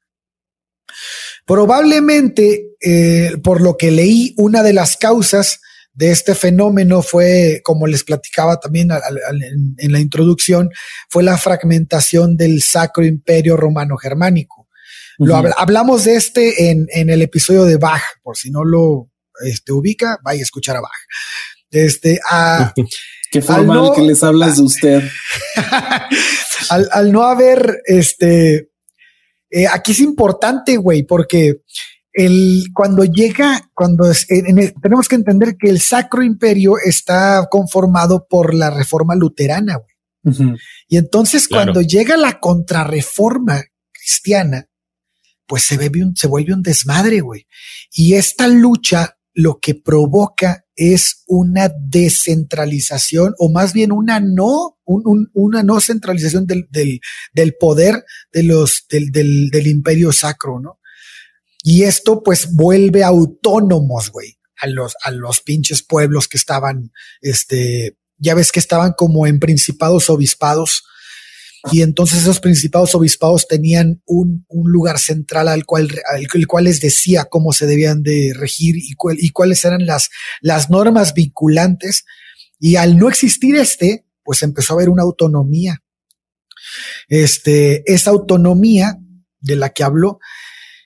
Probablemente, 1.46 2.76
eh, 2.82 3.38
por 3.44 3.62
lo 3.62 3.78
que 3.78 3.92
leí, 3.92 4.34
una 4.38 4.64
de 4.64 4.74
las 4.74 4.98
causas 4.98 5.62
de 5.94 6.12
este 6.12 6.36
fenómeno 6.36 7.02
fue, 7.02 7.62
como 7.64 7.88
les 7.88 8.04
platicaba 8.04 8.60
también 8.60 8.90
en, 8.92 9.92
la 9.92 10.00
introducción, 10.00 10.70
fue 11.10 11.24
la 11.24 11.38
fragmentación 11.38 12.38
del 12.38 12.62
Sacro 12.62 13.04
Imperio 13.04 13.58
Romano 13.58 13.98
Germánico. 13.98 14.67
Lo 15.20 15.36
hablamos 15.36 16.06
de 16.06 16.16
este 16.16 16.70
en, 16.70 16.88
el 16.92 17.22
episodio 17.22 17.66
de 17.66 17.78
Bach, 17.78 18.02
por 18.22 18.38
si 18.38 18.52
no 18.52 18.64
lo 18.64 19.10
este, 19.44 19.72
ubica, 19.72 20.20
vaya 20.24 20.40
a 20.40 20.44
escuchar 20.44 20.78
a 20.78 20.82
Bach. 20.82 20.92
Este, 21.72 22.20
a, 22.30 22.74
Qué 23.32 23.42
formal 23.42 23.92
que 23.96 24.02
les 24.02 24.24
hablas 24.24 24.58
de 24.58 24.64
usted. 24.64 25.04
al, 26.70 27.12
no 27.12 27.24
haber, 27.24 27.82
este, 27.86 28.70
eh, 29.50 29.68
aquí 29.68 29.92
es 29.92 30.00
importante, 30.00 30.78
güey, 30.78 31.04
porque 31.04 31.62
el, 32.14 32.66
cuando 32.74 33.04
llega, 33.04 33.70
cuando 33.74 34.06
tenemos 34.82 35.08
que 35.08 35.16
entender 35.16 35.58
que 35.58 35.70
el 35.70 35.82
Sacro 35.82 36.24
Imperio 36.24 36.74
está 36.84 37.48
conformado 37.50 38.28
por 38.30 38.54
la 38.54 38.70
reforma 38.70 39.16
luterana, 39.16 39.78
güey. 39.78 40.58
Y 40.90 40.98
entonces 40.98 41.48
cuando 41.48 41.82
llega 41.82 42.18
la 42.18 42.40
contrarreforma 42.42 43.64
cristiana, 43.94 44.68
pues 45.48 45.64
se, 45.64 45.78
un, 45.78 46.16
se 46.16 46.28
vuelve 46.28 46.54
un 46.54 46.62
desmadre, 46.62 47.22
güey. 47.22 47.48
Y 47.92 48.16
esta 48.16 48.48
lucha 48.48 49.18
lo 49.34 49.60
que 49.60 49.76
provoca 49.76 50.66
es 50.76 51.24
una 51.28 51.72
descentralización 51.80 53.34
o 53.38 53.52
más 53.52 53.74
bien 53.74 53.92
una 53.92 54.20
no, 54.20 54.78
una 54.86 55.64
no 55.64 55.80
centralización 55.80 56.46
del, 56.46 56.68
del, 56.70 57.56
poder 57.60 58.04
de 58.32 58.44
los, 58.44 58.86
del, 58.90 59.12
del, 59.12 59.50
del 59.50 59.68
imperio 59.68 60.12
sacro, 60.12 60.60
¿no? 60.60 60.80
Y 61.64 61.84
esto 61.84 62.24
pues 62.24 62.54
vuelve 62.54 63.04
autónomos, 63.04 64.12
güey, 64.12 64.38
a 64.62 64.68
los, 64.68 64.96
a 65.04 65.12
los 65.12 65.42
pinches 65.42 65.84
pueblos 65.84 66.28
que 66.28 66.38
estaban, 66.38 66.92
este, 67.22 67.98
ya 68.18 68.36
ves 68.36 68.52
que 68.52 68.60
estaban 68.60 68.94
como 68.98 69.28
en 69.28 69.40
principados 69.40 70.10
obispados. 70.10 70.84
Y 71.72 71.82
entonces 71.82 72.22
esos 72.22 72.40
principados 72.40 72.96
obispados 72.96 73.48
tenían 73.48 74.02
un, 74.06 74.46
un 74.48 74.72
lugar 74.72 75.00
central 75.00 75.48
al 75.48 75.66
cual, 75.66 75.90
al, 76.14 76.48
cual 76.48 76.66
les 76.66 76.80
decía 76.80 77.26
cómo 77.26 77.54
se 77.54 77.66
debían 77.66 78.04
de 78.04 78.34
regir 78.36 78.78
y, 78.78 78.96
y 79.18 79.30
cuáles 79.30 79.66
eran 79.66 79.86
las, 79.86 80.10
las 80.42 80.70
normas 80.70 81.14
vinculantes. 81.14 82.06
Y 82.60 82.76
al 82.76 82.98
no 82.98 83.10
existir 83.10 83.56
este, 83.56 84.06
pues 84.24 84.44
empezó 84.44 84.74
a 84.74 84.78
haber 84.78 84.90
una 84.90 85.04
autonomía. 85.04 85.82
Este, 87.08 87.84
esa 87.92 88.12
autonomía 88.12 88.98
de 89.40 89.56
la 89.56 89.70
que 89.70 89.84
habló, 89.84 90.20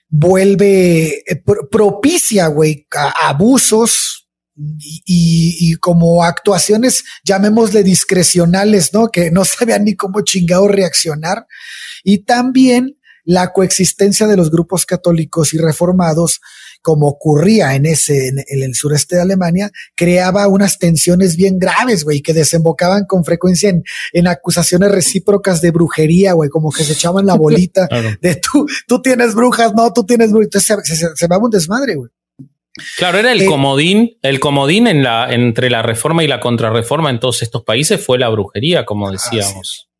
vuelve, 0.08 1.24
eh, 1.26 1.42
propicia, 1.70 2.46
güey, 2.48 2.86
abusos 3.22 4.21
y, 4.56 5.74
como 5.80 6.24
actuaciones, 6.24 7.04
llamémosle 7.24 7.82
discrecionales, 7.82 8.92
¿no? 8.92 9.08
Que 9.08 9.30
no 9.30 9.44
sabían 9.44 9.84
ni 9.84 9.94
cómo 9.94 10.22
chingado 10.22 10.68
reaccionar. 10.68 11.46
Y 12.04 12.24
también 12.24 12.96
la 13.24 13.52
coexistencia 13.52 14.26
de 14.26 14.36
los 14.36 14.50
grupos 14.50 14.84
católicos 14.84 15.54
y 15.54 15.58
reformados 15.58 16.40
como 16.82 17.06
ocurría 17.06 17.74
en 17.76 17.86
ese, 17.86 18.28
en, 18.28 18.38
el 18.48 18.74
sureste 18.74 19.14
de 19.14 19.22
Alemania, 19.22 19.70
creaba 19.94 20.48
unas 20.48 20.78
tensiones 20.78 21.36
bien 21.36 21.58
graves, 21.58 22.02
güey, 22.02 22.20
que 22.20 22.34
desembocaban 22.34 23.04
con 23.06 23.24
frecuencia 23.24 23.70
en, 23.70 23.84
en 24.12 24.26
acusaciones 24.26 24.90
recíprocas 24.90 25.60
de 25.60 25.70
brujería, 25.70 26.32
güey, 26.32 26.50
como 26.50 26.72
que 26.72 26.82
se 26.82 26.94
echaban 26.94 27.24
la 27.24 27.34
bolita 27.34 27.88
de 28.20 28.34
tú, 28.34 28.66
tú 28.88 29.00
tienes 29.00 29.34
brujas, 29.34 29.72
no, 29.74 29.92
tú 29.92 30.04
tienes 30.04 30.32
brujas. 30.32 30.46
Entonces 30.46 30.98
se, 30.98 31.06
se, 31.14 31.26
va 31.28 31.38
un 31.38 31.50
desmadre, 31.50 31.94
güey. 31.94 32.10
Claro, 32.96 33.18
era 33.18 33.32
el 33.32 33.42
eh, 33.42 33.46
comodín, 33.46 34.18
el 34.22 34.40
comodín 34.40 34.86
en 34.86 35.02
la, 35.02 35.32
entre 35.32 35.68
la 35.68 35.82
reforma 35.82 36.24
y 36.24 36.26
la 36.26 36.40
contrarreforma 36.40 37.10
en 37.10 37.20
todos 37.20 37.42
estos 37.42 37.64
países 37.64 38.04
fue 38.04 38.18
la 38.18 38.28
brujería, 38.28 38.84
como 38.84 39.10
decíamos. 39.10 39.90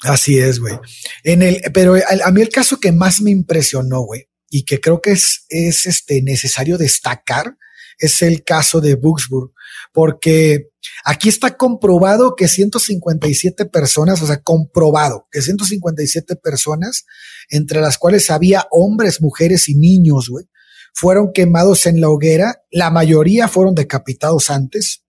Así 0.00 0.38
es, 0.38 0.58
güey. 0.58 0.74
En 1.22 1.42
el, 1.42 1.60
pero 1.72 1.94
a, 1.94 2.26
a, 2.26 2.30
mí 2.32 2.42
el 2.42 2.48
caso 2.48 2.78
que 2.80 2.92
más 2.92 3.20
me 3.20 3.30
impresionó, 3.30 4.00
güey, 4.00 4.28
y 4.50 4.64
que 4.64 4.80
creo 4.80 5.00
que 5.00 5.12
es, 5.12 5.46
es 5.48 5.86
este, 5.86 6.20
necesario 6.22 6.78
destacar 6.78 7.56
es 7.98 8.22
el 8.22 8.44
caso 8.44 8.80
de 8.80 8.94
Buxburg, 8.94 9.52
porque 9.92 10.70
aquí 11.04 11.28
está 11.28 11.56
comprobado 11.56 12.34
que 12.36 12.48
157 12.48 13.66
personas, 13.66 14.20
o 14.22 14.26
sea, 14.26 14.42
comprobado 14.42 15.28
que 15.30 15.42
157 15.42 16.36
personas, 16.36 17.04
entre 17.48 17.80
las 17.80 17.98
cuales 17.98 18.30
había 18.30 18.66
hombres, 18.70 19.20
mujeres 19.20 19.68
y 19.68 19.74
niños, 19.74 20.28
güey, 20.28 20.46
fueron 20.94 21.32
quemados 21.32 21.84
en 21.86 22.00
la 22.00 22.08
hoguera. 22.08 22.62
La 22.70 22.90
mayoría 22.90 23.48
fueron 23.48 23.74
decapitados 23.74 24.48
antes. 24.48 25.02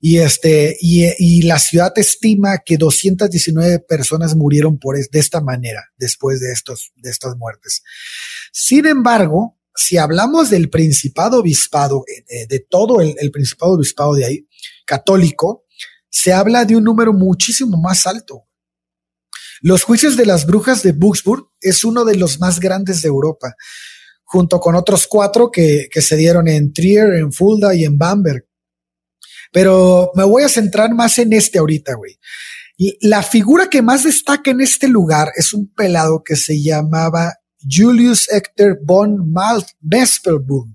Y 0.00 0.18
este, 0.18 0.76
y, 0.80 1.04
y, 1.18 1.42
la 1.42 1.58
ciudad 1.58 1.92
estima 1.96 2.58
que 2.64 2.76
219 2.76 3.80
personas 3.80 4.36
murieron 4.36 4.78
por 4.78 4.96
de 4.96 5.18
esta 5.18 5.40
manera 5.40 5.82
después 5.96 6.38
de 6.38 6.52
estos, 6.52 6.92
de 6.94 7.10
estas 7.10 7.36
muertes. 7.36 7.82
Sin 8.52 8.86
embargo, 8.86 9.58
si 9.74 9.96
hablamos 9.96 10.50
del 10.50 10.70
principado 10.70 11.40
obispado, 11.40 12.04
eh, 12.06 12.46
de, 12.46 12.60
todo 12.60 13.00
el, 13.00 13.30
principado 13.30 13.72
obispado 13.72 14.14
de 14.14 14.24
ahí, 14.24 14.48
católico, 14.86 15.64
se 16.10 16.32
habla 16.32 16.64
de 16.64 16.76
un 16.76 16.84
número 16.84 17.12
muchísimo 17.12 17.78
más 17.78 18.06
alto. 18.06 18.44
Los 19.62 19.84
juicios 19.84 20.16
de 20.16 20.26
las 20.26 20.46
brujas 20.46 20.82
de 20.82 20.92
Buxburg 20.92 21.48
es 21.60 21.84
uno 21.84 22.04
de 22.04 22.16
los 22.16 22.40
más 22.40 22.60
grandes 22.60 23.00
de 23.02 23.08
Europa, 23.08 23.54
junto 24.32 24.60
con 24.60 24.74
otros 24.74 25.06
cuatro 25.06 25.50
que, 25.50 25.88
que 25.90 26.00
se 26.00 26.16
dieron 26.16 26.48
en 26.48 26.72
Trier, 26.72 27.12
en 27.16 27.32
Fulda 27.32 27.74
y 27.74 27.84
en 27.84 27.98
Bamberg. 27.98 28.46
Pero 29.52 30.10
me 30.14 30.24
voy 30.24 30.42
a 30.42 30.48
centrar 30.48 30.94
más 30.94 31.18
en 31.18 31.34
este 31.34 31.58
ahorita, 31.58 31.92
güey. 31.92 32.18
La 33.02 33.22
figura 33.22 33.68
que 33.68 33.82
más 33.82 34.04
destaca 34.04 34.50
en 34.50 34.62
este 34.62 34.88
lugar 34.88 35.28
es 35.36 35.52
un 35.52 35.70
pelado 35.74 36.22
que 36.24 36.36
se 36.36 36.62
llamaba 36.62 37.34
Julius 37.60 38.26
Hector 38.32 38.78
von 38.82 39.30
Mespelburg. 39.82 40.70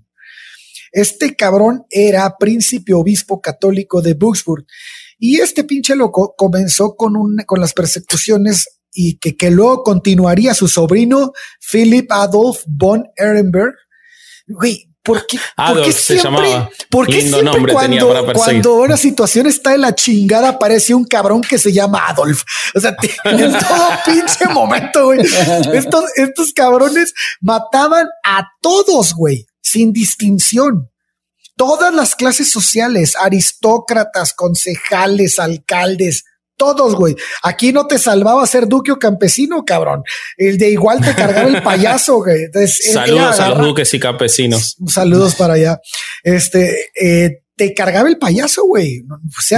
Este 0.92 1.34
cabrón 1.34 1.84
era 1.90 2.36
príncipe 2.38 2.94
obispo 2.94 3.40
católico 3.40 4.00
de 4.00 4.14
Buxburg. 4.14 4.66
Y 5.18 5.40
este 5.40 5.64
pinche 5.64 5.96
loco 5.96 6.34
comenzó 6.36 6.94
con, 6.96 7.16
un, 7.16 7.38
con 7.46 7.60
las 7.60 7.72
persecuciones 7.72 8.80
y 8.92 9.18
que, 9.18 9.36
que 9.36 9.50
luego 9.50 9.82
continuaría 9.82 10.54
su 10.54 10.68
sobrino 10.68 11.32
Philip 11.70 12.10
Adolf 12.10 12.62
von 12.66 13.06
Ehrenberg. 13.16 13.74
Güey, 14.46 14.88
¿Por 15.08 15.26
qué, 15.26 15.38
siempre, 15.92 16.68
¿por 16.90 17.06
qué 17.06 17.22
siempre 17.22 17.72
cuando, 17.72 18.32
cuando 18.34 18.74
una 18.74 18.98
situación 18.98 19.46
está 19.46 19.74
en 19.74 19.80
la 19.80 19.94
chingada 19.94 20.50
aparece 20.50 20.92
un 20.92 21.04
cabrón 21.04 21.40
que 21.40 21.56
se 21.56 21.72
llama 21.72 22.08
Adolf? 22.08 22.42
O 22.74 22.80
sea, 22.80 22.94
en 23.24 23.52
todo 23.52 23.88
pinche 24.04 24.46
momento, 24.52 25.06
güey. 25.06 25.20
Estos, 25.72 26.04
estos 26.16 26.52
cabrones 26.52 27.14
mataban 27.40 28.06
a 28.22 28.48
todos, 28.60 29.14
güey, 29.14 29.46
sin 29.62 29.94
distinción. 29.94 30.90
Todas 31.58 31.92
las 31.92 32.14
clases 32.14 32.50
sociales, 32.50 33.14
aristócratas, 33.20 34.32
concejales, 34.32 35.38
alcaldes, 35.38 36.24
todos, 36.56 36.94
güey. 36.94 37.14
Aquí 37.42 37.72
no 37.72 37.86
te 37.86 37.98
salvaba 37.98 38.46
ser 38.46 38.66
duque 38.66 38.92
o 38.92 38.98
campesino, 38.98 39.64
cabrón. 39.64 40.02
El 40.36 40.58
de 40.58 40.70
igual 40.70 41.00
te 41.00 41.14
cargaba 41.14 41.48
el 41.48 41.62
payaso, 41.64 42.22
güey. 42.22 42.48
saludos 42.66 43.40
a 43.40 43.50
los 43.50 43.58
duques 43.58 43.92
y 43.94 44.00
campesinos. 44.00 44.76
Saludos 44.86 45.34
para 45.34 45.54
allá. 45.54 45.80
Este, 46.22 46.90
eh, 47.00 47.42
te 47.56 47.74
cargaba 47.74 48.08
el 48.08 48.18
payaso, 48.18 48.64
güey. 48.64 49.02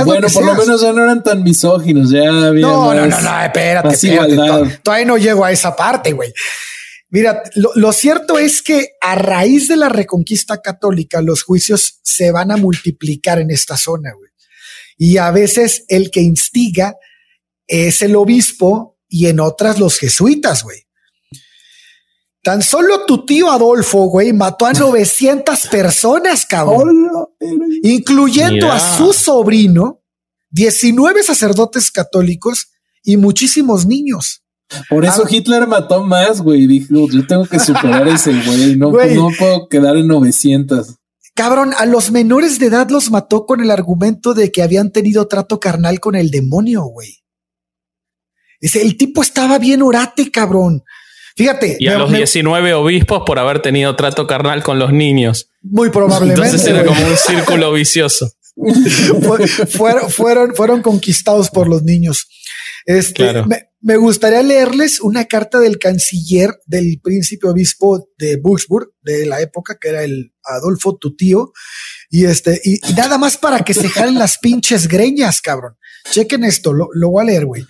bueno, 0.04 0.28
por 0.28 0.44
lo 0.44 0.54
menos 0.54 0.80
ya 0.80 0.92
no 0.92 1.04
eran 1.04 1.22
tan 1.22 1.42
misóginos, 1.42 2.10
ya 2.10 2.46
había. 2.46 2.62
No, 2.62 2.94
no, 2.94 3.06
no, 3.06 3.20
no, 3.20 3.42
espérate, 3.42 3.94
espérate. 3.94 4.80
Todavía 4.82 5.06
no 5.06 5.18
llego 5.18 5.44
a 5.44 5.52
esa 5.52 5.76
parte, 5.76 6.12
güey. 6.12 6.32
Mira, 7.10 7.42
lo, 7.56 7.72
lo, 7.74 7.92
cierto 7.92 8.38
es 8.38 8.62
que 8.62 8.92
a 9.00 9.16
raíz 9.16 9.66
de 9.68 9.76
la 9.76 9.88
reconquista 9.88 10.62
católica, 10.62 11.20
los 11.20 11.42
juicios 11.42 11.98
se 12.02 12.30
van 12.30 12.52
a 12.52 12.56
multiplicar 12.56 13.40
en 13.40 13.50
esta 13.50 13.76
zona, 13.76 14.12
güey. 14.12 14.30
Y 14.96 15.16
a 15.16 15.30
veces 15.30 15.84
el 15.88 16.10
que 16.10 16.20
instiga 16.20 16.94
es 17.66 18.02
el 18.02 18.16
obispo 18.16 18.98
y 19.08 19.26
en 19.26 19.40
otras 19.40 19.78
los 19.78 19.98
jesuitas, 19.98 20.62
güey. 20.62 20.86
Tan 22.42 22.62
solo 22.62 23.04
tu 23.06 23.26
tío 23.26 23.50
Adolfo, 23.50 24.06
güey, 24.06 24.32
mató 24.32 24.66
a 24.66 24.72
900 24.74 25.66
personas, 25.66 26.46
cabrón, 26.46 27.10
incluyendo 27.82 28.70
a 28.70 28.78
su 28.78 29.12
sobrino, 29.12 30.02
19 30.50 31.22
sacerdotes 31.22 31.90
católicos 31.90 32.70
y 33.02 33.16
muchísimos 33.16 33.86
niños. 33.86 34.42
Por 34.88 35.04
eso 35.04 35.24
ah. 35.24 35.28
Hitler 35.28 35.66
mató 35.66 36.04
más, 36.04 36.40
güey. 36.40 36.66
Dijo, 36.66 37.08
yo 37.10 37.26
tengo 37.26 37.46
que 37.46 37.58
superar 37.58 38.06
ese 38.08 38.32
güey. 38.32 38.76
No, 38.76 38.90
no 38.90 39.28
puedo 39.38 39.68
quedar 39.68 39.96
en 39.96 40.06
900. 40.06 40.96
Cabrón, 41.34 41.72
a 41.78 41.86
los 41.86 42.10
menores 42.10 42.58
de 42.58 42.66
edad 42.66 42.90
los 42.90 43.10
mató 43.10 43.46
con 43.46 43.60
el 43.60 43.70
argumento 43.70 44.34
de 44.34 44.52
que 44.52 44.62
habían 44.62 44.90
tenido 44.90 45.26
trato 45.26 45.58
carnal 45.58 46.00
con 46.00 46.14
el 46.14 46.30
demonio, 46.30 46.82
güey. 46.82 47.24
Dice, 48.60 48.82
el 48.82 48.96
tipo 48.96 49.22
estaba 49.22 49.58
bien 49.58 49.80
orate, 49.82 50.30
cabrón. 50.30 50.82
Fíjate. 51.36 51.78
Y 51.80 51.88
a 51.88 51.96
los 51.96 52.12
19 52.12 52.74
obispos 52.74 53.22
por 53.24 53.38
haber 53.38 53.62
tenido 53.62 53.96
trato 53.96 54.26
carnal 54.26 54.62
con 54.62 54.78
los 54.78 54.92
niños. 54.92 55.48
Muy 55.62 55.90
probablemente. 55.90 56.42
Entonces 56.42 56.68
era 56.68 56.84
como 56.84 57.06
un 57.06 57.16
círculo 57.16 57.72
vicioso. 57.72 58.30
fueron, 59.70 60.10
fueron, 60.10 60.54
fueron 60.54 60.82
conquistados 60.82 61.48
por 61.48 61.68
los 61.68 61.82
niños. 61.82 62.28
Este, 62.86 63.42
me, 63.80 63.96
gustaría 63.96 64.42
leerles 64.42 65.00
una 65.00 65.24
carta 65.26 65.58
del 65.58 65.78
canciller 65.78 66.58
del 66.66 67.00
príncipe 67.02 67.48
obispo 67.48 68.08
de 68.18 68.36
Würzburg 68.42 68.92
de 69.02 69.26
la 69.26 69.40
época, 69.40 69.76
que 69.80 69.88
era 69.88 70.02
el 70.02 70.32
Adolfo 70.44 70.96
tu 70.96 71.16
tío. 71.16 71.52
Y 72.08 72.24
este, 72.24 72.60
y, 72.64 72.78
nada 72.94 73.18
más 73.18 73.36
para 73.36 73.60
que 73.60 73.74
se 73.74 73.88
jalen 73.88 74.18
las 74.18 74.38
pinches 74.38 74.88
greñas, 74.88 75.40
cabrón. 75.40 75.76
Chequen 76.10 76.44
esto, 76.44 76.72
lo, 76.72 76.88
lo 76.92 77.10
voy 77.10 77.22
a 77.22 77.26
leer, 77.26 77.46
güey. 77.46 77.64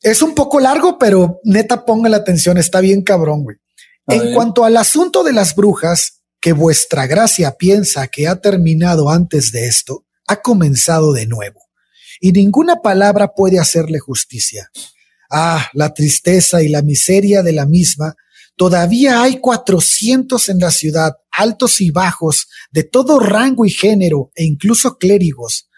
Es 0.00 0.20
un 0.20 0.34
poco 0.34 0.58
largo, 0.58 0.98
pero 0.98 1.40
neta 1.44 1.84
ponga 1.84 2.08
la 2.08 2.16
atención, 2.18 2.58
está 2.58 2.80
bien 2.80 3.02
cabrón, 3.02 3.44
güey. 3.44 3.56
en 4.08 4.34
cuanto 4.34 4.64
al 4.64 4.76
asunto 4.76 5.22
de 5.22 5.32
las 5.32 5.54
brujas, 5.54 6.22
que 6.42 6.52
vuestra 6.52 7.06
gracia 7.06 7.52
piensa 7.56 8.08
que 8.08 8.26
ha 8.26 8.40
terminado 8.40 9.08
antes 9.08 9.52
de 9.52 9.68
esto, 9.68 10.04
ha 10.26 10.42
comenzado 10.42 11.12
de 11.12 11.26
nuevo. 11.26 11.60
Y 12.24 12.30
ninguna 12.30 12.76
palabra 12.76 13.34
puede 13.34 13.58
hacerle 13.58 13.98
justicia. 13.98 14.70
Ah, 15.28 15.68
la 15.72 15.92
tristeza 15.92 16.62
y 16.62 16.68
la 16.68 16.80
miseria 16.80 17.42
de 17.42 17.52
la 17.52 17.66
misma. 17.66 18.14
Todavía 18.54 19.22
hay 19.22 19.40
cuatrocientos 19.40 20.48
en 20.48 20.60
la 20.60 20.70
ciudad, 20.70 21.14
altos 21.32 21.80
y 21.80 21.90
bajos, 21.90 22.46
de 22.70 22.84
todo 22.84 23.18
rango 23.18 23.66
y 23.66 23.70
género, 23.70 24.30
e 24.36 24.44
incluso 24.44 24.98
clérigos, 24.98 25.68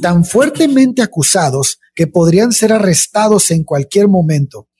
tan 0.00 0.24
fuertemente 0.24 1.02
acusados 1.02 1.80
que 1.94 2.06
podrían 2.06 2.52
ser 2.52 2.72
arrestados 2.72 3.50
en 3.50 3.62
cualquier 3.62 4.08
momento. 4.08 4.70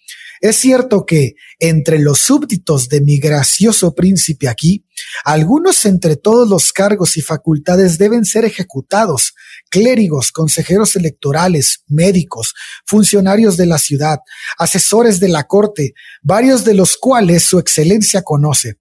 Es 0.40 0.56
cierto 0.56 1.04
que 1.04 1.34
entre 1.58 1.98
los 1.98 2.18
súbditos 2.20 2.88
de 2.88 3.02
mi 3.02 3.18
gracioso 3.18 3.94
príncipe 3.94 4.48
aquí, 4.48 4.86
algunos 5.22 5.84
entre 5.84 6.16
todos 6.16 6.48
los 6.48 6.72
cargos 6.72 7.18
y 7.18 7.20
facultades 7.20 7.98
deben 7.98 8.24
ser 8.24 8.46
ejecutados, 8.46 9.34
clérigos, 9.70 10.32
consejeros 10.32 10.96
electorales, 10.96 11.84
médicos, 11.86 12.54
funcionarios 12.84 13.56
de 13.56 13.66
la 13.66 13.78
ciudad, 13.78 14.18
asesores 14.58 15.20
de 15.20 15.28
la 15.28 15.44
corte, 15.44 15.94
varios 16.22 16.64
de 16.64 16.74
los 16.74 16.96
cuales 16.96 17.44
su 17.44 17.58
excelencia 17.58 18.22
conoce. 18.22 18.78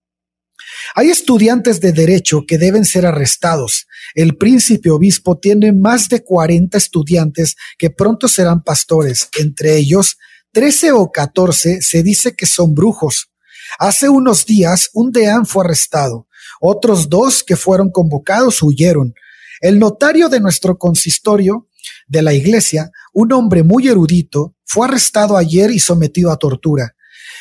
Hay 0.95 1.09
estudiantes 1.09 1.79
de 1.79 1.91
derecho 1.91 2.45
que 2.47 2.57
deben 2.57 2.85
ser 2.85 3.05
arrestados. 3.05 3.87
El 4.15 4.37
príncipe 4.37 4.89
obispo 4.89 5.37
tiene 5.37 5.71
más 5.71 6.09
de 6.09 6.23
40 6.23 6.77
estudiantes 6.77 7.55
que 7.77 7.89
pronto 7.89 8.27
serán 8.27 8.63
pastores. 8.63 9.29
Entre 9.37 9.77
ellos, 9.77 10.17
13 10.51 10.91
o 10.93 11.11
14 11.11 11.81
se 11.81 12.03
dice 12.03 12.35
que 12.35 12.45
son 12.45 12.73
brujos. 12.73 13.31
Hace 13.77 14.09
unos 14.09 14.45
días 14.45 14.89
un 14.93 15.11
deán 15.11 15.45
fue 15.45 15.63
arrestado. 15.63 16.27
Otros 16.59 17.09
dos 17.09 17.43
que 17.43 17.55
fueron 17.55 17.91
convocados 17.91 18.61
huyeron. 18.63 19.13
El 19.61 19.79
notario 19.79 20.29
de 20.29 20.39
nuestro 20.39 20.77
consistorio 20.77 21.67
de 22.07 22.21
la 22.21 22.33
iglesia, 22.33 22.91
un 23.13 23.33
hombre 23.33 23.63
muy 23.63 23.87
erudito, 23.87 24.55
fue 24.65 24.87
arrestado 24.87 25.37
ayer 25.37 25.71
y 25.71 25.79
sometido 25.79 26.31
a 26.31 26.37
tortura. 26.37 26.95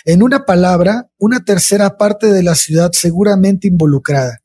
En 0.05 0.23
una 0.23 0.45
palabra, 0.45 1.11
una 1.19 1.45
tercera 1.45 1.97
parte 1.97 2.28
de 2.28 2.43
la 2.43 2.55
ciudad 2.55 2.93
seguramente 2.93 3.69
involucrada. 3.69 4.40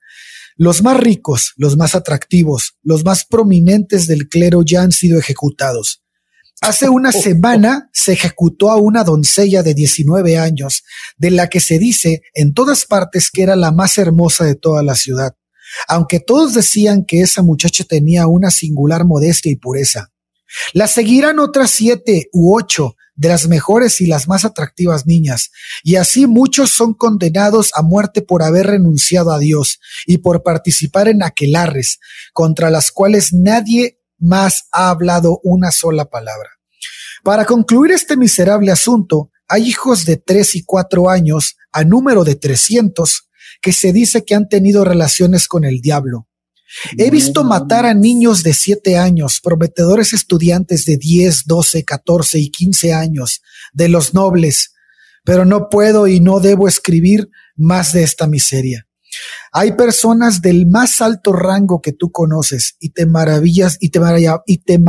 Los 0.56 0.84
más 0.84 0.98
ricos, 1.00 1.54
los 1.58 1.78
más 1.78 1.96
atractivos, 1.96 2.78
los 2.84 3.04
más 3.04 3.26
prominentes 3.26 4.08
del 4.08 4.28
clero 4.28 4.62
ya 4.64 4.82
han 4.82 4.92
sido 4.92 5.20
ejecutados. 5.20 6.04
Hace 6.62 6.90
una 6.90 7.12
semana 7.12 7.90
se 7.92 8.14
ejecutó 8.14 8.70
a 8.70 8.78
una 8.78 9.04
doncella 9.04 9.64
de 9.64 9.74
19 9.74 10.38
años, 10.38 10.84
de 11.18 11.32
la 11.32 11.50
que 11.50 11.60
se 11.60 11.80
dice 11.80 12.22
en 12.34 12.54
todas 12.54 12.86
partes 12.86 13.32
que 13.32 13.44
era 13.44 13.56
la 13.56 13.72
más 13.72 13.98
hermosa 13.98 14.46
de 14.46 14.56
toda 14.56 14.84
la 14.84 14.96
ciudad, 14.96 15.36
aunque 15.88 16.20
todos 16.20 16.54
decían 16.54 17.06
que 17.06 17.22
esa 17.22 17.42
muchacha 17.42 17.84
tenía 17.84 18.28
una 18.28 18.52
singular 18.52 19.06
modestia 19.06 19.52
y 19.52 19.56
pureza. 19.56 20.12
La 20.74 20.88
seguirán 20.88 21.40
otras 21.40 21.72
siete 21.72 22.30
u 22.32 22.56
ocho 22.56 22.96
de 23.16 23.30
las 23.30 23.48
mejores 23.48 24.02
y 24.02 24.08
las 24.08 24.28
más 24.28 24.44
atractivas 24.44 25.06
niñas, 25.06 25.52
y 25.84 25.96
así 25.98 26.26
muchos 26.26 26.72
son 26.72 26.94
condenados 26.94 27.72
a 27.76 27.84
muerte 27.84 28.22
por 28.22 28.42
haber 28.42 28.68
renunciado 28.68 29.32
a 29.32 29.40
Dios 29.40 29.80
y 30.08 30.18
por 30.18 30.42
participar 30.42 31.08
en 31.08 31.22
aquelarres, 31.22 32.00
contra 32.34 32.72
las 32.72 32.92
cuales 32.92 33.34
nadie 33.34 34.00
más 34.18 34.64
ha 34.72 34.90
hablado 34.90 35.40
una 35.44 35.72
sola 35.72 36.06
palabra. 36.06 36.50
Para 37.24 37.46
concluir 37.46 37.92
este 37.92 38.18
miserable 38.18 38.72
asunto, 38.72 39.32
hay 39.48 39.68
hijos 39.68 40.06
de 40.06 40.18
tres 40.18 40.56
y 40.56 40.64
cuatro 40.64 41.10
años, 41.10 41.56
a 41.72 41.84
número 41.84 42.24
de 42.24 42.36
trescientos, 42.36 43.30
que 43.64 43.74
se 43.74 43.92
dice 43.92 44.24
que 44.24 44.36
han 44.36 44.48
tenido 44.48 44.84
relaciones 44.84 45.48
con 45.48 45.64
el 45.64 45.82
diablo, 45.82 46.28
He 46.98 47.12
visto 47.12 47.44
matar 47.44 47.86
a 47.86 47.94
niños 47.94 48.42
de 48.42 48.54
siete 48.54 48.98
años, 48.98 49.40
prometedores 49.42 50.12
estudiantes 50.12 50.86
de 50.86 50.98
10, 50.98 51.46
12, 51.46 51.84
14 51.84 52.40
y 52.40 52.50
15 52.50 52.94
años, 52.94 53.42
de 53.74 53.90
los 53.90 54.14
nobles, 54.14 54.74
pero 55.24 55.46
no 55.46 55.70
puedo 55.70 56.08
y 56.08 56.20
no 56.20 56.40
debo 56.40 56.68
escribir 56.68 57.30
más 57.56 57.94
de 57.94 58.04
esta 58.04 58.28
miseria. 58.28 58.88
Hay 59.52 59.74
personas 59.74 60.42
del 60.42 60.66
más 60.66 61.00
alto 61.00 61.32
rango 61.32 61.80
que 61.80 61.94
tú 61.94 62.12
conoces 62.12 62.76
y 62.80 62.90
te 62.90 63.06
maravillas 63.06 63.78
y 63.80 63.90
te, 63.90 64.00
y 64.48 64.58
te, 64.58 64.80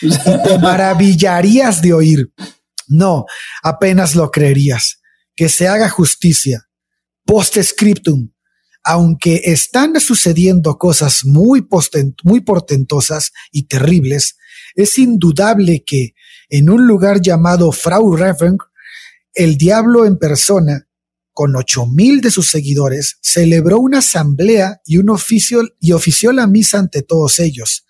y 0.00 0.18
te 0.42 0.58
maravillarías 0.58 1.80
de 1.80 1.92
oír. 1.92 2.32
No, 2.88 3.26
apenas 3.62 4.16
lo 4.16 4.30
creerías. 4.30 5.00
Que 5.36 5.48
se 5.48 5.66
haga 5.66 5.88
justicia. 5.88 6.63
Post 7.24 7.58
scriptum 7.62 8.28
aunque 8.84 9.40
están 9.44 9.98
sucediendo 9.98 10.76
cosas 10.76 11.24
muy, 11.24 11.62
portentosas 11.62 13.32
y 13.50 13.66
terribles, 13.66 14.36
es 14.74 14.98
indudable 14.98 15.82
que 15.84 16.14
en 16.50 16.68
un 16.68 16.86
lugar 16.86 17.22
llamado 17.22 17.72
Frau 17.72 18.14
Reven, 18.14 18.58
el 19.32 19.56
diablo 19.56 20.04
en 20.04 20.18
persona, 20.18 20.86
con 21.32 21.56
ocho 21.56 21.86
mil 21.86 22.20
de 22.20 22.30
sus 22.30 22.46
seguidores, 22.46 23.16
celebró 23.22 23.78
una 23.78 23.98
asamblea 23.98 24.80
y 24.84 24.98
un 24.98 25.08
oficio 25.08 25.62
y 25.80 25.92
ofició 25.92 26.30
la 26.32 26.46
misa 26.46 26.78
ante 26.78 27.02
todos 27.02 27.40
ellos, 27.40 27.86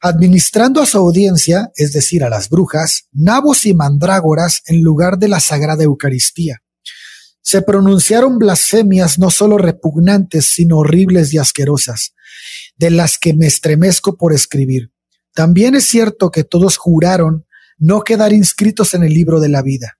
administrando 0.00 0.80
a 0.80 0.86
su 0.86 0.96
audiencia, 0.96 1.70
es 1.76 1.92
decir, 1.92 2.24
a 2.24 2.30
las 2.30 2.48
brujas, 2.48 3.08
nabos 3.12 3.66
y 3.66 3.74
mandrágoras 3.74 4.62
en 4.64 4.82
lugar 4.82 5.18
de 5.18 5.28
la 5.28 5.40
sagrada 5.40 5.84
Eucaristía 5.84 6.62
se 7.46 7.62
pronunciaron 7.62 8.40
blasfemias 8.40 9.20
no 9.20 9.30
solo 9.30 9.56
repugnantes, 9.56 10.46
sino 10.46 10.78
horribles 10.78 11.32
y 11.32 11.38
asquerosas, 11.38 12.12
de 12.76 12.90
las 12.90 13.18
que 13.18 13.34
me 13.34 13.46
estremezco 13.46 14.16
por 14.16 14.32
escribir. 14.32 14.90
También 15.32 15.76
es 15.76 15.84
cierto 15.84 16.32
que 16.32 16.42
todos 16.42 16.76
juraron 16.76 17.46
no 17.78 18.02
quedar 18.02 18.32
inscritos 18.32 18.94
en 18.94 19.04
el 19.04 19.14
libro 19.14 19.38
de 19.38 19.48
la 19.48 19.62
vida, 19.62 19.96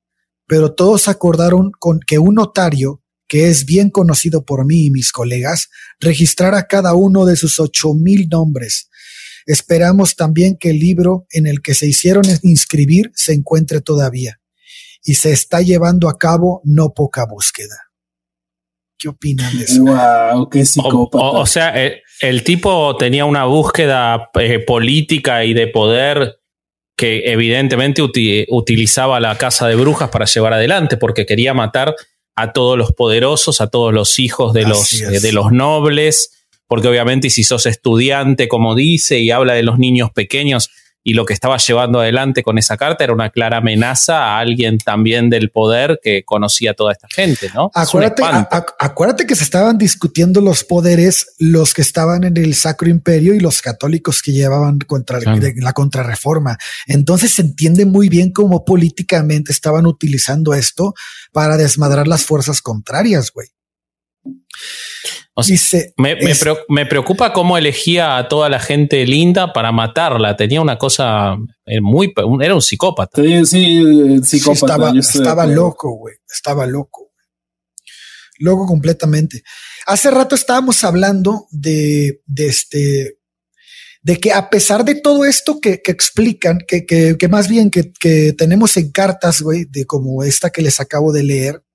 pero 0.48 0.74
todos 0.74 1.06
acordaron 1.06 1.70
con 1.78 2.00
que 2.00 2.18
un 2.18 2.34
notario, 2.34 3.00
que 3.28 3.48
es 3.48 3.64
bien 3.64 3.90
conocido 3.90 4.44
por 4.44 4.66
mí 4.66 4.86
y 4.86 4.90
mis 4.90 5.12
colegas, 5.12 5.68
registrara 6.00 6.66
cada 6.66 6.94
uno 6.94 7.26
de 7.26 7.36
sus 7.36 7.60
ocho 7.60 7.94
mil 7.94 8.28
nombres. 8.28 8.88
Esperamos 9.46 10.16
también 10.16 10.56
que 10.58 10.70
el 10.70 10.80
libro 10.80 11.28
en 11.30 11.46
el 11.46 11.62
que 11.62 11.74
se 11.74 11.86
hicieron 11.86 12.24
inscribir 12.42 13.12
se 13.14 13.34
encuentre 13.34 13.80
todavía 13.80 14.40
y 15.06 15.14
se 15.14 15.30
está 15.30 15.60
llevando 15.62 16.08
a 16.08 16.18
cabo 16.18 16.60
no 16.64 16.92
poca 16.92 17.24
búsqueda. 17.24 17.76
¿Qué 18.98 19.08
opinan 19.08 19.56
de 19.56 19.64
eso? 19.64 19.84
Wow, 19.84 20.50
qué 20.50 20.64
psicópata. 20.64 21.24
O, 21.24 21.46
sea, 21.46 21.72
el, 22.20 22.42
tipo 22.42 22.96
tenía 22.96 23.24
una 23.24 23.44
búsqueda 23.44 24.30
eh, 24.34 24.58
política 24.58 25.44
y 25.44 25.54
de 25.54 25.68
poder 25.68 26.40
que 26.96 27.30
evidentemente 27.30 28.02
utilizaba 28.02 29.20
la 29.20 29.36
casa 29.36 29.68
de 29.68 29.76
brujas 29.76 30.08
para 30.08 30.24
llevar 30.24 30.54
adelante, 30.54 30.96
porque 30.96 31.26
quería 31.26 31.52
matar 31.54 31.94
a 32.34 32.52
todos 32.52 32.76
los 32.76 32.92
poderosos, 32.92 33.60
a 33.60 33.68
todos 33.68 33.92
los 33.92 34.18
hijos 34.18 34.54
de, 34.54 34.62
los, 34.62 34.94
eh, 35.00 35.20
de 35.20 35.32
los 35.32 35.52
nobles, 35.52 36.46
porque 36.66 36.88
obviamente 36.88 37.30
si 37.30 37.44
sos 37.44 37.66
estudiante, 37.66 38.48
como 38.48 38.74
dice, 38.74 39.18
y 39.20 39.30
habla 39.30 39.52
de 39.52 39.62
los 39.62 39.78
niños 39.78 40.10
pequeños, 40.10 40.70
y 41.06 41.14
lo 41.14 41.24
que 41.24 41.34
estaba 41.34 41.56
llevando 41.56 42.00
adelante 42.00 42.42
con 42.42 42.58
esa 42.58 42.76
carta 42.76 43.04
era 43.04 43.12
una 43.12 43.30
clara 43.30 43.58
amenaza 43.58 44.24
a 44.24 44.40
alguien 44.40 44.76
también 44.78 45.30
del 45.30 45.52
poder 45.52 46.00
que 46.02 46.24
conocía 46.24 46.72
a 46.72 46.74
toda 46.74 46.90
esta 46.90 47.06
gente, 47.08 47.48
¿no? 47.54 47.70
Acuérdate, 47.74 48.24
acuérdate 48.80 49.24
que 49.24 49.36
se 49.36 49.44
estaban 49.44 49.78
discutiendo 49.78 50.40
los 50.40 50.64
poderes, 50.64 51.28
los 51.38 51.74
que 51.74 51.82
estaban 51.82 52.24
en 52.24 52.36
el 52.36 52.56
Sacro 52.56 52.88
Imperio 52.88 53.34
y 53.34 53.38
los 53.38 53.62
católicos 53.62 54.20
que 54.20 54.32
llevaban 54.32 54.80
contra 54.80 55.20
la 55.20 55.72
contrarreforma. 55.74 56.58
Entonces 56.88 57.30
se 57.30 57.42
entiende 57.42 57.86
muy 57.86 58.08
bien 58.08 58.32
cómo 58.32 58.64
políticamente 58.64 59.52
estaban 59.52 59.86
utilizando 59.86 60.54
esto 60.54 60.92
para 61.30 61.56
desmadrar 61.56 62.08
las 62.08 62.24
fuerzas 62.24 62.60
contrarias, 62.60 63.30
güey. 63.30 63.46
Dice, 65.44 65.92
me, 65.98 66.16
me, 66.68 66.86
preocupa 66.86 67.34
cómo 67.34 67.58
elegía 67.58 68.16
a 68.16 68.26
toda 68.26 68.48
la 68.48 68.58
gente 68.58 69.04
linda 69.04 69.52
para 69.52 69.70
matarla. 69.70 70.34
Tenía 70.34 70.62
una 70.62 70.78
cosa 70.78 71.36
eh, 71.66 71.82
muy. 71.82 72.14
Era 72.40 72.54
un 72.54 72.62
psicópata. 72.62 73.20
Sí, 73.20 73.44
sí, 73.44 74.22
psicópata. 74.22 74.92
estaba, 74.98 75.44
loco, 75.44 75.90
güey. 75.98 76.14
Estaba 76.26 76.64
loco. 76.66 77.10
Loco 78.38 78.66
completamente. 78.66 79.42
Hace 79.86 80.10
rato 80.10 80.34
estábamos 80.34 80.82
hablando 80.84 81.46
de, 81.50 82.22
de 82.24 82.46
este. 82.46 83.18
De 84.00 84.18
que 84.18 84.32
a 84.32 84.48
pesar 84.48 84.86
de 84.86 84.94
todo 84.94 85.26
esto 85.26 85.60
que, 85.60 85.82
que 85.82 85.90
explican, 85.92 86.60
que, 86.66 86.86
que, 86.86 87.16
que, 87.18 87.28
más 87.28 87.48
bien 87.48 87.70
que, 87.70 87.92
que 87.92 88.32
tenemos 88.32 88.76
en 88.78 88.90
cartas, 88.90 89.42
güey, 89.42 89.66
de 89.66 89.84
como 89.84 90.22
esta 90.22 90.48
que 90.48 90.62
les 90.62 90.80
acabo 90.80 91.12
de 91.12 91.24
leer, 91.24 91.65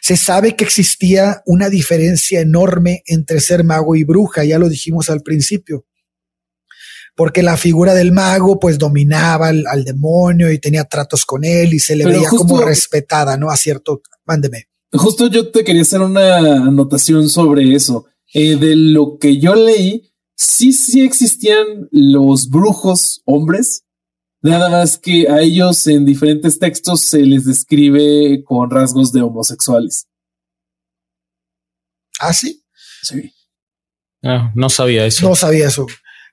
se 0.00 0.16
sabe 0.16 0.56
que 0.56 0.64
existía 0.64 1.42
una 1.46 1.68
diferencia 1.68 2.40
enorme 2.40 3.02
entre 3.06 3.40
ser 3.40 3.64
mago 3.64 3.96
y 3.96 4.04
bruja, 4.04 4.44
ya 4.44 4.58
lo 4.58 4.68
dijimos 4.68 5.10
al 5.10 5.22
principio, 5.22 5.86
porque 7.16 7.42
la 7.42 7.56
figura 7.56 7.94
del 7.94 8.12
mago 8.12 8.58
pues 8.58 8.78
dominaba 8.78 9.48
al, 9.48 9.84
demonio 9.84 10.50
y 10.50 10.58
tenía 10.58 10.84
tratos 10.84 11.24
con 11.24 11.44
él 11.44 11.74
y 11.74 11.78
se 11.78 11.96
le 11.96 12.04
veía 12.06 12.28
como 12.28 12.60
respetada, 12.60 13.36
¿no? 13.36 13.50
A 13.50 13.56
cierto, 13.56 14.02
mándeme. 14.26 14.68
Justo 14.92 15.26
yo 15.28 15.50
te 15.50 15.64
quería 15.64 15.82
hacer 15.82 16.00
una 16.00 16.38
anotación 16.66 17.28
sobre 17.28 17.74
eso. 17.74 18.06
Eh, 18.32 18.56
de 18.56 18.74
lo 18.74 19.18
que 19.18 19.38
yo 19.38 19.54
leí, 19.54 20.12
sí, 20.34 20.72
sí 20.72 21.02
existían 21.02 21.88
los 21.90 22.48
brujos 22.48 23.22
hombres, 23.24 23.83
Nada 24.44 24.68
más 24.68 24.98
que 24.98 25.26
a 25.26 25.40
ellos 25.40 25.86
en 25.86 26.04
diferentes 26.04 26.58
textos 26.58 27.00
se 27.00 27.20
les 27.20 27.46
describe 27.46 28.44
con 28.44 28.70
rasgos 28.70 29.10
de 29.10 29.22
homosexuales. 29.22 30.06
¿Ah, 32.20 32.34
sí? 32.34 32.62
Sí. 33.02 33.32
Ah, 34.22 34.52
no 34.54 34.68
sabía 34.68 35.06
eso. 35.06 35.26
No 35.26 35.34
sabía 35.34 35.68
eso. 35.68 35.86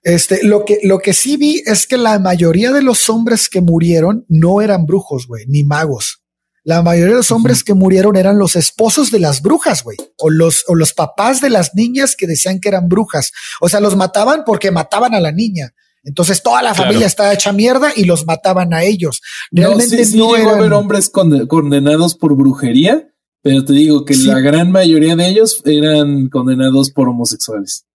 Este, 0.03 0.43
lo 0.43 0.65
que, 0.65 0.79
lo 0.83 0.99
que 0.99 1.13
sí 1.13 1.37
vi 1.37 1.63
es 1.65 1.87
que 1.87 1.95
la 1.95 2.19
mayoría 2.19 2.73
de 2.73 2.81
los 2.81 3.09
hombres 3.09 3.47
que 3.47 3.61
murieron 3.61 4.25
no 4.27 4.59
eran 4.61 4.85
brujos, 4.85 5.25
güey, 5.25 5.45
ni 5.47 5.63
magos. 5.63 6.21
La 6.65 6.81
mayoría 6.81 7.13
de 7.13 7.19
los 7.19 7.31
hombres 7.31 7.63
que 7.63 7.73
murieron 7.73 8.17
eran 8.17 8.37
los 8.37 8.57
esposos 8.57 9.09
de 9.11 9.19
las 9.19 9.41
brujas, 9.41 9.83
güey, 9.83 9.95
o 10.17 10.29
los, 10.29 10.65
o 10.67 10.75
los 10.75 10.91
papás 10.91 11.39
de 11.39 11.49
las 11.49 11.75
niñas 11.75 12.17
que 12.17 12.27
decían 12.27 12.59
que 12.59 12.67
eran 12.67 12.89
brujas. 12.89 13.31
O 13.61 13.69
sea, 13.69 13.79
los 13.79 13.95
mataban 13.95 14.43
porque 14.45 14.69
mataban 14.69 15.15
a 15.15 15.21
la 15.21 15.31
niña. 15.31 15.73
Entonces 16.03 16.41
toda 16.41 16.61
la 16.61 16.73
familia 16.73 17.05
estaba 17.05 17.33
hecha 17.33 17.53
mierda 17.53 17.91
y 17.95 18.05
los 18.05 18.25
mataban 18.25 18.73
a 18.73 18.83
ellos. 18.83 19.21
Realmente 19.51 19.97
no, 19.97 20.05
sí, 20.05 20.17
no 20.17 20.35
eran... 20.35 20.73
hombres 20.73 21.09
condenados 21.09 22.15
por 22.15 22.35
brujería, 22.35 23.07
pero 23.41 23.63
te 23.63 23.73
digo 23.73 24.03
que 24.05 24.15
la 24.15 24.39
gran 24.39 24.71
mayoría 24.71 25.15
de 25.15 25.27
ellos 25.27 25.61
eran 25.65 26.29
condenados 26.29 26.91
por 26.91 27.07
homosexuales. 27.07 27.85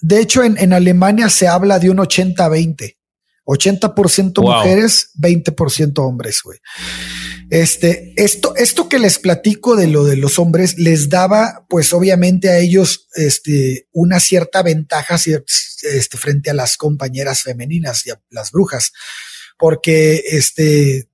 De 0.00 0.20
hecho, 0.20 0.44
en, 0.44 0.72
Alemania 0.72 1.28
se 1.28 1.48
habla 1.48 1.78
de 1.78 1.90
un 1.90 1.98
80-20. 1.98 2.96
80%, 3.44 4.42
mujeres, 4.42 5.10
20% 5.18 5.98
hombres, 6.06 6.40
güey. 6.44 6.58
Este, 7.50 8.12
esto, 8.16 8.54
esto 8.56 8.88
que 8.88 8.98
les 8.98 9.18
platico 9.18 9.74
de 9.74 9.86
lo 9.86 10.04
de 10.04 10.16
los 10.16 10.38
hombres 10.38 10.78
les 10.78 11.08
daba, 11.08 11.66
pues 11.70 11.92
obviamente 11.94 12.50
a 12.50 12.58
ellos, 12.58 13.08
este, 13.14 13.88
una 13.92 14.20
cierta 14.20 14.62
ventaja 14.62 15.14
este, 15.14 16.18
frente 16.18 16.50
a 16.50 16.54
las 16.54 16.76
compañeras 16.76 17.42
femeninas 17.42 18.06
y 18.06 18.10
a 18.10 18.20
las 18.28 18.50
brujas, 18.52 18.92
porque 19.58 20.24
este, 20.30 21.08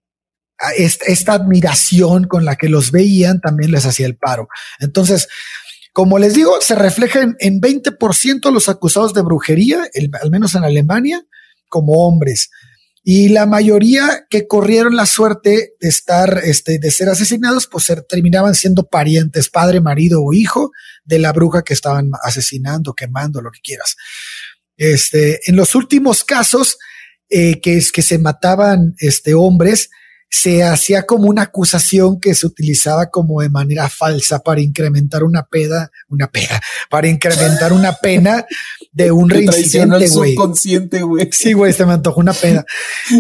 esta, 0.77 1.35
admiración 1.35 2.24
con 2.24 2.44
la 2.44 2.56
que 2.56 2.69
los 2.69 2.90
veían 2.90 3.40
también 3.40 3.70
les 3.70 3.86
hacía 3.86 4.06
el 4.06 4.16
paro. 4.16 4.48
Entonces, 4.81 5.28
como 5.93 6.19
les 6.19 6.35
digo, 6.35 6.61
se 6.61 6.74
refleja 6.74 7.23
en, 7.23 7.61
20% 7.61 8.51
los 8.51 8.69
acusados 8.69 9.15
de 9.15 9.23
brujería, 9.23 9.89
al 10.20 10.31
menos 10.31 10.56
en 10.56 10.65
Alemania, 10.65 11.24
como 11.69 12.06
hombres 12.06 12.51
y 13.06 13.28
la 13.28 13.44
mayoría 13.44 14.26
que 14.31 14.47
corrieron 14.48 14.97
la 14.97 15.05
suerte 15.05 15.74
de 15.78 15.89
estar, 15.89 16.40
este, 16.43 16.78
de 16.78 16.90
ser 16.90 17.10
asesinados, 17.10 17.66
pues 17.66 17.93
terminaban 18.09 18.55
siendo 18.55 18.86
parientes, 18.86 19.51
padre, 19.51 19.82
marido 19.82 20.22
o 20.24 20.32
hijo 20.32 20.72
de 21.05 21.18
la 21.18 21.32
bruja 21.32 21.62
que 21.62 21.74
estaban 21.74 22.10
asesinando, 22.22 22.94
quemando, 22.94 23.43
lo 23.43 23.51
que 23.51 23.60
quieras. 23.60 23.97
Este, 24.78 25.39
en 25.44 25.55
los 25.55 25.74
últimos 25.74 26.24
casos, 26.24 26.78
eh, 27.28 27.60
que 27.60 27.76
es 27.76 27.93
que 27.93 28.01
se 28.01 28.18
mataban, 28.18 28.94
este, 28.98 29.35
hombres, 29.35 29.90
se 30.35 30.65
hacía 30.65 31.06
como 31.06 31.28
una 31.28 31.43
acusación 31.43 32.19
que 32.19 32.35
se 32.35 32.48
utilizaba 32.48 33.09
como 33.09 33.40
de 33.40 33.51
manera 33.51 33.89
falsa 33.89 34.40
para 34.40 34.61
incrementar 34.61 35.23
una 35.23 35.44
peda, 35.44 35.93
una 36.09 36.27
peda, 36.27 36.61
para 36.90 37.06
incrementar 37.06 37.73
una 37.73 37.93
pena 37.93 38.44
de 38.90 39.12
un 39.12 39.31
reincidente, 39.31 40.09
güey. 40.09 40.35
güey. 41.02 41.28
Sí, 41.31 41.52
güey, 41.52 41.73
se 41.73 41.86
me 41.86 41.93
antojó 41.93 42.19
una 42.19 42.32
peda. 42.32 42.65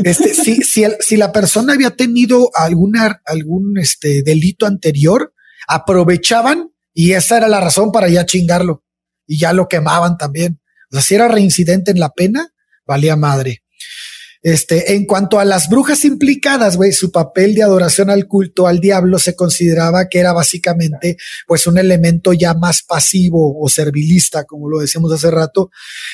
Este, 0.02 0.34
si, 0.34 0.56
si, 0.62 0.84
si 0.98 1.16
la 1.16 1.30
persona 1.30 1.74
había 1.74 1.90
tenido 1.90 2.50
alguna, 2.52 3.20
algún 3.26 3.78
este, 3.78 4.24
delito 4.24 4.66
anterior, 4.66 5.32
aprovechaban 5.68 6.72
y 6.92 7.12
esa 7.12 7.36
era 7.36 7.46
la 7.46 7.60
razón 7.60 7.92
para 7.92 8.08
ya 8.08 8.26
chingarlo 8.26 8.82
y 9.24 9.38
ya 9.38 9.52
lo 9.52 9.68
quemaban 9.68 10.18
también. 10.18 10.60
O 10.90 10.96
sea, 10.96 11.02
si 11.02 11.14
era 11.14 11.28
reincidente 11.28 11.92
en 11.92 12.00
la 12.00 12.10
pena, 12.10 12.48
valía 12.84 13.14
madre. 13.14 13.62
Este, 14.44 14.92
en 14.92 15.06
cuanto 15.06 15.40
a 15.40 15.44
las 15.46 15.70
brujas 15.70 16.04
implicadas, 16.04 16.76
güey, 16.76 16.92
su 16.92 17.10
papel 17.10 17.54
de 17.54 17.62
adoración 17.62 18.10
al 18.10 18.28
culto 18.28 18.66
al 18.66 18.78
diablo 18.78 19.18
se 19.18 19.34
consideraba 19.34 20.06
que 20.10 20.18
era 20.18 20.34
básicamente, 20.34 21.16
pues, 21.46 21.66
un 21.66 21.78
elemento 21.78 22.34
ya 22.34 22.52
más 22.52 22.82
pasivo 22.82 23.58
o 23.58 23.70
servilista, 23.70 24.44
como 24.44 24.68
lo 24.68 24.80
decíamos 24.80 25.10
hace 25.12 25.30
rato, 25.30 25.70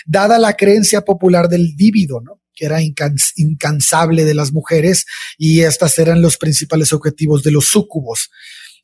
dada 0.07 0.39
la 0.39 0.55
creencia 0.55 1.01
popular 1.01 1.49
del 1.49 1.75
vívido, 1.75 2.21
¿no? 2.21 2.41
que 2.55 2.67
era 2.67 2.79
incansable 2.81 4.25
de 4.25 4.35
las 4.35 4.53
mujeres 4.53 5.07
y 5.37 5.63
estas 5.63 5.99
eran 5.99 6.23
los 6.23 6.37
principales 6.37 6.93
objetivos 6.93 7.43
de 7.43 7.51
los 7.51 7.65
súcubos, 7.65 8.31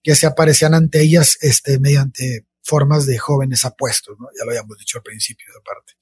que 0.02 0.16
se 0.16 0.26
aparecían 0.26 0.74
ante 0.74 1.02
ellas, 1.02 1.38
este, 1.40 1.78
mediante 1.78 2.46
formas 2.64 3.06
de 3.06 3.16
jóvenes 3.16 3.64
apuestos, 3.64 4.16
¿no? 4.18 4.26
Ya 4.36 4.44
lo 4.44 4.50
habíamos 4.50 4.76
dicho 4.78 4.98
al 4.98 5.04
principio 5.04 5.46
de 5.54 5.60
parte. 5.60 5.92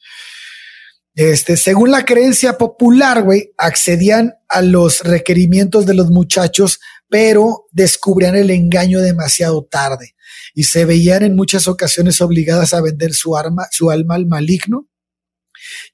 Este, 1.14 1.56
según 1.56 1.92
la 1.92 2.04
creencia 2.04 2.58
popular, 2.58 3.22
güey, 3.22 3.52
accedían 3.56 4.34
a 4.48 4.62
los 4.62 5.00
requerimientos 5.00 5.86
de 5.86 5.94
los 5.94 6.10
muchachos, 6.10 6.80
pero 7.08 7.66
descubrían 7.70 8.34
el 8.34 8.50
engaño 8.50 9.00
demasiado 9.00 9.64
tarde 9.64 10.14
y 10.54 10.64
se 10.64 10.84
veían 10.84 11.22
en 11.22 11.36
muchas 11.36 11.68
ocasiones 11.68 12.20
obligadas 12.20 12.74
a 12.74 12.80
vender 12.80 13.14
su 13.14 13.36
arma, 13.36 13.66
su 13.70 13.90
alma 13.90 14.16
al 14.16 14.26
maligno, 14.26 14.88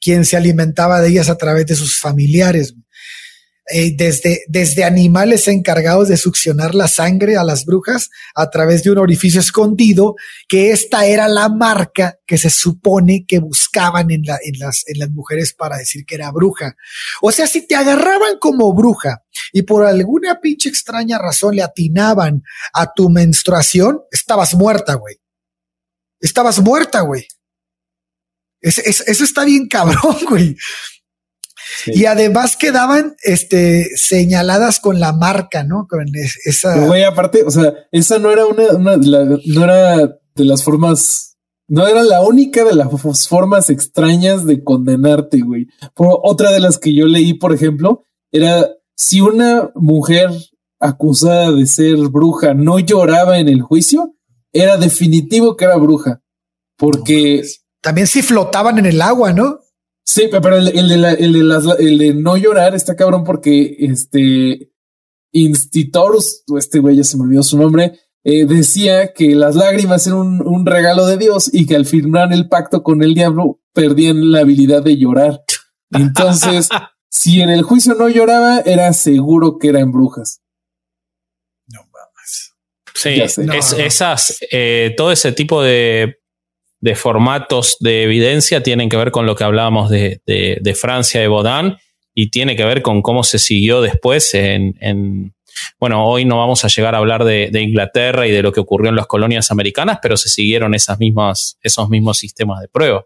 quien 0.00 0.24
se 0.24 0.36
alimentaba 0.36 1.00
de 1.00 1.10
ellas 1.10 1.28
a 1.28 1.36
través 1.36 1.66
de 1.66 1.74
sus 1.76 1.98
familiares. 1.98 2.74
Eh, 3.72 3.94
desde, 3.96 4.42
desde 4.48 4.82
animales 4.82 5.46
encargados 5.46 6.08
de 6.08 6.16
succionar 6.16 6.74
la 6.74 6.88
sangre 6.88 7.36
a 7.36 7.44
las 7.44 7.64
brujas 7.64 8.10
a 8.34 8.50
través 8.50 8.82
de 8.82 8.90
un 8.90 8.98
orificio 8.98 9.38
escondido, 9.38 10.16
que 10.48 10.72
esta 10.72 11.06
era 11.06 11.28
la 11.28 11.48
marca 11.48 12.18
que 12.26 12.36
se 12.36 12.50
supone 12.50 13.24
que 13.28 13.38
buscaban 13.38 14.10
en, 14.10 14.22
la, 14.24 14.38
en, 14.42 14.58
las, 14.58 14.82
en 14.88 14.98
las 14.98 15.10
mujeres 15.10 15.52
para 15.52 15.76
decir 15.76 16.04
que 16.04 16.16
era 16.16 16.32
bruja. 16.32 16.74
O 17.22 17.30
sea, 17.30 17.46
si 17.46 17.64
te 17.64 17.76
agarraban 17.76 18.38
como 18.40 18.72
bruja 18.74 19.22
y 19.52 19.62
por 19.62 19.84
alguna 19.84 20.40
pinche 20.40 20.68
extraña 20.68 21.18
razón 21.18 21.54
le 21.54 21.62
atinaban 21.62 22.42
a 22.72 22.92
tu 22.92 23.08
menstruación, 23.08 24.00
estabas 24.10 24.54
muerta, 24.54 24.94
güey. 24.94 25.16
Estabas 26.18 26.58
muerta, 26.58 27.02
güey. 27.02 27.28
eso 28.60 29.24
está 29.24 29.44
bien 29.44 29.68
cabrón, 29.68 30.16
güey. 30.28 30.56
Y 31.86 32.04
además 32.04 32.56
quedaban 32.56 33.14
este, 33.22 33.88
señaladas 33.96 34.80
con 34.80 35.00
la 35.00 35.12
marca, 35.12 35.64
¿no? 35.64 35.86
Con 35.88 36.06
esa. 36.44 36.86
Güey, 36.86 37.04
aparte, 37.04 37.42
o 37.44 37.50
sea, 37.50 37.74
esa 37.92 38.18
no 38.18 38.30
era 38.30 38.46
una, 38.46 38.64
una 38.74 38.96
no 38.96 39.64
era 39.64 39.96
de 40.34 40.44
las 40.44 40.62
formas, 40.62 41.36
no 41.68 41.86
era 41.86 42.02
la 42.02 42.22
única 42.22 42.64
de 42.64 42.74
las 42.74 42.88
formas 43.28 43.70
extrañas 43.70 44.44
de 44.44 44.62
condenarte, 44.62 45.40
güey. 45.40 45.66
Por 45.94 46.18
otra 46.22 46.50
de 46.52 46.60
las 46.60 46.78
que 46.78 46.94
yo 46.94 47.06
leí, 47.06 47.34
por 47.34 47.52
ejemplo, 47.52 48.02
era 48.32 48.68
si 48.94 49.20
una 49.20 49.70
mujer 49.74 50.30
acusada 50.78 51.52
de 51.52 51.66
ser 51.66 51.96
bruja 52.08 52.54
no 52.54 52.78
lloraba 52.78 53.38
en 53.38 53.48
el 53.48 53.62
juicio, 53.62 54.14
era 54.52 54.76
definitivo 54.76 55.56
que 55.56 55.64
era 55.66 55.76
bruja. 55.76 56.22
Porque 56.76 57.42
también 57.80 58.06
si 58.06 58.22
flotaban 58.22 58.78
en 58.78 58.86
el 58.86 59.02
agua, 59.02 59.32
¿no? 59.32 59.60
Sí, 60.12 60.28
pero 60.28 60.56
el, 60.56 60.88
de, 60.88 60.96
la, 60.96 61.12
el, 61.12 61.32
de 61.32 61.44
las, 61.44 61.64
el 61.78 61.98
de 61.98 62.14
no 62.14 62.36
llorar 62.36 62.74
está 62.74 62.96
cabrón 62.96 63.22
porque 63.22 63.76
este 63.78 64.72
Institutorus, 65.30 66.42
este 66.58 66.80
güey 66.80 66.96
ya 66.96 67.04
se 67.04 67.16
me 67.16 67.22
olvidó 67.22 67.44
su 67.44 67.56
nombre, 67.56 67.92
eh, 68.24 68.44
decía 68.44 69.12
que 69.12 69.36
las 69.36 69.54
lágrimas 69.54 70.04
eran 70.08 70.18
un, 70.18 70.42
un, 70.44 70.66
regalo 70.66 71.06
de 71.06 71.16
Dios 71.16 71.48
y 71.54 71.64
que 71.64 71.76
al 71.76 71.86
firmar 71.86 72.32
el 72.32 72.48
pacto 72.48 72.82
con 72.82 73.04
el 73.04 73.14
diablo 73.14 73.60
perdían 73.72 74.32
la 74.32 74.40
habilidad 74.40 74.82
de 74.82 74.98
llorar. 74.98 75.44
Entonces, 75.92 76.68
si 77.08 77.40
en 77.40 77.50
el 77.50 77.62
juicio 77.62 77.94
no 77.94 78.08
lloraba, 78.08 78.62
era 78.62 78.92
seguro 78.92 79.58
que 79.58 79.68
eran 79.68 79.92
brujas. 79.92 80.42
No 81.68 81.82
mames. 81.82 82.56
Sí, 82.94 83.10
esas, 83.78 84.38
eh, 84.50 84.92
todo 84.96 85.12
ese 85.12 85.30
tipo 85.30 85.62
de, 85.62 86.19
formatos 86.94 87.76
de 87.80 88.04
evidencia 88.04 88.62
tienen 88.62 88.88
que 88.88 88.96
ver 88.96 89.10
con 89.10 89.26
lo 89.26 89.36
que 89.36 89.44
hablábamos 89.44 89.90
de, 89.90 90.76
Francia, 90.80 91.20
de 91.20 91.28
Baudin, 91.28 91.76
y 92.14 92.30
tiene 92.30 92.56
que 92.56 92.64
ver 92.64 92.82
con 92.82 93.02
cómo 93.02 93.22
se 93.22 93.38
siguió 93.38 93.80
después 93.80 94.34
en, 94.34 95.34
bueno, 95.78 96.06
hoy 96.06 96.24
no 96.24 96.38
vamos 96.38 96.64
a 96.64 96.68
llegar 96.68 96.94
a 96.94 96.98
hablar 96.98 97.24
de, 97.24 97.50
Inglaterra 97.52 98.26
y 98.26 98.30
de 98.30 98.42
lo 98.42 98.52
que 98.52 98.60
ocurrió 98.60 98.90
en 98.90 98.96
las 98.96 99.06
colonias 99.06 99.50
americanas, 99.50 99.98
pero 100.02 100.16
se 100.16 100.28
siguieron 100.28 100.74
esas 100.74 100.98
mismas, 100.98 101.58
esos 101.62 101.88
mismos 101.88 102.18
sistemas 102.18 102.60
de 102.60 102.68
prueba. 102.68 103.04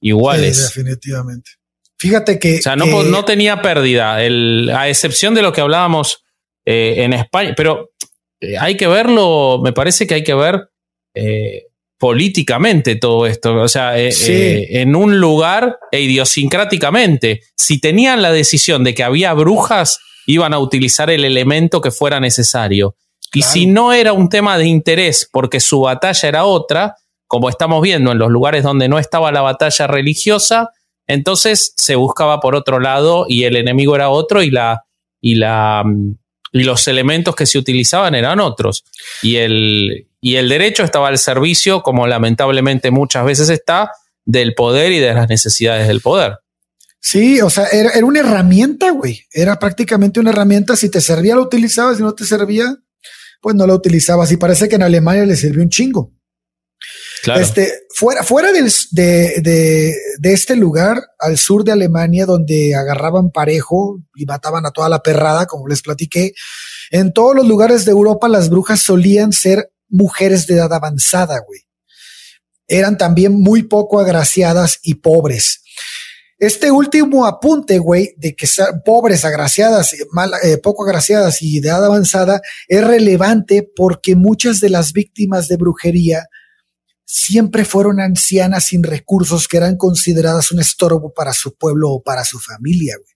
Iguales. 0.00 0.74
definitivamente. 0.74 1.52
Fíjate 1.98 2.38
que. 2.38 2.58
O 2.58 2.62
sea, 2.62 2.74
no, 2.74 3.24
tenía 3.24 3.62
pérdida, 3.62 4.16
a 4.16 4.88
excepción 4.88 5.34
de 5.34 5.42
lo 5.42 5.52
que 5.52 5.60
hablábamos 5.60 6.24
eh, 6.64 6.94
en 6.98 7.12
España, 7.12 7.54
pero 7.56 7.92
eh, 8.40 8.58
hay 8.58 8.76
que 8.76 8.88
verlo, 8.88 9.60
me 9.62 9.72
parece 9.72 10.06
que 10.06 10.14
hay 10.14 10.24
que 10.24 10.34
ver 10.34 10.68
eh, 11.14 11.66
políticamente 12.02 12.96
todo 12.96 13.26
esto, 13.26 13.54
o 13.54 13.68
sea, 13.68 13.92
en 13.96 14.96
un 14.96 15.20
lugar 15.20 15.78
e 15.92 16.00
idiosincráticamente. 16.00 17.42
Si 17.56 17.78
tenían 17.80 18.22
la 18.22 18.32
decisión 18.32 18.82
de 18.82 18.92
que 18.92 19.04
había 19.04 19.32
brujas, 19.34 20.00
iban 20.26 20.52
a 20.52 20.58
utilizar 20.58 21.10
el 21.10 21.24
elemento 21.24 21.80
que 21.80 21.92
fuera 21.92 22.18
necesario. 22.18 22.96
Y 23.32 23.42
si 23.42 23.66
no 23.68 23.92
era 23.92 24.14
un 24.14 24.28
tema 24.28 24.58
de 24.58 24.66
interés 24.66 25.28
porque 25.30 25.60
su 25.60 25.82
batalla 25.82 26.28
era 26.28 26.44
otra, 26.44 26.96
como 27.28 27.48
estamos 27.48 27.80
viendo 27.80 28.10
en 28.10 28.18
los 28.18 28.30
lugares 28.32 28.64
donde 28.64 28.88
no 28.88 28.98
estaba 28.98 29.30
la 29.30 29.42
batalla 29.42 29.86
religiosa, 29.86 30.70
entonces 31.06 31.72
se 31.76 31.94
buscaba 31.94 32.40
por 32.40 32.56
otro 32.56 32.80
lado 32.80 33.26
y 33.28 33.44
el 33.44 33.54
enemigo 33.54 33.94
era 33.94 34.08
otro 34.08 34.42
y 34.42 34.50
la 34.50 34.82
y 35.20 35.36
la 35.36 35.84
mm, 35.86 36.16
los 36.52 36.86
elementos 36.86 37.34
que 37.34 37.46
se 37.46 37.58
utilizaban 37.58 38.14
eran 38.14 38.40
otros. 38.40 38.84
Y 39.22 39.36
el, 39.36 40.08
y 40.20 40.36
el 40.36 40.48
derecho 40.48 40.84
estaba 40.84 41.08
al 41.08 41.18
servicio, 41.18 41.82
como 41.82 42.06
lamentablemente 42.06 42.90
muchas 42.90 43.24
veces 43.24 43.48
está, 43.48 43.90
del 44.24 44.54
poder 44.54 44.92
y 44.92 44.98
de 44.98 45.14
las 45.14 45.28
necesidades 45.28 45.88
del 45.88 46.00
poder. 46.00 46.38
Sí, 47.00 47.40
o 47.40 47.50
sea, 47.50 47.66
era, 47.66 47.90
era 47.90 48.06
una 48.06 48.20
herramienta, 48.20 48.90
güey. 48.92 49.24
Era 49.32 49.58
prácticamente 49.58 50.20
una 50.20 50.30
herramienta. 50.30 50.76
Si 50.76 50.88
te 50.88 51.00
servía, 51.00 51.34
lo 51.34 51.42
utilizabas. 51.42 51.96
Si 51.96 52.02
no 52.02 52.14
te 52.14 52.24
servía, 52.24 52.76
pues 53.40 53.56
no 53.56 53.66
la 53.66 53.74
utilizabas. 53.74 54.30
Y 54.30 54.36
parece 54.36 54.68
que 54.68 54.76
en 54.76 54.84
Alemania 54.84 55.26
le 55.26 55.34
sirvió 55.34 55.62
un 55.62 55.68
chingo. 55.68 56.12
Este, 57.36 57.72
fuera, 57.94 58.24
fuera 58.24 58.50
de, 58.50 58.62
de, 58.90 59.94
de, 60.18 60.32
este 60.32 60.56
lugar, 60.56 61.02
al 61.20 61.38
sur 61.38 61.62
de 61.62 61.70
Alemania, 61.70 62.26
donde 62.26 62.74
agarraban 62.74 63.30
parejo 63.30 64.00
y 64.16 64.26
mataban 64.26 64.66
a 64.66 64.72
toda 64.72 64.88
la 64.88 65.02
perrada, 65.02 65.46
como 65.46 65.68
les 65.68 65.82
platiqué, 65.82 66.32
en 66.90 67.12
todos 67.12 67.36
los 67.36 67.46
lugares 67.46 67.84
de 67.84 67.92
Europa 67.92 68.28
las 68.28 68.50
brujas 68.50 68.80
solían 68.80 69.32
ser 69.32 69.70
mujeres 69.88 70.46
de 70.46 70.54
edad 70.54 70.72
avanzada, 70.72 71.38
güey. 71.46 71.60
Eran 72.66 72.98
también 72.98 73.34
muy 73.34 73.62
poco 73.62 74.00
agraciadas 74.00 74.80
y 74.82 74.94
pobres. 74.94 75.62
Este 76.38 76.72
último 76.72 77.24
apunte, 77.24 77.78
güey, 77.78 78.14
de 78.16 78.34
que 78.34 78.48
sean 78.48 78.82
pobres, 78.84 79.24
agraciadas, 79.24 79.94
mal, 80.10 80.32
eh, 80.42 80.58
poco 80.58 80.82
agraciadas 80.82 81.40
y 81.40 81.60
de 81.60 81.68
edad 81.68 81.84
avanzada, 81.84 82.40
es 82.66 82.82
relevante 82.82 83.68
porque 83.76 84.16
muchas 84.16 84.58
de 84.58 84.70
las 84.70 84.92
víctimas 84.92 85.46
de 85.46 85.56
brujería 85.56 86.26
siempre 87.12 87.66
fueron 87.66 88.00
ancianas 88.00 88.64
sin 88.64 88.82
recursos 88.82 89.46
que 89.46 89.58
eran 89.58 89.76
consideradas 89.76 90.50
un 90.50 90.60
estorbo 90.60 91.12
para 91.12 91.34
su 91.34 91.54
pueblo 91.54 91.90
o 91.90 92.02
para 92.02 92.24
su 92.24 92.38
familia. 92.38 92.96
Güey. 92.96 93.14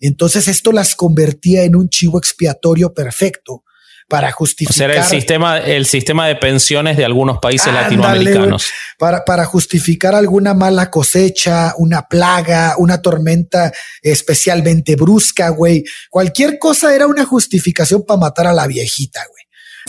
Entonces 0.00 0.46
esto 0.46 0.72
las 0.72 0.94
convertía 0.94 1.62
en 1.62 1.74
un 1.74 1.88
chivo 1.88 2.18
expiatorio 2.18 2.92
perfecto 2.92 3.64
para 4.10 4.30
justificar. 4.30 4.90
O 4.90 4.92
sea, 4.92 5.02
el 5.02 5.08
sistema, 5.08 5.58
el 5.58 5.86
sistema 5.86 6.28
de 6.28 6.36
pensiones 6.36 6.98
de 6.98 7.06
algunos 7.06 7.38
países 7.38 7.72
latinoamericanos. 7.72 8.70
Para, 8.98 9.24
para 9.24 9.46
justificar 9.46 10.14
alguna 10.14 10.52
mala 10.52 10.90
cosecha, 10.90 11.72
una 11.78 12.02
plaga, 12.06 12.74
una 12.76 13.00
tormenta 13.00 13.72
especialmente 14.02 14.96
brusca, 14.96 15.48
güey. 15.48 15.82
Cualquier 16.10 16.58
cosa 16.58 16.94
era 16.94 17.06
una 17.06 17.24
justificación 17.24 18.04
para 18.04 18.20
matar 18.20 18.48
a 18.48 18.52
la 18.52 18.66
viejita, 18.66 19.20
güey. 19.30 19.33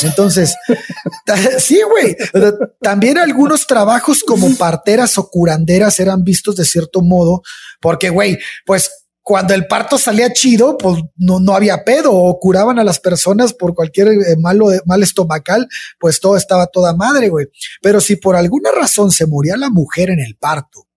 Entonces, 0.03 0.55
sí, 1.59 1.81
güey. 1.89 2.15
También 2.81 3.17
algunos 3.17 3.67
trabajos 3.67 4.23
como 4.23 4.55
parteras 4.55 5.17
o 5.17 5.29
curanderas 5.29 5.99
eran 5.99 6.23
vistos 6.23 6.55
de 6.55 6.65
cierto 6.65 7.01
modo, 7.01 7.41
porque, 7.79 8.09
güey, 8.09 8.37
pues 8.65 8.91
cuando 9.25 9.55
el 9.55 9.65
parto 9.65 9.97
salía 9.97 10.31
chido, 10.31 10.77
pues 10.77 11.01
no, 11.15 11.39
no 11.39 11.55
había 11.55 11.83
pedo 11.83 12.13
o 12.13 12.39
curaban 12.39 12.77
a 12.77 12.83
las 12.83 12.99
personas 12.99 13.53
por 13.53 13.73
cualquier 13.73 14.09
eh, 14.09 14.35
malo, 14.37 14.67
mal 14.85 15.01
estomacal, 15.01 15.67
pues 15.99 16.19
todo 16.19 16.37
estaba 16.37 16.67
toda 16.67 16.95
madre, 16.95 17.29
güey. 17.29 17.47
Pero 17.81 17.99
si 18.01 18.17
por 18.17 18.35
alguna 18.35 18.69
razón 18.71 19.11
se 19.11 19.25
moría 19.25 19.57
la 19.57 19.71
mujer 19.71 20.11
en 20.11 20.19
el 20.19 20.35
parto 20.35 20.87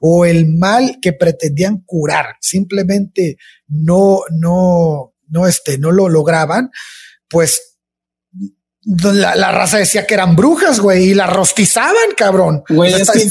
o 0.00 0.24
el 0.24 0.48
mal 0.48 0.98
que 1.00 1.12
pretendían 1.12 1.84
curar 1.86 2.34
simplemente 2.40 3.38
no, 3.68 4.22
no, 4.30 5.14
no, 5.28 5.46
este, 5.46 5.78
no 5.78 5.92
lo 5.92 6.08
lograban, 6.08 6.70
pues 7.28 7.75
la, 8.86 9.50
raza 9.50 9.78
decía 9.78 10.06
que 10.06 10.14
eran 10.14 10.36
brujas, 10.36 10.78
güey, 10.80 11.10
y 11.10 11.14
la 11.14 11.26
rostizaban, 11.26 12.14
cabrón. 12.16 12.62
Güey, 12.68 12.94
es 12.94 13.10
que 13.10 13.22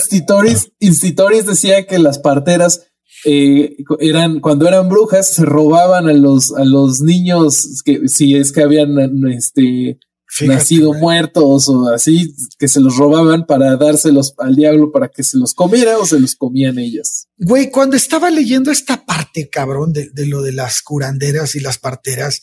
Institoris, 0.80 1.46
decía 1.46 1.88
que 1.88 1.98
las 1.98 2.20
parteras 2.20 2.88
eh, 3.24 3.78
eran, 4.00 4.42
cuando 4.42 4.68
eran 4.68 4.90
brujas, 4.90 5.30
se 5.30 5.46
robaban 5.46 6.10
a 6.10 6.14
los, 6.14 6.54
a 6.54 6.66
los 6.66 7.02
niños 7.02 7.82
que 7.86 8.08
si 8.08 8.36
es 8.36 8.52
que 8.52 8.64
habían 8.64 8.98
este 9.32 9.98
nacido 10.42 10.94
muertos 10.94 11.70
o 11.70 11.88
así, 11.88 12.36
que 12.60 12.68
se 12.68 12.82
los 12.82 12.98
robaban 12.98 13.46
para 13.46 13.78
dárselos 13.78 14.34
al 14.38 14.56
diablo 14.58 14.92
para 14.92 15.08
que 15.08 15.24
se 15.24 15.38
los 15.38 15.54
comiera 15.54 15.98
o 15.98 16.06
se 16.06 16.20
los 16.20 16.36
comían 16.36 16.78
ellas. 16.78 17.30
Güey, 17.38 17.72
cuando 17.72 17.96
estaba 17.96 18.30
leyendo 18.30 18.72
esta 18.72 19.06
parte, 19.06 19.50
cabrón, 19.50 19.94
de, 19.94 20.10
de 20.10 20.26
lo 20.26 20.42
de 20.42 20.52
las 20.52 20.82
curanderas 20.82 21.56
y 21.56 21.62
las 21.62 21.78
parteras, 21.78 22.42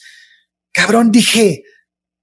cabrón, 0.73 1.13
dije, 1.13 1.65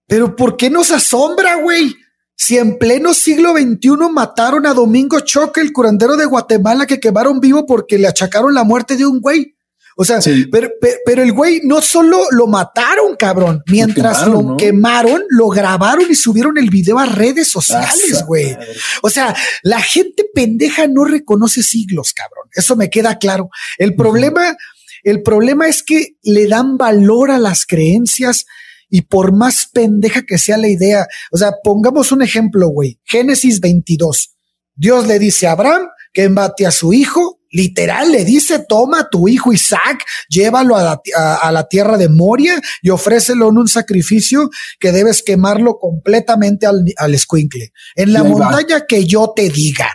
pero 0.09 0.35
¿por 0.35 0.57
qué 0.57 0.71
nos 0.71 0.91
asombra, 0.91 1.57
güey? 1.57 1.95
Si 2.35 2.57
en 2.57 2.79
pleno 2.79 3.13
siglo 3.13 3.51
XXI 3.51 4.11
mataron 4.11 4.65
a 4.65 4.73
Domingo 4.73 5.19
Choque, 5.19 5.61
el 5.61 5.71
curandero 5.71 6.17
de 6.17 6.25
Guatemala, 6.25 6.87
que 6.87 6.99
quemaron 6.99 7.39
vivo 7.39 7.65
porque 7.67 7.99
le 7.99 8.07
achacaron 8.07 8.53
la 8.55 8.63
muerte 8.63 8.97
de 8.97 9.05
un 9.05 9.21
güey. 9.21 9.55
O 9.95 10.05
sea, 10.05 10.19
pero, 10.49 10.69
pero, 11.05 11.21
el 11.21 11.33
güey 11.33 11.61
no 11.65 11.81
solo 11.81 12.23
lo 12.31 12.47
mataron, 12.47 13.17
cabrón. 13.17 13.61
Mientras 13.67 14.25
lo 14.25 14.55
quemaron, 14.55 15.21
lo, 15.27 15.49
grabaron 15.49 16.09
y 16.09 16.15
subieron 16.15 16.57
el 16.57 16.69
video 16.69 16.97
a 16.97 17.05
redes 17.05 17.49
sociales, 17.49 18.23
güey. 18.25 18.57
O 19.01 19.09
sea, 19.09 19.35
la 19.61 19.81
gente 19.81 20.25
pendeja 20.33 20.87
no 20.87 21.03
reconoce 21.03 21.61
siglos, 21.61 22.13
cabrón. 22.13 22.47
Eso 22.53 22.77
me 22.77 22.89
queda 22.89 23.17
claro. 23.19 23.49
El 23.77 23.95
problema, 23.95 24.55
el 25.03 25.21
problema 25.21 25.67
es 25.67 25.83
que 25.83 26.15
le 26.23 26.47
dan 26.47 26.77
valor 26.77 27.29
a 27.29 27.37
las 27.37 27.65
creencias 27.65 28.45
y 28.89 29.01
por 29.01 29.33
más 29.33 29.67
pendeja 29.71 30.23
que 30.23 30.37
sea 30.37 30.57
la 30.57 30.67
idea, 30.67 31.07
o 31.31 31.37
sea, 31.37 31.51
pongamos 31.63 32.11
un 32.11 32.21
ejemplo, 32.21 32.69
güey. 32.69 32.99
Génesis 33.05 33.59
22. 33.59 34.35
Dios 34.75 35.07
le 35.07 35.19
dice 35.19 35.47
a 35.47 35.51
Abraham 35.51 35.87
que 36.13 36.23
embate 36.23 36.65
a 36.65 36.71
su 36.71 36.93
hijo, 36.93 37.39
literal 37.51 38.11
le 38.11 38.25
dice, 38.25 38.65
toma 38.67 39.09
tu 39.09 39.27
hijo 39.27 39.51
Isaac, 39.51 40.03
llévalo 40.29 40.75
a 40.75 41.01
la, 41.51 41.67
tierra 41.67 41.97
de 41.97 42.09
Moria 42.09 42.59
y 42.81 42.89
ofrécelo 42.89 43.49
en 43.49 43.57
un 43.57 43.67
sacrificio 43.67 44.49
que 44.79 44.91
debes 44.91 45.23
quemarlo 45.23 45.77
completamente 45.77 46.65
al, 46.65 46.85
al 46.97 47.13
escuincle. 47.13 47.71
En 47.95 48.13
la 48.13 48.23
montaña 48.23 48.85
que 48.87 49.05
yo 49.05 49.33
te 49.35 49.49
diga. 49.49 49.91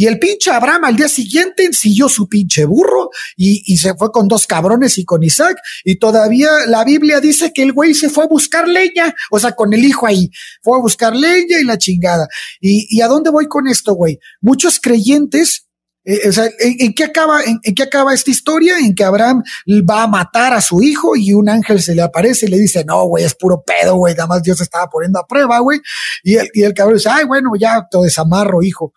Y 0.00 0.06
el 0.06 0.18
pinche 0.18 0.50
Abraham 0.50 0.86
al 0.86 0.96
día 0.96 1.10
siguiente 1.10 1.66
ensilló 1.66 2.08
su 2.08 2.26
pinche 2.26 2.64
burro 2.64 3.10
y, 3.36 3.76
se 3.76 3.92
fue 3.96 4.10
con 4.10 4.28
dos 4.28 4.46
cabrones 4.46 4.96
y 4.96 5.04
con 5.04 5.22
Isaac. 5.22 5.58
Y 5.84 5.96
todavía 5.96 6.48
la 6.68 6.84
Biblia 6.84 7.20
dice 7.20 7.52
que 7.52 7.62
el 7.62 7.74
güey 7.74 7.92
se 7.92 8.08
fue 8.08 8.24
a 8.24 8.26
buscar 8.26 8.66
leña, 8.66 9.14
o 9.30 9.38
sea, 9.38 9.52
con 9.52 9.74
el 9.74 9.84
hijo 9.84 10.06
ahí. 10.06 10.30
Fue 10.62 10.78
a 10.78 10.80
buscar 10.80 11.14
leña 11.14 11.60
y 11.60 11.64
la 11.64 11.76
chingada. 11.76 12.28
¿Y, 12.62 12.98
a 13.02 13.08
dónde 13.08 13.28
voy 13.28 13.46
con 13.46 13.68
esto, 13.68 13.92
güey? 13.92 14.18
Muchos 14.40 14.80
creyentes 14.80 15.66
eh, 16.02 16.30
o 16.30 16.32
sea, 16.32 16.48
¿en, 16.58 16.94
qué 16.94 17.04
acaba, 17.04 17.42
en, 17.44 17.74
qué 17.74 17.82
acaba 17.82 18.14
esta 18.14 18.30
historia? 18.30 18.78
En 18.78 18.94
que 18.94 19.04
Abraham 19.04 19.42
va 19.68 20.04
a 20.04 20.06
matar 20.06 20.54
a 20.54 20.62
su 20.62 20.80
hijo 20.82 21.14
y 21.14 21.34
un 21.34 21.50
ángel 21.50 21.82
se 21.82 21.94
le 21.94 22.00
aparece 22.00 22.46
y 22.46 22.48
le 22.48 22.56
dice, 22.56 22.86
no, 22.86 23.04
güey, 23.04 23.24
es 23.24 23.34
puro 23.34 23.62
pedo, 23.62 23.96
güey, 23.96 24.14
nada 24.14 24.26
más 24.26 24.42
Dios 24.42 24.62
estaba 24.62 24.88
poniendo 24.88 25.18
a 25.18 25.26
prueba, 25.26 25.58
güey. 25.58 25.78
Y 26.22 26.36
el, 26.36 26.48
y 26.54 26.62
el 26.62 26.72
cabrón 26.72 26.96
dice, 26.96 27.10
ay, 27.12 27.26
bueno, 27.26 27.50
ya 27.60 27.86
te 27.90 27.98
desamarro, 27.98 28.62
hijo. 28.62 28.94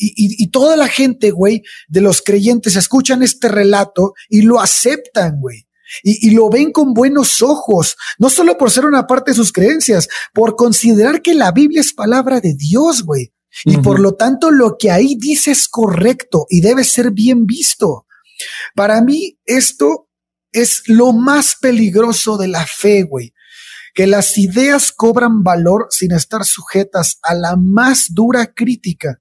Y, 0.00 0.48
toda 0.50 0.76
la 0.76 0.86
gente, 0.86 1.32
güey, 1.32 1.62
de 1.88 2.00
los 2.00 2.22
creyentes 2.22 2.76
escuchan 2.76 3.22
este 3.24 3.48
relato 3.48 4.14
y 4.28 4.42
lo 4.42 4.60
aceptan, 4.60 5.40
güey. 5.40 5.66
Y, 6.02 6.30
lo 6.30 6.50
ven 6.50 6.70
con 6.70 6.94
buenos 6.94 7.42
ojos, 7.42 7.96
no 8.18 8.30
solo 8.30 8.56
por 8.56 8.70
ser 8.70 8.86
una 8.86 9.06
parte 9.06 9.32
de 9.32 9.36
sus 9.36 9.52
creencias, 9.52 10.08
por 10.32 10.54
considerar 10.54 11.20
que 11.20 11.34
la 11.34 11.50
Biblia 11.50 11.80
es 11.80 11.92
palabra 11.92 12.40
de 12.40 12.54
Dios, 12.54 13.02
güey. 13.02 13.32
Y 13.64 13.78
por 13.78 13.98
lo 13.98 14.14
tanto 14.14 14.50
lo 14.50 14.76
que 14.78 14.90
ahí 14.90 15.16
dice 15.18 15.50
es 15.50 15.68
correcto 15.68 16.46
y 16.48 16.60
debe 16.60 16.84
ser 16.84 17.10
bien 17.10 17.44
visto. 17.46 18.06
Para 18.74 19.00
mí 19.00 19.38
esto 19.46 20.08
es 20.52 20.82
lo 20.86 21.12
más 21.12 21.56
peligroso 21.60 22.36
de 22.36 22.48
la 22.48 22.66
fe, 22.66 23.02
güey. 23.02 23.34
que 23.94 24.06
las 24.06 24.38
ideas 24.38 24.92
cobran 24.92 25.42
valor 25.42 25.88
sin 25.90 26.12
estar 26.12 26.44
sujetas 26.44 27.18
a 27.22 27.34
la 27.34 27.56
más 27.56 28.14
dura 28.14 28.54
crítica. 28.54 29.18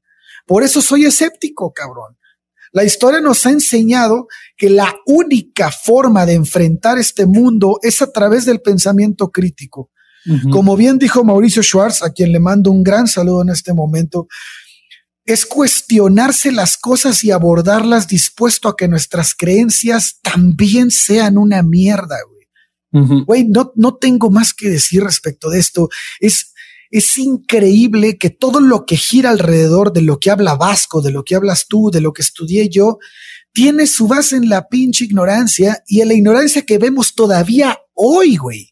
Por 0.48 0.64
eso 0.64 0.82
soy 0.82 1.06
escéptico, 1.06 1.74
cabrón. 1.74 2.18
La 2.72 2.84
historia 2.84 3.22
nos 3.22 3.46
ha 3.46 3.52
enseñado 3.52 4.28
que 4.56 4.70
la 4.70 4.96
única 5.06 5.72
forma 5.72 6.26
de 6.26 6.34
enfrentar 6.34 6.98
este 6.98 7.26
mundo 7.26 7.80
es 7.82 8.02
a 8.02 8.12
través 8.12 8.46
del 8.46 8.62
pensamiento 8.62 9.30
crítico. 9.30 9.92
Como 10.52 10.76
bien 10.76 10.98
dijo 10.98 11.24
Mauricio 11.24 11.64
Schwartz, 11.64 12.04
a 12.04 12.12
quien 12.12 12.34
le 12.34 12.42
mando 12.42 12.70
un 12.70 12.84
gran 12.84 13.08
saludo 13.08 13.44
en 13.44 13.50
este 13.50 13.74
momento, 13.74 14.28
es 15.26 15.46
cuestionarse 15.46 16.52
las 16.52 16.78
cosas 16.78 17.24
y 17.24 17.32
abordarlas 17.32 18.08
dispuesto 18.08 18.68
a 18.68 18.76
que 18.76 18.90
nuestras 18.90 19.34
creencias 19.36 20.20
también 20.22 20.92
sean 20.92 21.38
una 21.38 21.64
mierda, 21.64 22.18
güey. 22.28 22.38
Güey, 23.26 23.44
no, 23.46 23.72
no 23.76 23.96
tengo 23.96 24.30
más 24.30 24.54
que 24.54 24.70
decir 24.70 25.04
respecto 25.04 25.50
de 25.50 25.60
esto. 25.60 25.90
Es, 26.20 26.54
es 26.92 27.18
increíble 27.18 28.18
que 28.18 28.30
todo 28.30 28.60
lo 28.60 28.86
que 28.86 28.98
gira 28.98 29.30
alrededor 29.30 29.94
de 29.94 30.02
lo 30.02 30.20
que 30.20 30.32
habla 30.32 30.56
Vasco, 30.56 31.02
de 31.02 31.12
lo 31.12 31.24
que 31.24 31.36
hablas 31.36 31.68
tú, 31.68 31.90
de 31.92 32.02
lo 32.02 32.14
que 32.14 32.22
estudié 32.22 32.70
yo, 32.70 33.00
tiene 33.54 33.88
su 33.88 34.08
base 34.08 34.36
en 34.36 34.50
la 34.50 34.68
pinche 34.68 35.06
ignorancia 35.06 35.84
y 35.88 36.02
en 36.02 36.10
la 36.10 36.14
ignorancia 36.14 36.62
que 36.64 36.78
vemos 36.78 37.16
todavía 37.16 37.80
hoy, 37.94 38.38
güey. 38.38 38.70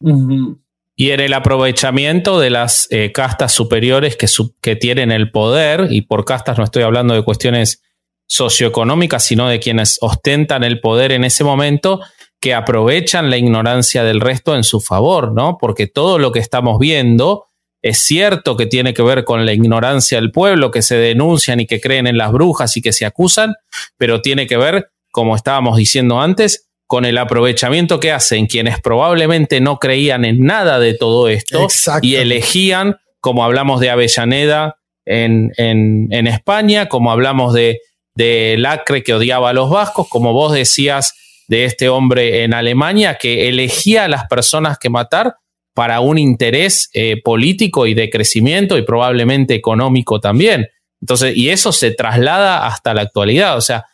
Y 0.96 1.10
en 1.10 1.20
el 1.20 1.34
aprovechamiento 1.34 2.40
de 2.40 2.52
las 2.52 2.88
eh, 2.92 3.12
castas 3.12 3.52
superiores 3.52 4.16
que, 4.16 4.28
que 4.62 4.76
tienen 4.76 5.12
el 5.12 5.32
poder, 5.32 5.88
y 5.90 6.04
por 6.04 6.24
castas 6.24 6.58
no 6.58 6.64
estoy 6.64 6.84
hablando 6.84 7.16
de 7.16 7.24
cuestiones 7.24 7.82
socioeconómicas, 8.28 9.24
sino 9.24 9.50
de 9.50 9.60
quienes 9.60 9.98
ostentan 10.02 10.64
el 10.64 10.80
poder 10.80 11.12
en 11.12 11.24
ese 11.24 11.44
momento, 11.44 12.02
que 12.40 12.54
aprovechan 12.54 13.30
la 13.30 13.38
ignorancia 13.38 14.04
del 14.04 14.22
resto 14.22 14.56
en 14.56 14.64
su 14.64 14.80
favor, 14.80 15.34
¿no? 15.34 15.58
Porque 15.60 15.88
todo 15.88 16.20
lo 16.20 16.32
que 16.32 16.40
estamos 16.40 16.78
viendo 16.78 17.45
es 17.86 17.99
cierto 17.99 18.57
que 18.57 18.66
tiene 18.66 18.95
que 18.95 19.03
ver 19.03 19.24
con 19.26 19.45
la 19.45 19.53
ignorancia 19.53 20.20
del 20.20 20.32
pueblo, 20.32 20.72
que 20.72 20.82
se 20.82 20.98
denuncian 20.98 21.60
y 21.60 21.68
que 21.68 21.80
creen 21.80 22.07
en 22.07 22.18
las 22.18 22.32
brujas 22.32 22.76
y 22.78 22.82
que 22.82 22.91
se 22.91 23.06
acusan, 23.06 23.53
pero 23.95 24.24
tiene 24.24 24.48
que 24.48 24.57
ver, 24.57 24.90
como 25.12 25.36
estábamos 25.36 25.78
diciendo 25.78 26.20
antes, 26.20 26.68
con 26.88 27.06
el 27.06 27.16
aprovechamiento 27.20 27.99
que 27.99 28.12
hacen 28.12 28.48
quienes 28.48 28.82
probablamente 28.82 29.62
no 29.62 29.78
creían 29.78 30.26
en 30.26 30.41
nada 30.41 30.80
de 30.80 30.95
todo 30.95 31.28
esto 31.28 31.68
y 32.02 32.16
elegían, 32.16 32.98
como 33.20 33.44
hablamos 33.44 33.80
de 33.80 33.91
Avellaneda 33.91 34.78
en, 35.06 35.52
en, 35.57 36.26
España, 36.26 36.90
como 36.90 37.12
hablamos 37.12 37.53
de, 37.53 37.82
de 38.16 38.56
Lacre 38.57 39.03
que 39.03 39.14
odiaba 39.14 39.52
a 39.52 39.53
los 39.53 39.70
vascos, 39.70 40.10
como 40.10 40.34
vos 40.34 40.53
decías 40.53 41.14
de 41.48 41.66
este 41.66 41.90
hombre 41.90 42.44
en 42.44 42.56
Alemania 42.56 43.20
que 43.22 43.48
elegía 43.48 44.06
a 44.06 44.07
las 44.07 44.26
personas 44.26 44.80
que 44.80 44.90
matar 44.90 45.36
para 45.76 45.99
un 45.99 46.18
interés 46.18 46.89
eh, 46.93 47.22
político 47.22 47.85
y 47.85 47.93
de 47.93 48.10
crecimiento 48.10 48.77
y 48.77 48.84
probablemente 48.84 49.53
económico 49.53 50.22
también. 50.22 50.69
Entonces, 51.02 51.35
y 51.35 51.49
eso 51.49 51.72
se 51.73 51.91
traslada 51.91 52.65
hasta 52.65 52.93
la 52.93 53.02
actualidad. 53.02 53.57
O 53.57 53.61
sea, 53.61 53.85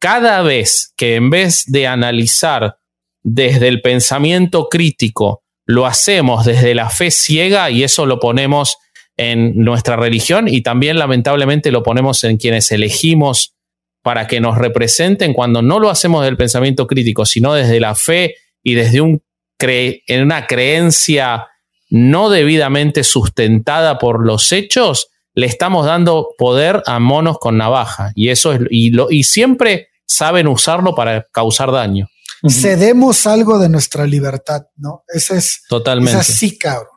cada 0.00 0.42
vez 0.42 0.94
que 0.96 1.14
en 1.14 1.28
vez 1.28 1.64
de 1.66 1.86
analizar 1.86 2.78
desde 3.22 3.68
el 3.68 3.82
pensamiento 3.82 4.68
crítico, 4.70 5.42
lo 5.66 5.84
hacemos 5.84 6.46
desde 6.46 6.74
la 6.74 6.88
fe 6.88 7.10
ciega 7.10 7.70
y 7.70 7.84
eso 7.84 8.06
lo 8.06 8.18
ponemos 8.18 8.78
en 9.18 9.56
nuestra 9.56 9.96
religión 9.96 10.48
y 10.48 10.62
también 10.62 10.98
lamentablemente 10.98 11.70
lo 11.70 11.82
ponemos 11.82 12.24
en 12.24 12.38
quienes 12.38 12.72
elegimos 12.72 13.54
para 14.02 14.26
que 14.26 14.40
nos 14.40 14.56
representen 14.56 15.34
cuando 15.34 15.60
no 15.60 15.80
lo 15.80 15.90
hacemos 15.90 16.24
del 16.24 16.36
pensamiento 16.36 16.86
crítico, 16.86 17.26
sino 17.26 17.52
desde 17.52 17.80
la 17.80 17.94
fe 17.94 18.36
y 18.62 18.74
desde 18.74 19.00
un 19.00 19.22
en 19.58 20.22
una 20.22 20.46
creencia 20.46 21.46
no 21.88 22.30
debidamente 22.30 23.04
sustentada 23.04 23.98
por 23.98 24.24
los 24.24 24.52
hechos, 24.52 25.08
le 25.34 25.46
estamos 25.46 25.86
dando 25.86 26.34
poder 26.36 26.82
a 26.86 26.98
monos 26.98 27.38
con 27.38 27.58
navaja. 27.58 28.12
Y 28.14 28.30
eso 28.30 28.52
es, 28.52 28.60
y, 28.70 28.90
lo, 28.90 29.10
y 29.10 29.22
siempre 29.22 29.88
saben 30.06 30.48
usarlo 30.48 30.94
para 30.94 31.26
causar 31.32 31.70
daño. 31.70 32.08
Cedemos 32.48 33.26
algo 33.26 33.58
de 33.58 33.68
nuestra 33.68 34.06
libertad, 34.06 34.66
¿no? 34.76 35.04
Ese 35.08 35.36
es. 35.36 35.62
Totalmente. 35.68 36.20
Es 36.20 36.28
así, 36.28 36.56
cabrón. 36.58 36.96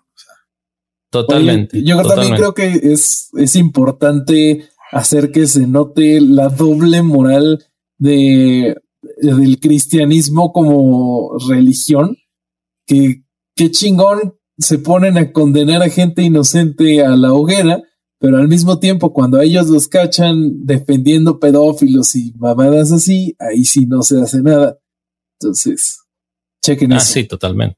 Totalmente. 1.10 1.84
yo 1.84 2.04
también 2.04 2.36
creo 2.36 2.54
que 2.54 2.68
es, 2.68 3.30
es 3.36 3.56
importante 3.56 4.70
hacer 4.92 5.32
que 5.32 5.48
se 5.48 5.66
note 5.66 6.22
la 6.22 6.50
doble 6.50 7.02
moral 7.02 7.66
de, 7.98 8.76
del 9.18 9.60
cristianismo 9.60 10.54
como 10.54 11.32
religión 11.50 12.16
que 12.90 13.24
qué 13.56 13.70
chingón 13.70 14.34
se 14.58 14.80
ponen 14.80 15.18
a 15.18 15.32
condenar 15.32 15.84
a 15.84 15.90
gente 15.90 16.24
inocente 16.24 17.06
a 17.06 17.16
la 17.16 17.32
hoguera, 17.32 17.84
pero 18.20 18.38
al 18.38 18.48
mismo 18.48 18.80
tiempo 18.80 19.14
cuando 19.14 19.40
ellos 19.40 19.70
los 19.70 19.88
cachan 19.88 20.66
defendiendo 20.66 21.40
pedófilos 21.40 22.16
y 22.16 22.34
mamadas 22.36 22.92
así, 22.92 23.36
ahí 23.40 23.64
sí 23.64 23.86
no 23.86 24.02
se 24.02 24.20
hace 24.20 24.42
nada. 24.42 24.80
Entonces, 25.40 26.00
chequen 26.66 26.94
ah, 26.94 26.98
eso. 26.98 27.14
Sí, 27.14 27.26
totalmente. 27.26 27.78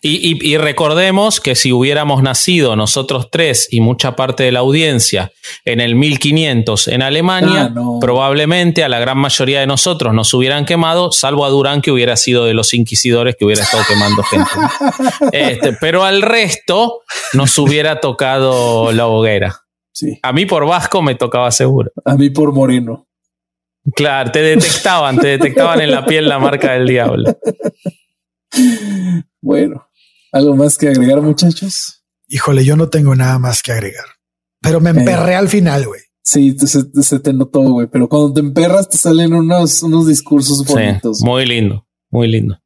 Y, 0.00 0.56
recordemos 0.56 1.40
que 1.40 1.54
si 1.54 1.72
hubiéramos 1.72 2.22
nacido 2.22 2.76
nosotros 2.76 3.28
tres 3.30 3.68
y 3.70 3.80
mucha 3.80 4.16
parte 4.16 4.44
de 4.44 4.52
la 4.52 4.60
audiencia 4.60 5.32
en 5.64 5.80
el 5.80 5.94
1500 5.94 6.88
en 6.88 7.02
Alemania, 7.02 7.72
ah, 7.76 7.98
probablemente 8.00 8.84
a 8.84 8.88
la 8.88 8.98
gran 8.98 9.18
mayoría 9.18 9.60
de 9.60 9.66
nosotros 9.66 10.14
nos 10.14 10.32
hubieran 10.32 10.64
quemado, 10.64 11.12
salvo 11.12 11.44
a 11.44 11.50
Durán 11.50 11.82
que 11.82 11.90
hubiera 11.90 12.16
sido 12.16 12.44
de 12.46 12.54
los 12.54 12.72
inquisidores 12.72 13.36
que 13.36 13.44
hubiera 13.44 13.62
estado 13.62 13.84
quemando 13.86 14.22
gente. 14.22 14.50
Este, 15.32 15.72
pero 15.72 16.04
al 16.04 16.22
resto 16.22 17.00
nos 17.32 17.56
hubiera 17.58 18.00
tocado 18.00 18.92
la 18.92 19.06
hoguera. 19.06 19.62
Sí. 19.92 20.18
A 20.22 20.32
mí 20.32 20.46
por 20.46 20.66
vasco 20.66 21.02
me 21.02 21.14
tocaba 21.14 21.50
seguro. 21.50 21.90
A 22.04 22.14
mí 22.16 22.30
por 22.30 22.52
moreno. 22.52 23.06
Claro, 23.94 24.30
te 24.32 24.42
detectaban, 24.42 25.18
te 25.18 25.28
detectaban 25.28 25.80
en 25.80 25.90
la 25.90 26.04
piel 26.04 26.28
la 26.28 26.38
marca 26.38 26.72
del 26.72 26.86
diablo. 26.86 27.36
Bueno, 29.46 29.88
¿algo 30.32 30.56
más 30.56 30.76
que 30.76 30.88
agregar, 30.88 31.22
muchachos? 31.22 32.02
Híjole, 32.26 32.64
yo 32.64 32.74
no 32.74 32.88
tengo 32.88 33.14
nada 33.14 33.38
más 33.38 33.62
que 33.62 33.70
agregar, 33.70 34.06
pero 34.60 34.80
me 34.80 34.90
emperré 34.90 35.34
eh, 35.34 35.36
al 35.36 35.48
final, 35.48 35.86
güey. 35.86 36.00
Sí, 36.24 36.56
se, 36.58 37.20
te 37.20 37.32
notó, 37.32 37.60
güey, 37.60 37.86
pero 37.86 38.08
cuando 38.08 38.32
te 38.32 38.40
emperras 38.40 38.88
te 38.88 38.98
salen 38.98 39.32
unos, 39.32 39.84
unos 39.84 40.08
discursos 40.08 40.66
bonitos. 40.66 41.20
muy 41.20 41.46
lindo, 41.46 41.86
muy 42.10 42.26
lindo. 42.26 42.58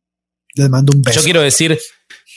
Les 0.55 0.71
mando 0.71 0.95
un 0.97 1.03
beso. 1.03 1.21
Yo 1.21 1.25
quiero 1.25 1.43
decir, 1.43 1.79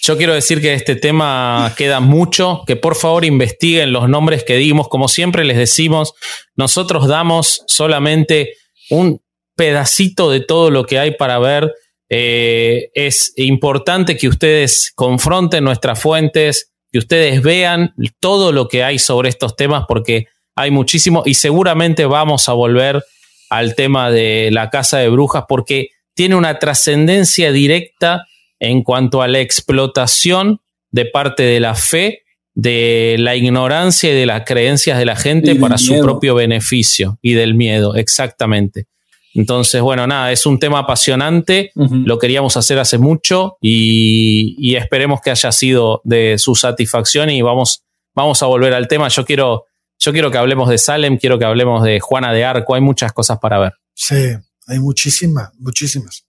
yo 0.01 0.17
quiero 0.17 0.33
decir 0.33 0.59
que 0.59 0.73
este 0.73 0.97
tema 0.97 1.73
queda 1.77 2.01
mucho, 2.01 2.63
que 2.67 2.75
por 2.75 2.95
favor 2.95 3.23
investiguen 3.23 3.93
los 3.93 4.09
nombres 4.09 4.43
que 4.43 4.57
dimos. 4.57 4.89
Como 4.89 5.07
siempre 5.07 5.45
les 5.45 5.55
decimos, 5.55 6.15
nosotros 6.57 7.07
damos 7.07 7.63
solamente 7.67 8.55
un 8.89 9.21
pedacito 9.55 10.29
de 10.29 10.41
todo 10.41 10.69
lo 10.69 10.85
que 10.85 10.99
hay 10.99 11.11
para 11.15 11.39
ver 11.39 11.71
eh, 12.15 12.91
es 12.93 13.33
importante 13.37 14.15
que 14.15 14.27
ustedes 14.27 14.91
confronten 14.93 15.63
nuestras 15.63 15.99
fuentes, 15.99 16.71
que 16.91 16.99
ustedes 16.99 17.41
vean 17.41 17.95
todo 18.19 18.51
lo 18.51 18.67
que 18.67 18.83
hay 18.83 18.99
sobre 18.99 19.29
estos 19.29 19.55
temas, 19.55 19.85
porque 19.87 20.27
hay 20.55 20.69
muchísimo 20.69 21.23
y 21.25 21.33
seguramente 21.33 22.05
vamos 22.05 22.47
a 22.49 22.53
volver 22.53 23.03
al 23.49 23.73
tema 23.73 24.11
de 24.11 24.49
la 24.51 24.69
casa 24.69 24.99
de 24.99 25.09
brujas, 25.09 25.45
porque 25.49 25.87
tiene 26.13 26.35
una 26.35 26.59
trascendencia 26.59 27.51
directa 27.51 28.27
en 28.59 28.83
cuanto 28.83 29.23
a 29.23 29.27
la 29.27 29.39
explotación 29.39 30.61
de 30.91 31.05
parte 31.05 31.41
de 31.41 31.59
la 31.59 31.73
fe, 31.73 32.21
de 32.53 33.15
la 33.17 33.35
ignorancia 33.35 34.11
y 34.11 34.15
de 34.15 34.27
las 34.27 34.43
creencias 34.45 34.99
de 34.99 35.05
la 35.05 35.15
gente 35.15 35.55
para 35.55 35.79
su 35.79 35.99
propio 35.99 36.35
beneficio 36.35 37.17
y 37.23 37.33
del 37.33 37.55
miedo, 37.55 37.95
exactamente. 37.95 38.85
Entonces, 39.33 39.81
bueno, 39.81 40.05
nada, 40.05 40.31
es 40.31 40.45
un 40.45 40.59
tema 40.59 40.79
apasionante, 40.79 41.71
lo 41.75 42.19
queríamos 42.19 42.55
hacer 42.55 42.77
hace 42.79 42.97
mucho 42.97 43.57
y, 43.61 44.75
esperemos 44.75 45.21
que 45.21 45.31
haya 45.31 45.51
sido 45.51 46.01
de 46.03 46.37
su 46.37 46.55
satisfacción 46.55 47.29
y 47.29 47.41
vamos, 47.41 47.83
vamos 48.15 48.43
a 48.43 48.45
volver 48.45 48.73
al 48.73 48.87
tema. 48.87 49.07
Yo 49.07 49.25
quiero, 49.25 49.65
yo 49.99 50.11
quiero 50.11 50.29
que 50.29 50.37
hablemos 50.37 50.69
de 50.69 50.77
Salem, 50.77 51.17
quiero 51.17 51.39
que 51.39 51.45
hablemos 51.45 51.83
de 51.83 51.99
Juana 51.99 52.31
de 52.31 52.45
Arco, 52.45 52.75
hay 52.75 52.81
muchas 52.81 53.11
cosas 53.11 53.39
para 53.39 53.57
ver. 53.59 53.73
Sí, 53.95 54.35
hay 54.67 54.79
muchísimas, 54.79 55.49
muchísimas. 55.57 56.25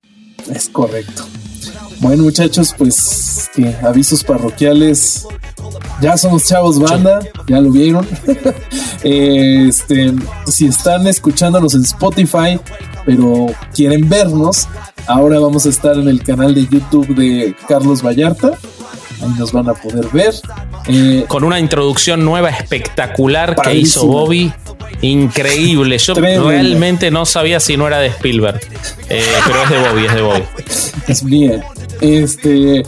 Es 0.53 0.69
correcto. 0.69 1.25
Bueno, 2.01 2.25
muchachos, 2.25 2.75
pues 2.77 3.51
avisos 3.83 4.25
parroquiales. 4.25 5.27
Ya 6.01 6.17
somos 6.17 6.47
chavos 6.47 6.79
banda, 6.79 7.21
ya 7.47 7.61
lo 7.61 7.71
vieron. 7.71 8.07
este, 9.03 10.13
si 10.47 10.67
están 10.67 11.07
escuchándonos 11.07 11.75
en 11.75 11.83
Spotify, 11.83 12.61
pero 13.05 13.47
quieren 13.75 14.09
vernos, 14.09 14.69
ahora 15.07 15.39
vamos 15.39 15.67
a 15.67 15.69
estar 15.69 15.97
en 15.97 16.09
el 16.09 16.23
canal 16.23 16.55
de 16.55 16.67
YouTube 16.67 17.15
de 17.15 17.55
Carlos 17.69 18.03
Vallarta. 18.03 18.59
Ahí 19.23 19.31
nos 19.39 19.53
van 19.53 19.69
a 19.69 19.75
poder 19.75 20.07
ver. 20.13 20.35
Eh, 20.87 21.25
Con 21.29 21.45
una 21.45 21.59
introducción 21.59 22.25
nueva 22.25 22.51
espectacular 22.51 23.57
que 23.57 23.75
hizo 23.75 24.07
Bobby. 24.07 24.53
Increíble. 25.01 25.99
Yo 25.99 26.15
realmente 26.15 27.11
no 27.11 27.27
sabía 27.27 27.61
si 27.61 27.77
no 27.77 27.87
era 27.87 28.01
de 28.01 28.09
Spielberg. 28.09 28.61
Eh, 29.09 29.23
pero 29.47 29.63
es 29.63 29.71
de 29.71 29.79
Bobby, 29.79 30.07
es 30.07 30.15
de 30.15 30.23
Bobby. 30.23 30.43
Es 31.09 31.25
bien. 31.25 31.63
Este. 32.01 32.83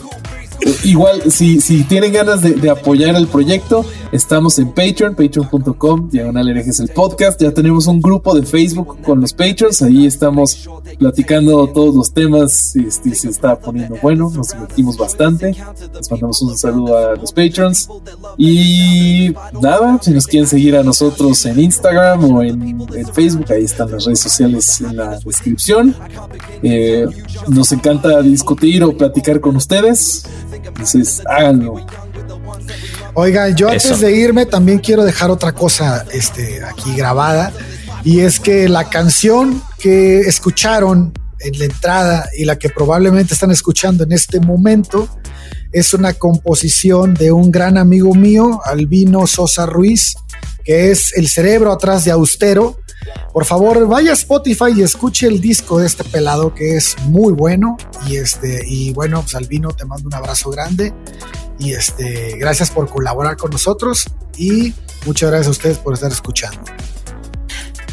igual, 0.83 1.31
si, 1.31 1.61
si 1.61 1.83
tienen 1.83 2.11
ganas 2.13 2.41
de, 2.41 2.69
apoyar 2.69 3.15
el 3.15 3.27
proyecto, 3.27 3.85
estamos 4.11 4.57
en 4.59 4.69
Patreon, 4.69 5.15
patreon.com, 5.15 6.09
diagonal 6.09 6.49
herejes 6.49 6.79
el 6.79 6.89
podcast. 6.89 7.41
Ya 7.41 7.51
tenemos 7.51 7.87
un 7.87 8.01
grupo 8.01 8.35
de 8.35 8.45
Facebook 8.45 9.01
con 9.01 9.21
los 9.21 9.33
Patreons, 9.33 9.81
ahí 9.81 10.05
estamos 10.05 10.67
platicando 10.97 11.67
todos 11.67 11.95
los 11.95 12.11
temas. 12.11 12.75
Este, 12.75 13.13
se 13.15 13.29
está 13.29 13.59
poniendo 13.59 13.97
bueno, 14.01 14.31
nos 14.33 14.49
divertimos 14.49 14.97
bastante. 14.97 15.55
Les 15.93 16.11
mandamos 16.11 16.41
un 16.41 16.57
saludo 16.57 16.97
a 16.97 17.15
los 17.15 17.31
Patreons. 17.31 17.89
Y 18.37 19.33
nada, 19.61 19.99
si 20.01 20.11
nos 20.11 20.27
quieren 20.27 20.47
seguir 20.47 20.75
a 20.75 20.83
nosotros 20.83 21.45
en 21.45 21.59
Instagram 21.59 22.23
o 22.23 22.43
en, 22.43 22.77
Facebook, 23.13 23.45
ahí 23.51 23.63
están 23.63 23.91
las 23.91 24.05
redes 24.05 24.19
sociales 24.19 24.81
en 24.81 24.97
la 24.97 25.19
descripción. 25.19 25.95
Eh, 26.61 27.05
nos 27.47 27.71
encanta 27.71 28.21
discutir 28.21 28.83
o 28.83 28.95
platicar 28.95 29.39
con 29.39 29.55
ustedes. 29.55 30.25
Entonces, 30.51 31.21
háganlo. 31.25 31.85
Oigan, 33.13 33.55
yo 33.55 33.69
antes 33.69 33.99
de 33.99 34.11
irme 34.15 34.45
también 34.45 34.79
quiero 34.79 35.03
dejar 35.03 35.31
otra 35.31 35.53
cosa 35.53 36.05
este, 36.11 36.63
aquí 36.63 36.95
grabada. 36.95 37.51
Y 38.03 38.21
es 38.21 38.39
que 38.39 38.69
la 38.69 38.89
canción 38.89 39.61
que 39.79 40.19
escucharon 40.19 41.13
en 41.39 41.59
la 41.59 41.65
entrada 41.65 42.29
y 42.37 42.45
la 42.45 42.57
que 42.57 42.69
probablemente 42.69 43.33
están 43.33 43.51
escuchando 43.51 44.03
en 44.03 44.11
este 44.11 44.39
momento 44.39 45.07
es 45.71 45.93
una 45.93 46.13
composición 46.13 47.13
de 47.13 47.31
un 47.31 47.51
gran 47.51 47.77
amigo 47.77 48.13
mío, 48.15 48.61
Albino 48.65 49.27
Sosa 49.27 49.65
Ruiz, 49.65 50.15
que 50.63 50.91
es 50.91 51.15
el 51.15 51.27
cerebro 51.27 51.71
atrás 51.71 52.05
de 52.05 52.11
Austero. 52.11 52.79
Por 53.31 53.45
favor, 53.45 53.87
vaya 53.87 54.11
a 54.11 54.13
Spotify 54.13 54.73
y 54.75 54.81
escuche 54.81 55.27
el 55.27 55.39
disco 55.39 55.79
de 55.79 55.87
este 55.87 56.03
pelado 56.03 56.53
que 56.53 56.75
es 56.75 56.95
muy 57.05 57.33
bueno. 57.33 57.77
Y 58.07 58.17
este, 58.17 58.63
y 58.65 58.93
bueno, 58.93 59.21
pues 59.21 59.35
Albino, 59.35 59.69
te 59.69 59.85
mando 59.85 60.07
un 60.07 60.13
abrazo 60.15 60.49
grande. 60.49 60.93
Y 61.59 61.73
este, 61.73 62.37
gracias 62.37 62.71
por 62.71 62.89
colaborar 62.89 63.37
con 63.37 63.51
nosotros. 63.51 64.05
Y 64.37 64.73
muchas 65.05 65.29
gracias 65.29 65.47
a 65.47 65.51
ustedes 65.51 65.77
por 65.77 65.93
estar 65.93 66.11
escuchando 66.11 66.61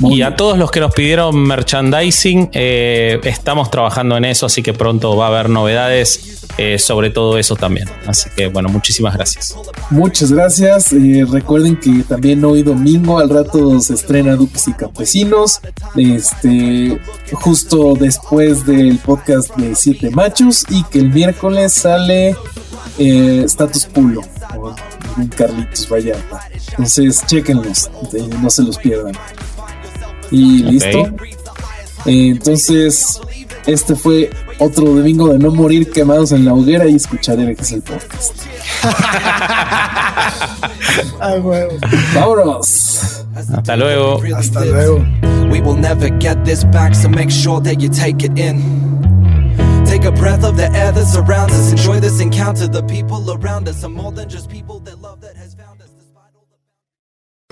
y 0.00 0.22
a 0.22 0.34
todos 0.34 0.58
los 0.58 0.70
que 0.70 0.80
nos 0.80 0.92
pidieron 0.92 1.36
merchandising, 1.36 2.50
eh, 2.52 3.20
estamos 3.24 3.70
trabajando 3.70 4.16
en 4.16 4.24
eso, 4.24 4.46
así 4.46 4.62
que 4.62 4.72
pronto 4.72 5.16
va 5.16 5.26
a 5.26 5.28
haber 5.28 5.48
novedades 5.48 6.46
eh, 6.58 6.78
sobre 6.78 7.10
todo 7.10 7.38
eso 7.38 7.56
también. 7.56 7.88
Así 8.06 8.28
que 8.36 8.48
bueno, 8.48 8.68
muchísimas 8.68 9.14
gracias. 9.14 9.54
Muchas 9.90 10.32
gracias. 10.32 10.92
Eh, 10.92 11.24
recuerden 11.30 11.78
que 11.78 12.04
también 12.08 12.44
hoy 12.44 12.62
domingo 12.62 13.18
al 13.18 13.30
rato 13.30 13.80
se 13.80 13.94
estrena 13.94 14.36
Duques 14.36 14.68
y 14.68 14.72
Campesinos. 14.72 15.60
Este, 15.96 17.00
justo 17.32 17.94
después 17.98 18.66
del 18.66 18.98
podcast 18.98 19.54
de 19.56 19.74
Siete 19.74 20.10
Machos 20.10 20.64
y 20.68 20.82
que 20.84 20.98
el 20.98 21.10
miércoles 21.10 21.72
sale 21.72 22.36
Status 22.98 23.86
Pulo. 23.86 24.22
Un 25.16 25.28
Carlitos 25.28 25.88
Vallarta. 25.88 26.48
Entonces, 26.70 27.24
chequenlos, 27.26 27.90
no 28.40 28.50
se 28.50 28.62
los 28.62 28.78
pierdan. 28.78 29.14
Y 30.30 30.62
listo. 30.62 31.06
entonces, 32.06 33.20
este 33.66 33.94
fue 33.94 34.30
otro 34.58 34.86
domingo 34.86 35.28
de 35.28 35.38
no 35.38 35.50
morir 35.50 35.90
quemados 35.90 36.32
en 36.32 36.44
la 36.44 36.54
hoguera 36.54 36.86
y 36.86 36.96
escuchar 36.96 37.38
el 37.38 37.48
el 37.48 37.82
podcast. 37.82 38.42
Vámonos. 42.14 43.24
Hasta 43.34 43.76
luego. 43.76 44.20
Hasta 44.36 44.64
luego. 44.64 45.04
We 45.50 45.60
will 45.60 45.76
never 45.76 46.10
get 46.18 46.44
this 46.44 46.64
back, 46.64 46.94
so 46.94 47.08
make 47.08 47.30
sure 47.30 47.60
that 47.60 47.80
you 47.80 47.88
take 47.88 48.24
it 48.24 48.38
in. 48.38 48.62
Take 49.84 50.04
a 50.04 50.12
breath 50.12 50.44
of 50.44 50.56
the 50.56 50.70
air 50.74 50.92
that 50.92 51.06
surrounds 51.06 51.54
us. 51.54 51.70
Enjoy 51.70 52.00
this 52.00 52.20
encounter. 52.20 52.66
The 52.66 52.82
people 52.82 53.30
around 53.30 53.68
us 53.68 53.84
are 53.84 53.88
more 53.88 54.12
than 54.12 54.28
just 54.28 54.50
people 54.50 54.73